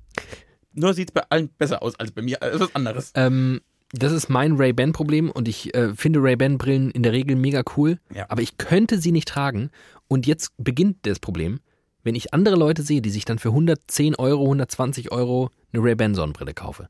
Nur 0.73 0.93
sieht 0.93 1.09
es 1.09 1.13
bei 1.13 1.23
allen 1.29 1.49
besser 1.49 1.81
aus 1.81 1.99
als 1.99 2.11
bei 2.11 2.21
mir. 2.21 2.37
Das 2.39 2.55
ist 2.55 2.61
was 2.61 2.75
anderes. 2.75 3.11
Ähm, 3.15 3.59
das 3.91 4.11
ist 4.11 4.29
mein 4.29 4.53
Ray-Ban-Problem 4.55 5.29
und 5.31 5.47
ich 5.47 5.73
äh, 5.73 5.95
finde 5.95 6.21
Ray-Ban-Brillen 6.21 6.91
in 6.91 7.03
der 7.03 7.11
Regel 7.11 7.35
mega 7.35 7.63
cool, 7.75 7.99
Ja. 8.13 8.25
aber 8.29 8.41
ich 8.41 8.57
könnte 8.57 8.99
sie 8.99 9.11
nicht 9.11 9.27
tragen. 9.27 9.71
Und 10.07 10.27
jetzt 10.27 10.51
beginnt 10.57 10.97
das 11.03 11.19
Problem, 11.19 11.59
wenn 12.03 12.15
ich 12.15 12.33
andere 12.33 12.55
Leute 12.55 12.81
sehe, 12.83 13.01
die 13.01 13.09
sich 13.09 13.25
dann 13.25 13.39
für 13.39 13.49
110 13.49 14.15
Euro, 14.15 14.43
120 14.43 15.11
Euro 15.11 15.49
eine 15.73 15.83
Ray-Ban-Sonnenbrille 15.83 16.53
kaufe, 16.53 16.89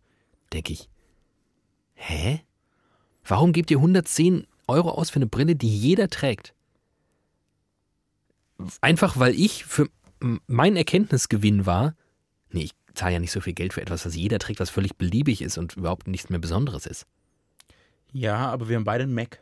denke 0.54 0.74
ich, 0.74 0.90
hä? 1.96 2.42
Warum 3.26 3.52
gebt 3.54 3.72
ihr 3.72 3.78
110 3.78 4.46
Euro 4.68 4.92
aus 4.92 5.10
für 5.10 5.18
eine 5.18 5.28
Brille, 5.28 5.56
die 5.56 5.68
jeder 5.76 6.10
trägt? 6.10 6.54
Einfach 8.82 9.18
weil 9.18 9.34
ich 9.36 9.64
für 9.66 9.88
mein 10.48 10.76
Erkenntnisgewinn 10.76 11.66
war, 11.66 11.96
nee, 12.52 12.64
ich 12.64 12.72
zahle 13.00 13.14
ja 13.14 13.20
nicht 13.20 13.32
so 13.32 13.42
viel 13.42 13.54
Geld 13.54 13.74
für 13.74 13.82
etwas, 13.82 14.06
was 14.06 14.16
jeder 14.16 14.40
trägt, 14.40 14.60
was 14.60 14.70
völlig 14.70 14.96
beliebig 14.96 15.42
ist 15.42 15.58
und 15.58 15.76
überhaupt 15.78 16.08
nichts 16.08 16.30
mehr 16.30 16.40
Besonderes 16.40 16.86
ist. 16.86 17.06
Ja, 18.12 18.38
aber 18.38 18.70
wir 18.70 18.76
haben 18.76 18.84
beide 18.84 19.04
einen 19.04 19.14
Mac. 19.14 19.42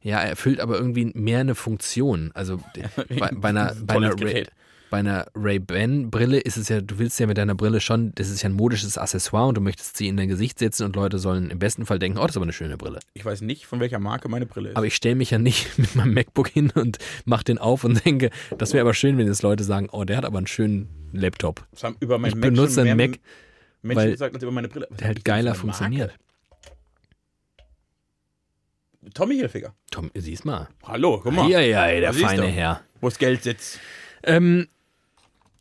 Ja, 0.00 0.20
er 0.20 0.30
erfüllt 0.30 0.60
aber 0.60 0.76
irgendwie 0.76 1.10
mehr 1.14 1.40
eine 1.40 1.54
Funktion. 1.54 2.30
Also 2.34 2.60
bei, 3.08 3.30
bei 3.32 3.48
einer, 3.48 3.74
bei 3.74 3.94
einer, 3.94 4.14
Gerät. 4.14 4.50
Bei 4.92 4.98
einer 4.98 5.26
Ray-Ban-Brille 5.34 6.38
ist 6.38 6.58
es 6.58 6.68
ja, 6.68 6.82
du 6.82 6.98
willst 6.98 7.18
ja 7.18 7.26
mit 7.26 7.38
deiner 7.38 7.54
Brille 7.54 7.80
schon, 7.80 8.14
das 8.14 8.28
ist 8.28 8.42
ja 8.42 8.50
ein 8.50 8.52
modisches 8.52 8.98
Accessoire 8.98 9.48
und 9.48 9.54
du 9.54 9.62
möchtest 9.62 9.96
sie 9.96 10.06
in 10.06 10.18
dein 10.18 10.28
Gesicht 10.28 10.58
setzen 10.58 10.84
und 10.84 10.94
Leute 10.94 11.18
sollen 11.18 11.50
im 11.50 11.58
besten 11.58 11.86
Fall 11.86 11.98
denken, 11.98 12.18
oh, 12.18 12.20
das 12.20 12.32
ist 12.32 12.36
aber 12.36 12.44
eine 12.44 12.52
schöne 12.52 12.76
Brille. 12.76 13.00
Ich 13.14 13.24
weiß 13.24 13.40
nicht, 13.40 13.64
von 13.64 13.80
welcher 13.80 13.98
Marke 13.98 14.28
meine 14.28 14.44
Brille 14.44 14.68
ist. 14.68 14.76
Aber 14.76 14.84
ich 14.84 14.94
stelle 14.94 15.14
mich 15.14 15.30
ja 15.30 15.38
nicht 15.38 15.78
mit 15.78 15.96
meinem 15.96 16.12
MacBook 16.12 16.48
hin 16.48 16.70
und 16.74 16.98
mache 17.24 17.44
den 17.44 17.56
auf 17.56 17.84
und 17.84 18.04
denke, 18.04 18.28
das 18.58 18.74
wäre 18.74 18.82
aber 18.82 18.92
schön, 18.92 19.16
wenn 19.16 19.26
jetzt 19.26 19.40
Leute 19.40 19.64
sagen, 19.64 19.88
oh, 19.90 20.04
der 20.04 20.18
hat 20.18 20.26
aber 20.26 20.36
einen 20.36 20.46
schönen 20.46 20.90
Laptop. 21.12 21.66
Das 21.70 21.84
haben 21.84 21.96
über 22.00 22.18
meinen 22.18 22.28
Ich 22.28 22.34
Mac 22.34 22.50
benutze 22.50 22.82
einen 22.82 22.98
Mac, 22.98 23.18
Menschen 23.80 23.96
weil 23.96 24.10
gesagt 24.10 24.42
über 24.42 24.52
meine 24.52 24.68
Brille. 24.68 24.88
Was 24.90 24.98
der 24.98 25.06
halt 25.08 25.24
geiler 25.24 25.54
funktioniert. 25.54 26.12
Tommy 29.14 29.36
Hilfiger. 29.36 29.74
Tom, 29.90 30.10
siehst 30.14 30.44
mal. 30.44 30.68
Hallo, 30.82 31.18
guck 31.22 31.32
mal. 31.32 31.48
Ja, 31.48 31.60
ja, 31.60 31.98
der 31.98 32.12
Siehst 32.12 32.26
feine 32.26 32.42
du. 32.42 32.48
Herr. 32.48 32.82
Wo 33.00 33.08
das 33.08 33.16
Geld 33.16 33.42
sitzt. 33.42 33.80
Ähm, 34.22 34.68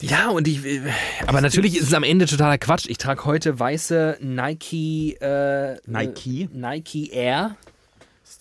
ja, 0.02 0.30
und 0.30 0.48
ich, 0.48 0.66
äh, 0.66 0.82
aber 1.28 1.42
natürlich 1.42 1.78
ist 1.78 1.84
es 1.88 1.94
am 1.94 2.04
Ende 2.04 2.26
totaler 2.26 2.58
Quatsch. 2.58 2.86
Ich 2.88 2.98
trage 2.98 3.26
heute 3.26 3.60
weiße 3.60 4.18
Nike, 4.22 5.18
äh, 5.22 5.78
Nike? 5.86 6.50
Nike 6.52 7.12
Air. 7.12 7.56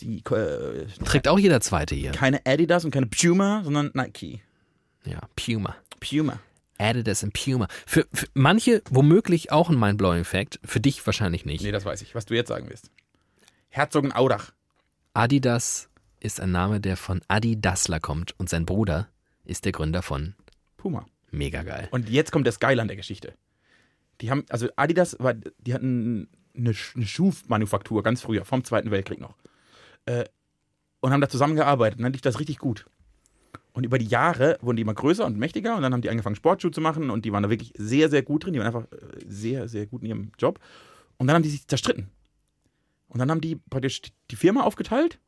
Die, 0.01 0.19
äh, 0.31 0.87
Trägt 1.05 1.29
auch 1.29 1.39
jeder 1.39 1.61
Zweite 1.61 1.95
hier. 1.95 2.13
keine 2.13 2.41
Adidas 2.47 2.85
und 2.85 2.91
keine 2.91 3.07
Puma, 3.07 3.63
sondern 3.65 3.91
Nike. 3.93 4.41
Ja, 5.05 5.21
Puma. 5.37 5.77
Puma. 6.01 6.39
Adidas 6.79 7.23
und 7.23 7.35
Puma. 7.35 7.69
Für, 7.87 8.07
für 8.13 8.27
manche 8.33 8.83
womöglich 8.89 9.53
auch 9.53 9.69
ein 9.69 9.79
Mindblowing 9.79 10.25
Fact, 10.25 10.59
für 10.65 10.81
dich 10.81 11.05
wahrscheinlich 11.07 11.45
nicht. 11.45 11.63
Nee, 11.63 11.73
das 11.73 11.85
weiß 11.85 12.01
ich, 12.03 12.15
was 12.15 12.25
du 12.25 12.35
jetzt 12.35 12.49
sagen 12.49 12.67
willst. 12.69 12.91
Herzogenaurach. 13.69 14.53
Adidas 15.13 15.91
ist 16.21 16.41
ein 16.41 16.53
Name, 16.53 16.81
der 16.81 16.97
von 16.97 17.21
Adi 17.29 17.61
Dassler 17.61 18.01
kommt 18.01 18.39
und 18.39 18.49
sein 18.49 18.65
Bruder 18.65 19.09
ist 19.45 19.65
der 19.65 19.73
Gründer 19.73 20.03
von 20.03 20.35
Puma. 20.77 21.05
Mega 21.31 21.63
geil. 21.63 21.89
Und 21.91 22.09
jetzt 22.09 22.33
kommt 22.33 22.47
das 22.47 22.61
Geile 22.61 22.83
an 22.83 22.89
der 22.89 22.97
Geschichte. 22.97 23.35
Die 24.21 24.31
haben, 24.31 24.45
also 24.49 24.69
Adidas, 24.77 25.17
war, 25.19 25.35
die 25.35 25.75
hatten 25.75 26.29
eine, 26.57 26.75
eine 26.95 27.07
Schuhmanufaktur 27.07 28.03
ganz 28.03 28.23
früher, 28.23 28.45
vom 28.45 28.65
Zweiten 28.65 28.91
Weltkrieg 28.91 29.21
noch. 29.21 29.35
Äh, 30.07 30.25
und 31.01 31.13
haben 31.13 31.21
da 31.21 31.29
zusammengearbeitet 31.29 31.99
und 31.99 32.05
dann 32.05 32.13
lief 32.13 32.21
das 32.21 32.39
richtig 32.39 32.59
gut. 32.59 32.87
Und 33.73 33.85
über 33.85 33.99
die 33.99 34.07
Jahre 34.07 34.59
wurden 34.61 34.77
die 34.77 34.83
immer 34.83 34.95
größer 34.95 35.25
und 35.25 35.39
mächtiger 35.39 35.77
und 35.77 35.83
dann 35.83 35.93
haben 35.93 36.03
die 36.03 36.11
angefangen, 36.11 36.37
Sportschuhe 36.37 36.73
zu 36.73 36.81
machen 36.81 37.09
und 37.11 37.25
die 37.25 37.33
waren 37.33 37.43
da 37.43 37.51
wirklich 37.51 37.73
sehr, 37.79 38.11
sehr 38.11 38.23
gut 38.23 38.45
drin. 38.45 38.53
Die 38.53 38.59
waren 38.59 38.67
einfach 38.67 38.91
äh, 38.93 39.25
sehr, 39.27 39.69
sehr 39.69 39.87
gut 39.87 40.03
in 40.03 40.09
ihrem 40.09 40.33
Job. 40.39 40.59
Und 41.17 41.27
dann 41.27 41.37
haben 41.37 41.43
die 41.43 41.51
sich 41.51 41.67
zerstritten. 41.67 42.11
Und 43.09 43.19
dann 43.19 43.31
haben 43.31 43.41
die 43.41 43.57
praktisch 43.57 44.03
die 44.31 44.37
Firma 44.37 44.63
aufgeteilt 44.63 45.19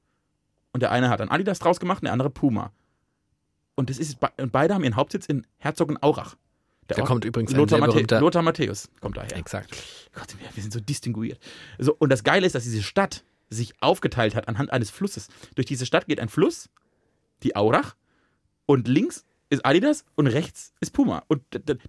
und 0.73 0.83
der 0.83 0.91
eine 0.91 1.09
hat 1.09 1.21
dann 1.21 1.29
Adidas 1.29 1.59
draus 1.59 1.81
gemacht 1.81 1.99
und 2.01 2.05
der 2.05 2.13
andere 2.13 2.31
Puma. 2.31 2.73
Und, 3.83 3.91
das 3.91 3.99
ist, 3.99 4.17
und 4.39 4.53
beide 4.53 4.75
haben 4.75 4.85
ihren 4.85 4.95
Hauptsitz 4.95 5.27
in 5.27 5.45
Herzogenaurach. 5.59 6.37
Der 6.89 6.97
Da 6.97 7.03
Ort- 7.03 7.09
kommt 7.09 7.25
übrigens 7.25 7.53
Lothar, 7.53 7.81
Matthä 7.81 8.19
Lothar 8.21 8.43
Matthäus 8.43 8.89
kommt 9.01 9.17
daher. 9.17 9.37
Exakt. 9.37 9.71
Gott, 10.15 10.37
wir, 10.39 10.47
wir 10.55 10.63
sind 10.63 10.73
so 10.73 10.79
distinguiert. 10.79 11.41
So, 11.81 11.97
und 11.99 12.11
das 12.11 12.23
Geile 12.23 12.47
ist, 12.47 12.55
dass 12.55 12.63
diese 12.63 12.83
Stadt 12.83 13.25
sich 13.51 13.75
aufgeteilt 13.83 14.37
hat 14.37 14.47
anhand 14.47 14.71
eines 14.71 14.91
Flusses. 14.91 15.27
Durch 15.57 15.67
diese 15.67 15.85
Stadt 15.85 16.07
geht 16.07 16.21
ein 16.21 16.29
Fluss, 16.29 16.69
die 17.43 17.57
Aurach, 17.57 17.97
und 18.67 18.87
links 18.87 19.25
ist 19.51 19.67
Adidas 19.67 20.05
und 20.15 20.29
rechts 20.29 20.73
ist 20.81 20.93
Puma. 20.93 21.25
Und 21.27 21.43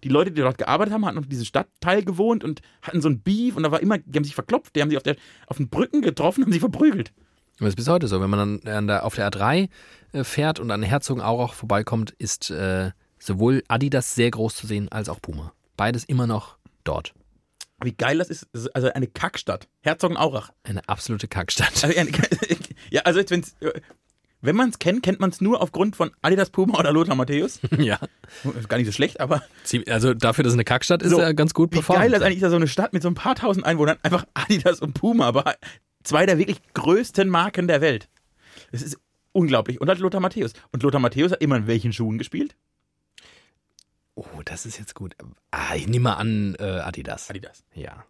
die 0.04 0.10
Leute, 0.10 0.32
die 0.32 0.42
dort 0.42 0.58
gearbeitet 0.58 0.94
haben, 0.96 1.06
hatten 1.06 1.20
auf 1.20 1.28
diesem 1.28 1.46
Stadtteil 1.46 2.04
gewohnt 2.04 2.44
und 2.44 2.62
hatten 2.82 3.00
so 3.02 3.08
ein 3.08 3.20
Beef 3.22 3.56
und 3.56 3.62
da 3.64 3.72
war 3.72 3.82
immer, 3.82 4.00
die 4.00 4.18
haben 4.18 4.24
sich 4.26 4.34
verklopft, 4.36 4.76
die 4.76 4.82
haben 4.82 4.90
sich 4.90 4.98
auf, 4.98 5.04
der, 5.04 5.16
auf 5.48 5.58
den 5.58 5.70
Brücken 5.70 6.02
getroffen, 6.02 6.44
haben 6.44 6.52
sich 6.52 6.60
verprügelt. 6.60 7.14
Es 7.60 7.68
ist 7.68 7.76
bis 7.76 7.88
heute 7.88 8.08
so. 8.08 8.20
Wenn 8.22 8.30
man 8.30 8.62
dann 8.64 8.88
der, 8.88 9.06
auf 9.06 9.16
der 9.16 9.30
A3 9.32 9.70
äh, 10.14 10.24
fährt 10.24 10.60
und 10.60 10.72
an 10.72 10.84
Herzogenaurach 10.84 11.54
vorbeikommt, 11.54 12.12
ist 12.12 12.50
äh, 12.52 12.92
sowohl 13.20 13.64
Adidas 13.68 14.16
sehr 14.16 14.32
groß 14.32 14.56
zu 14.56 14.68
sehen 14.68 14.92
als 14.92 15.08
auch 15.10 15.22
Puma. 15.22 15.54
Beides 15.78 16.04
immer 16.04 16.28
noch 16.28 16.58
dort. 16.84 17.14
Wie 17.84 17.94
geil 17.94 18.18
das 18.18 18.30
ist. 18.30 18.48
Das 18.54 18.64
ist 18.64 18.76
Also 18.76 18.92
eine 18.94 19.08
Kackstadt. 19.08 19.68
Herzogenaurach. 19.82 20.52
Eine 20.64 20.88
absolute 20.88 21.28
Kackstadt. 21.28 21.84
Also, 21.84 21.98
eine- 21.98 22.12
ja, 22.90 23.02
also 23.04 23.20
jetzt, 23.20 23.32
wenn's, 23.32 23.56
äh, 23.60 23.72
wenn 24.42 24.56
man 24.56 24.70
es 24.70 24.80
kennt, 24.80 25.04
kennt 25.04 25.20
man 25.22 25.30
es 25.30 25.40
nur 25.40 25.62
aufgrund 25.62 25.96
von 25.96 26.12
Adidas 26.22 26.50
Puma 26.50 26.78
oder 26.80 26.92
Lothar 26.92 27.16
Matthäus. 27.16 27.60
ja. 27.78 27.98
Ist 28.58 28.68
gar 28.68 28.78
nicht 28.78 28.88
so 28.88 28.92
schlecht, 28.92 29.20
aber 29.22 29.42
Also 29.88 30.14
dafür, 30.14 30.44
dass 30.44 30.52
es 30.52 30.56
eine 30.56 30.66
Kackstadt 30.66 31.02
ist, 31.02 31.12
So, 31.12 31.20
er 31.20 31.34
ganz 31.34 31.54
gut 31.54 31.72
wie 31.72 31.76
performt. 31.76 32.02
geil 32.02 32.12
das 32.12 32.22
eigentlich 32.24 32.38
ist, 32.38 32.44
da 32.44 32.50
so 32.50 32.56
eine 32.58 32.68
Stadt 32.68 32.94
mit 32.94 33.04
so 33.04 33.08
ein 33.10 33.16
paar 33.16 33.36
tausend 33.36 33.66
Einwohnern, 33.66 33.98
einfach 34.04 34.26
Adidas 34.34 34.82
und 34.82 34.94
Puma, 34.94 35.28
aber 35.28 35.56
zwei 36.04 36.26
der 36.26 36.38
wirklich 36.38 36.62
größten 36.74 37.30
Marken 37.30 37.68
der 37.68 37.82
Welt. 37.82 38.10
Es 38.72 38.82
ist 38.82 38.98
unglaublich. 39.32 39.82
Und 39.82 39.90
halt 39.90 40.00
Lothar 40.00 40.22
Matthäus. 40.22 40.54
Und 40.72 40.84
Lothar 40.84 41.00
Matthäus 41.00 41.32
hat 41.32 41.42
immer 41.42 41.58
in 41.58 41.68
welchen 41.68 41.94
Schuhen 41.94 42.18
gespielt? 42.18 42.56
Oh, 44.16 44.42
das 44.46 44.66
ist 44.66 44.78
jetzt 44.78 44.94
gut. 44.94 45.16
Ah, 45.52 45.76
ich 45.76 45.88
nehme 45.88 46.04
mal 46.04 46.14
an, 46.14 46.56
äh, 46.60 46.64
Adidas. 46.64 47.30
Adidas. 47.30 47.64
Ja. 47.74 48.06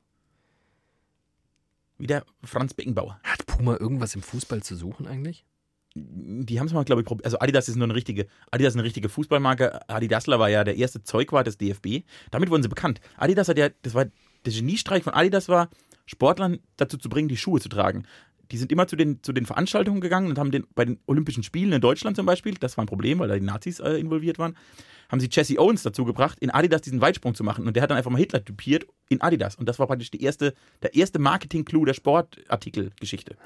Wie 1.98 2.07
der 2.07 2.26
Franz 2.44 2.74
Beckenbauer. 2.74 3.20
Hat 3.24 3.45
Puma 3.45 3.78
irgendwas 3.78 4.14
im 4.15 4.22
Fußball 4.22 4.61
zu 4.61 4.76
suchen 4.76 5.07
eigentlich? 5.07 5.45
Die 5.95 6.60
haben 6.60 6.68
es 6.68 6.74
mal, 6.74 6.84
glaube 6.84 7.02
ich, 7.02 7.07
probiert. 7.07 7.26
Also 7.26 7.40
Adidas 7.40 7.70
ist 7.70 7.76
nur 7.76 7.86
eine 7.86 7.95
richtige, 7.95 8.28
Adidas 8.52 8.74
ist 8.74 8.78
eine 8.78 8.84
richtige 8.84 9.10
Fußballmarke. 9.10 9.88
Adidasler 9.88 10.40
war 10.40 10.49
ja 10.49 10.64
der 10.64 10.76
erste 10.76 11.03
Zeugwart 11.03 11.45
des 11.48 11.57
DFB. 11.57 12.03
Damit 12.32 12.49
wurden 12.49 12.64
sie 12.64 12.70
bekannt. 12.70 12.99
Adidas 13.15 13.48
hat 13.48 13.57
ja, 13.57 13.70
das 13.84 13.94
war, 13.94 14.06
der 14.06 14.53
Geniestreich 14.53 15.03
von 15.03 15.14
Adidas 15.14 15.49
war, 15.49 15.70
Sportlern 16.06 16.60
dazu 16.78 16.98
zu 16.98 17.10
bringen, 17.10 17.28
die 17.28 17.38
Schuhe 17.38 17.60
zu 17.60 17.70
tragen. 17.70 18.06
Die 18.52 18.58
sind 18.58 18.72
immer 18.72 18.88
zu 18.88 18.96
den, 18.96 19.24
zu 19.24 19.34
den 19.34 19.46
Veranstaltungen 19.46 20.02
gegangen 20.02 20.30
und 20.30 20.38
haben 20.38 20.52
den, 20.52 20.66
bei 20.76 20.86
den 20.86 21.00
Olympischen 21.08 21.44
Spielen 21.44 21.72
in 21.72 21.82
Deutschland 21.82 22.16
zum 22.16 22.26
Beispiel, 22.26 22.54
das 22.56 22.78
war 22.78 22.84
ein 22.84 22.88
Problem, 22.88 23.20
weil 23.20 23.30
da 23.30 23.36
die 23.36 23.42
Nazis 23.42 23.80
äh, 23.80 23.94
involviert 23.94 24.38
waren, 24.38 24.56
haben 25.10 25.20
sie 25.20 25.30
Jesse 25.32 25.60
Owens 25.60 25.84
dazu 25.84 26.06
gebracht, 26.06 26.38
in 26.40 26.50
Adidas 26.50 26.82
diesen 26.82 27.02
Weitsprung 27.02 27.36
zu 27.36 27.44
machen. 27.44 27.68
Und 27.68 27.76
der 27.76 27.84
hat 27.84 27.90
dann 27.90 27.98
einfach 27.98 28.12
mal 28.12 28.18
Hitler 28.18 28.44
typiert 28.44 28.86
in 29.10 29.22
Adidas. 29.22 29.56
Und 29.56 29.68
das 29.68 29.80
war 29.80 29.88
praktisch 29.88 30.12
die 30.12 30.22
erste, 30.24 30.54
der 30.82 30.96
erste 30.96 31.20
Marketing-Clou 31.20 31.86
der 31.86 31.94
Sportartikelgeschichte. 31.94 33.38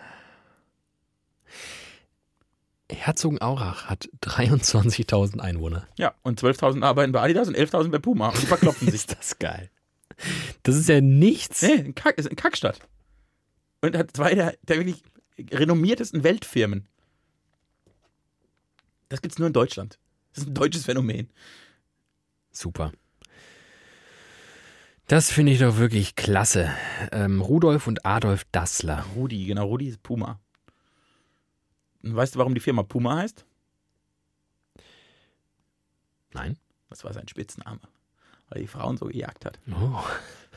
Herzogenaurach 2.89 3.85
hat 3.85 4.09
23.000 4.21 5.39
Einwohner. 5.39 5.87
Ja, 5.97 6.13
und 6.23 6.41
12.000 6.41 6.83
arbeiten 6.83 7.11
bei 7.11 7.21
Adidas 7.21 7.47
und 7.47 7.57
11.000 7.57 7.89
bei 7.89 7.99
Puma. 7.99 8.29
Und 8.29 8.41
die 8.41 8.45
verklopfen 8.45 8.85
sich. 8.91 8.95
Ist 8.95 9.17
das 9.17 9.39
geil. 9.39 9.69
Das 10.63 10.75
ist 10.75 10.89
ja 10.89 11.01
nichts. 11.01 11.61
Nee, 11.61 11.73
ein 11.73 11.95
Kack, 11.95 12.17
ist 12.17 12.27
eine 12.27 12.35
Kackstadt. 12.35 12.79
Und 13.81 13.95
hat 13.95 14.15
zwei 14.15 14.33
der, 14.35 14.57
der 14.63 14.77
wirklich 14.77 15.03
renommiertesten 15.51 16.23
Weltfirmen. 16.23 16.87
Das 19.09 19.21
gibt's 19.21 19.39
nur 19.39 19.47
in 19.47 19.53
Deutschland. 19.53 19.99
Das 20.33 20.43
ist 20.43 20.49
ein 20.49 20.55
deutsches 20.55 20.85
Phänomen. 20.85 21.29
Super. 22.51 22.91
Das 25.07 25.31
finde 25.31 25.53
ich 25.53 25.59
doch 25.59 25.77
wirklich 25.77 26.15
klasse. 26.15 26.69
Ähm, 27.11 27.39
Rudolf 27.41 27.87
und 27.87 28.05
Adolf 28.05 28.43
Dassler. 28.51 29.05
Rudi, 29.15 29.45
genau, 29.45 29.67
Rudi 29.67 29.87
ist 29.87 30.03
Puma. 30.03 30.39
Und 32.03 32.15
weißt 32.15 32.35
du, 32.35 32.39
warum 32.39 32.53
die 32.53 32.59
Firma 32.59 32.83
Puma 32.83 33.17
heißt? 33.17 33.45
Nein? 36.33 36.57
Das 36.89 37.03
war 37.03 37.13
sein 37.13 37.27
Spitzname. 37.27 37.79
Weil 38.49 38.61
die 38.61 38.67
Frauen 38.67 38.97
so 38.97 39.05
gejagt 39.05 39.45
hat. 39.45 39.59
Oh, 39.69 39.73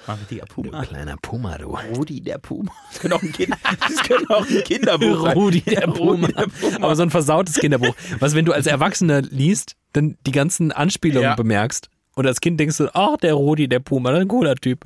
War 0.06 0.14
ein 0.14 0.18
richtiger 0.20 0.46
du 0.46 0.54
Puma. 0.62 0.84
kleiner 0.84 1.16
Puma, 1.20 1.58
du. 1.58 1.76
Rudi 1.96 2.20
der 2.20 2.38
Puma. 2.38 2.72
Das 2.90 3.00
könnte 3.00 3.16
auch 3.16 3.22
ein, 3.22 3.32
kind, 3.32 3.54
das 3.80 4.02
könnte 4.04 4.30
auch 4.30 4.48
ein 4.48 4.62
Kinderbuch 4.64 5.22
sein. 5.24 5.36
Rudi 5.36 5.60
der 5.62 5.80
Puma. 5.88 6.26
Rudi 6.26 6.32
der 6.32 6.46
Puma. 6.46 6.76
Aber 6.84 6.96
so 6.96 7.02
ein 7.02 7.10
versautes 7.10 7.54
Kinderbuch. 7.56 7.94
Was, 8.20 8.34
wenn 8.34 8.44
du 8.44 8.52
als 8.52 8.66
Erwachsener 8.66 9.22
liest, 9.22 9.74
dann 9.92 10.16
die 10.26 10.32
ganzen 10.32 10.70
Anspielungen 10.72 11.30
Ja. 11.30 11.34
bemerkst. 11.34 11.88
Und 12.14 12.26
als 12.26 12.40
Kind 12.40 12.60
denkst 12.60 12.76
du, 12.78 12.94
ach, 12.94 13.16
der 13.18 13.34
Rudi, 13.34 13.66
der 13.68 13.80
Puma, 13.80 14.10
ein 14.10 14.28
cooler 14.28 14.54
Typ. 14.54 14.84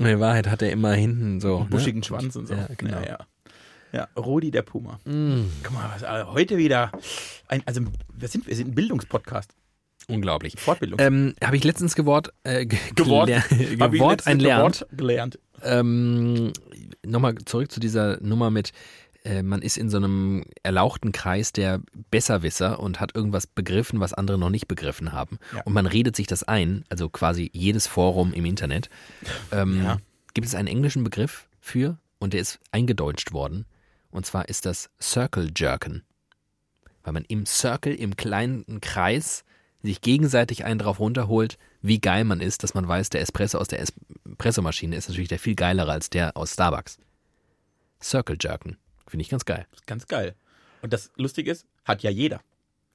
Und 0.00 0.06
in 0.06 0.18
Wahrheit 0.20 0.48
hat 0.48 0.62
er 0.62 0.72
immer 0.72 0.92
hinten 0.94 1.40
so. 1.40 1.58
Einen 1.58 1.68
buschigen 1.70 2.00
ne? 2.00 2.04
Schwanz 2.04 2.34
und 2.34 2.46
so. 2.48 2.54
Ja, 2.54 2.66
genau. 2.76 2.96
Ja, 3.00 3.06
ja. 3.06 3.18
ja 3.92 4.08
Rudi 4.16 4.50
der 4.50 4.62
Puma. 4.62 4.98
Mm, 5.04 5.42
Guck 5.62 5.72
mal, 5.74 5.90
was, 5.94 6.02
äh, 6.02 6.24
heute 6.24 6.56
wieder. 6.56 6.90
Ein, 7.48 7.62
also, 7.66 7.82
wir 8.14 8.28
sind, 8.28 8.46
wir 8.46 8.56
sind 8.56 8.68
ein 8.68 8.74
Bildungspodcast. 8.74 9.54
Unglaublich. 10.10 10.54
Fortbildung. 10.58 10.98
Ähm, 11.00 11.34
Habe 11.42 11.56
ich 11.56 11.64
letztens 11.64 11.94
gewort, 11.94 12.32
äh, 12.44 12.66
ge 12.66 12.78
Gewort. 12.94 13.28
Gewort 13.50 14.26
ein. 14.26 14.42
Wort 14.42 14.86
gelernt. 14.92 15.38
Ähm, 15.62 16.52
Nochmal 17.06 17.34
zurück 17.46 17.70
zu 17.72 17.80
dieser 17.80 18.20
Nummer 18.20 18.50
mit, 18.50 18.72
äh, 19.24 19.42
man 19.42 19.62
ist 19.62 19.78
in 19.78 19.88
so 19.88 19.96
einem 19.96 20.44
erlauchten 20.62 21.12
Kreis 21.12 21.52
der 21.52 21.80
Besserwisser 22.10 22.78
und 22.80 23.00
hat 23.00 23.14
irgendwas 23.14 23.46
begriffen, 23.46 24.00
was 24.00 24.12
andere 24.12 24.38
noch 24.38 24.50
nicht 24.50 24.68
begriffen 24.68 25.12
haben. 25.12 25.38
Ja. 25.54 25.62
Und 25.62 25.72
man 25.72 25.86
redet 25.86 26.14
sich 26.16 26.26
das 26.26 26.42
ein, 26.42 26.84
also 26.88 27.08
quasi 27.08 27.50
jedes 27.52 27.86
Forum 27.86 28.32
im 28.32 28.44
Internet. 28.44 28.90
Ähm, 29.52 29.82
Ja. 29.82 29.98
Gibt 30.34 30.46
es 30.46 30.54
einen 30.54 30.68
englischen 30.68 31.02
Begriff 31.04 31.48
für 31.58 31.98
und 32.18 32.34
der 32.34 32.40
ist 32.40 32.60
eingedeutscht 32.70 33.32
worden. 33.32 33.66
Und 34.10 34.26
zwar 34.26 34.48
ist 34.48 34.66
das 34.66 34.90
Circle 35.00 35.50
Jerken. 35.56 36.02
Weil 37.02 37.14
man 37.14 37.24
im 37.24 37.46
Circle, 37.46 37.94
im 37.94 38.16
kleinen 38.16 38.80
Kreis, 38.80 39.44
sich 39.82 40.00
gegenseitig 40.00 40.64
einen 40.64 40.78
drauf 40.78 41.00
runterholt, 41.00 41.58
wie 41.82 42.00
geil 42.00 42.24
man 42.24 42.40
ist, 42.40 42.62
dass 42.62 42.74
man 42.74 42.86
weiß, 42.86 43.10
der 43.10 43.22
Espresso 43.22 43.58
aus 43.58 43.68
der 43.68 43.80
Espressomaschine 43.80 44.96
ist 44.96 45.08
natürlich 45.08 45.28
der 45.28 45.38
viel 45.38 45.54
geilere 45.54 45.90
als 45.92 46.10
der 46.10 46.36
aus 46.36 46.52
Starbucks. 46.52 46.98
Circle 48.02 48.36
Jerken. 48.40 48.76
Finde 49.06 49.22
ich 49.22 49.30
ganz 49.30 49.44
geil. 49.44 49.66
Das 49.70 49.80
ist 49.80 49.86
ganz 49.86 50.06
geil. 50.06 50.34
Und 50.82 50.92
das 50.92 51.10
Lustige 51.16 51.50
ist, 51.50 51.66
hat 51.84 52.02
ja 52.02 52.10
jeder. 52.10 52.40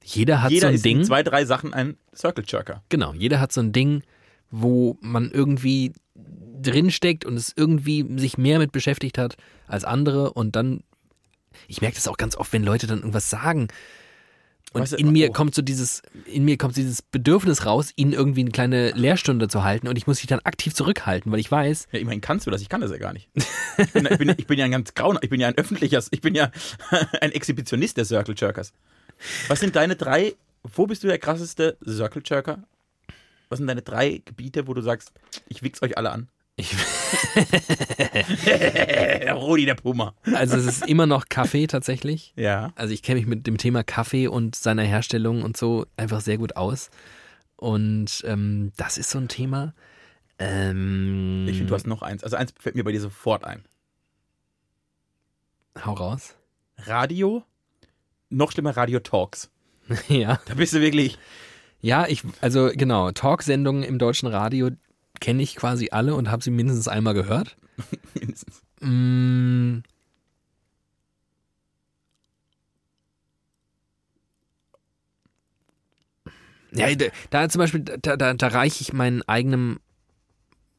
Jeder 0.02 0.42
hat 0.42 0.50
jeder 0.50 0.68
so 0.68 0.74
ein 0.74 0.82
Ding. 0.82 0.98
in 0.98 1.04
zwei, 1.04 1.22
drei 1.22 1.44
Sachen 1.44 1.74
ein 1.74 1.96
Circle 2.14 2.44
Jerker. 2.46 2.82
Genau, 2.88 3.12
jeder 3.12 3.40
hat 3.40 3.52
so 3.52 3.60
ein 3.60 3.72
Ding, 3.72 4.02
wo 4.50 4.96
man 5.00 5.30
irgendwie 5.30 5.92
drinsteckt 6.62 7.24
und 7.24 7.36
es 7.36 7.52
irgendwie 7.54 8.06
sich 8.16 8.38
mehr 8.38 8.58
mit 8.58 8.72
beschäftigt 8.72 9.18
hat 9.18 9.36
als 9.66 9.84
andere 9.84 10.32
und 10.32 10.56
dann, 10.56 10.82
ich 11.68 11.80
merke 11.80 11.96
das 11.96 12.08
auch 12.08 12.16
ganz 12.16 12.36
oft, 12.36 12.52
wenn 12.52 12.64
Leute 12.64 12.86
dann 12.86 12.98
irgendwas 12.98 13.30
sagen 13.30 13.68
und 14.76 14.82
Weißt 14.82 14.92
du, 14.92 14.96
in 14.96 15.10
mir 15.10 15.30
oh. 15.30 15.32
kommt 15.32 15.54
so 15.54 15.62
dieses, 15.62 16.02
in 16.26 16.44
mir 16.44 16.58
kommt 16.58 16.76
dieses 16.76 17.00
Bedürfnis 17.00 17.64
raus, 17.64 17.92
ihnen 17.96 18.12
irgendwie 18.12 18.42
eine 18.42 18.50
kleine 18.50 18.90
Lehrstunde 18.90 19.48
zu 19.48 19.64
halten 19.64 19.88
und 19.88 19.96
ich 19.96 20.06
muss 20.06 20.18
mich 20.18 20.26
dann 20.26 20.40
aktiv 20.40 20.74
zurückhalten, 20.74 21.32
weil 21.32 21.38
ich 21.38 21.50
weiß, 21.50 21.88
Ja, 21.92 21.98
immerhin 21.98 22.20
kannst 22.20 22.46
du 22.46 22.50
das, 22.50 22.60
ich 22.60 22.68
kann 22.68 22.82
das 22.82 22.90
ja 22.90 22.98
gar 22.98 23.12
nicht. 23.12 23.30
Ich 23.78 23.92
bin, 23.92 24.06
ich 24.06 24.16
bin, 24.16 24.34
ich 24.38 24.46
bin 24.46 24.58
ja 24.58 24.64
ein 24.64 24.70
ganz 24.70 24.94
grauen, 24.94 25.18
ich 25.20 25.28
bin 25.28 25.38
ja 25.38 25.48
ein 25.48 25.58
öffentlicher, 25.58 26.02
ich 26.10 26.22
bin 26.22 26.34
ja 26.34 26.50
ein 27.20 27.30
Exhibitionist 27.30 27.98
der 27.98 28.06
Circle 28.06 28.34
Jerkers. 28.36 28.72
Was 29.48 29.60
sind 29.60 29.76
deine 29.76 29.96
drei, 29.96 30.34
wo 30.62 30.86
bist 30.86 31.04
du 31.04 31.08
der 31.08 31.18
krasseste 31.18 31.76
Circle 31.86 32.22
Jerker? 32.24 32.62
Was 33.50 33.58
sind 33.58 33.66
deine 33.66 33.82
drei 33.82 34.22
Gebiete, 34.24 34.66
wo 34.66 34.72
du 34.72 34.80
sagst, 34.80 35.12
ich 35.48 35.62
wichs 35.62 35.82
euch 35.82 35.98
alle 35.98 36.10
an? 36.10 36.28
Ich, 36.56 36.74
Rudi 39.32 39.66
der 39.66 39.74
Puma. 39.74 40.14
also 40.34 40.56
es 40.56 40.66
ist 40.66 40.86
immer 40.88 41.06
noch 41.06 41.28
Kaffee 41.28 41.66
tatsächlich. 41.66 42.32
Ja. 42.36 42.72
Also 42.76 42.94
ich 42.94 43.02
kenne 43.02 43.20
mich 43.20 43.28
mit 43.28 43.46
dem 43.46 43.58
Thema 43.58 43.82
Kaffee 43.84 44.26
und 44.28 44.54
seiner 44.56 44.82
Herstellung 44.82 45.42
und 45.42 45.56
so 45.56 45.86
einfach 45.96 46.20
sehr 46.20 46.38
gut 46.38 46.56
aus. 46.56 46.90
Und 47.56 48.22
ähm, 48.26 48.72
das 48.76 48.98
ist 48.98 49.10
so 49.10 49.18
ein 49.18 49.28
Thema. 49.28 49.74
Ähm, 50.38 51.46
Ich 51.48 51.56
finde, 51.56 51.70
du 51.70 51.74
hast 51.74 51.86
noch 51.86 52.02
eins. 52.02 52.22
Also 52.24 52.36
eins 52.36 52.52
fällt 52.58 52.76
mir 52.76 52.84
bei 52.84 52.92
dir 52.92 53.00
sofort 53.00 53.44
ein. 53.44 53.64
Hau 55.84 55.92
raus. 55.94 56.34
Radio, 56.78 57.42
noch 58.30 58.52
schlimmer 58.52 58.76
Radio 58.76 59.00
Talks. 59.00 59.50
ja. 60.08 60.40
Da 60.46 60.54
bist 60.54 60.72
du 60.74 60.80
wirklich. 60.80 61.18
Ja, 61.80 62.06
ich, 62.08 62.22
also 62.40 62.70
genau, 62.74 63.10
Talksendungen 63.12 63.82
im 63.82 63.98
deutschen 63.98 64.28
Radio 64.28 64.70
kenne 65.20 65.42
ich 65.42 65.56
quasi 65.56 65.88
alle 65.90 66.14
und 66.14 66.30
habe 66.30 66.42
sie 66.42 66.50
mindestens 66.50 66.88
einmal 66.88 67.14
gehört. 67.14 67.56
mindestens. 68.14 68.62
Mm. 68.80 69.78
Ja, 76.72 76.88
da, 77.30 77.48
zum 77.48 77.60
Beispiel, 77.60 77.80
da, 77.80 78.16
da, 78.16 78.34
da 78.34 78.48
reiche 78.48 78.82
ich 78.82 78.92
meinen 78.92 79.22
eigenen, 79.22 79.78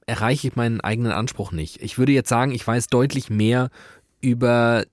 erreiche 0.05 0.47
ich 0.47 0.55
meinen 0.55 0.79
eigenen 0.81 1.11
Anspruch 1.11 1.51
nicht. 1.51 1.81
Ich 1.81 1.97
würde 1.97 2.11
jetzt 2.11 2.29
sagen, 2.29 2.51
ich 2.51 2.65
weiß 2.65 2.87
deutlich 2.87 3.29
mehr 3.29 3.69
über 4.21 4.85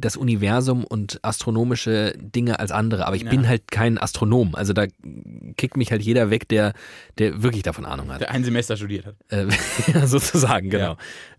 das 0.00 0.16
Universum 0.16 0.84
und 0.84 1.18
astronomische 1.22 2.14
Dinge 2.18 2.58
als 2.58 2.70
andere, 2.70 3.06
aber 3.06 3.16
ich 3.16 3.22
Ja. 3.22 3.30
bin 3.30 3.48
halt 3.48 3.70
kein 3.70 3.98
Astronom. 3.98 4.54
Also 4.54 4.72
da 4.72 4.86
kickt 5.56 5.76
mich 5.76 5.90
halt 5.90 6.02
jeder 6.02 6.30
weg, 6.30 6.48
der, 6.48 6.72
der 7.18 7.42
wirklich 7.42 7.62
davon 7.62 7.84
Ahnung 7.84 8.12
hat. 8.12 8.20
Der 8.20 8.30
ein 8.30 8.44
Semester 8.44 8.76
studiert 8.76 9.06
hat. 9.06 9.16
Äh, 9.28 9.46
ja, 9.92 10.06
sozusagen, 10.06 10.70
genau. 10.70 10.96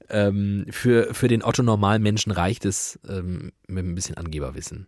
Ähm, 0.09 0.65
für, 0.69 1.13
für 1.13 1.27
den 1.27 1.43
Otto-Normalmenschen 1.43 2.31
reicht 2.31 2.65
es 2.65 2.99
ähm, 3.07 3.51
mit 3.67 3.85
ein 3.85 3.95
bisschen 3.95 4.17
Angeberwissen. 4.17 4.87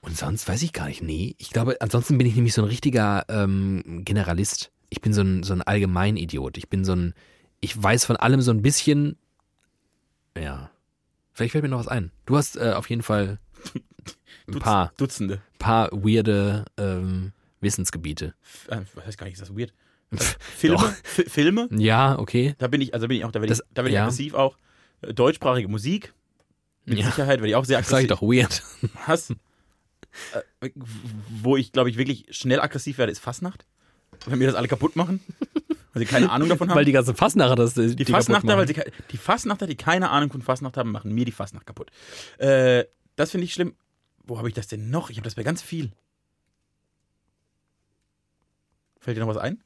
Und 0.00 0.16
sonst 0.16 0.48
weiß 0.48 0.62
ich 0.62 0.72
gar 0.72 0.86
nicht. 0.86 1.02
Nee, 1.02 1.34
ich 1.38 1.50
glaube, 1.50 1.76
ansonsten 1.80 2.18
bin 2.18 2.26
ich 2.26 2.36
nämlich 2.36 2.54
so 2.54 2.62
ein 2.62 2.68
richtiger 2.68 3.24
ähm, 3.28 4.02
Generalist. 4.04 4.70
Ich 4.90 5.00
bin 5.00 5.12
so 5.12 5.22
ein, 5.22 5.42
so 5.42 5.52
ein 5.52 5.62
Allgemeinidiot. 5.62 6.56
Ich 6.56 6.68
bin 6.68 6.84
so 6.84 6.92
ein, 6.94 7.14
ich 7.60 7.80
weiß 7.82 8.04
von 8.04 8.16
allem 8.16 8.40
so 8.40 8.52
ein 8.52 8.62
bisschen. 8.62 9.16
Ja. 10.40 10.70
Vielleicht 11.38 11.52
fällt 11.52 11.62
mir 11.62 11.68
noch 11.70 11.78
was 11.78 11.86
ein. 11.88 12.10
Du 12.26 12.36
hast 12.36 12.56
äh, 12.56 12.72
auf 12.72 12.90
jeden 12.90 13.02
Fall 13.02 13.38
ein 13.74 13.82
Dutz- 14.54 14.60
paar, 14.64 14.92
Dutzende. 14.96 15.40
paar 15.60 15.88
weirde 15.92 16.64
ähm, 16.76 17.30
Wissensgebiete. 17.60 18.34
F- 18.42 18.66
äh, 18.70 18.80
Was 18.94 19.06
heißt 19.06 19.18
gar 19.18 19.26
nicht, 19.26 19.34
ist 19.34 19.42
das 19.42 19.56
weird? 19.56 19.72
Filme, 20.56 20.76
Doch. 20.78 20.88
F 20.88 21.24
Filme, 21.28 21.68
Ja, 21.70 22.18
okay. 22.18 22.56
da 22.58 22.66
bin 22.66 22.80
ich, 22.80 22.92
also 22.92 23.06
bin 23.06 23.18
ich 23.18 23.24
auch, 23.24 23.30
da 23.30 23.40
werde 23.40 23.52
ich, 23.52 23.58
Das- 23.60 23.66
da 23.72 23.84
ich 23.84 23.92
ja. 23.92 24.02
aggressiv 24.02 24.34
auch. 24.34 24.56
Äh, 25.02 25.14
Deutschsprachige 25.14 25.68
Musik, 25.68 26.12
mit 26.86 26.98
Ja. 26.98 27.06
Sicherheit 27.06 27.38
werde 27.38 27.48
ich 27.50 27.54
auch 27.54 27.64
sehr 27.64 27.80
Sag 27.84 28.02
ich 28.02 28.10
aggressiv. 28.10 28.18
doch 28.18 28.22
weird. 28.22 28.62
Was? 29.06 29.30
Äh, 30.60 30.70
wo 31.42 31.56
ich, 31.56 31.70
glaube 31.70 31.88
ich, 31.88 31.98
wirklich 31.98 32.26
schnell 32.30 32.58
aggressiv 32.60 32.98
werde, 32.98 33.12
ist 33.12 33.20
Fastnacht. 33.20 33.64
Wenn 34.26 34.40
mir 34.40 34.46
das 34.48 34.56
alle 34.56 34.66
kaputt 34.66 34.96
machen, 34.96 35.20
weil 35.92 36.00
sie 36.00 36.06
keine 36.06 36.30
Ahnung 36.30 36.48
davon 36.48 36.68
haben. 36.68 36.76
Weil 36.76 36.84
die 36.84 36.92
ganzen 36.92 37.14
Fastnacher 37.16 37.56
das 37.56 37.74
die, 37.74 37.94
Die 37.96 38.12
machen. 38.12 38.46
weil 38.46 38.66
sie, 38.68 38.74
die 39.10 39.16
Fastnachter, 39.16 39.66
die 39.66 39.76
keine 39.76 40.10
Ahnung 40.10 40.30
von 40.30 40.42
Fastnacht 40.42 40.76
haben, 40.76 40.90
machen 40.90 41.12
mir 41.12 41.24
die 41.24 41.32
Fastnacht 41.32 41.66
kaputt. 41.66 41.90
Äh, 42.38 42.84
Das 43.16 43.30
finde 43.30 43.44
ich 43.46 43.52
schlimm. 43.54 43.74
Wo 44.24 44.38
habe 44.38 44.48
ich 44.48 44.54
das 44.54 44.66
denn 44.68 44.90
noch? 44.90 45.10
Ich 45.10 45.16
habe 45.16 45.24
das 45.24 45.34
bei 45.34 45.42
ganz 45.42 45.62
viel. 45.62 45.90
Fällt 49.00 49.16
dir 49.16 49.20
noch 49.20 49.28
was 49.28 49.38
ein? 49.38 49.62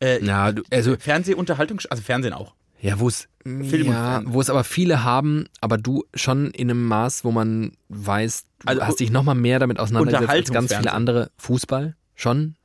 Äh, 0.00 0.24
Ja, 0.24 0.52
du, 0.52 0.62
also 0.70 0.96
Fernsehunterhaltung, 0.98 1.80
also 1.90 2.02
Fernsehen 2.02 2.32
auch. 2.32 2.54
Ja, 2.80 3.00
wo 3.00 3.08
es 3.08 3.28
ja, 3.44 4.22
wo 4.26 4.40
es 4.40 4.50
aber 4.50 4.62
viele 4.62 5.02
haben, 5.02 5.48
aber 5.60 5.78
du 5.78 6.04
schon 6.14 6.50
in 6.50 6.70
einem 6.70 6.84
Maß, 6.86 7.24
wo 7.24 7.32
man 7.32 7.72
weiß, 7.88 8.44
du 8.60 8.68
Also, 8.68 8.82
hast 8.82 9.00
dich 9.00 9.10
noch 9.10 9.22
mal 9.24 9.34
mehr 9.34 9.58
damit 9.58 9.80
auseinandergesetzt 9.80 10.30
als 10.30 10.52
ganz 10.52 10.74
viele 10.74 10.92
andere. 10.92 11.30
Fußball 11.38 11.96
schon. 12.14 12.56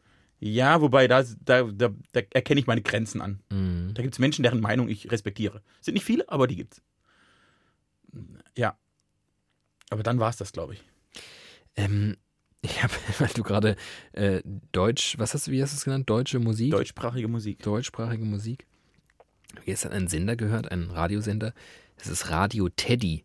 Ja, 0.45 0.81
wobei, 0.81 1.07
da, 1.07 1.23
da, 1.45 1.63
da, 1.63 1.89
da 2.11 2.21
erkenne 2.31 2.59
ich 2.59 2.67
meine 2.67 2.81
Grenzen 2.81 3.21
an. 3.21 3.39
Mhm. 3.49 3.93
Da 3.93 4.01
gibt 4.01 4.13
es 4.13 4.19
Menschen, 4.19 4.43
deren 4.43 4.59
Meinung 4.59 4.89
ich 4.89 5.09
respektiere. 5.09 5.61
Sind 5.79 5.93
nicht 5.93 6.03
viele, 6.03 6.27
aber 6.27 6.47
die 6.47 6.57
gibt's. 6.57 6.81
Ja. 8.57 8.77
Aber 9.89 10.03
dann 10.03 10.19
war 10.19 10.29
es 10.29 10.35
das, 10.35 10.51
glaube 10.51 10.73
ich. 10.73 10.83
Ähm, 11.77 12.17
ich 12.61 12.83
habe, 12.83 12.93
weil 13.19 13.29
du 13.33 13.41
gerade 13.43 13.77
äh, 14.11 14.41
Deutsch, 14.73 15.17
was 15.17 15.33
hast 15.33 15.47
du, 15.47 15.51
wie 15.51 15.63
hast 15.63 15.71
du 15.71 15.77
es 15.77 15.85
genannt? 15.85 16.09
Deutsche 16.09 16.39
Musik? 16.39 16.71
Deutschsprachige 16.71 17.29
Musik. 17.29 17.63
Deutschsprachige 17.63 18.25
Musik. 18.25 18.67
Ich 19.47 19.55
habe 19.55 19.65
gestern 19.65 19.91
einen 19.93 20.07
Sender 20.09 20.35
gehört, 20.35 20.69
einen 20.73 20.91
Radiosender. 20.91 21.53
Das 21.95 22.07
ist 22.07 22.29
Radio 22.29 22.67
Teddy. 22.67 23.23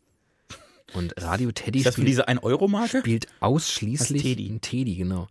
Und 0.95 1.15
Radio 1.21 1.51
Teddy 1.51 1.81
Ist 1.81 1.87
das 1.87 1.95
für 1.97 2.03
spielt, 2.03 2.11
diese 2.11 2.29
1-Euro-Marke? 2.29 3.01
spielt 3.01 3.27
ausschließlich. 3.41 4.23
Teddy? 4.23 4.49
Ein 4.49 4.61
Teddy, 4.61 4.95
genau. 4.95 5.27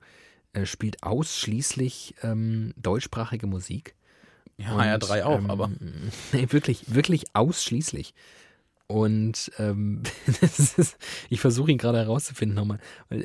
Äh, 0.53 0.65
spielt 0.65 1.03
ausschließlich 1.03 2.15
ähm, 2.23 2.73
deutschsprachige 2.77 3.47
Musik. 3.47 3.95
Ja, 4.57 4.73
Und, 4.73 4.81
HR3 4.81 5.23
auch, 5.23 5.37
ähm, 5.39 5.49
aber. 5.51 5.69
Nee, 6.33 6.47
wirklich, 6.51 6.93
wirklich 6.93 7.25
ausschließlich. 7.33 8.13
Und 8.89 9.51
ähm, 9.59 10.01
ist, 10.41 10.97
ich 11.29 11.41
versuche 11.41 11.69
ihn 11.71 11.77
gerade 11.77 11.97
herauszufinden 11.97 12.55
nochmal. 12.55 12.79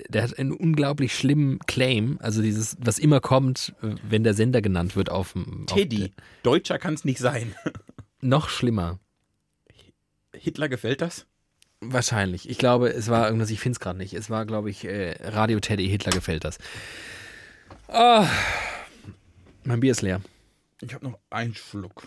Der 0.09 0.25
hat 0.25 0.37
einen 0.37 0.51
unglaublich 0.53 1.15
schlimmen 1.17 1.61
Claim, 1.61 2.19
also 2.21 2.43
dieses, 2.43 2.77
was 2.81 2.99
immer 2.99 3.21
kommt, 3.21 3.73
äh, 3.81 3.95
wenn 4.03 4.25
der 4.25 4.35
Sender 4.35 4.61
genannt 4.61 4.97
wird 4.97 5.09
auf 5.11 5.35
dem. 5.35 5.67
auf 5.71 5.77
Teddy. 5.77 5.99
der- 5.99 6.11
Deutscher 6.43 6.79
kann 6.81 6.95
es 6.95 7.05
nicht 7.05 7.21
sein. 7.21 7.55
noch 8.21 8.49
schlimmer. 8.49 8.99
Hitler 10.35 10.69
gefällt 10.69 11.01
das? 11.01 11.27
Wahrscheinlich. 11.85 12.49
Ich 12.49 12.59
glaube, 12.59 12.91
es 12.91 13.09
war 13.09 13.27
irgendwas, 13.27 13.51
ich 13.51 13.59
finde 13.59 13.75
es 13.75 13.81
gerade 13.81 13.99
nicht. 13.99 14.15
Es 14.15 14.31
war, 14.31 14.47
glaube 14.47 14.71
ich, 14.71 14.85
äh, 14.85 15.17
Radio 15.21 15.59
Teddy 15.59 15.89
Hitler 15.89 16.13
gefällt 16.13 16.45
das. 16.45 16.59
Ah, 17.89 18.29
mein 19.65 19.81
Bier 19.81 19.91
ist 19.91 20.01
leer. 20.01 20.21
Ich 20.81 20.95
habe 20.95 21.05
noch 21.05 21.19
einen 21.31 21.57
Schluck. 21.57 22.05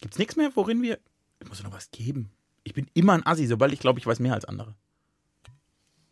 Gibt's 0.00 0.18
nichts 0.18 0.36
mehr, 0.36 0.52
worin 0.54 0.82
wir. 0.82 1.00
Ich 1.40 1.48
muss 1.48 1.62
noch 1.64 1.72
was 1.72 1.90
geben. 1.90 2.30
Ich 2.62 2.74
bin 2.74 2.86
immer 2.94 3.14
ein 3.14 3.26
Assi, 3.26 3.46
sobald 3.48 3.72
ich 3.72 3.80
glaube, 3.80 3.98
ich 3.98 4.06
weiß 4.06 4.20
mehr 4.20 4.34
als 4.34 4.44
andere. 4.44 4.76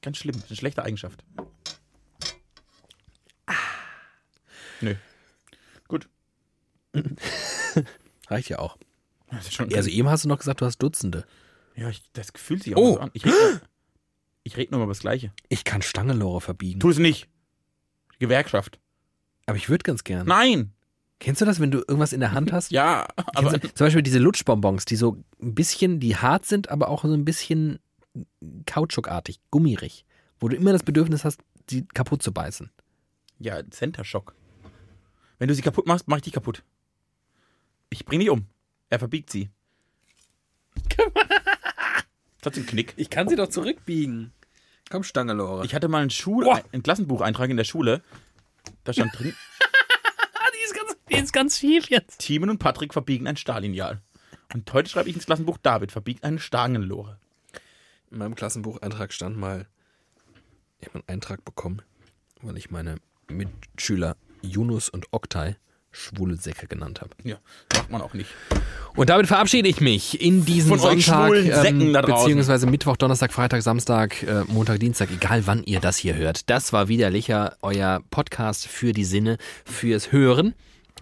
Ganz 0.02 0.16
schlimm. 0.16 0.34
Das 0.34 0.44
ist 0.44 0.50
eine 0.50 0.56
schlechte 0.56 0.82
Eigenschaft. 0.82 1.22
Nö. 4.80 4.96
Gut. 5.86 6.08
Reicht 8.26 8.48
ja 8.48 8.58
auch. 8.58 8.78
Also 9.28 9.90
eben 9.90 10.08
hast 10.08 10.24
du 10.24 10.28
noch 10.28 10.38
gesagt, 10.38 10.60
du 10.60 10.66
hast 10.66 10.78
Dutzende. 10.78 11.24
Ja, 11.80 11.88
ich, 11.88 12.02
das 12.12 12.30
fühlt 12.36 12.62
sich 12.62 12.76
Oh. 12.76 12.92
auch 12.92 12.94
so 12.96 13.00
an. 13.00 13.10
Ich 13.14 13.24
rede 13.24 13.60
ich 14.42 14.56
red 14.56 14.70
nur 14.70 14.78
mal 14.78 14.84
über 14.84 14.92
das 14.92 15.00
Gleiche. 15.00 15.32
Ich 15.48 15.64
kann 15.64 15.82
Stangenlore 15.82 16.40
verbiegen. 16.40 16.78
Tu 16.80 16.90
es 16.90 16.98
nicht. 16.98 17.28
Gewerkschaft. 18.18 18.78
Aber 19.46 19.56
ich 19.56 19.68
würde 19.68 19.82
ganz 19.82 20.04
gern. 20.04 20.26
Nein. 20.26 20.72
Kennst 21.18 21.40
du 21.40 21.44
das, 21.44 21.60
wenn 21.60 21.70
du 21.70 21.78
irgendwas 21.78 22.12
in 22.12 22.20
der 22.20 22.32
Hand 22.32 22.52
hast? 22.52 22.70
Ja, 22.72 23.06
aber 23.34 23.58
du, 23.58 23.72
zum 23.74 23.86
Beispiel 23.86 24.02
diese 24.02 24.18
Lutschbonbons, 24.18 24.84
die 24.86 24.96
so 24.96 25.22
ein 25.42 25.54
bisschen, 25.54 26.00
die 26.00 26.16
hart 26.16 26.46
sind, 26.46 26.68
aber 26.70 26.88
auch 26.88 27.02
so 27.04 27.12
ein 27.12 27.24
bisschen 27.24 27.78
kautschukartig, 28.66 29.40
gummirig, 29.50 30.04
wo 30.38 30.48
du 30.48 30.56
immer 30.56 30.72
das 30.72 30.82
Bedürfnis 30.82 31.24
hast, 31.24 31.40
sie 31.68 31.84
kaputt 31.86 32.22
zu 32.22 32.32
beißen. 32.32 32.70
Ja, 33.38 33.62
Center 33.70 34.04
Shock. 34.04 34.34
Wenn 35.38 35.48
du 35.48 35.54
sie 35.54 35.62
kaputt 35.62 35.86
machst, 35.86 36.08
mach 36.08 36.16
ich 36.16 36.22
dich 36.22 36.32
kaputt. 36.32 36.62
Ich 37.90 38.04
bring 38.04 38.20
dich 38.20 38.30
um. 38.30 38.46
Er 38.88 38.98
verbiegt 38.98 39.30
sie. 39.30 39.50
Hat 42.44 42.56
einen 42.56 42.66
Knick. 42.66 42.94
Ich 42.96 43.10
kann 43.10 43.28
sie 43.28 43.36
doch 43.36 43.48
zurückbiegen. 43.48 44.32
Komm, 44.90 45.04
Stangelore. 45.04 45.64
Ich 45.64 45.74
hatte 45.74 45.88
mal 45.88 46.00
einen, 46.00 46.10
Schul 46.10 46.44
Boah. 46.44 46.62
einen 46.72 46.82
Klassenbucheintrag 46.82 47.50
in 47.50 47.56
der 47.56 47.64
Schule. 47.64 48.02
Da 48.84 48.92
stand 48.92 49.18
drin, 49.18 49.34
die, 50.54 50.64
ist 50.64 50.74
ganz, 50.74 50.96
die 51.08 51.14
ist 51.14 51.32
ganz 51.32 51.58
schief 51.58 51.88
jetzt. 51.88 52.18
Timon 52.18 52.50
und 52.50 52.58
Patrick 52.58 52.92
verbiegen 52.92 53.26
ein 53.26 53.36
Stahllineal. 53.36 54.00
Und 54.52 54.72
heute 54.72 54.90
schreibe 54.90 55.08
ich 55.08 55.14
ins 55.14 55.26
Klassenbuch, 55.26 55.58
David 55.58 55.92
verbiegt 55.92 56.24
eine 56.24 56.40
Stangenlore. 56.40 57.18
In 58.10 58.18
meinem 58.18 58.34
Klassenbucheintrag 58.34 59.12
stand 59.12 59.36
mal, 59.36 59.68
ich 60.80 60.88
habe 60.88 60.98
einen 60.98 61.08
Eintrag 61.08 61.44
bekommen, 61.44 61.82
weil 62.42 62.56
ich 62.56 62.70
meine 62.70 62.96
Mitschüler 63.28 64.16
Yunus 64.42 64.88
und 64.88 65.06
Oktay 65.12 65.56
schwule 65.92 66.36
Säcke 66.36 66.66
genannt 66.66 67.00
habe. 67.00 67.10
Ja, 67.24 67.36
macht 67.74 67.90
man 67.90 68.02
auch 68.02 68.14
nicht. 68.14 68.30
Und 68.94 69.10
damit 69.10 69.26
verabschiede 69.26 69.68
ich 69.68 69.80
mich 69.80 70.20
in 70.20 70.44
diesen 70.44 70.70
Von 70.70 70.78
Sonntag, 70.78 71.30
draußen. 71.30 72.02
beziehungsweise 72.02 72.66
Mittwoch, 72.66 72.96
Donnerstag, 72.96 73.32
Freitag, 73.32 73.62
Samstag, 73.62 74.22
äh, 74.22 74.44
Montag, 74.48 74.80
Dienstag, 74.80 75.10
egal 75.10 75.46
wann 75.46 75.62
ihr 75.64 75.80
das 75.80 75.96
hier 75.96 76.14
hört. 76.14 76.48
Das 76.50 76.72
war 76.72 76.88
widerlicher 76.88 77.56
euer 77.62 78.02
Podcast 78.10 78.66
für 78.66 78.92
die 78.92 79.04
Sinne, 79.04 79.38
fürs 79.64 80.12
Hören, 80.12 80.54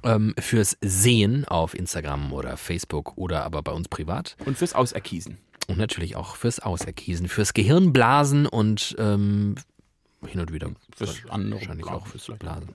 ähm, 0.04 0.34
fürs 0.38 0.76
Sehen 0.80 1.44
auf 1.46 1.74
Instagram 1.74 2.32
oder 2.32 2.56
Facebook 2.56 3.16
oder 3.16 3.44
aber 3.44 3.62
bei 3.62 3.72
uns 3.72 3.88
privat. 3.88 4.36
Und 4.44 4.58
fürs 4.58 4.74
Auserkiesen. 4.74 5.38
Und 5.66 5.76
natürlich 5.76 6.16
auch 6.16 6.36
fürs 6.36 6.60
Auserkiesen, 6.60 7.28
fürs 7.28 7.52
Gehirnblasen 7.52 8.46
und 8.46 8.96
ähm, 8.98 9.56
hin 10.26 10.40
und 10.40 10.52
wieder 10.52 10.70
Fürs 10.96 11.16
andere 11.28 11.60
wahrscheinlich 11.60 11.86
Blasen 11.86 12.02
auch 12.02 12.06
fürs. 12.06 12.38
Blasen. 12.38 12.68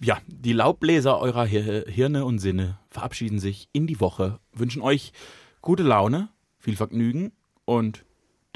Ja, 0.00 0.18
die 0.26 0.52
Laubbläser 0.52 1.18
eurer 1.18 1.44
Hir 1.44 1.84
Hirne 1.88 2.24
und 2.24 2.38
Sinne 2.38 2.78
verabschieden 2.90 3.38
sich 3.38 3.68
in 3.72 3.86
die 3.86 4.00
Woche, 4.00 4.38
wünschen 4.52 4.82
euch 4.82 5.12
gute 5.60 5.82
Laune, 5.82 6.28
viel 6.58 6.76
Vergnügen 6.76 7.32
und 7.64 8.04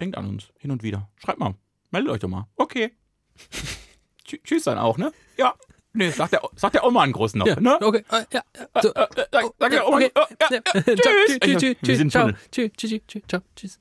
denkt 0.00 0.16
an 0.16 0.26
uns 0.28 0.52
hin 0.58 0.70
und 0.70 0.82
wieder. 0.82 1.08
Schreibt 1.16 1.38
mal, 1.40 1.54
meldet 1.90 2.10
euch 2.12 2.20
doch 2.20 2.28
mal. 2.28 2.46
Okay. 2.56 2.92
Tschü- 4.26 4.42
Tschüss 4.44 4.64
dann 4.64 4.78
auch, 4.78 4.96
ne? 4.98 5.12
Ja. 5.36 5.54
Nee, 5.92 6.10
sagt 6.10 6.32
der, 6.32 6.42
sagt 6.56 6.74
der 6.74 6.84
Oma 6.84 7.02
einen 7.02 7.12
großen 7.12 7.38
noch, 7.38 7.46
Ja, 7.46 7.60
ne? 7.60 7.78
okay. 7.80 8.04
äh, 8.10 8.24
ja, 8.32 8.42
so. 8.82 8.92
Äh, 8.94 9.02
äh, 9.02 9.26
sag, 9.30 9.44
sag 9.60 9.70
der 9.70 9.86
Oma, 9.86 9.98
okay. 9.98 10.10
ja, 10.50 10.60
tschüss. 10.82 11.38
Tschüss, 11.40 11.58
tschüss, 11.60 11.76
tschüss, 11.84 12.08
ciao. 12.10 12.30
Tschüss, 12.50 12.70
tschüss, 12.76 13.00
tschüss, 13.06 13.22
ciao, 13.28 13.40
tschüss. 13.54 13.72
Tschüss. 13.72 13.80